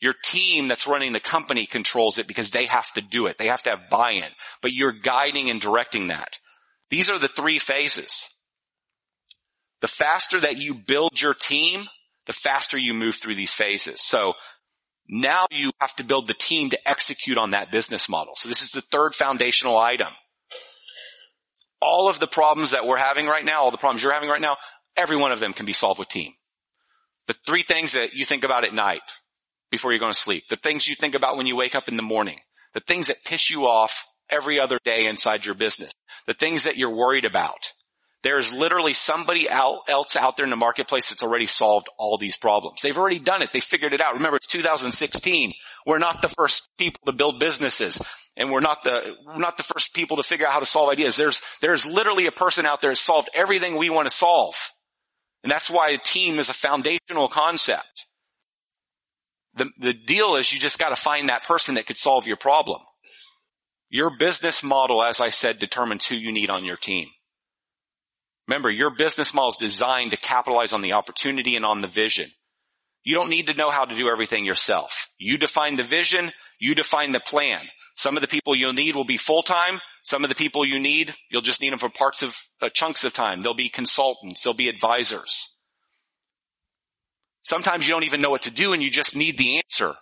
Your 0.00 0.14
team 0.24 0.68
that's 0.68 0.86
running 0.86 1.12
the 1.12 1.20
company 1.20 1.66
controls 1.66 2.18
it 2.18 2.26
because 2.26 2.50
they 2.50 2.66
have 2.66 2.92
to 2.94 3.00
do 3.00 3.26
it. 3.26 3.38
They 3.38 3.48
have 3.48 3.62
to 3.62 3.70
have 3.70 3.90
buy-in, 3.90 4.30
but 4.60 4.72
you're 4.72 4.92
guiding 4.92 5.48
and 5.48 5.60
directing 5.60 6.08
that. 6.08 6.38
These 6.90 7.10
are 7.10 7.18
the 7.18 7.28
three 7.28 7.58
phases. 7.58 8.28
The 9.80 9.88
faster 9.88 10.38
that 10.40 10.56
you 10.56 10.74
build 10.74 11.20
your 11.20 11.34
team, 11.34 11.86
the 12.26 12.32
faster 12.32 12.76
you 12.76 12.92
move 12.92 13.16
through 13.16 13.34
these 13.36 13.54
phases. 13.54 14.02
So 14.02 14.34
now 15.08 15.46
you 15.50 15.72
have 15.80 15.94
to 15.96 16.04
build 16.04 16.28
the 16.28 16.34
team 16.34 16.70
to 16.70 16.88
execute 16.88 17.38
on 17.38 17.50
that 17.50 17.70
business 17.70 18.08
model. 18.08 18.34
So 18.36 18.48
this 18.48 18.62
is 18.62 18.72
the 18.72 18.80
third 18.80 19.14
foundational 19.14 19.78
item. 19.78 20.12
All 21.80 22.08
of 22.08 22.20
the 22.20 22.26
problems 22.26 22.72
that 22.72 22.86
we're 22.86 22.98
having 22.98 23.26
right 23.26 23.44
now, 23.44 23.62
all 23.62 23.70
the 23.70 23.76
problems 23.78 24.02
you're 24.02 24.14
having 24.14 24.30
right 24.30 24.40
now, 24.40 24.56
every 24.96 25.16
one 25.16 25.32
of 25.32 25.40
them 25.40 25.52
can 25.52 25.66
be 25.66 25.72
solved 25.72 25.98
with 25.98 26.08
team. 26.08 26.32
The 27.26 27.36
three 27.46 27.62
things 27.62 27.92
that 27.94 28.14
you 28.14 28.24
think 28.24 28.44
about 28.44 28.64
at 28.64 28.74
night 28.74 29.02
before 29.70 29.92
you're 29.92 30.00
going 30.00 30.12
to 30.12 30.18
sleep, 30.18 30.48
the 30.48 30.56
things 30.56 30.88
you 30.88 30.94
think 30.94 31.14
about 31.14 31.36
when 31.36 31.46
you 31.46 31.56
wake 31.56 31.74
up 31.74 31.88
in 31.88 31.96
the 31.96 32.02
morning, 32.02 32.38
the 32.74 32.80
things 32.80 33.08
that 33.08 33.24
piss 33.24 33.50
you 33.50 33.66
off 33.66 34.06
every 34.30 34.58
other 34.58 34.78
day 34.84 35.06
inside 35.06 35.44
your 35.44 35.54
business, 35.54 35.92
the 36.26 36.34
things 36.34 36.64
that 36.64 36.76
you're 36.76 36.94
worried 36.94 37.24
about, 37.24 37.72
there's 38.22 38.52
literally 38.52 38.92
somebody 38.92 39.48
else 39.48 40.16
out 40.16 40.36
there 40.36 40.44
in 40.44 40.50
the 40.50 40.56
marketplace 40.56 41.10
that's 41.10 41.22
already 41.22 41.46
solved 41.46 41.88
all 41.96 42.18
these 42.18 42.36
problems. 42.36 42.82
They've 42.82 42.98
already 42.98 43.20
done 43.20 43.40
it. 43.40 43.50
They 43.52 43.60
figured 43.60 43.92
it 43.92 44.00
out. 44.00 44.14
Remember, 44.14 44.36
it's 44.36 44.48
2016. 44.48 45.52
We're 45.86 45.98
not 45.98 46.22
the 46.22 46.28
first 46.30 46.68
people 46.76 47.00
to 47.06 47.12
build 47.12 47.38
businesses 47.38 48.00
and 48.36 48.50
we're 48.50 48.60
not 48.60 48.82
the, 48.82 49.14
we're 49.24 49.38
not 49.38 49.56
the 49.56 49.62
first 49.62 49.94
people 49.94 50.16
to 50.16 50.22
figure 50.22 50.46
out 50.46 50.52
how 50.52 50.58
to 50.58 50.66
solve 50.66 50.90
ideas. 50.90 51.16
There's, 51.16 51.40
there's 51.60 51.86
literally 51.86 52.26
a 52.26 52.32
person 52.32 52.66
out 52.66 52.80
there 52.80 52.90
that's 52.90 53.00
solved 53.00 53.30
everything 53.32 53.78
we 53.78 53.90
want 53.90 54.08
to 54.08 54.14
solve. 54.14 54.72
And 55.42 55.50
that's 55.50 55.70
why 55.70 55.90
a 55.90 55.98
team 55.98 56.40
is 56.40 56.48
a 56.48 56.54
foundational 56.54 57.28
concept. 57.28 58.08
The, 59.56 59.70
the 59.78 59.94
deal 59.94 60.36
is 60.36 60.52
you 60.52 60.60
just 60.60 60.78
got 60.78 60.90
to 60.90 60.96
find 60.96 61.28
that 61.28 61.44
person 61.44 61.74
that 61.74 61.86
could 61.86 61.96
solve 61.96 62.26
your 62.26 62.36
problem. 62.36 62.80
Your 63.88 64.16
business 64.16 64.62
model, 64.62 65.02
as 65.02 65.20
I 65.20 65.30
said, 65.30 65.58
determines 65.58 66.06
who 66.06 66.14
you 66.14 66.32
need 66.32 66.50
on 66.50 66.64
your 66.64 66.76
team. 66.76 67.08
Remember, 68.48 68.70
your 68.70 68.94
business 68.94 69.34
model 69.34 69.50
is 69.50 69.56
designed 69.56 70.12
to 70.12 70.16
capitalize 70.16 70.72
on 70.72 70.82
the 70.82 70.92
opportunity 70.92 71.56
and 71.56 71.64
on 71.64 71.80
the 71.80 71.88
vision. 71.88 72.30
You 73.02 73.14
don't 73.14 73.30
need 73.30 73.46
to 73.46 73.54
know 73.54 73.70
how 73.70 73.84
to 73.84 73.96
do 73.96 74.08
everything 74.08 74.44
yourself. 74.44 75.10
You 75.18 75.38
define 75.38 75.76
the 75.76 75.82
vision, 75.82 76.32
you 76.58 76.74
define 76.74 77.12
the 77.12 77.20
plan. 77.20 77.60
Some 77.96 78.16
of 78.16 78.20
the 78.20 78.28
people 78.28 78.54
you'll 78.54 78.72
need 78.72 78.94
will 78.94 79.04
be 79.04 79.16
full-time. 79.16 79.80
Some 80.02 80.22
of 80.22 80.28
the 80.28 80.34
people 80.34 80.66
you 80.66 80.78
need, 80.78 81.14
you'll 81.30 81.40
just 81.40 81.60
need 81.60 81.72
them 81.72 81.78
for 81.78 81.88
parts 81.88 82.22
of, 82.22 82.36
uh, 82.60 82.68
chunks 82.68 83.04
of 83.04 83.12
time. 83.12 83.40
They'll 83.40 83.54
be 83.54 83.70
consultants. 83.70 84.42
They'll 84.42 84.54
be 84.54 84.68
advisors. 84.68 85.55
Sometimes 87.46 87.86
you 87.86 87.94
don't 87.94 88.02
even 88.02 88.20
know 88.20 88.30
what 88.30 88.42
to 88.42 88.50
do 88.50 88.72
and 88.72 88.82
you 88.82 88.90
just 88.90 89.14
need 89.14 89.38
the 89.38 89.58
answer 89.58 89.94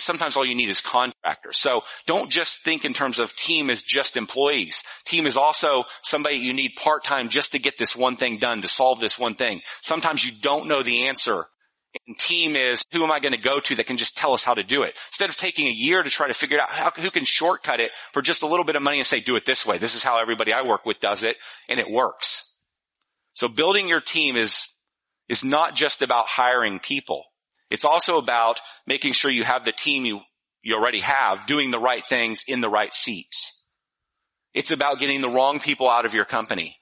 sometimes 0.00 0.36
all 0.36 0.46
you 0.46 0.54
need 0.54 0.68
is 0.68 0.80
contractors. 0.80 1.58
So 1.58 1.82
don't 2.06 2.30
just 2.30 2.62
think 2.62 2.84
in 2.84 2.94
terms 2.94 3.18
of 3.18 3.34
team 3.34 3.70
as 3.70 3.82
just 3.82 4.16
employees. 4.16 4.82
Team 5.04 5.26
is 5.26 5.36
also 5.36 5.84
somebody 6.02 6.36
you 6.36 6.52
need 6.52 6.72
part-time 6.76 7.28
just 7.28 7.52
to 7.52 7.58
get 7.58 7.76
this 7.78 7.96
one 7.96 8.16
thing 8.16 8.38
done, 8.38 8.62
to 8.62 8.68
solve 8.68 9.00
this 9.00 9.18
one 9.18 9.34
thing. 9.34 9.60
Sometimes 9.82 10.24
you 10.24 10.32
don't 10.40 10.68
know 10.68 10.82
the 10.82 11.08
answer. 11.08 11.46
And 12.06 12.18
team 12.18 12.54
is 12.54 12.84
who 12.92 13.02
am 13.02 13.10
I 13.10 13.18
going 13.18 13.34
to 13.34 13.40
go 13.40 13.60
to 13.60 13.74
that 13.76 13.86
can 13.86 13.96
just 13.96 14.16
tell 14.16 14.32
us 14.32 14.44
how 14.44 14.54
to 14.54 14.62
do 14.62 14.82
it? 14.82 14.94
Instead 15.10 15.30
of 15.30 15.36
taking 15.36 15.66
a 15.66 15.72
year 15.72 16.02
to 16.02 16.10
try 16.10 16.28
to 16.28 16.34
figure 16.34 16.60
out 16.60 16.70
how, 16.70 16.92
who 16.96 17.10
can 17.10 17.24
shortcut 17.24 17.80
it 17.80 17.90
for 18.12 18.22
just 18.22 18.42
a 18.42 18.46
little 18.46 18.64
bit 18.64 18.76
of 18.76 18.82
money 18.82 18.98
and 18.98 19.06
say, 19.06 19.20
do 19.20 19.36
it 19.36 19.46
this 19.46 19.66
way. 19.66 19.78
This 19.78 19.96
is 19.96 20.04
how 20.04 20.20
everybody 20.20 20.52
I 20.52 20.62
work 20.62 20.84
with 20.84 21.00
does 21.00 21.22
it 21.22 21.36
and 21.68 21.80
it 21.80 21.90
works. 21.90 22.54
So 23.34 23.48
building 23.48 23.88
your 23.88 24.00
team 24.00 24.36
is, 24.36 24.77
is 25.28 25.44
not 25.44 25.74
just 25.74 26.02
about 26.02 26.28
hiring 26.28 26.78
people. 26.78 27.24
It's 27.70 27.84
also 27.84 28.18
about 28.18 28.60
making 28.86 29.12
sure 29.12 29.30
you 29.30 29.44
have 29.44 29.64
the 29.64 29.72
team 29.72 30.04
you, 30.04 30.20
you 30.62 30.74
already 30.74 31.00
have 31.00 31.46
doing 31.46 31.70
the 31.70 31.78
right 31.78 32.02
things 32.08 32.44
in 32.48 32.60
the 32.60 32.70
right 32.70 32.92
seats. 32.92 33.62
It's 34.54 34.70
about 34.70 34.98
getting 34.98 35.20
the 35.20 35.28
wrong 35.28 35.60
people 35.60 35.88
out 35.88 36.06
of 36.06 36.14
your 36.14 36.24
company. 36.24 36.78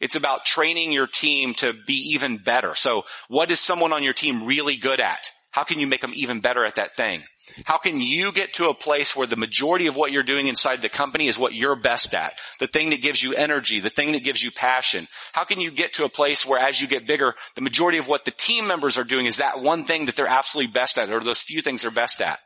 It's 0.00 0.16
about 0.16 0.44
training 0.44 0.92
your 0.92 1.06
team 1.06 1.54
to 1.54 1.72
be 1.72 2.12
even 2.12 2.38
better. 2.38 2.74
So 2.74 3.04
what 3.28 3.50
is 3.50 3.60
someone 3.60 3.92
on 3.92 4.02
your 4.02 4.12
team 4.12 4.44
really 4.44 4.76
good 4.76 5.00
at? 5.00 5.30
How 5.54 5.62
can 5.62 5.78
you 5.78 5.86
make 5.86 6.00
them 6.00 6.10
even 6.16 6.40
better 6.40 6.64
at 6.64 6.74
that 6.74 6.96
thing? 6.96 7.22
How 7.64 7.78
can 7.78 8.00
you 8.00 8.32
get 8.32 8.54
to 8.54 8.70
a 8.70 8.74
place 8.74 9.14
where 9.14 9.28
the 9.28 9.36
majority 9.36 9.86
of 9.86 9.94
what 9.94 10.10
you're 10.10 10.24
doing 10.24 10.48
inside 10.48 10.82
the 10.82 10.88
company 10.88 11.28
is 11.28 11.38
what 11.38 11.54
you're 11.54 11.76
best 11.76 12.12
at? 12.12 12.32
The 12.58 12.66
thing 12.66 12.90
that 12.90 13.02
gives 13.02 13.22
you 13.22 13.34
energy, 13.34 13.78
the 13.78 13.88
thing 13.88 14.10
that 14.12 14.24
gives 14.24 14.42
you 14.42 14.50
passion. 14.50 15.06
How 15.32 15.44
can 15.44 15.60
you 15.60 15.70
get 15.70 15.92
to 15.92 16.04
a 16.04 16.08
place 16.08 16.44
where 16.44 16.58
as 16.58 16.80
you 16.80 16.88
get 16.88 17.06
bigger, 17.06 17.36
the 17.54 17.60
majority 17.60 17.98
of 17.98 18.08
what 18.08 18.24
the 18.24 18.32
team 18.32 18.66
members 18.66 18.98
are 18.98 19.04
doing 19.04 19.26
is 19.26 19.36
that 19.36 19.60
one 19.60 19.84
thing 19.84 20.06
that 20.06 20.16
they're 20.16 20.26
absolutely 20.26 20.72
best 20.72 20.98
at 20.98 21.08
or 21.08 21.20
those 21.20 21.42
few 21.42 21.62
things 21.62 21.82
they're 21.82 21.92
best 21.92 22.20
at? 22.20 22.40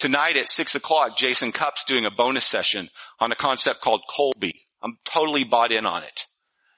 Tonight 0.00 0.36
at 0.36 0.48
six 0.48 0.74
o'clock, 0.74 1.16
Jason 1.16 1.52
Cupp's 1.52 1.84
doing 1.84 2.04
a 2.04 2.10
bonus 2.10 2.44
session 2.44 2.88
on 3.20 3.30
a 3.30 3.36
concept 3.36 3.82
called 3.82 4.02
Kolbe. 4.10 4.50
I'm 4.82 4.98
totally 5.04 5.44
bought 5.44 5.70
in 5.70 5.86
on 5.86 6.02
it. 6.02 6.26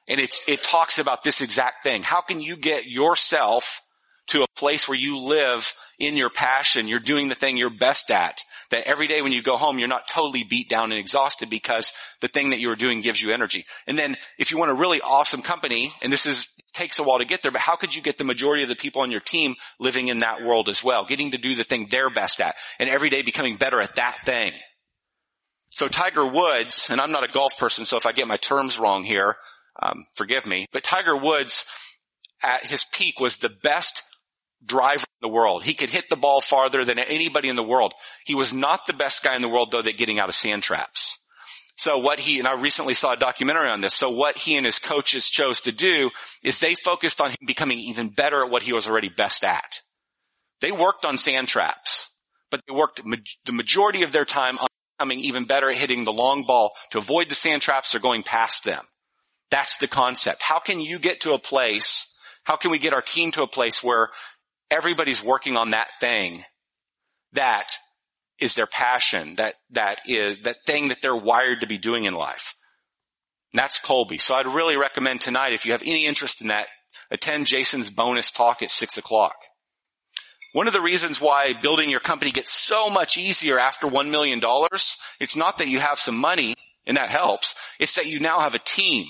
And 0.07 0.21
it's, 0.21 0.47
it 0.47 0.63
talks 0.63 0.99
about 0.99 1.25
this 1.25 1.41
exact 1.41 1.85
thing. 1.85 2.03
How 2.03 2.21
can 2.21 2.43
you 2.43 2.59
get 2.59 2.85
yourself 2.85 3.81
to 4.29 4.43
a 4.43 4.47
place 4.57 4.89
where 4.89 4.99
you 4.99 5.19
live 5.19 5.75
in 5.99 6.17
your 6.17 6.31
passion. 6.31 6.89
You're 6.89 7.01
doing 7.01 7.29
the 7.29 7.35
thing 7.35 7.57
you're 7.57 7.71
best 7.71 8.11
at. 8.11 8.41
That 8.71 8.87
every 8.87 9.07
day 9.07 9.23
when 9.23 9.33
you 9.33 9.43
go 9.43 9.57
home, 9.57 9.79
you're 9.79 9.89
not 9.89 10.09
totally 10.09 10.45
beat 10.45 10.69
down 10.69 10.91
and 10.91 10.99
exhausted 10.99 11.51
because 11.51 11.93
the 12.21 12.29
thing 12.29 12.51
that 12.51 12.61
you 12.61 12.71
are 12.71 12.77
doing 12.77 13.01
gives 13.01 13.23
you 13.23 13.33
energy. 13.33 13.67
And 13.87 13.99
then 13.99 14.17
if 14.39 14.51
you 14.51 14.59
want 14.59 14.71
a 14.71 14.75
really 14.75 15.01
awesome 15.01 15.43
company, 15.43 15.93
and 16.03 16.13
this 16.13 16.27
is, 16.27 16.49
takes 16.73 16.99
a 16.99 17.03
while 17.03 17.19
to 17.19 17.25
get 17.25 17.43
there, 17.43 17.53
but 17.53 17.61
how 17.61 17.77
could 17.77 17.95
you 17.95 18.03
get 18.03 18.19
the 18.19 18.25
majority 18.25 18.63
of 18.63 18.69
the 18.69 18.77
people 18.77 19.03
on 19.03 19.11
your 19.11 19.21
team 19.21 19.55
living 19.79 20.09
in 20.09 20.19
that 20.19 20.43
world 20.43 20.69
as 20.69 20.83
well? 20.83 21.05
Getting 21.05 21.31
to 21.33 21.39
do 21.39 21.55
the 21.55 21.65
thing 21.65 21.87
they're 21.91 22.11
best 22.11 22.41
at 22.41 22.57
and 22.79 22.89
every 22.89 23.11
day 23.11 23.23
becoming 23.23 23.57
better 23.57 23.81
at 23.81 23.95
that 23.97 24.19
thing. 24.25 24.53
So 25.71 25.87
Tiger 25.89 26.27
Woods, 26.27 26.89
and 26.91 27.01
I'm 27.01 27.13
not 27.13 27.29
a 27.29 27.33
golf 27.33 27.59
person, 27.59 27.85
so 27.85 27.97
if 27.97 28.07
I 28.07 28.13
get 28.13 28.29
my 28.29 28.37
terms 28.37 28.79
wrong 28.79 29.05
here, 29.05 29.37
um, 29.81 30.07
forgive 30.15 30.47
me, 30.47 30.67
but 30.73 30.85
Tiger 30.85 31.17
Woods 31.17 31.65
at 32.43 32.67
his 32.67 32.85
peak 32.85 33.19
was 33.19 33.39
the 33.39 33.51
best 33.63 34.03
driver 34.67 35.05
in 35.23 35.29
the 35.29 35.33
world. 35.33 35.65
He 35.65 35.75
could 35.75 35.91
hit 35.91 36.09
the 36.09 36.17
ball 36.17 36.41
farther 36.41 36.85
than 36.85 36.99
anybody 36.99 37.49
in 37.49 37.57
the 37.57 37.63
world. 37.63 37.95
He 38.25 38.35
was 38.35 38.55
not 38.55 38.87
the 38.87 38.93
best 38.93 39.23
guy 39.23 39.37
in 39.37 39.43
the 39.43 39.49
world 39.49 39.71
though 39.71 39.81
at 39.81 39.97
getting 39.97 40.19
out 40.19 40.29
of 40.29 40.35
sand 40.35 40.63
traps. 40.63 41.19
So 41.77 41.99
what 41.99 42.21
he, 42.21 42.39
and 42.39 42.47
I 42.47 42.55
recently 42.55 42.95
saw 42.95 43.15
a 43.15 43.17
documentary 43.17 43.69
on 43.69 43.81
this, 43.81 43.95
so 43.95 44.09
what 44.09 44.39
he 44.39 44.57
and 44.57 44.65
his 44.65 44.79
coaches 44.79 45.29
chose 45.29 45.61
to 45.63 45.73
do 45.73 46.11
is 46.45 46.61
they 46.61 46.77
focused 46.77 47.21
on 47.21 47.31
him 47.31 47.37
becoming 47.47 47.81
even 47.81 48.11
better 48.11 48.45
at 48.45 48.51
what 48.51 48.63
he 48.63 48.73
was 48.73 48.87
already 48.87 49.09
best 49.09 49.45
at. 49.45 49.81
They 50.61 50.71
worked 50.71 51.05
on 51.05 51.19
sand 51.19 51.49
traps, 51.49 52.17
but 52.51 52.61
they 52.67 52.75
worked 52.75 53.05
ma- 53.05 53.17
the 53.45 53.53
majority 53.53 54.05
of 54.05 54.13
their 54.13 54.25
time 54.25 54.57
on 54.59 54.69
becoming 54.97 55.19
even 55.19 55.47
better 55.47 55.69
at 55.69 55.77
hitting 55.77 56.05
the 56.05 56.13
long 56.13 56.45
ball 56.45 56.73
to 56.91 56.99
avoid 56.99 57.29
the 57.29 57.35
sand 57.35 57.61
traps 57.61 57.93
or 57.93 57.99
going 57.99 58.23
past 58.23 58.65
them. 58.65 58.85
That's 59.51 59.77
the 59.79 59.89
concept. 59.89 60.43
How 60.43 60.61
can 60.61 60.79
you 60.79 61.01
get 61.01 61.23
to 61.23 61.33
a 61.33 61.41
place 61.41 62.15
how 62.45 62.57
can 62.57 62.71
we 62.71 62.79
get 62.79 62.93
our 62.93 63.03
team 63.03 63.31
to 63.33 63.43
a 63.43 63.49
place 63.49 63.83
where 63.83 64.11
everybody's 64.75 65.23
working 65.23 65.57
on 65.57 65.71
that 65.71 65.89
thing 66.01 66.45
that 67.33 67.75
is 68.41 68.55
their 68.55 68.67
passion, 68.67 69.37
that, 69.37 69.55
that 69.71 70.01
is, 70.07 70.39
that 70.45 70.57
thing 70.67 70.89
that 70.89 70.99
they're 71.01 71.17
wired 71.17 71.61
to 71.61 71.67
be 71.67 71.79
doing 71.79 72.05
in 72.05 72.15
life. 72.15 72.57
And 73.53 73.61
that's 73.61 73.81
Kolbe. 73.81 74.21
So 74.21 74.35
I'd 74.35 74.47
really 74.47 74.77
recommend 74.77 75.21
tonight, 75.21 75.53
if 75.53 75.65
you 75.65 75.73
have 75.73 75.83
any 75.83 76.07
interest 76.07 76.41
in 76.41 76.49
that, 76.49 76.67
attend 77.11 77.47
Jason's 77.47 77.91
bonus 77.91 78.33
talk 78.33 78.63
at 78.63 78.71
six 78.71 78.99
o'clock. 78.99 79.37
One 80.53 80.67
of 80.67 80.73
the 80.73 80.81
reasons 80.81 81.21
why 81.21 81.53
building 81.61 81.91
your 81.91 82.01
company 82.01 82.31
gets 82.31 82.53
so 82.53 82.89
much 82.89 83.17
easier 83.17 83.59
after 83.59 83.89
$1 83.89 84.11
million, 84.11 84.41
it's 85.21 85.37
not 85.37 85.59
that 85.59 85.69
you 85.69 85.81
have 85.81 85.99
some 85.99 86.17
money 86.17 86.55
and 86.87 86.97
that 86.97 87.11
helps. 87.11 87.55
It's 87.81 87.97
that 87.97 88.07
you 88.07 88.21
now 88.21 88.41
have 88.41 88.55
a 88.55 88.61
team 88.61 89.07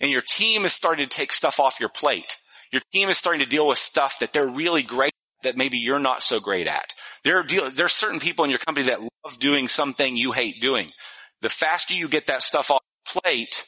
and 0.00 0.10
your 0.10 0.22
team 0.22 0.64
is 0.64 0.72
starting 0.72 1.06
to 1.06 1.14
take 1.14 1.32
stuff 1.32 1.60
off 1.60 1.80
your 1.80 1.88
plate. 1.90 2.38
Your 2.76 2.82
team 2.92 3.08
is 3.08 3.16
starting 3.16 3.40
to 3.40 3.48
deal 3.48 3.66
with 3.66 3.78
stuff 3.78 4.18
that 4.18 4.34
they're 4.34 4.46
really 4.46 4.82
great 4.82 5.14
that 5.42 5.56
maybe 5.56 5.78
you're 5.78 5.98
not 5.98 6.22
so 6.22 6.40
great 6.40 6.66
at. 6.66 6.94
There 7.24 7.38
are, 7.38 7.42
deal, 7.42 7.70
there 7.70 7.86
are 7.86 7.88
certain 7.88 8.20
people 8.20 8.44
in 8.44 8.50
your 8.50 8.58
company 8.58 8.88
that 8.88 9.00
love 9.00 9.38
doing 9.38 9.66
something 9.66 10.14
you 10.14 10.32
hate 10.32 10.60
doing. 10.60 10.90
The 11.40 11.48
faster 11.48 11.94
you 11.94 12.06
get 12.06 12.26
that 12.26 12.42
stuff 12.42 12.70
off 12.70 12.82
the 13.06 13.20
plate 13.22 13.64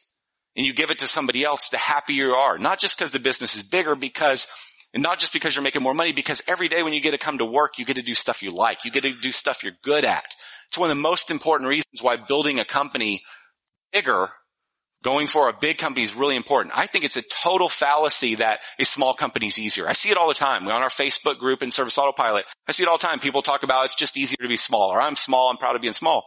and 0.54 0.66
you 0.66 0.74
give 0.74 0.90
it 0.90 0.98
to 0.98 1.06
somebody 1.06 1.42
else, 1.42 1.70
the 1.70 1.78
happier 1.78 2.26
you 2.26 2.32
are. 2.32 2.58
Not 2.58 2.80
just 2.80 2.98
because 2.98 3.10
the 3.10 3.18
business 3.18 3.56
is 3.56 3.62
bigger, 3.62 3.94
because, 3.94 4.46
and 4.92 5.02
not 5.02 5.18
just 5.18 5.32
because 5.32 5.56
you're 5.56 5.62
making 5.62 5.82
more 5.82 5.94
money, 5.94 6.12
because 6.12 6.42
every 6.46 6.68
day 6.68 6.82
when 6.82 6.92
you 6.92 7.00
get 7.00 7.12
to 7.12 7.18
come 7.18 7.38
to 7.38 7.46
work, 7.46 7.78
you 7.78 7.86
get 7.86 7.96
to 7.96 8.02
do 8.02 8.14
stuff 8.14 8.42
you 8.42 8.50
like. 8.50 8.84
You 8.84 8.90
get 8.90 9.04
to 9.04 9.18
do 9.18 9.32
stuff 9.32 9.64
you're 9.64 9.72
good 9.82 10.04
at. 10.04 10.26
It's 10.68 10.76
one 10.76 10.90
of 10.90 10.96
the 10.98 11.02
most 11.02 11.30
important 11.30 11.70
reasons 11.70 12.02
why 12.02 12.16
building 12.16 12.58
a 12.58 12.64
company 12.66 13.22
bigger 13.90 14.28
Going 15.04 15.28
for 15.28 15.48
a 15.48 15.52
big 15.52 15.78
company 15.78 16.02
is 16.02 16.16
really 16.16 16.34
important. 16.34 16.74
I 16.76 16.86
think 16.86 17.04
it's 17.04 17.16
a 17.16 17.22
total 17.22 17.68
fallacy 17.68 18.34
that 18.36 18.60
a 18.80 18.84
small 18.84 19.14
company 19.14 19.46
is 19.46 19.58
easier. 19.58 19.88
I 19.88 19.92
see 19.92 20.10
it 20.10 20.16
all 20.16 20.26
the 20.26 20.34
time. 20.34 20.64
We're 20.64 20.72
on 20.72 20.82
our 20.82 20.88
Facebook 20.88 21.38
group 21.38 21.62
in 21.62 21.70
Service 21.70 21.98
Autopilot. 21.98 22.46
I 22.66 22.72
see 22.72 22.82
it 22.82 22.88
all 22.88 22.98
the 22.98 23.06
time. 23.06 23.20
People 23.20 23.42
talk 23.42 23.62
about 23.62 23.84
it's 23.84 23.94
just 23.94 24.18
easier 24.18 24.38
to 24.40 24.48
be 24.48 24.56
small 24.56 24.90
or 24.90 25.00
I'm 25.00 25.14
small. 25.14 25.50
I'm 25.50 25.56
proud 25.56 25.76
of 25.76 25.82
being 25.82 25.92
small. 25.92 26.24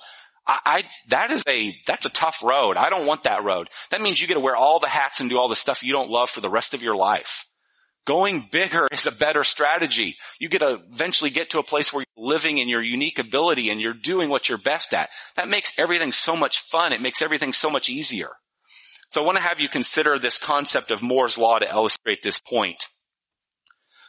I, 0.47 0.59
I, 0.65 0.83
that 1.09 1.31
is 1.31 1.43
a, 1.49 1.75
that's 1.85 2.05
a 2.05 2.09
tough 2.09 2.41
road. 2.41 2.77
I 2.77 2.89
don't 2.89 3.05
want 3.05 3.23
that 3.23 3.43
road. 3.43 3.67
That 3.89 4.01
means 4.01 4.21
you 4.21 4.27
get 4.27 4.35
to 4.35 4.39
wear 4.39 4.55
all 4.55 4.79
the 4.79 4.87
hats 4.87 5.19
and 5.19 5.29
do 5.29 5.37
all 5.37 5.49
the 5.49 5.55
stuff 5.55 5.83
you 5.83 5.91
don't 5.91 6.09
love 6.09 6.29
for 6.29 6.39
the 6.39 6.49
rest 6.49 6.73
of 6.73 6.81
your 6.81 6.95
life. 6.95 7.45
Going 8.07 8.47
bigger 8.51 8.87
is 8.91 9.05
a 9.05 9.11
better 9.11 9.43
strategy. 9.43 10.15
You 10.39 10.47
get 10.49 10.59
to 10.59 10.79
eventually 10.91 11.29
get 11.29 11.51
to 11.51 11.59
a 11.59 11.63
place 11.63 11.93
where 11.93 12.05
you're 12.15 12.25
living 12.25 12.57
in 12.57 12.69
your 12.69 12.81
unique 12.81 13.19
ability 13.19 13.69
and 13.69 13.79
you're 13.81 13.93
doing 13.93 14.29
what 14.29 14.47
you're 14.47 14.57
best 14.57 14.93
at. 14.93 15.09
That 15.35 15.49
makes 15.49 15.73
everything 15.77 16.11
so 16.13 16.35
much 16.37 16.59
fun. 16.59 16.93
It 16.93 17.01
makes 17.01 17.21
everything 17.21 17.53
so 17.53 17.69
much 17.69 17.89
easier. 17.89 18.29
So 19.11 19.21
I 19.21 19.25
want 19.25 19.37
to 19.37 19.43
have 19.43 19.59
you 19.59 19.67
consider 19.67 20.17
this 20.17 20.37
concept 20.37 20.89
of 20.89 21.03
Moore's 21.03 21.37
law 21.37 21.59
to 21.59 21.69
illustrate 21.69 22.23
this 22.23 22.39
point. 22.39 22.85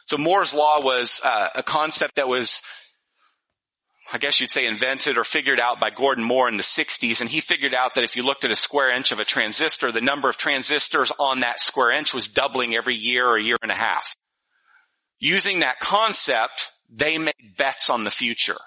So 0.05 0.17
Moore's 0.17 0.53
law 0.53 0.81
was 0.81 1.19
uh, 1.25 1.49
a 1.55 1.61
concept 1.61 2.15
that 2.15 2.29
was, 2.29 2.61
I 4.13 4.17
guess 4.17 4.39
you'd 4.39 4.49
say 4.49 4.65
invented 4.65 5.17
or 5.17 5.25
figured 5.25 5.59
out 5.59 5.81
by 5.81 5.89
Gordon 5.89 6.23
Moore 6.23 6.47
in 6.47 6.55
the 6.55 6.63
60s. 6.63 7.19
And 7.19 7.29
he 7.29 7.41
figured 7.41 7.73
out 7.73 7.95
that 7.95 8.05
if 8.05 8.15
you 8.15 8.23
looked 8.23 8.45
at 8.45 8.51
a 8.51 8.55
square 8.55 8.95
inch 8.95 9.11
of 9.11 9.19
a 9.19 9.25
transistor, 9.25 9.91
the 9.91 9.99
number 9.99 10.29
of 10.29 10.37
transistors 10.37 11.11
on 11.19 11.41
that 11.41 11.59
square 11.59 11.91
inch 11.91 12.13
was 12.13 12.29
doubling 12.29 12.73
every 12.73 12.95
year 12.95 13.27
or 13.27 13.37
year 13.37 13.57
and 13.61 13.71
a 13.71 13.75
half. 13.75 14.15
Using 15.19 15.59
that 15.59 15.81
concept, 15.81 16.69
they 16.89 17.17
made 17.17 17.57
bets 17.57 17.89
on 17.89 18.05
the 18.05 18.11
future 18.11 18.57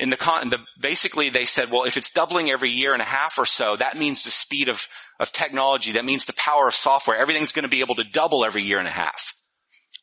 in 0.00 0.10
the, 0.10 0.16
con- 0.16 0.48
the, 0.48 0.58
basically 0.80 1.28
they 1.28 1.44
said, 1.44 1.70
well, 1.70 1.84
if 1.84 1.96
it's 1.96 2.10
doubling 2.10 2.50
every 2.50 2.70
year 2.70 2.92
and 2.92 3.02
a 3.02 3.06
half 3.06 3.38
or 3.38 3.46
so, 3.46 3.76
that 3.76 3.96
means 3.96 4.24
the 4.24 4.30
speed 4.30 4.68
of, 4.68 4.88
of 5.20 5.30
technology. 5.32 5.92
That 5.92 6.04
means 6.04 6.24
the 6.24 6.32
power 6.32 6.68
of 6.68 6.74
software. 6.74 7.16
Everything's 7.16 7.52
going 7.52 7.64
to 7.64 7.68
be 7.68 7.80
able 7.80 7.94
to 7.96 8.04
double 8.04 8.44
every 8.44 8.64
year 8.64 8.78
and 8.78 8.88
a 8.88 8.92
half. 8.92 9.34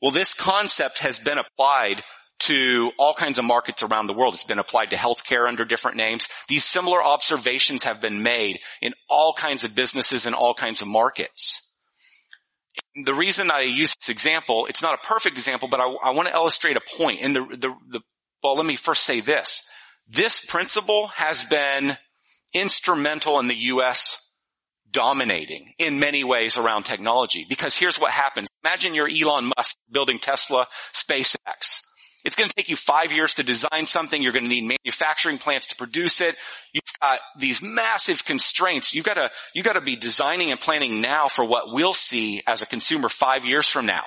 Well, 0.01 0.11
this 0.11 0.33
concept 0.33 0.99
has 0.99 1.19
been 1.19 1.37
applied 1.37 2.03
to 2.39 2.91
all 2.97 3.13
kinds 3.13 3.37
of 3.37 3.45
markets 3.45 3.83
around 3.83 4.07
the 4.07 4.13
world. 4.13 4.33
It's 4.33 4.43
been 4.43 4.57
applied 4.57 4.89
to 4.91 4.95
healthcare 4.95 5.47
under 5.47 5.63
different 5.63 5.97
names. 5.97 6.27
These 6.47 6.65
similar 6.65 7.03
observations 7.03 7.83
have 7.83 8.01
been 8.01 8.23
made 8.23 8.59
in 8.81 8.93
all 9.09 9.33
kinds 9.37 9.63
of 9.63 9.75
businesses 9.75 10.25
and 10.25 10.33
all 10.33 10.55
kinds 10.55 10.81
of 10.81 10.87
markets. 10.87 11.75
The 13.05 13.13
reason 13.13 13.51
I 13.51 13.61
use 13.61 13.95
this 13.95 14.09
example, 14.09 14.65
it's 14.67 14.81
not 14.81 14.95
a 14.95 15.07
perfect 15.07 15.35
example, 15.35 15.67
but 15.67 15.79
I, 15.79 15.83
I 16.03 16.11
want 16.11 16.29
to 16.29 16.33
illustrate 16.33 16.77
a 16.77 16.97
point. 16.97 17.19
And 17.21 17.35
the, 17.35 17.41
the, 17.51 17.75
the, 17.89 17.99
well, 18.41 18.55
let 18.55 18.65
me 18.65 18.75
first 18.75 19.03
say 19.03 19.19
this. 19.19 19.63
This 20.11 20.41
principle 20.41 21.07
has 21.15 21.45
been 21.45 21.97
instrumental 22.53 23.39
in 23.39 23.47
the 23.47 23.55
U.S. 23.55 24.33
dominating 24.91 25.73
in 25.79 26.01
many 26.01 26.25
ways 26.25 26.57
around 26.57 26.83
technology. 26.83 27.45
Because 27.47 27.77
here's 27.77 27.97
what 27.97 28.11
happens. 28.11 28.49
Imagine 28.61 28.93
you're 28.93 29.09
Elon 29.09 29.53
Musk 29.55 29.77
building 29.89 30.19
Tesla, 30.19 30.67
SpaceX. 30.91 31.79
It's 32.25 32.35
going 32.35 32.49
to 32.49 32.55
take 32.55 32.67
you 32.67 32.75
five 32.75 33.13
years 33.13 33.35
to 33.35 33.43
design 33.43 33.85
something. 33.85 34.21
You're 34.21 34.33
going 34.33 34.43
to 34.43 34.49
need 34.49 34.75
manufacturing 34.83 35.37
plants 35.37 35.67
to 35.67 35.77
produce 35.77 36.19
it. 36.19 36.35
You've 36.73 36.83
got 37.01 37.19
these 37.39 37.61
massive 37.61 38.25
constraints. 38.25 38.93
You've 38.93 39.05
got 39.05 39.13
to, 39.13 39.29
you've 39.55 39.65
got 39.65 39.73
to 39.73 39.81
be 39.81 39.95
designing 39.95 40.51
and 40.51 40.59
planning 40.59 40.99
now 40.99 41.29
for 41.29 41.45
what 41.45 41.73
we'll 41.73 41.93
see 41.93 42.43
as 42.45 42.61
a 42.61 42.65
consumer 42.65 43.07
five 43.07 43.45
years 43.45 43.69
from 43.69 43.85
now. 43.85 44.03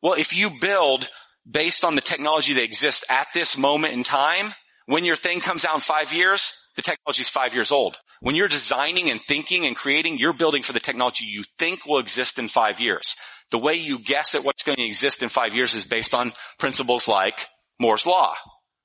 Well, 0.00 0.14
if 0.14 0.36
you 0.36 0.52
build 0.60 1.10
based 1.50 1.82
on 1.82 1.96
the 1.96 2.00
technology 2.00 2.52
that 2.54 2.62
exists 2.62 3.04
at 3.10 3.26
this 3.34 3.58
moment 3.58 3.92
in 3.92 4.04
time, 4.04 4.54
when 4.86 5.04
your 5.04 5.16
thing 5.16 5.40
comes 5.40 5.64
out 5.64 5.74
in 5.74 5.80
five 5.80 6.12
years, 6.12 6.54
the 6.76 6.82
technology 6.82 7.22
is 7.22 7.28
five 7.28 7.54
years 7.54 7.70
old. 7.72 7.96
When 8.20 8.34
you're 8.34 8.48
designing 8.48 9.10
and 9.10 9.20
thinking 9.28 9.66
and 9.66 9.76
creating, 9.76 10.18
you're 10.18 10.32
building 10.32 10.62
for 10.62 10.72
the 10.72 10.80
technology 10.80 11.26
you 11.26 11.44
think 11.58 11.84
will 11.84 11.98
exist 11.98 12.38
in 12.38 12.48
five 12.48 12.80
years. 12.80 13.16
The 13.50 13.58
way 13.58 13.74
you 13.74 13.98
guess 13.98 14.34
at 14.34 14.44
what's 14.44 14.62
going 14.62 14.76
to 14.76 14.84
exist 14.84 15.22
in 15.22 15.28
five 15.28 15.54
years 15.54 15.74
is 15.74 15.84
based 15.84 16.14
on 16.14 16.32
principles 16.58 17.06
like 17.06 17.46
Moore's 17.78 18.06
law. 18.06 18.34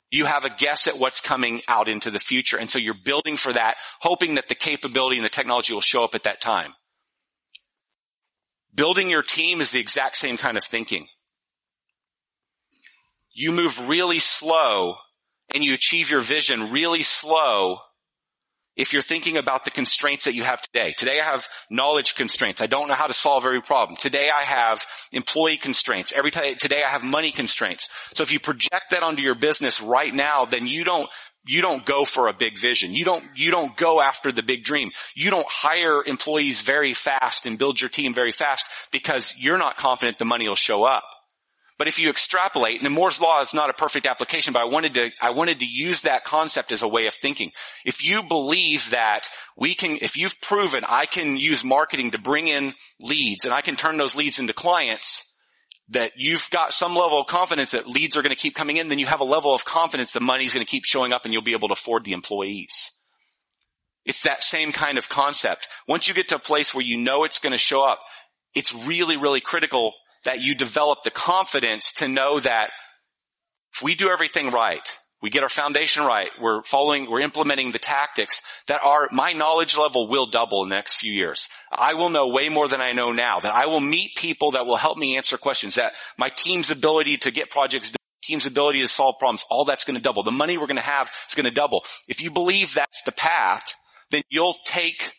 You 0.09 0.25
have 0.25 0.43
a 0.43 0.49
guess 0.49 0.87
at 0.87 0.99
what's 0.99 1.21
coming 1.21 1.61
out 1.67 1.87
into 1.87 2.11
the 2.11 2.19
future. 2.19 2.57
And 2.57 2.69
so 2.69 2.77
you're 2.77 2.93
building 3.05 3.37
for 3.37 3.53
that, 3.53 3.75
hoping 4.01 4.35
that 4.35 4.49
the 4.49 4.55
capability 4.55 5.15
and 5.15 5.25
the 5.25 5.29
technology 5.29 5.73
will 5.73 5.81
show 5.81 6.03
up 6.03 6.15
at 6.15 6.23
that 6.23 6.41
time. 6.41 6.73
Building 8.73 9.09
your 9.09 9.23
team 9.23 9.61
is 9.61 9.71
the 9.71 9.79
exact 9.79 10.17
same 10.17 10.37
kind 10.37 10.57
of 10.57 10.63
thinking. 10.63 11.07
You 13.33 13.51
move 13.53 13.87
really 13.87 14.19
slow 14.19 14.95
and 15.53 15.63
you 15.63 15.73
achieve 15.73 16.09
your 16.09 16.21
vision 16.21 16.71
really 16.71 17.03
slow 17.03 17.79
if 18.77 18.93
you're 18.93 19.01
thinking 19.01 19.37
about 19.37 19.65
the 19.65 19.71
constraints 19.71 20.25
that 20.25 20.33
you 20.33 20.43
have 20.43 20.61
today. 20.61 20.93
Today 20.97 21.19
I 21.19 21.25
have 21.25 21.47
knowledge 21.69 22.15
constraints. 22.15 22.61
I 22.61 22.67
don't 22.67 22.87
know 22.87 22.93
how 22.93 23.07
to 23.07 23.13
solve 23.13 23.45
every 23.45 23.61
problem. 23.61 23.97
Today 23.97 24.29
I 24.29 24.43
have 24.43 24.85
employee 25.11 25.57
constraints. 25.57 26.13
Every 26.13 26.31
t- 26.31 26.55
today 26.55 26.81
I 26.85 26.89
have 26.89 27.03
money 27.03 27.31
constraints. 27.31 27.89
So 28.13 28.23
if 28.23 28.31
you 28.31 28.39
project 28.39 28.85
that 28.91 29.03
onto 29.03 29.21
your 29.21 29.35
business 29.35 29.81
right 29.81 30.13
now, 30.13 30.45
then 30.45 30.67
you 30.67 30.83
don't 30.83 31.09
you 31.45 31.61
don't 31.61 31.85
go 31.85 32.05
for 32.05 32.27
a 32.27 32.33
big 32.33 32.57
vision. 32.57 32.93
You 32.93 33.03
don't, 33.03 33.23
you 33.35 33.49
don't 33.49 33.75
go 33.75 33.99
after 33.99 34.31
the 34.31 34.43
big 34.43 34.63
dream. 34.63 34.91
You 35.15 35.31
don't 35.31 35.47
hire 35.49 36.03
employees 36.05 36.61
very 36.61 36.93
fast 36.93 37.45
and 37.45 37.57
build 37.57 37.81
your 37.81 37.89
team 37.89 38.13
very 38.13 38.31
fast 38.31 38.67
because 38.91 39.35
you're 39.39 39.57
not 39.57 39.77
confident 39.77 40.19
the 40.19 40.25
money 40.25 40.47
will 40.47 40.55
show 40.55 40.83
up. 40.83 41.03
But 41.81 41.87
if 41.87 41.97
you 41.97 42.11
extrapolate, 42.11 42.83
and 42.83 42.93
Moore's 42.93 43.19
law 43.19 43.41
is 43.41 43.55
not 43.55 43.71
a 43.71 43.73
perfect 43.73 44.05
application, 44.05 44.53
but 44.53 44.61
I 44.61 44.65
wanted 44.65 44.93
to, 44.93 45.09
I 45.19 45.31
wanted 45.31 45.61
to 45.61 45.65
use 45.65 46.03
that 46.03 46.23
concept 46.23 46.71
as 46.71 46.83
a 46.83 46.87
way 46.87 47.07
of 47.07 47.15
thinking. 47.15 47.53
If 47.83 48.03
you 48.03 48.21
believe 48.21 48.91
that 48.91 49.27
we 49.57 49.73
can, 49.73 49.97
if 49.99 50.15
you've 50.15 50.39
proven 50.41 50.83
I 50.87 51.07
can 51.07 51.37
use 51.37 51.63
marketing 51.63 52.11
to 52.11 52.19
bring 52.19 52.47
in 52.47 52.75
leads 52.99 53.45
and 53.45 53.51
I 53.51 53.61
can 53.61 53.75
turn 53.75 53.97
those 53.97 54.15
leads 54.15 54.37
into 54.37 54.53
clients, 54.53 55.33
that 55.89 56.11
you've 56.17 56.47
got 56.51 56.71
some 56.71 56.95
level 56.95 57.19
of 57.19 57.25
confidence 57.25 57.71
that 57.71 57.87
leads 57.87 58.15
are 58.15 58.21
going 58.21 58.29
to 58.29 58.39
keep 58.39 58.53
coming 58.53 58.77
in, 58.77 58.89
then 58.89 58.99
you 58.99 59.07
have 59.07 59.19
a 59.19 59.23
level 59.23 59.55
of 59.55 59.65
confidence 59.65 60.13
that 60.13 60.21
money's 60.21 60.53
going 60.53 60.63
to 60.63 60.69
keep 60.69 60.85
showing 60.85 61.11
up 61.11 61.25
and 61.25 61.33
you'll 61.33 61.41
be 61.41 61.53
able 61.53 61.69
to 61.69 61.73
afford 61.73 62.03
the 62.03 62.13
employees. 62.13 62.91
It's 64.05 64.21
that 64.21 64.43
same 64.43 64.71
kind 64.71 64.99
of 64.99 65.09
concept. 65.09 65.67
Once 65.87 66.07
you 66.07 66.13
get 66.13 66.27
to 66.27 66.35
a 66.35 66.39
place 66.39 66.75
where 66.75 66.85
you 66.85 66.97
know 66.97 67.23
it's 67.23 67.39
going 67.39 67.53
to 67.53 67.57
show 67.57 67.83
up, 67.83 67.97
it's 68.53 68.71
really, 68.71 69.17
really 69.17 69.41
critical 69.41 69.95
that 70.25 70.41
you 70.41 70.55
develop 70.55 70.99
the 71.03 71.11
confidence 71.11 71.93
to 71.93 72.07
know 72.07 72.39
that 72.39 72.69
if 73.73 73.81
we 73.81 73.95
do 73.95 74.09
everything 74.09 74.51
right, 74.51 74.97
we 75.21 75.29
get 75.29 75.43
our 75.43 75.49
foundation 75.49 76.03
right, 76.03 76.29
we're 76.41 76.63
following, 76.63 77.09
we're 77.09 77.21
implementing 77.21 77.71
the 77.71 77.79
tactics 77.79 78.41
that 78.67 78.81
are, 78.83 79.07
my 79.11 79.33
knowledge 79.33 79.77
level 79.77 80.07
will 80.07 80.25
double 80.25 80.63
in 80.63 80.69
the 80.69 80.75
next 80.75 80.95
few 80.95 81.13
years. 81.13 81.47
I 81.71 81.93
will 81.93 82.09
know 82.09 82.29
way 82.29 82.49
more 82.49 82.67
than 82.67 82.81
I 82.81 82.93
know 82.93 83.11
now, 83.11 83.39
that 83.39 83.53
I 83.53 83.67
will 83.67 83.79
meet 83.79 84.15
people 84.15 84.51
that 84.51 84.65
will 84.65 84.77
help 84.77 84.97
me 84.97 85.17
answer 85.17 85.37
questions, 85.37 85.75
that 85.75 85.93
my 86.17 86.29
team's 86.29 86.71
ability 86.71 87.17
to 87.17 87.31
get 87.31 87.51
projects 87.51 87.91
done, 87.91 87.97
team's 88.23 88.47
ability 88.47 88.81
to 88.81 88.87
solve 88.87 89.15
problems, 89.19 89.45
all 89.49 89.63
that's 89.63 89.85
going 89.85 89.95
to 89.95 90.01
double. 90.01 90.23
The 90.23 90.31
money 90.31 90.57
we're 90.57 90.67
going 90.67 90.75
to 90.77 90.81
have 90.81 91.11
is 91.29 91.35
going 91.35 91.45
to 91.45 91.51
double. 91.51 91.85
If 92.07 92.21
you 92.21 92.31
believe 92.31 92.73
that's 92.73 93.03
the 93.03 93.11
path, 93.11 93.75
then 94.09 94.23
you'll 94.29 94.57
take 94.65 95.13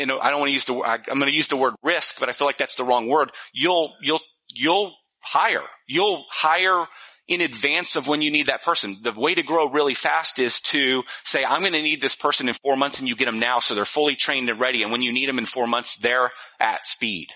you 0.00 0.06
know, 0.06 0.18
I 0.18 0.30
don't 0.30 0.40
want 0.40 0.48
to 0.48 0.54
use 0.54 0.64
the, 0.64 0.74
I, 0.74 0.94
I'm 0.94 1.18
going 1.18 1.30
to 1.30 1.36
use 1.36 1.48
the 1.48 1.56
word 1.56 1.74
risk, 1.82 2.18
but 2.18 2.28
I 2.28 2.32
feel 2.32 2.46
like 2.46 2.58
that's 2.58 2.74
the 2.74 2.84
wrong 2.84 3.08
word. 3.08 3.30
You'll, 3.52 3.92
you'll, 4.02 4.20
you'll 4.52 4.94
hire. 5.20 5.66
You'll 5.86 6.24
hire 6.30 6.86
in 7.28 7.40
advance 7.42 7.94
of 7.94 8.08
when 8.08 8.22
you 8.22 8.30
need 8.30 8.46
that 8.46 8.64
person. 8.64 8.96
The 9.02 9.12
way 9.12 9.34
to 9.34 9.42
grow 9.42 9.68
really 9.70 9.94
fast 9.94 10.38
is 10.38 10.60
to 10.62 11.02
say, 11.24 11.44
I'm 11.44 11.60
going 11.60 11.74
to 11.74 11.82
need 11.82 12.00
this 12.00 12.16
person 12.16 12.48
in 12.48 12.54
four 12.54 12.76
months 12.76 12.98
and 12.98 13.08
you 13.08 13.14
get 13.14 13.26
them 13.26 13.38
now 13.38 13.60
so 13.60 13.74
they're 13.74 13.84
fully 13.84 14.16
trained 14.16 14.50
and 14.50 14.58
ready. 14.58 14.82
And 14.82 14.90
when 14.90 15.02
you 15.02 15.12
need 15.12 15.28
them 15.28 15.38
in 15.38 15.46
four 15.46 15.66
months, 15.66 15.96
they're 15.96 16.32
at 16.58 16.86
speed. 16.86 17.28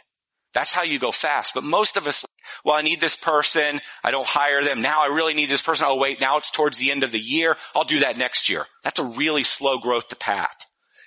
That's 0.53 0.73
how 0.73 0.83
you 0.83 0.99
go 0.99 1.13
fast. 1.13 1.53
But 1.55 1.65
most 1.65 1.97
of 1.97 2.07
us, 2.07 2.25
well, 2.65 2.77
I 2.77 2.83
need 2.83 3.01
this 3.01 3.17
person. 3.17 3.81
I 4.03 4.11
don't 4.11 4.27
hire 4.27 4.65
them. 4.65 4.83
Now 4.83 5.03
I 5.03 5.15
really 5.15 5.35
need 5.35 5.51
this 5.51 5.63
person. 5.63 5.87
Oh, 5.89 5.97
wait, 5.97 6.21
now 6.21 6.39
it's 6.39 6.51
towards 6.51 6.79
the 6.79 6.91
end 6.91 7.03
of 7.03 7.13
the 7.13 7.21
year. 7.21 7.57
I'll 7.75 7.85
do 7.85 8.01
that 8.01 8.17
next 8.17 8.49
year. 8.49 8.67
That's 8.83 8.99
a 8.99 9.05
really 9.05 9.43
slow 9.43 9.79
growth 9.79 10.09
to 10.09 10.17
path. 10.17 10.57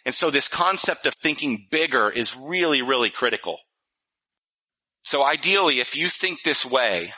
And 0.08 0.16
so 0.16 0.32
this 0.32 0.48
concept 0.48 1.06
of 1.06 1.14
thinking 1.16 1.68
bigger 1.70 2.10
is 2.10 2.34
really, 2.34 2.82
really 2.82 3.10
critical. 3.10 3.58
So 5.02 5.22
ideally, 5.22 5.82
if 5.82 5.98
you 5.98 6.08
think 6.08 6.44
this 6.44 6.66
way 6.66 7.14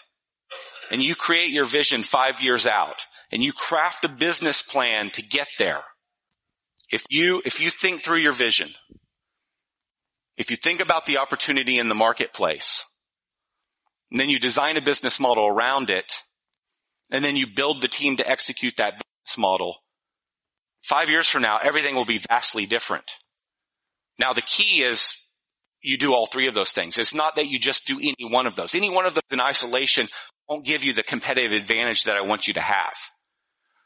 and 0.90 1.00
you 1.00 1.14
create 1.14 1.52
your 1.52 1.66
vision 1.66 2.02
five 2.02 2.42
years 2.42 2.66
out 2.66 3.06
and 3.32 3.44
you 3.44 3.54
craft 3.54 4.06
a 4.06 4.10
business 4.10 4.64
plan 4.64 5.12
to 5.12 5.22
get 5.22 5.48
there, 5.60 5.84
if 6.92 7.04
you, 7.12 7.44
if 7.46 7.62
you 7.62 7.70
think 7.70 8.02
through 8.02 8.18
your 8.18 8.32
vision, 8.32 8.72
if 10.36 10.50
you 10.50 10.58
think 10.58 10.82
about 10.82 11.06
the 11.06 11.20
opportunity 11.20 11.78
in 11.78 11.90
the 11.90 11.96
marketplace, 11.96 12.84
and 14.10 14.20
then 14.20 14.30
you 14.30 14.40
design 14.40 14.78
a 14.78 14.82
business 14.82 15.20
model 15.20 15.46
around 15.46 15.92
it, 15.92 16.24
and 17.12 17.24
then 17.24 17.36
you 17.36 17.46
build 17.46 17.84
the 17.84 17.88
team 17.88 18.18
to 18.18 18.28
execute 18.28 18.78
that 18.78 18.94
business 18.94 19.38
model, 19.38 19.76
five 20.84 21.10
years 21.10 21.28
from 21.28 21.42
now, 21.42 21.58
everything 21.58 21.96
will 21.96 22.06
be 22.06 22.20
vastly 22.30 22.66
different. 22.66 23.12
Now 24.20 24.34
the 24.34 24.42
key 24.42 24.84
is 24.84 25.16
you 25.82 25.98
do 25.98 26.14
all 26.14 26.28
three 26.28 26.48
of 26.48 26.54
those 26.54 26.72
things. 26.72 26.98
It's 26.98 27.14
not 27.14 27.36
that 27.38 27.48
you 27.48 27.60
just 27.60 27.86
do 27.86 27.98
any 27.98 28.30
one 28.30 28.48
of 28.48 28.56
those. 28.56 28.76
Any 28.76 28.90
one 28.90 29.06
of 29.06 29.14
those 29.14 29.24
in 29.32 29.40
isolation 29.40 30.08
won't 30.48 30.66
give 30.66 30.84
you 30.84 30.94
the 30.94 31.04
competitive 31.04 31.52
advantage 31.52 32.04
that 32.04 32.18
I 32.18 32.22
want 32.22 32.48
you 32.48 32.54
to 32.56 32.62
have. 32.62 32.96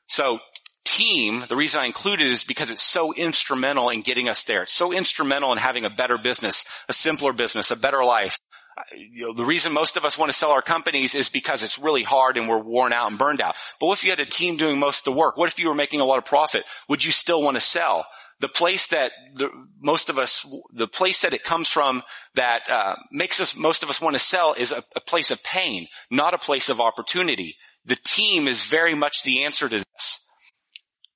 So 0.08 0.40
team, 0.86 1.46
the 1.48 1.56
reason 1.56 1.82
I 1.82 1.86
include 1.86 2.22
it 2.22 2.28
is 2.28 2.44
because 2.44 2.70
it's 2.70 2.82
so 2.82 3.14
instrumental 3.14 3.90
in 3.90 4.02
getting 4.02 4.30
us 4.30 4.44
there. 4.44 4.64
It's 4.64 4.74
so 4.74 4.92
instrumental 4.92 5.52
in 5.52 5.58
having 5.58 5.86
a 5.86 5.90
better 5.90 6.18
business, 6.18 6.66
a 6.90 6.94
simpler 6.94 7.34
business, 7.34 7.72
a 7.72 7.76
better 7.76 8.04
life. 8.04 8.38
You 8.96 9.28
know, 9.28 9.34
the 9.34 9.46
reason 9.46 9.74
most 9.74 9.98
of 9.98 10.06
us 10.06 10.18
want 10.18 10.32
to 10.32 10.38
sell 10.38 10.52
our 10.52 10.62
companies 10.62 11.16
is 11.16 11.30
because 11.30 11.64
it's 11.64 11.80
really 11.80 12.04
hard 12.04 12.38
and 12.38 12.48
we're 12.48 12.58
worn 12.58 12.94
out 12.94 13.10
and 13.10 13.20
burned 13.20 13.42
out. 13.42 13.56
But 13.80 13.88
what 13.88 13.98
if 13.98 14.04
you 14.04 14.10
had 14.10 14.20
a 14.20 14.26
team 14.26 14.58
doing 14.58 14.80
most 14.80 15.08
of 15.08 15.14
the 15.14 15.20
work? 15.20 15.38
What 15.38 15.50
if 15.50 15.60
you 15.60 15.68
were 15.68 15.76
making 15.76 16.00
a 16.00 16.06
lot 16.06 16.18
of 16.18 16.26
profit? 16.26 16.64
Would 16.90 17.04
you 17.04 17.12
still 17.12 17.42
want 17.42 17.56
to 17.56 17.62
sell? 17.62 18.06
The 18.40 18.50
place 18.50 18.88
that 18.88 19.12
the, 19.36 19.50
most 19.80 20.10
of 20.10 20.18
us, 20.18 20.46
the 20.74 20.88
place 20.88 21.22
that 21.22 21.34
it 21.34 21.44
comes 21.44 21.70
from 21.70 22.02
that 22.36 22.62
uh, 22.70 22.96
makes 23.12 23.40
us, 23.40 23.56
most 23.56 23.84
of 23.84 23.90
us 23.90 24.02
want 24.02 24.16
to 24.16 24.20
sell 24.20 24.54
is 24.54 24.72
a, 24.72 24.84
a 24.96 25.02
place 25.02 25.32
of 25.32 25.42
pain, 25.44 25.88
not 26.10 26.34
a 26.34 26.38
place 26.38 26.70
of 26.70 26.82
opportunity. 26.82 27.56
The 27.86 27.96
team 27.96 28.48
is 28.48 28.66
very 28.66 28.96
much 28.96 29.24
the 29.24 29.44
answer 29.44 29.70
to 29.70 29.78
this. 29.78 30.28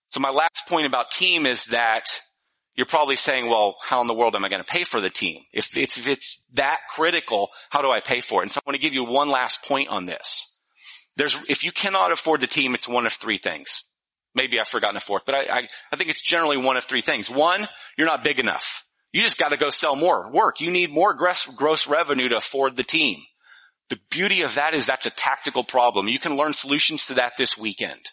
So 0.06 0.20
my 0.20 0.30
last 0.30 0.68
point 0.68 0.86
about 0.86 1.12
team 1.12 1.46
is 1.46 1.66
that 1.66 2.22
you're 2.78 2.86
probably 2.86 3.16
saying, 3.16 3.50
well, 3.50 3.76
how 3.82 4.02
in 4.02 4.08
the 4.08 4.14
world 4.14 4.36
am 4.36 4.46
I 4.46 4.50
going 4.50 4.64
to 4.64 4.72
pay 4.72 4.84
for 4.84 5.02
the 5.02 5.10
team? 5.10 5.42
If 5.52 5.76
it's, 5.76 5.98
if 5.98 6.08
it's 6.08 6.48
that 6.54 6.78
critical, 6.92 7.50
how 7.72 7.82
do 7.82 7.90
I 7.90 8.00
pay 8.00 8.22
for 8.22 8.42
it? 8.42 8.44
And 8.44 8.52
so 8.52 8.60
I 8.60 8.70
want 8.70 8.76
to 8.76 8.82
give 8.82 8.94
you 8.94 9.04
one 9.04 9.30
last 9.30 9.64
point 9.64 9.90
on 9.90 10.06
this. 10.06 10.62
There's, 11.16 11.36
if 11.50 11.64
you 11.64 11.72
cannot 11.72 12.12
afford 12.12 12.42
the 12.42 12.48
team, 12.48 12.76
it's 12.76 12.88
one 12.88 13.08
of 13.08 13.14
three 13.14 13.40
things. 13.40 13.84
Maybe 14.36 14.60
I've 14.60 14.68
forgotten 14.68 14.96
a 14.96 15.00
fourth, 15.00 15.24
but 15.26 15.34
I, 15.34 15.42
I, 15.42 15.68
I 15.92 15.96
think 15.96 16.12
it's 16.12 16.22
generally 16.22 16.58
one 16.58 16.78
of 16.78 16.84
three 16.84 17.02
things. 17.02 17.32
One, 17.32 17.68
you're 17.98 18.06
not 18.06 18.24
big 18.24 18.40
enough. 18.40 18.86
You 19.12 19.24
just 19.24 19.40
got 19.40 19.50
to 19.50 19.58
go 19.58 19.72
sell 19.72 19.96
more 19.96 20.32
work. 20.32 20.62
You 20.62 20.70
need 20.70 20.92
more 20.92 21.16
gross, 21.16 21.48
gross 21.48 21.88
revenue 21.88 22.30
to 22.30 22.38
afford 22.38 22.78
the 22.78 22.84
team. 22.84 23.22
The 23.90 24.00
beauty 24.12 24.42
of 24.42 24.54
that 24.54 24.76
is 24.76 24.86
that's 24.86 25.08
a 25.08 25.12
tactical 25.12 25.64
problem. 25.64 26.08
You 26.08 26.20
can 26.20 26.38
learn 26.38 26.54
solutions 26.54 27.08
to 27.08 27.16
that 27.16 27.34
this 27.38 27.58
weekend. 27.58 28.12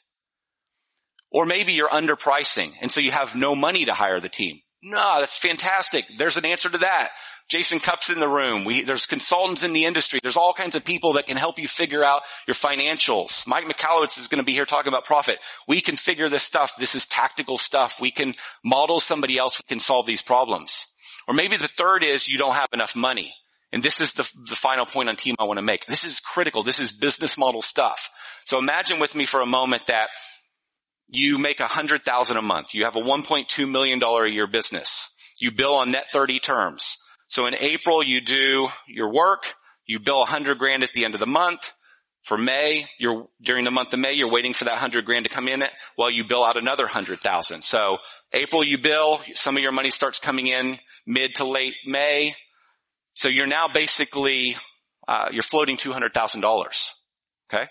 Or 1.35 1.45
maybe 1.45 1.73
you're 1.73 1.89
underpricing 1.89 2.75
and 2.81 2.93
so 2.93 3.01
you 3.01 3.11
have 3.11 3.35
no 3.35 3.57
money 3.57 3.85
to 3.87 3.93
hire 3.93 4.21
the 4.21 4.29
team. 4.29 4.61
No, 4.85 5.17
that's 5.19 5.37
fantastic. 5.37 6.07
There's 6.17 6.37
an 6.37 6.47
answer 6.47 6.71
to 6.71 6.79
that. 6.79 7.09
Jason 7.49 7.81
Cupp's 7.81 8.09
in 8.09 8.21
the 8.21 8.29
room. 8.29 8.65
We, 8.65 8.85
there's 8.85 9.05
consultants 9.05 9.65
in 9.65 9.73
the 9.73 9.85
industry. 9.85 10.21
There's 10.23 10.37
all 10.37 10.55
kinds 10.55 10.77
of 10.77 10.85
people 10.85 11.15
that 11.15 11.27
can 11.27 11.37
help 11.37 11.59
you 11.59 11.67
figure 11.67 12.05
out 12.05 12.23
your 12.47 12.55
financials. 12.55 13.47
Mike 13.49 13.65
Michalowicz 13.65 14.17
is 14.17 14.29
going 14.29 14.39
to 14.39 14.47
be 14.47 14.53
here 14.53 14.65
talking 14.65 14.93
about 14.93 15.05
profit. 15.05 15.39
We 15.67 15.81
can 15.81 15.97
figure 15.97 16.29
this 16.29 16.45
stuff. 16.45 16.77
This 16.79 16.95
is 16.95 17.05
tactical 17.05 17.59
stuff. 17.59 18.01
We 18.01 18.13
can 18.13 18.35
model 18.65 19.01
somebody 19.01 19.37
else 19.37 19.57
who 19.57 19.65
can 19.67 19.81
solve 19.81 20.07
these 20.07 20.23
problems. 20.23 20.87
Or 21.27 21.35
maybe 21.35 21.57
the 21.57 21.69
third 21.69 22.05
is 22.05 22.29
you 22.29 22.39
don't 22.39 22.55
have 22.55 22.69
enough 22.73 22.95
money. 22.95 23.35
And 23.73 23.83
this 23.83 24.01
is 24.01 24.13
the, 24.13 24.31
the 24.49 24.55
final 24.55 24.87
point 24.87 25.09
on 25.09 25.17
team 25.17 25.35
I 25.41 25.45
want 25.45 25.59
to 25.59 25.65
make. 25.65 25.85
This 25.87 26.05
is 26.05 26.21
critical. 26.21 26.63
This 26.63 26.79
is 26.79 26.93
business 26.93 27.37
model 27.37 27.61
stuff. 27.61 28.09
So 28.45 28.59
imagine 28.59 29.01
with 29.01 29.17
me 29.17 29.27
for 29.27 29.41
a 29.41 29.47
moment 29.47 29.89
that 29.89 30.11
you 31.15 31.39
make 31.39 31.61
a 31.61 31.69
hundred 31.69 32.05
thousand 32.05 32.37
a 32.37 32.43
month. 32.43 32.75
You 32.75 32.85
have 32.85 32.97
a 32.97 33.01
$1.2 33.01 33.71
million 33.71 34.03
a 34.03 34.27
year 34.29 34.47
business. 34.47 35.15
You 35.39 35.51
bill 35.53 35.75
on 35.75 35.91
net 35.91 36.11
30 36.13 36.41
terms. 36.41 36.97
So 37.29 37.47
in 37.47 37.55
April, 37.55 38.03
you 38.03 38.21
do 38.21 38.69
your 38.87 39.13
work. 39.13 39.55
You 39.87 40.01
bill 40.01 40.23
a 40.23 40.27
hundred 40.27 40.59
grand 40.59 40.83
at 40.83 40.93
the 40.93 41.05
end 41.05 41.15
of 41.15 41.21
the 41.21 41.27
month. 41.27 41.75
For 42.23 42.39
May, 42.39 42.87
you're, 42.99 43.29
during 43.43 43.65
the 43.65 43.71
month 43.71 43.93
of 43.93 43.99
May, 43.99 44.15
you're 44.15 44.31
waiting 44.31 44.55
for 44.55 44.65
that 44.65 44.79
hundred 44.79 45.05
grand 45.05 45.25
to 45.27 45.31
come 45.31 45.47
in 45.47 45.63
while 45.97 46.11
you 46.11 46.25
bill 46.25 46.45
out 46.45 46.57
another 46.57 46.87
hundred 46.87 47.21
thousand. 47.21 47.63
So 47.63 47.99
April 48.33 48.65
you 48.65 48.79
bill, 48.79 49.21
some 49.35 49.57
of 49.57 49.63
your 49.63 49.73
money 49.73 49.91
starts 49.91 50.19
coming 50.19 50.47
in 50.47 50.79
mid 51.07 51.35
to 51.37 51.45
late 51.45 51.75
May. 51.85 52.35
So 53.13 53.29
you're 53.29 53.47
now 53.47 53.69
basically, 53.69 54.57
uh, 55.07 55.29
you're 55.33 55.43
floating 55.43 55.77
$200,000. 55.77 56.91
Okay? 57.53 57.69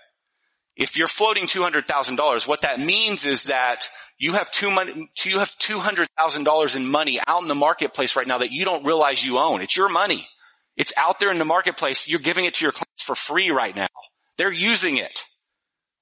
If 0.75 0.97
you're 0.97 1.07
floating 1.07 1.45
$200,000, 1.45 2.47
what 2.47 2.61
that 2.61 2.79
means 2.79 3.25
is 3.25 3.45
that 3.45 3.89
you 4.17 4.33
have 4.33 4.49
money, 4.63 5.11
you 5.23 5.39
have 5.39 5.49
$200,000 5.49 6.75
in 6.75 6.87
money 6.87 7.19
out 7.27 7.41
in 7.41 7.47
the 7.47 7.55
marketplace 7.55 8.15
right 8.15 8.27
now 8.27 8.39
that 8.39 8.51
you 8.51 8.65
don't 8.65 8.85
realize 8.85 9.23
you 9.23 9.37
own. 9.37 9.61
It's 9.61 9.77
your 9.77 9.89
money. 9.89 10.27
It's 10.75 10.93
out 10.97 11.19
there 11.19 11.31
in 11.31 11.37
the 11.37 11.45
marketplace. 11.45 12.07
You're 12.07 12.19
giving 12.19 12.45
it 12.45 12.55
to 12.55 12.65
your 12.65 12.71
clients 12.71 13.03
for 13.03 13.15
free 13.15 13.51
right 13.51 13.75
now. 13.75 13.87
They're 14.37 14.51
using 14.51 14.97
it. 14.97 15.25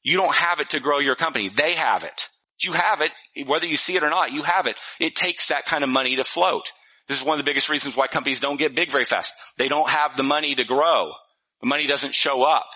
You 0.04 0.18
don't 0.18 0.34
have 0.34 0.60
it 0.60 0.70
to 0.72 0.80
grow 0.80 1.00
your 1.00 1.16
company. 1.16 1.50
They 1.50 1.74
have 1.74 2.04
it. 2.04 2.30
You 2.64 2.74
have 2.74 3.02
it, 3.02 3.12
whether 3.48 3.66
you 3.66 3.76
see 3.76 3.96
it 3.96 4.04
or 4.04 4.10
not, 4.10 4.32
you 4.32 4.44
have 4.44 4.68
it. 4.68 4.78
It 5.00 5.16
takes 5.16 5.48
that 5.48 5.66
kind 5.66 5.84
of 5.84 5.90
money 5.90 6.16
to 6.16 6.24
float. 6.24 6.74
This 7.08 7.20
is 7.20 7.26
one 7.26 7.40
of 7.40 7.44
the 7.44 7.50
biggest 7.50 7.70
reasons 7.70 7.98
why 7.98 8.08
companies 8.08 8.40
don't 8.40 8.58
get 8.58 8.76
big 8.76 8.92
very 8.92 9.06
fast. 9.06 9.34
They 9.58 9.68
don't 9.68 9.90
have 9.90 10.16
the 10.16 10.24
money 10.24 10.54
to 10.56 10.64
grow. 10.64 11.12
The 11.62 11.68
money 11.68 11.88
doesn't 11.88 12.14
show 12.14 12.44
up. 12.44 12.68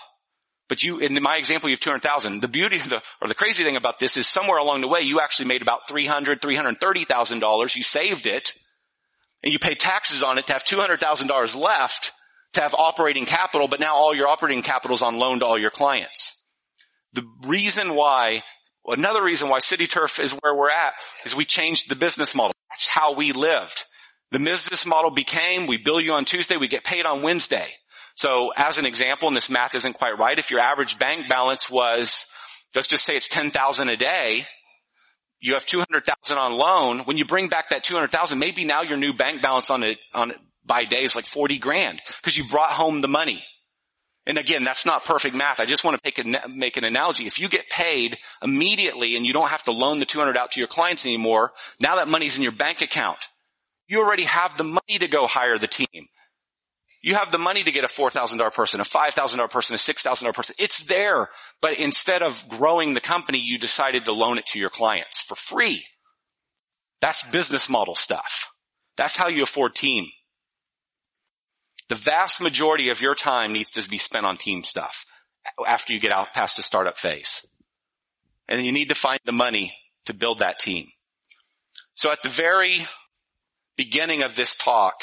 But 0.68 0.82
you, 0.82 0.98
in 0.98 1.22
my 1.22 1.36
example, 1.36 1.68
you 1.68 1.74
have 1.74 1.80
200,000. 1.80 2.40
The 2.40 2.48
beauty 2.48 2.78
the, 2.78 3.02
or 3.20 3.28
the 3.28 3.34
crazy 3.34 3.62
thing 3.62 3.76
about 3.76 4.00
this 4.00 4.16
is 4.16 4.26
somewhere 4.26 4.58
along 4.58 4.80
the 4.80 4.88
way, 4.88 5.00
you 5.02 5.20
actually 5.20 5.46
made 5.46 5.62
about 5.62 5.88
300, 5.88 6.40
$330,000. 6.42 7.76
You 7.76 7.82
saved 7.82 8.26
it 8.26 8.52
and 9.44 9.52
you 9.52 9.58
pay 9.58 9.74
taxes 9.74 10.22
on 10.22 10.38
it 10.38 10.46
to 10.48 10.52
have 10.52 10.64
$200,000 10.64 11.56
left 11.56 12.12
to 12.54 12.60
have 12.60 12.74
operating 12.74 13.26
capital, 13.26 13.68
but 13.68 13.80
now 13.80 13.94
all 13.94 14.14
your 14.14 14.28
operating 14.28 14.62
capital 14.62 14.94
is 14.94 15.02
on 15.02 15.18
loan 15.18 15.40
to 15.40 15.46
all 15.46 15.58
your 15.58 15.70
clients. 15.70 16.44
The 17.12 17.24
reason 17.46 17.94
why, 17.94 18.42
another 18.86 19.22
reason 19.22 19.48
why 19.48 19.60
CityTurf 19.60 20.18
is 20.20 20.32
where 20.32 20.54
we're 20.54 20.70
at 20.70 20.94
is 21.24 21.36
we 21.36 21.44
changed 21.44 21.88
the 21.88 21.96
business 21.96 22.34
model. 22.34 22.52
That's 22.70 22.88
how 22.88 23.14
we 23.14 23.32
lived. 23.32 23.84
The 24.32 24.38
business 24.38 24.84
model 24.84 25.10
became, 25.10 25.66
we 25.66 25.76
bill 25.76 26.00
you 26.00 26.12
on 26.12 26.24
Tuesday, 26.24 26.56
we 26.56 26.66
get 26.66 26.82
paid 26.82 27.06
on 27.06 27.22
Wednesday. 27.22 27.68
So 28.16 28.52
as 28.56 28.78
an 28.78 28.86
example, 28.86 29.28
and 29.28 29.36
this 29.36 29.50
math 29.50 29.74
isn't 29.74 29.92
quite 29.92 30.18
right, 30.18 30.38
if 30.38 30.50
your 30.50 30.60
average 30.60 30.98
bank 30.98 31.28
balance 31.28 31.70
was, 31.70 32.26
let's 32.74 32.88
just 32.88 33.04
say 33.04 33.16
it's 33.16 33.28
10,000 33.28 33.88
a 33.88 33.96
day, 33.96 34.46
you 35.38 35.52
have 35.52 35.66
200,000 35.66 36.38
on 36.38 36.52
loan. 36.58 37.00
When 37.00 37.18
you 37.18 37.26
bring 37.26 37.48
back 37.48 37.68
that 37.70 37.84
200,000, 37.84 38.38
maybe 38.38 38.64
now 38.64 38.82
your 38.82 38.96
new 38.96 39.12
bank 39.12 39.42
balance 39.42 39.70
on 39.70 39.82
it, 39.82 39.98
on 40.14 40.30
it 40.30 40.38
by 40.64 40.84
day 40.84 41.04
is 41.04 41.14
like 41.14 41.26
40 41.26 41.58
grand 41.58 42.00
because 42.20 42.36
you 42.36 42.48
brought 42.48 42.70
home 42.70 43.02
the 43.02 43.08
money. 43.08 43.44
And 44.26 44.38
again, 44.38 44.64
that's 44.64 44.84
not 44.84 45.04
perfect 45.04 45.36
math. 45.36 45.60
I 45.60 45.66
just 45.66 45.84
want 45.84 46.02
to 46.02 46.24
make, 46.24 46.48
make 46.48 46.76
an 46.76 46.84
analogy. 46.84 47.26
If 47.26 47.38
you 47.38 47.48
get 47.48 47.68
paid 47.68 48.16
immediately 48.42 49.14
and 49.14 49.24
you 49.24 49.32
don't 49.32 49.50
have 49.50 49.62
to 49.64 49.72
loan 49.72 49.98
the 49.98 50.06
200 50.06 50.36
out 50.36 50.52
to 50.52 50.60
your 50.60 50.66
clients 50.66 51.06
anymore, 51.06 51.52
now 51.78 51.96
that 51.96 52.08
money's 52.08 52.36
in 52.36 52.42
your 52.42 52.52
bank 52.52 52.80
account. 52.80 53.18
You 53.86 54.00
already 54.00 54.24
have 54.24 54.56
the 54.56 54.64
money 54.64 54.98
to 54.98 55.06
go 55.06 55.28
hire 55.28 55.58
the 55.58 55.68
team. 55.68 56.08
You 57.02 57.14
have 57.14 57.30
the 57.30 57.38
money 57.38 57.62
to 57.62 57.70
get 57.70 57.84
a 57.84 57.88
$4,000 57.88 58.52
person, 58.52 58.80
a 58.80 58.84
$5,000 58.84 59.50
person, 59.50 59.74
a 59.74 59.78
$6,000 59.78 60.34
person. 60.34 60.56
It's 60.58 60.84
there. 60.84 61.28
But 61.60 61.78
instead 61.78 62.22
of 62.22 62.48
growing 62.48 62.94
the 62.94 63.00
company, 63.00 63.38
you 63.38 63.58
decided 63.58 64.04
to 64.06 64.12
loan 64.12 64.38
it 64.38 64.46
to 64.46 64.58
your 64.58 64.70
clients 64.70 65.20
for 65.20 65.34
free. 65.34 65.84
That's 67.00 67.22
business 67.24 67.68
model 67.68 67.94
stuff. 67.94 68.50
That's 68.96 69.16
how 69.16 69.28
you 69.28 69.42
afford 69.42 69.74
team. 69.74 70.06
The 71.88 71.94
vast 71.94 72.40
majority 72.40 72.88
of 72.88 73.00
your 73.00 73.14
time 73.14 73.52
needs 73.52 73.70
to 73.72 73.88
be 73.88 73.98
spent 73.98 74.26
on 74.26 74.36
team 74.36 74.62
stuff 74.64 75.04
after 75.66 75.92
you 75.92 76.00
get 76.00 76.10
out 76.10 76.34
past 76.34 76.56
the 76.56 76.62
startup 76.62 76.96
phase. 76.96 77.46
And 78.48 78.64
you 78.64 78.72
need 78.72 78.88
to 78.88 78.94
find 78.94 79.20
the 79.24 79.32
money 79.32 79.74
to 80.06 80.14
build 80.14 80.40
that 80.40 80.58
team. 80.58 80.88
So 81.94 82.10
at 82.10 82.22
the 82.22 82.28
very 82.28 82.86
beginning 83.76 84.22
of 84.22 84.34
this 84.34 84.56
talk, 84.56 84.94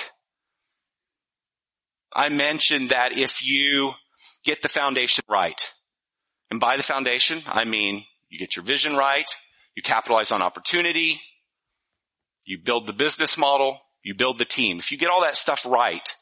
I 2.15 2.29
mentioned 2.29 2.89
that 2.89 3.17
if 3.17 3.43
you 3.43 3.93
get 4.43 4.61
the 4.61 4.69
foundation 4.69 5.23
right, 5.29 5.73
and 6.49 6.59
by 6.59 6.77
the 6.77 6.83
foundation, 6.83 7.43
I 7.47 7.65
mean 7.65 8.05
you 8.29 8.39
get 8.39 8.55
your 8.55 8.65
vision 8.65 8.95
right, 8.95 9.29
you 9.75 9.83
capitalize 9.83 10.31
on 10.31 10.41
opportunity, 10.41 11.21
you 12.45 12.57
build 12.57 12.87
the 12.87 12.93
business 12.93 13.37
model, 13.37 13.79
you 14.03 14.13
build 14.15 14.37
the 14.37 14.45
team. 14.45 14.79
If 14.79 14.91
you 14.91 14.97
get 14.97 15.09
all 15.09 15.21
that 15.21 15.37
stuff 15.37 15.65
right, 15.65 16.15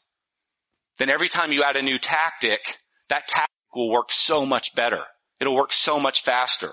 then 0.98 1.10
every 1.10 1.28
time 1.28 1.52
you 1.52 1.64
add 1.64 1.76
a 1.76 1.82
new 1.82 1.98
tactic, 1.98 2.78
that 3.08 3.28
tactic 3.28 3.50
will 3.74 3.90
work 3.90 4.12
so 4.12 4.46
much 4.46 4.74
better. 4.74 5.02
It'll 5.40 5.56
work 5.56 5.72
so 5.72 5.98
much 5.98 6.22
faster. 6.22 6.72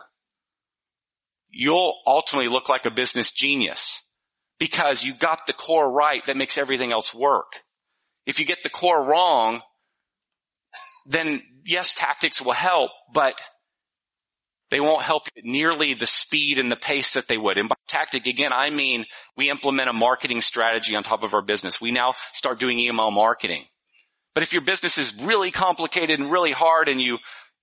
You'll 1.49 1.95
ultimately 2.05 2.47
look 2.47 2.69
like 2.69 2.85
a 2.85 2.91
business 2.91 3.31
genius 3.31 4.03
because 4.59 5.03
you've 5.03 5.19
got 5.19 5.47
the 5.47 5.53
core 5.53 5.91
right 5.91 6.23
that 6.27 6.37
makes 6.37 6.57
everything 6.57 6.91
else 6.91 7.13
work. 7.13 7.63
If 8.25 8.39
you 8.39 8.45
get 8.45 8.63
the 8.63 8.69
core 8.69 9.03
wrong, 9.03 9.61
then 11.05 11.41
yes, 11.65 11.93
tactics 11.93 12.41
will 12.41 12.53
help, 12.53 12.91
but 13.13 13.39
they 14.69 14.79
won't 14.79 15.01
help 15.01 15.23
nearly 15.43 15.93
the 15.93 16.05
speed 16.05 16.59
and 16.59 16.71
the 16.71 16.75
pace 16.75 17.13
that 17.13 17.27
they 17.27 17.37
would. 17.37 17.57
And 17.57 17.69
by 17.69 17.75
tactic, 17.87 18.27
again, 18.27 18.53
I 18.53 18.69
mean 18.69 19.05
we 19.35 19.49
implement 19.49 19.89
a 19.89 19.93
marketing 19.93 20.41
strategy 20.41 20.95
on 20.95 21.03
top 21.03 21.23
of 21.23 21.33
our 21.33 21.41
business. 21.41 21.81
We 21.81 21.91
now 21.91 22.13
start 22.33 22.59
doing 22.59 22.79
email 22.79 23.11
marketing. 23.11 23.65
But 24.35 24.43
if 24.43 24.53
your 24.53 24.61
business 24.61 24.97
is 24.97 25.21
really 25.23 25.51
complicated 25.51 26.19
and 26.19 26.31
really 26.31 26.51
hard 26.51 26.87
and 26.87 27.01
you, 27.01 27.17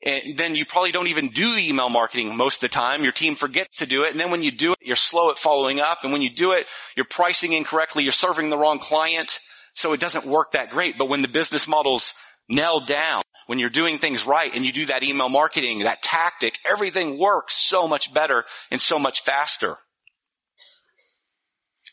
and 0.05 0.37
then 0.37 0.55
you 0.55 0.67
probably 0.67 0.93
don't 0.93 1.07
even 1.07 1.31
do 1.31 1.57
email 1.57 1.89
marketing 1.89 2.37
most 2.37 2.57
of 2.57 2.61
the 2.71 2.75
time. 2.75 3.03
Your 3.03 3.13
team 3.13 3.35
forgets 3.35 3.77
to 3.77 3.87
do 3.87 4.03
it. 4.03 4.11
And 4.11 4.21
then 4.21 4.31
when 4.31 4.43
you 4.43 4.51
do 4.51 4.73
it, 4.73 4.79
you're 4.83 4.97
slow 4.97 5.31
at 5.31 5.39
following 5.39 5.81
up. 5.81 6.01
And 6.03 6.13
when 6.13 6.23
you 6.23 6.31
do 6.31 6.53
it, 6.53 6.67
you're 6.97 7.07
pricing 7.07 7.53
incorrectly. 7.53 8.03
You're 8.03 8.13
serving 8.13 8.51
the 8.51 8.59
wrong 8.59 8.79
client. 8.79 9.41
So 9.77 9.93
it 9.93 10.01
doesn't 10.01 10.25
work 10.25 10.53
that 10.53 10.71
great. 10.71 10.97
But 10.99 11.09
when 11.09 11.23
the 11.23 11.29
business 11.29 11.69
model's 11.69 12.15
nailed 12.49 12.87
down, 12.87 13.23
when 13.47 13.59
you're 13.59 13.71
doing 13.71 13.99
things 13.99 14.27
right 14.27 14.53
and 14.53 14.65
you 14.65 14.73
do 14.73 14.87
that 14.87 15.05
email 15.05 15.29
marketing, 15.29 15.81
that 15.81 16.03
tactic, 16.03 16.59
everything 16.69 17.19
works 17.19 17.55
so 17.55 17.87
much 17.87 18.13
better 18.13 18.45
and 18.71 18.81
so 18.81 18.99
much 18.99 19.23
faster. 19.23 19.77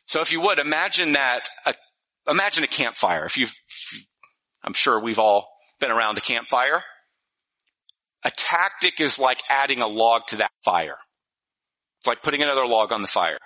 So 0.05 0.21
if 0.21 0.31
you 0.31 0.41
would 0.41 0.59
imagine 0.59 1.11
that, 1.11 1.41
imagine 2.27 2.63
a 2.63 2.67
campfire. 2.67 3.25
If 3.25 3.37
you've, 3.37 3.53
I'm 4.63 4.73
sure 4.73 4.99
we've 4.99 5.19
all 5.19 5.49
been 5.79 5.91
around 5.91 6.17
a 6.17 6.21
campfire. 6.21 6.83
A 8.23 8.31
tactic 8.31 9.01
is 9.01 9.19
like 9.19 9.43
adding 9.49 9.81
a 9.81 9.87
log 9.87 10.21
to 10.27 10.37
that 10.37 10.51
fire. 10.63 10.97
It's 11.99 12.07
like 12.07 12.23
putting 12.23 12.41
another 12.41 12.65
log 12.65 12.93
on 12.93 13.01
the 13.01 13.07
fire. 13.07 13.39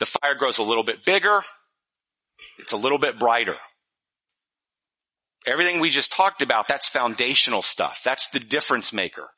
The 0.00 0.06
fire 0.06 0.34
grows 0.34 0.58
a 0.58 0.64
little 0.64 0.82
bit 0.84 1.04
bigger. 1.06 1.42
It's 2.58 2.72
a 2.72 2.76
little 2.76 2.98
bit 2.98 3.18
brighter. 3.18 3.54
Everything 5.46 5.80
we 5.80 5.90
just 5.90 6.12
talked 6.12 6.42
about, 6.42 6.68
that's 6.68 6.88
foundational 6.88 7.62
stuff. 7.62 8.02
That's 8.04 8.28
the 8.30 8.40
difference 8.40 8.92
maker. 8.92 9.28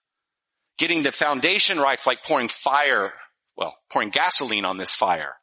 Getting 0.78 1.02
the 1.02 1.12
foundation 1.12 1.78
right 1.78 1.98
is 1.98 2.06
like 2.06 2.24
pouring 2.24 2.48
fire, 2.48 3.12
well, 3.56 3.76
pouring 3.92 4.10
gasoline 4.10 4.64
on 4.64 4.78
this 4.78 4.94
fire. 4.94 5.34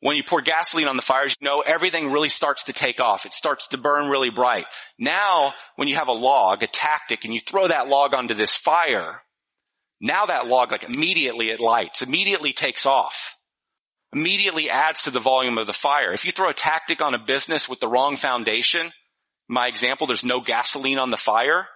When 0.00 0.16
you 0.16 0.24
pour 0.24 0.40
gasoline 0.40 0.88
on 0.88 0.96
the 0.96 1.02
fire, 1.02 1.26
you 1.26 1.34
know 1.40 1.60
everything 1.60 2.10
really 2.10 2.28
starts 2.28 2.64
to 2.64 2.72
take 2.72 3.00
off. 3.00 3.24
It 3.24 3.32
starts 3.32 3.68
to 3.68 3.78
burn 3.78 4.10
really 4.10 4.30
bright. 4.30 4.66
Now, 4.98 5.54
when 5.76 5.86
you 5.86 5.94
have 5.94 6.08
a 6.08 6.12
log, 6.12 6.62
a 6.62 6.66
tactic, 6.66 7.24
and 7.24 7.32
you 7.32 7.40
throw 7.40 7.68
that 7.68 7.86
log 7.86 8.12
onto 8.12 8.34
this 8.34 8.56
fire, 8.56 9.22
now 10.00 10.26
that 10.26 10.48
log, 10.48 10.72
like 10.72 10.82
immediately 10.82 11.50
it 11.50 11.60
lights, 11.60 12.02
immediately 12.02 12.52
takes 12.52 12.84
off, 12.84 13.36
immediately 14.12 14.68
adds 14.68 15.04
to 15.04 15.12
the 15.12 15.20
volume 15.20 15.56
of 15.56 15.68
the 15.68 15.72
fire. 15.72 16.12
If 16.12 16.24
you 16.24 16.32
throw 16.32 16.50
a 16.50 16.54
tactic 16.54 17.00
on 17.00 17.14
a 17.14 17.18
business 17.18 17.68
with 17.68 17.78
the 17.78 17.88
wrong 17.88 18.16
foundation, 18.16 18.90
my 19.52 19.66
example, 19.66 20.06
there's 20.06 20.24
no 20.24 20.40
gasoline 20.40 20.98
on 20.98 21.10
the 21.10 21.16
fire, 21.16 21.68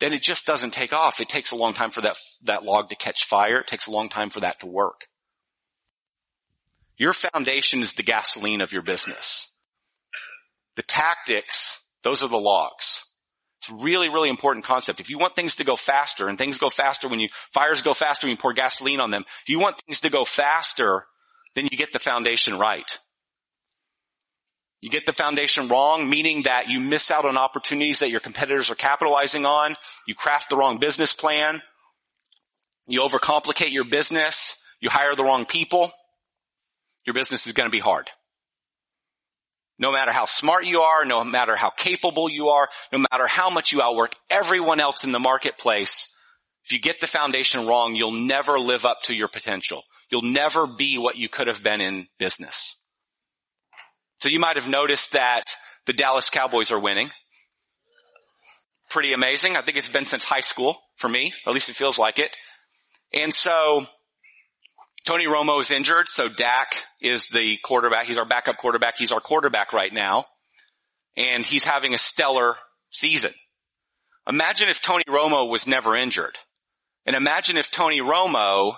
then 0.00 0.12
it 0.12 0.22
just 0.22 0.46
doesn't 0.46 0.72
take 0.72 0.92
off. 0.92 1.20
It 1.20 1.28
takes 1.28 1.50
a 1.50 1.56
long 1.56 1.72
time 1.72 1.90
for 1.90 2.02
that, 2.02 2.16
that 2.42 2.62
log 2.62 2.90
to 2.90 2.96
catch 2.96 3.24
fire. 3.24 3.58
It 3.58 3.66
takes 3.66 3.86
a 3.86 3.90
long 3.90 4.08
time 4.08 4.28
for 4.28 4.40
that 4.40 4.60
to 4.60 4.66
work. 4.66 5.06
Your 6.96 7.12
foundation 7.12 7.80
is 7.80 7.94
the 7.94 8.02
gasoline 8.02 8.60
of 8.60 8.72
your 8.72 8.82
business. 8.82 9.56
The 10.76 10.82
tactics, 10.82 11.88
those 12.02 12.22
are 12.22 12.28
the 12.28 12.36
logs. 12.36 13.04
It's 13.60 13.70
a 13.70 13.82
really, 13.82 14.10
really 14.10 14.28
important 14.28 14.66
concept. 14.66 15.00
If 15.00 15.08
you 15.08 15.18
want 15.18 15.36
things 15.36 15.56
to 15.56 15.64
go 15.64 15.76
faster, 15.76 16.28
and 16.28 16.36
things 16.36 16.58
go 16.58 16.68
faster 16.68 17.08
when 17.08 17.18
you, 17.18 17.30
fires 17.52 17.80
go 17.80 17.94
faster 17.94 18.26
when 18.26 18.32
you 18.32 18.36
pour 18.36 18.52
gasoline 18.52 19.00
on 19.00 19.10
them, 19.10 19.24
if 19.42 19.48
you 19.48 19.58
want 19.58 19.80
things 19.86 20.02
to 20.02 20.10
go 20.10 20.26
faster, 20.26 21.06
then 21.54 21.64
you 21.64 21.78
get 21.78 21.94
the 21.94 21.98
foundation 21.98 22.58
right. 22.58 22.98
You 24.84 24.90
get 24.90 25.06
the 25.06 25.12
foundation 25.12 25.68
wrong, 25.68 26.10
meaning 26.10 26.42
that 26.42 26.68
you 26.68 26.78
miss 26.78 27.10
out 27.10 27.24
on 27.24 27.38
opportunities 27.38 28.00
that 28.00 28.10
your 28.10 28.20
competitors 28.20 28.70
are 28.70 28.74
capitalizing 28.74 29.46
on. 29.46 29.76
You 30.06 30.14
craft 30.14 30.50
the 30.50 30.56
wrong 30.56 30.78
business 30.78 31.14
plan. 31.14 31.62
You 32.86 33.00
overcomplicate 33.00 33.72
your 33.72 33.84
business. 33.84 34.58
You 34.80 34.90
hire 34.90 35.16
the 35.16 35.24
wrong 35.24 35.46
people 35.46 35.90
your 37.04 37.14
business 37.14 37.46
is 37.46 37.52
going 37.52 37.68
to 37.68 37.72
be 37.72 37.80
hard. 37.80 38.10
No 39.78 39.92
matter 39.92 40.12
how 40.12 40.24
smart 40.24 40.64
you 40.64 40.80
are, 40.82 41.04
no 41.04 41.24
matter 41.24 41.56
how 41.56 41.70
capable 41.70 42.28
you 42.28 42.48
are, 42.48 42.68
no 42.92 43.04
matter 43.10 43.26
how 43.26 43.50
much 43.50 43.72
you 43.72 43.82
outwork 43.82 44.14
everyone 44.30 44.80
else 44.80 45.04
in 45.04 45.12
the 45.12 45.18
marketplace, 45.18 46.08
if 46.64 46.72
you 46.72 46.80
get 46.80 47.00
the 47.00 47.06
foundation 47.06 47.66
wrong, 47.66 47.94
you'll 47.94 48.12
never 48.12 48.58
live 48.58 48.84
up 48.84 49.00
to 49.04 49.14
your 49.14 49.28
potential. 49.28 49.82
You'll 50.10 50.22
never 50.22 50.66
be 50.66 50.96
what 50.96 51.16
you 51.16 51.28
could 51.28 51.48
have 51.48 51.62
been 51.62 51.80
in 51.80 52.06
business. 52.18 52.83
So 54.24 54.30
you 54.30 54.40
might 54.40 54.56
have 54.56 54.66
noticed 54.66 55.12
that 55.12 55.42
the 55.84 55.92
Dallas 55.92 56.30
Cowboys 56.30 56.72
are 56.72 56.78
winning. 56.78 57.10
Pretty 58.88 59.12
amazing. 59.12 59.54
I 59.54 59.60
think 59.60 59.76
it's 59.76 59.90
been 59.90 60.06
since 60.06 60.24
high 60.24 60.40
school 60.40 60.78
for 60.96 61.10
me, 61.10 61.34
at 61.46 61.52
least 61.52 61.68
it 61.68 61.76
feels 61.76 61.98
like 61.98 62.18
it. 62.18 62.30
And 63.12 63.34
so 63.34 63.84
Tony 65.06 65.26
Romo 65.26 65.60
is 65.60 65.70
injured, 65.70 66.08
so 66.08 66.30
Dak 66.30 66.86
is 67.02 67.28
the 67.28 67.58
quarterback. 67.58 68.06
He's 68.06 68.16
our 68.16 68.24
backup 68.24 68.56
quarterback. 68.56 68.96
He's 68.96 69.12
our 69.12 69.20
quarterback 69.20 69.74
right 69.74 69.92
now. 69.92 70.24
And 71.18 71.44
he's 71.44 71.64
having 71.64 71.92
a 71.92 71.98
stellar 71.98 72.56
season. 72.88 73.34
Imagine 74.26 74.70
if 74.70 74.80
Tony 74.80 75.04
Romo 75.06 75.50
was 75.50 75.66
never 75.66 75.94
injured. 75.94 76.38
And 77.04 77.14
imagine 77.14 77.58
if 77.58 77.70
Tony 77.70 78.00
Romo 78.00 78.76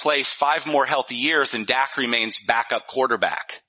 plays 0.00 0.32
five 0.32 0.66
more 0.66 0.86
healthy 0.86 1.16
years 1.16 1.52
and 1.52 1.66
Dak 1.66 1.98
remains 1.98 2.40
backup 2.40 2.86
quarterback. 2.86 3.60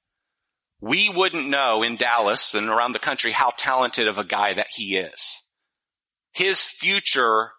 We 0.81 1.10
wouldn't 1.10 1.49
know 1.49 1.84
in 1.84 1.97
Dallas 1.97 2.53
and 2.53 2.69
around 2.69 2.93
the 2.93 2.99
country 2.99 3.31
how 3.31 3.51
talented 3.57 4.07
of 4.07 4.18
a 4.18 4.23
guy 4.23 4.53
that 4.53 4.68
he 4.72 4.97
is. 4.97 5.41
His 6.31 6.64
future, 6.64 7.51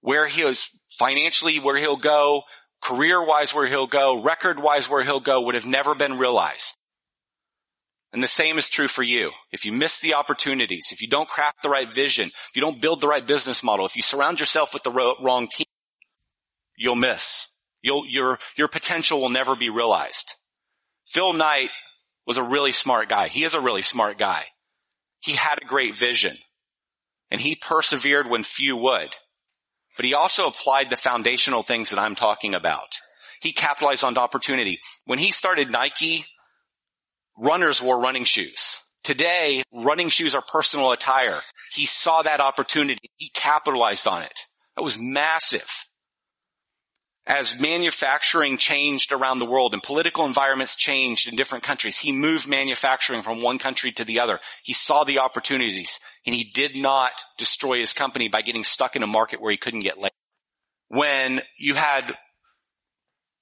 where 0.00 0.26
he 0.26 0.42
is 0.42 0.70
financially, 0.98 1.58
where 1.58 1.76
he'll 1.76 1.96
go, 1.96 2.42
career 2.82 3.24
wise 3.24 3.54
where 3.54 3.66
he'll 3.66 3.86
go, 3.86 4.20
record 4.22 4.58
wise 4.58 4.88
where 4.88 5.04
he'll 5.04 5.20
go 5.20 5.40
would 5.42 5.54
have 5.54 5.66
never 5.66 5.94
been 5.94 6.18
realized. 6.18 6.76
And 8.12 8.22
the 8.22 8.28
same 8.28 8.58
is 8.58 8.68
true 8.68 8.88
for 8.88 9.02
you. 9.02 9.30
If 9.52 9.64
you 9.64 9.72
miss 9.72 10.00
the 10.00 10.14
opportunities, 10.14 10.88
if 10.92 11.00
you 11.00 11.08
don't 11.08 11.28
craft 11.28 11.62
the 11.62 11.70
right 11.70 11.92
vision, 11.92 12.28
if 12.28 12.50
you 12.54 12.60
don't 12.60 12.80
build 12.80 13.00
the 13.00 13.08
right 13.08 13.26
business 13.26 13.62
model, 13.62 13.86
if 13.86 13.96
you 13.96 14.02
surround 14.02 14.38
yourself 14.38 14.74
with 14.74 14.82
the 14.82 14.90
wrong 14.90 15.48
team, 15.48 15.66
you'll 16.76 16.94
miss. 16.94 17.58
You'll, 17.80 18.04
your, 18.06 18.38
your 18.56 18.68
potential 18.68 19.20
will 19.20 19.30
never 19.30 19.56
be 19.56 19.70
realized. 19.70 20.34
Phil 21.06 21.32
Knight 21.32 21.70
was 22.26 22.38
a 22.38 22.42
really 22.42 22.72
smart 22.72 23.08
guy. 23.08 23.28
He 23.28 23.44
is 23.44 23.54
a 23.54 23.60
really 23.60 23.82
smart 23.82 24.18
guy. 24.18 24.44
He 25.20 25.32
had 25.32 25.58
a 25.60 25.66
great 25.66 25.96
vision 25.96 26.36
and 27.30 27.40
he 27.40 27.54
persevered 27.54 28.28
when 28.28 28.42
few 28.42 28.76
would. 28.76 29.14
But 29.96 30.04
he 30.04 30.14
also 30.14 30.46
applied 30.46 30.90
the 30.90 30.96
foundational 30.96 31.62
things 31.62 31.90
that 31.90 31.98
I'm 31.98 32.14
talking 32.14 32.54
about. 32.54 32.98
He 33.40 33.52
capitalized 33.52 34.04
on 34.04 34.16
opportunity. 34.16 34.80
When 35.04 35.18
he 35.18 35.32
started 35.32 35.70
Nike, 35.70 36.26
runners 37.36 37.82
wore 37.82 38.00
running 38.00 38.24
shoes. 38.24 38.78
Today, 39.02 39.62
running 39.72 40.10
shoes 40.10 40.34
are 40.34 40.42
personal 40.42 40.92
attire. 40.92 41.40
He 41.72 41.86
saw 41.86 42.22
that 42.22 42.40
opportunity. 42.40 43.10
He 43.16 43.30
capitalized 43.30 44.06
on 44.06 44.22
it. 44.22 44.46
That 44.76 44.82
was 44.82 44.98
massive. 44.98 45.86
As 47.26 47.60
manufacturing 47.60 48.56
changed 48.56 49.12
around 49.12 49.38
the 49.38 49.46
world 49.46 49.74
and 49.74 49.82
political 49.82 50.26
environments 50.26 50.74
changed 50.74 51.28
in 51.28 51.36
different 51.36 51.62
countries, 51.62 51.98
he 51.98 52.10
moved 52.10 52.48
manufacturing 52.48 53.22
from 53.22 53.42
one 53.42 53.58
country 53.58 53.92
to 53.92 54.04
the 54.04 54.18
other. 54.18 54.40
He 54.64 54.72
saw 54.72 55.04
the 55.04 55.20
opportunities 55.20 56.00
and 56.26 56.34
he 56.34 56.50
did 56.52 56.74
not 56.74 57.12
destroy 57.38 57.78
his 57.78 57.92
company 57.92 58.28
by 58.28 58.42
getting 58.42 58.64
stuck 58.64 58.96
in 58.96 59.04
a 59.04 59.06
market 59.06 59.40
where 59.40 59.52
he 59.52 59.56
couldn't 59.56 59.80
get 59.80 59.98
labor. 59.98 60.10
When 60.88 61.42
you 61.58 61.74
had 61.74 62.16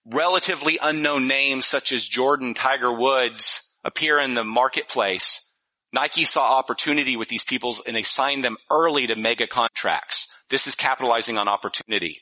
relatively 0.04 0.78
unknown 0.80 1.26
names 1.26 1.64
such 1.64 1.90
as 1.90 2.06
Jordan, 2.06 2.52
Tiger 2.52 2.92
Woods 2.92 3.74
appear 3.82 4.18
in 4.18 4.34
the 4.34 4.44
marketplace, 4.44 5.54
Nike 5.92 6.26
saw 6.26 6.58
opportunity 6.58 7.16
with 7.16 7.28
these 7.28 7.44
people 7.44 7.76
and 7.86 7.96
they 7.96 8.02
signed 8.02 8.44
them 8.44 8.58
early 8.70 9.06
to 9.06 9.16
mega 9.16 9.46
contracts. 9.46 10.28
This 10.50 10.66
is 10.66 10.74
capitalizing 10.74 11.38
on 11.38 11.48
opportunity. 11.48 12.20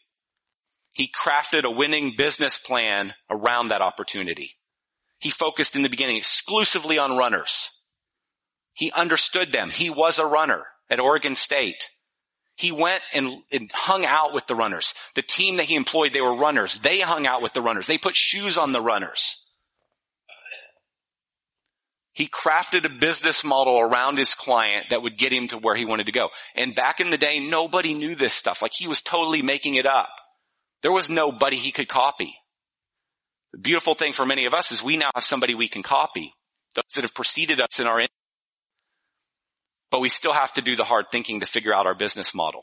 He 0.98 1.08
crafted 1.08 1.62
a 1.62 1.70
winning 1.70 2.14
business 2.16 2.58
plan 2.58 3.14
around 3.30 3.68
that 3.68 3.80
opportunity. 3.80 4.56
He 5.20 5.30
focused 5.30 5.76
in 5.76 5.82
the 5.82 5.88
beginning 5.88 6.16
exclusively 6.16 6.98
on 6.98 7.16
runners. 7.16 7.70
He 8.72 8.90
understood 8.90 9.52
them. 9.52 9.70
He 9.70 9.90
was 9.90 10.18
a 10.18 10.26
runner 10.26 10.64
at 10.90 10.98
Oregon 10.98 11.36
State. 11.36 11.90
He 12.56 12.72
went 12.72 13.04
and, 13.14 13.44
and, 13.52 13.70
hung 13.72 14.04
out 14.04 14.34
with 14.34 14.48
the 14.48 14.56
runners. 14.56 14.92
The 15.14 15.22
team 15.22 15.58
that 15.58 15.66
he 15.66 15.76
employed, 15.76 16.12
they 16.12 16.20
were 16.20 16.36
runners. 16.36 16.80
They 16.80 17.00
hung 17.00 17.28
out 17.28 17.42
with 17.42 17.52
the 17.52 17.62
runners. 17.62 17.86
They 17.86 17.96
put 17.96 18.16
shoes 18.16 18.58
on 18.58 18.72
the 18.72 18.82
runners. 18.82 19.48
He 22.12 22.26
crafted 22.26 22.84
a 22.84 22.88
business 22.88 23.44
model 23.44 23.78
around 23.78 24.18
his 24.18 24.34
client 24.34 24.86
that 24.90 25.02
would 25.02 25.16
get 25.16 25.32
him 25.32 25.46
to 25.48 25.58
where 25.58 25.76
he 25.76 25.84
wanted 25.84 26.06
to 26.06 26.12
go. 26.12 26.30
And 26.56 26.74
back 26.74 26.98
in 26.98 27.10
the 27.10 27.18
day, 27.18 27.38
nobody 27.38 27.94
knew 27.94 28.16
this 28.16 28.34
stuff. 28.34 28.60
Like 28.60 28.72
he 28.72 28.88
was 28.88 29.00
totally 29.00 29.42
making 29.42 29.76
it 29.76 29.86
up. 29.86 30.08
There 30.82 30.92
was 30.92 31.10
nobody 31.10 31.56
he 31.56 31.72
could 31.72 31.88
copy. 31.88 32.34
The 33.52 33.58
beautiful 33.58 33.94
thing 33.94 34.12
for 34.12 34.26
many 34.26 34.46
of 34.46 34.54
us 34.54 34.72
is 34.72 34.82
we 34.82 34.96
now 34.96 35.10
have 35.14 35.24
somebody 35.24 35.54
we 35.54 35.68
can 35.68 35.82
copy. 35.82 36.34
Those 36.74 36.84
that 36.94 37.02
have 37.02 37.14
preceded 37.14 37.60
us 37.60 37.80
in 37.80 37.86
our, 37.86 37.98
industry. 37.98 38.14
but 39.90 40.00
we 40.00 40.08
still 40.08 40.34
have 40.34 40.52
to 40.52 40.62
do 40.62 40.76
the 40.76 40.84
hard 40.84 41.06
thinking 41.10 41.40
to 41.40 41.46
figure 41.46 41.74
out 41.74 41.86
our 41.86 41.94
business 41.94 42.34
model. 42.34 42.62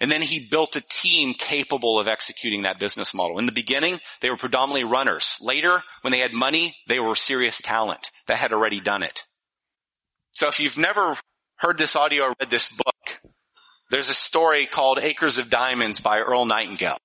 And 0.00 0.10
then 0.10 0.22
he 0.22 0.48
built 0.50 0.74
a 0.74 0.80
team 0.80 1.34
capable 1.34 1.98
of 1.98 2.08
executing 2.08 2.62
that 2.62 2.80
business 2.80 3.14
model. 3.14 3.38
In 3.38 3.46
the 3.46 3.52
beginning, 3.52 4.00
they 4.20 4.30
were 4.30 4.36
predominantly 4.36 4.84
runners. 4.84 5.38
Later, 5.40 5.82
when 6.00 6.12
they 6.12 6.18
had 6.20 6.32
money, 6.32 6.74
they 6.88 6.98
were 6.98 7.14
serious 7.14 7.60
talent 7.60 8.10
that 8.26 8.38
had 8.38 8.52
already 8.52 8.80
done 8.80 9.02
it. 9.02 9.24
So 10.32 10.48
if 10.48 10.58
you've 10.58 10.78
never 10.78 11.16
heard 11.56 11.78
this 11.78 11.94
audio 11.94 12.24
or 12.24 12.34
read 12.40 12.50
this 12.50 12.72
book, 12.72 13.20
there's 13.90 14.08
a 14.08 14.14
story 14.14 14.66
called 14.66 14.98
Acres 14.98 15.38
of 15.38 15.50
Diamonds 15.50 16.00
by 16.00 16.18
Earl 16.18 16.46
Nightingale. 16.46 16.98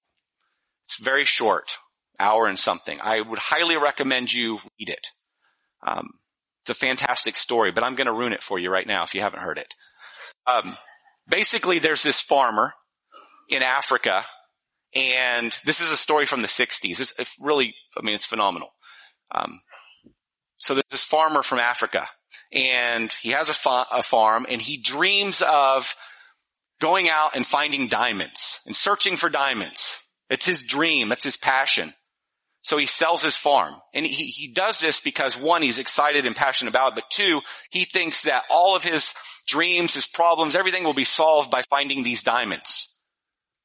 It's 0.87 0.99
very 0.99 1.25
short, 1.25 1.77
hour 2.19 2.47
and 2.47 2.57
something. 2.57 2.97
I 3.01 3.21
would 3.21 3.39
highly 3.39 3.77
recommend 3.77 4.31
you 4.31 4.59
read 4.79 4.89
it. 4.89 5.07
Um, 5.85 6.11
it's 6.63 6.69
a 6.69 6.85
fantastic 6.85 7.35
story, 7.35 7.71
but 7.71 7.83
I'm 7.83 7.95
going 7.95 8.07
to 8.07 8.13
ruin 8.13 8.33
it 8.33 8.41
for 8.41 8.57
you 8.57 8.69
right 8.69 8.87
now 8.87 9.03
if 9.03 9.13
you 9.13 9.21
haven't 9.21 9.41
heard 9.41 9.57
it. 9.57 9.73
Um, 10.45 10.77
basically, 11.29 11.79
there's 11.79 12.03
this 12.03 12.21
farmer 12.21 12.73
in 13.49 13.63
Africa. 13.63 14.23
And 14.95 15.57
this 15.65 15.81
is 15.81 15.91
a 15.91 15.97
story 15.97 16.25
from 16.25 16.41
the 16.41 16.47
60s. 16.47 16.99
It's, 16.99 17.13
it's 17.19 17.35
really, 17.39 17.75
I 17.97 18.01
mean, 18.01 18.15
it's 18.15 18.25
phenomenal. 18.25 18.69
Um, 19.33 19.61
so 20.55 20.73
there's 20.73 20.85
this 20.89 21.03
farmer 21.03 21.43
from 21.43 21.59
Africa 21.59 22.07
and 22.51 23.11
he 23.11 23.29
has 23.29 23.49
a, 23.49 23.53
fa- 23.53 23.85
a 23.91 24.01
farm 24.01 24.45
and 24.49 24.61
he 24.61 24.77
dreams 24.77 25.43
of 25.45 25.95
going 26.79 27.09
out 27.09 27.35
and 27.35 27.45
finding 27.45 27.87
diamonds 27.87 28.59
and 28.65 28.75
searching 28.75 29.17
for 29.17 29.29
diamonds. 29.29 30.01
It's 30.29 30.45
his 30.45 30.63
dream. 30.63 31.09
That's 31.09 31.23
his 31.23 31.37
passion. 31.37 31.93
So 32.61 32.77
he 32.77 32.85
sells 32.85 33.23
his 33.23 33.37
farm 33.37 33.75
and 33.93 34.05
he, 34.05 34.27
he 34.27 34.51
does 34.51 34.81
this 34.81 34.99
because 34.99 35.39
one, 35.39 35.61
he's 35.61 35.79
excited 35.79 36.25
and 36.25 36.35
passionate 36.35 36.71
about 36.71 36.89
it, 36.89 36.95
but 36.95 37.09
two, 37.09 37.39
he 37.69 37.85
thinks 37.85 38.23
that 38.23 38.43
all 38.49 38.75
of 38.75 38.83
his 38.83 39.13
dreams, 39.47 39.93
his 39.93 40.05
problems, 40.05 40.53
everything 40.53 40.83
will 40.83 40.93
be 40.93 41.05
solved 41.05 41.49
by 41.49 41.61
finding 41.69 42.03
these 42.03 42.23
diamonds. 42.23 42.93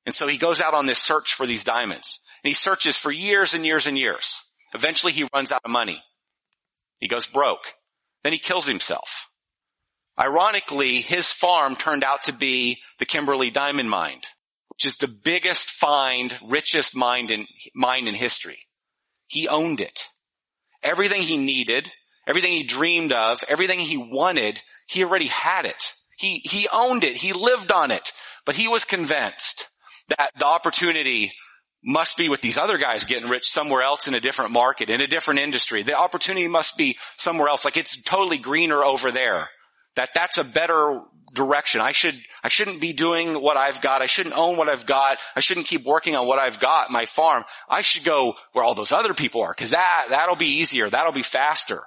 And 0.06 0.14
so 0.14 0.28
he 0.28 0.39
goes 0.39 0.60
out 0.60 0.74
on 0.74 0.86
this 0.86 1.01
search 1.01 1.34
for 1.34 1.47
these 1.47 1.64
diamonds. 1.64 2.20
And 2.44 2.51
he 2.51 2.55
searches 2.55 2.97
for 2.97 3.10
years 3.10 3.55
and 3.55 3.64
years 3.66 3.86
and 3.86 3.98
years. 3.98 4.43
Eventually 4.74 5.12
he 5.12 5.28
runs 5.34 5.52
out 5.52 5.62
of 5.64 5.70
money. 5.70 6.02
He 7.01 7.09
goes 7.09 7.26
broke. 7.26 7.74
Then 8.22 8.32
he 8.32 8.39
kills 8.39 8.66
himself. 8.66 9.30
Ironically, 10.18 11.01
his 11.01 11.32
farm 11.32 11.74
turned 11.74 12.05
out 12.05 12.24
to 12.24 12.32
be 12.32 12.78
the 12.98 13.06
Kimberley 13.06 13.51
Diamond 13.51 13.90
Mine, 13.90 14.20
which 14.82 14.90
is 14.90 14.96
the 14.96 15.06
biggest 15.06 15.70
find, 15.70 16.36
richest 16.42 16.96
mine 16.96 17.30
in, 17.30 17.46
mine 17.72 18.09
in 18.09 18.14
history. 18.14 18.66
He 19.28 19.46
owned 19.46 19.80
it. 19.80 20.09
Everything 20.82 21.22
he 21.22 21.36
needed, 21.36 21.92
everything 22.26 22.50
he 22.50 22.64
dreamed 22.64 23.12
of, 23.12 23.44
everything 23.48 23.78
he 23.78 23.96
wanted, 23.96 24.60
he 24.88 25.04
already 25.04 25.28
had 25.28 25.66
it. 25.66 25.94
He, 26.16 26.40
he 26.40 26.66
owned 26.72 27.04
it. 27.04 27.18
He 27.18 27.32
lived 27.32 27.70
on 27.70 27.92
it. 27.92 28.10
But 28.44 28.56
he 28.56 28.66
was 28.66 28.84
convinced 28.84 29.68
that 30.09 30.32
the 30.36 30.46
opportunity 30.46 31.32
must 31.84 32.16
be 32.16 32.28
with 32.28 32.40
these 32.40 32.59
other 32.59 32.76
guys 32.76 33.04
getting 33.04 33.28
rich 33.28 33.44
somewhere 33.44 33.82
else 33.82 34.09
in 34.09 34.14
a 34.14 34.20
different 34.20 34.50
market, 34.50 34.90
in 34.90 35.00
a 35.00 35.06
different 35.06 35.38
industry. 35.38 35.84
The 35.84 35.96
opportunity 35.96 36.48
must 36.48 36.76
be 36.76 36.98
somewhere 37.16 37.48
else. 37.48 37.64
Like 37.64 37.76
it's 37.76 38.02
totally 38.02 38.38
greener 38.38 38.82
over 38.82 39.12
there. 39.12 39.48
That 39.94 40.09
that's 40.12 40.38
a 40.38 40.44
better 40.44 41.02
direction. 41.32 41.80
I 41.80 41.92
should, 41.92 42.18
I 42.42 42.48
shouldn't 42.48 42.80
be 42.80 42.92
doing 42.92 43.40
what 43.40 43.56
I've 43.56 43.80
got. 43.80 44.02
I 44.02 44.06
shouldn't 44.06 44.36
own 44.36 44.56
what 44.56 44.68
I've 44.68 44.86
got. 44.86 45.18
I 45.34 45.40
shouldn't 45.40 45.66
keep 45.66 45.84
working 45.84 46.16
on 46.16 46.26
what 46.26 46.38
I've 46.38 46.60
got, 46.60 46.90
my 46.90 47.04
farm. 47.04 47.44
I 47.68 47.82
should 47.82 48.04
go 48.04 48.34
where 48.52 48.64
all 48.64 48.74
those 48.74 48.92
other 48.92 49.14
people 49.14 49.42
are, 49.42 49.54
cause 49.54 49.70
that, 49.70 50.06
that'll 50.10 50.36
be 50.36 50.60
easier. 50.60 50.90
That'll 50.90 51.12
be 51.12 51.22
faster. 51.22 51.82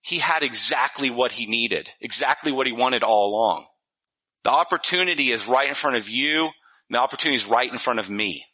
He 0.00 0.18
had 0.18 0.42
exactly 0.42 1.10
what 1.10 1.32
he 1.32 1.46
needed, 1.46 1.90
exactly 2.00 2.50
what 2.50 2.66
he 2.66 2.72
wanted 2.72 3.02
all 3.02 3.30
along. 3.30 3.66
The 4.44 4.50
opportunity 4.50 5.30
is 5.30 5.46
right 5.46 5.68
in 5.68 5.74
front 5.74 5.96
of 5.96 6.08
you. 6.08 6.50
The 6.90 6.98
opportunity 6.98 7.36
is 7.36 7.46
right 7.46 7.70
in 7.70 7.78
front 7.78 8.00
of 8.00 8.10
me. 8.10 8.44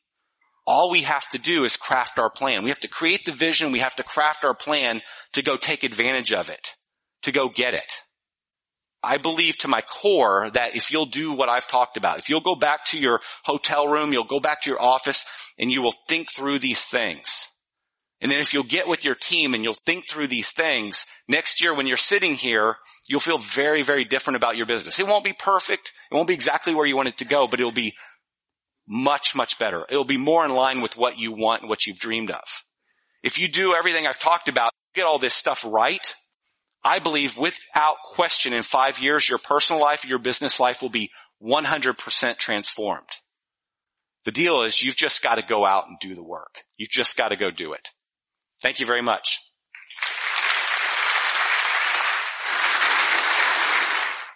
All 0.67 0.91
we 0.91 1.03
have 1.03 1.27
to 1.31 1.39
do 1.39 1.65
is 1.65 1.79
craft 1.79 2.19
our 2.19 2.29
plan. 2.29 2.63
We 2.63 2.69
have 2.69 2.81
to 2.81 2.89
create 2.89 3.25
the 3.25 3.33
vision. 3.33 3.73
We 3.73 3.79
have 3.79 3.97
to 3.97 4.03
craft 4.03 4.45
our 4.45 4.55
plan 4.55 5.01
to 5.33 5.43
go 5.43 5.57
take 5.57 5.83
advantage 5.83 6.31
of 6.31 6.51
it, 6.51 6.77
to 7.23 7.33
go 7.33 7.49
get 7.49 7.73
it. 7.73 7.91
I 9.03 9.17
believe 9.19 9.57
to 9.59 9.69
my 9.69 9.81
core 9.81 10.51
that 10.55 10.75
if 10.75 10.91
you'll 10.91 11.07
do 11.07 11.33
what 11.33 11.49
I've 11.49 11.69
talked 11.69 11.97
about, 11.97 12.19
if 12.19 12.29
you'll 12.29 12.41
go 12.41 12.57
back 12.57 12.85
to 12.87 12.99
your 12.99 13.21
hotel 13.45 13.87
room, 13.87 14.13
you'll 14.13 14.25
go 14.25 14.41
back 14.41 14.63
to 14.63 14.71
your 14.71 14.83
office 14.83 15.25
and 15.59 15.71
you 15.71 15.83
will 15.83 15.95
think 16.09 16.33
through 16.35 16.59
these 16.59 16.85
things. 16.85 17.49
And 18.21 18.33
then 18.33 18.41
if 18.41 18.53
you'll 18.53 18.65
get 18.65 18.89
with 18.89 19.05
your 19.05 19.15
team 19.15 19.55
and 19.55 19.63
you'll 19.63 19.75
think 19.75 20.09
through 20.09 20.27
these 20.27 20.51
things, 20.51 21.07
next 21.29 21.63
year 21.63 21.73
when 21.73 21.87
you're 21.87 21.97
sitting 21.97 22.35
here, 22.35 22.77
you'll 23.07 23.21
feel 23.21 23.39
very, 23.39 23.83
very 23.83 24.05
different 24.05 24.37
about 24.37 24.57
your 24.57 24.67
business. 24.67 24.99
It 24.99 25.07
won't 25.07 25.23
be 25.23 25.33
perfect. 25.33 25.93
It 26.11 26.15
won't 26.15 26.27
be 26.27 26.35
exactly 26.35 26.75
where 26.75 26.87
you 26.87 26.97
want 26.97 27.09
it 27.09 27.19
to 27.19 27.25
go, 27.25 27.47
but 27.47 27.61
it'll 27.61 27.71
be 27.71 27.95
much, 28.89 29.37
much 29.37 29.59
better. 29.59 29.85
It'll 29.89 30.05
be 30.05 30.17
more 30.17 30.45
in 30.45 30.55
line 30.55 30.81
with 30.81 30.97
what 30.97 31.19
you 31.19 31.31
want 31.33 31.63
and 31.63 31.69
what 31.69 31.87
you've 31.87 32.01
dreamed 32.01 32.33
of. 32.33 32.43
If 33.23 33.39
you 33.39 33.49
do 33.49 33.75
everything 33.75 34.07
I've 34.07 34.19
talked 34.19 34.49
about, 34.49 34.73
get 34.95 35.05
all 35.05 35.19
this 35.21 35.35
stuff 35.35 35.65
right, 35.65 36.15
I 36.85 36.99
believe 37.01 37.37
without 37.37 37.97
question 38.05 38.53
in 38.53 38.63
five 38.63 39.01
years, 39.01 39.29
your 39.29 39.39
personal 39.39 39.83
life, 39.83 40.07
your 40.07 40.19
business 40.19 40.61
life 40.61 40.81
will 40.81 40.89
be 40.89 41.11
100% 41.43 42.37
transformed. 42.39 43.09
The 44.25 44.33
deal 44.33 44.63
is 44.63 44.83
you've 44.83 44.97
just 44.97 45.23
got 45.23 45.37
to 45.37 45.43
go 45.43 45.67
out 45.67 45.89
and 45.89 45.99
do 46.01 46.15
the 46.15 46.23
work. 46.23 46.57
You've 46.77 46.91
just 46.91 47.17
got 47.17 47.29
to 47.29 47.37
go 47.37 47.51
do 47.51 47.73
it. 47.73 47.89
Thank 48.61 48.81
you 48.81 48.87
very 48.87 49.03
much. 49.03 49.41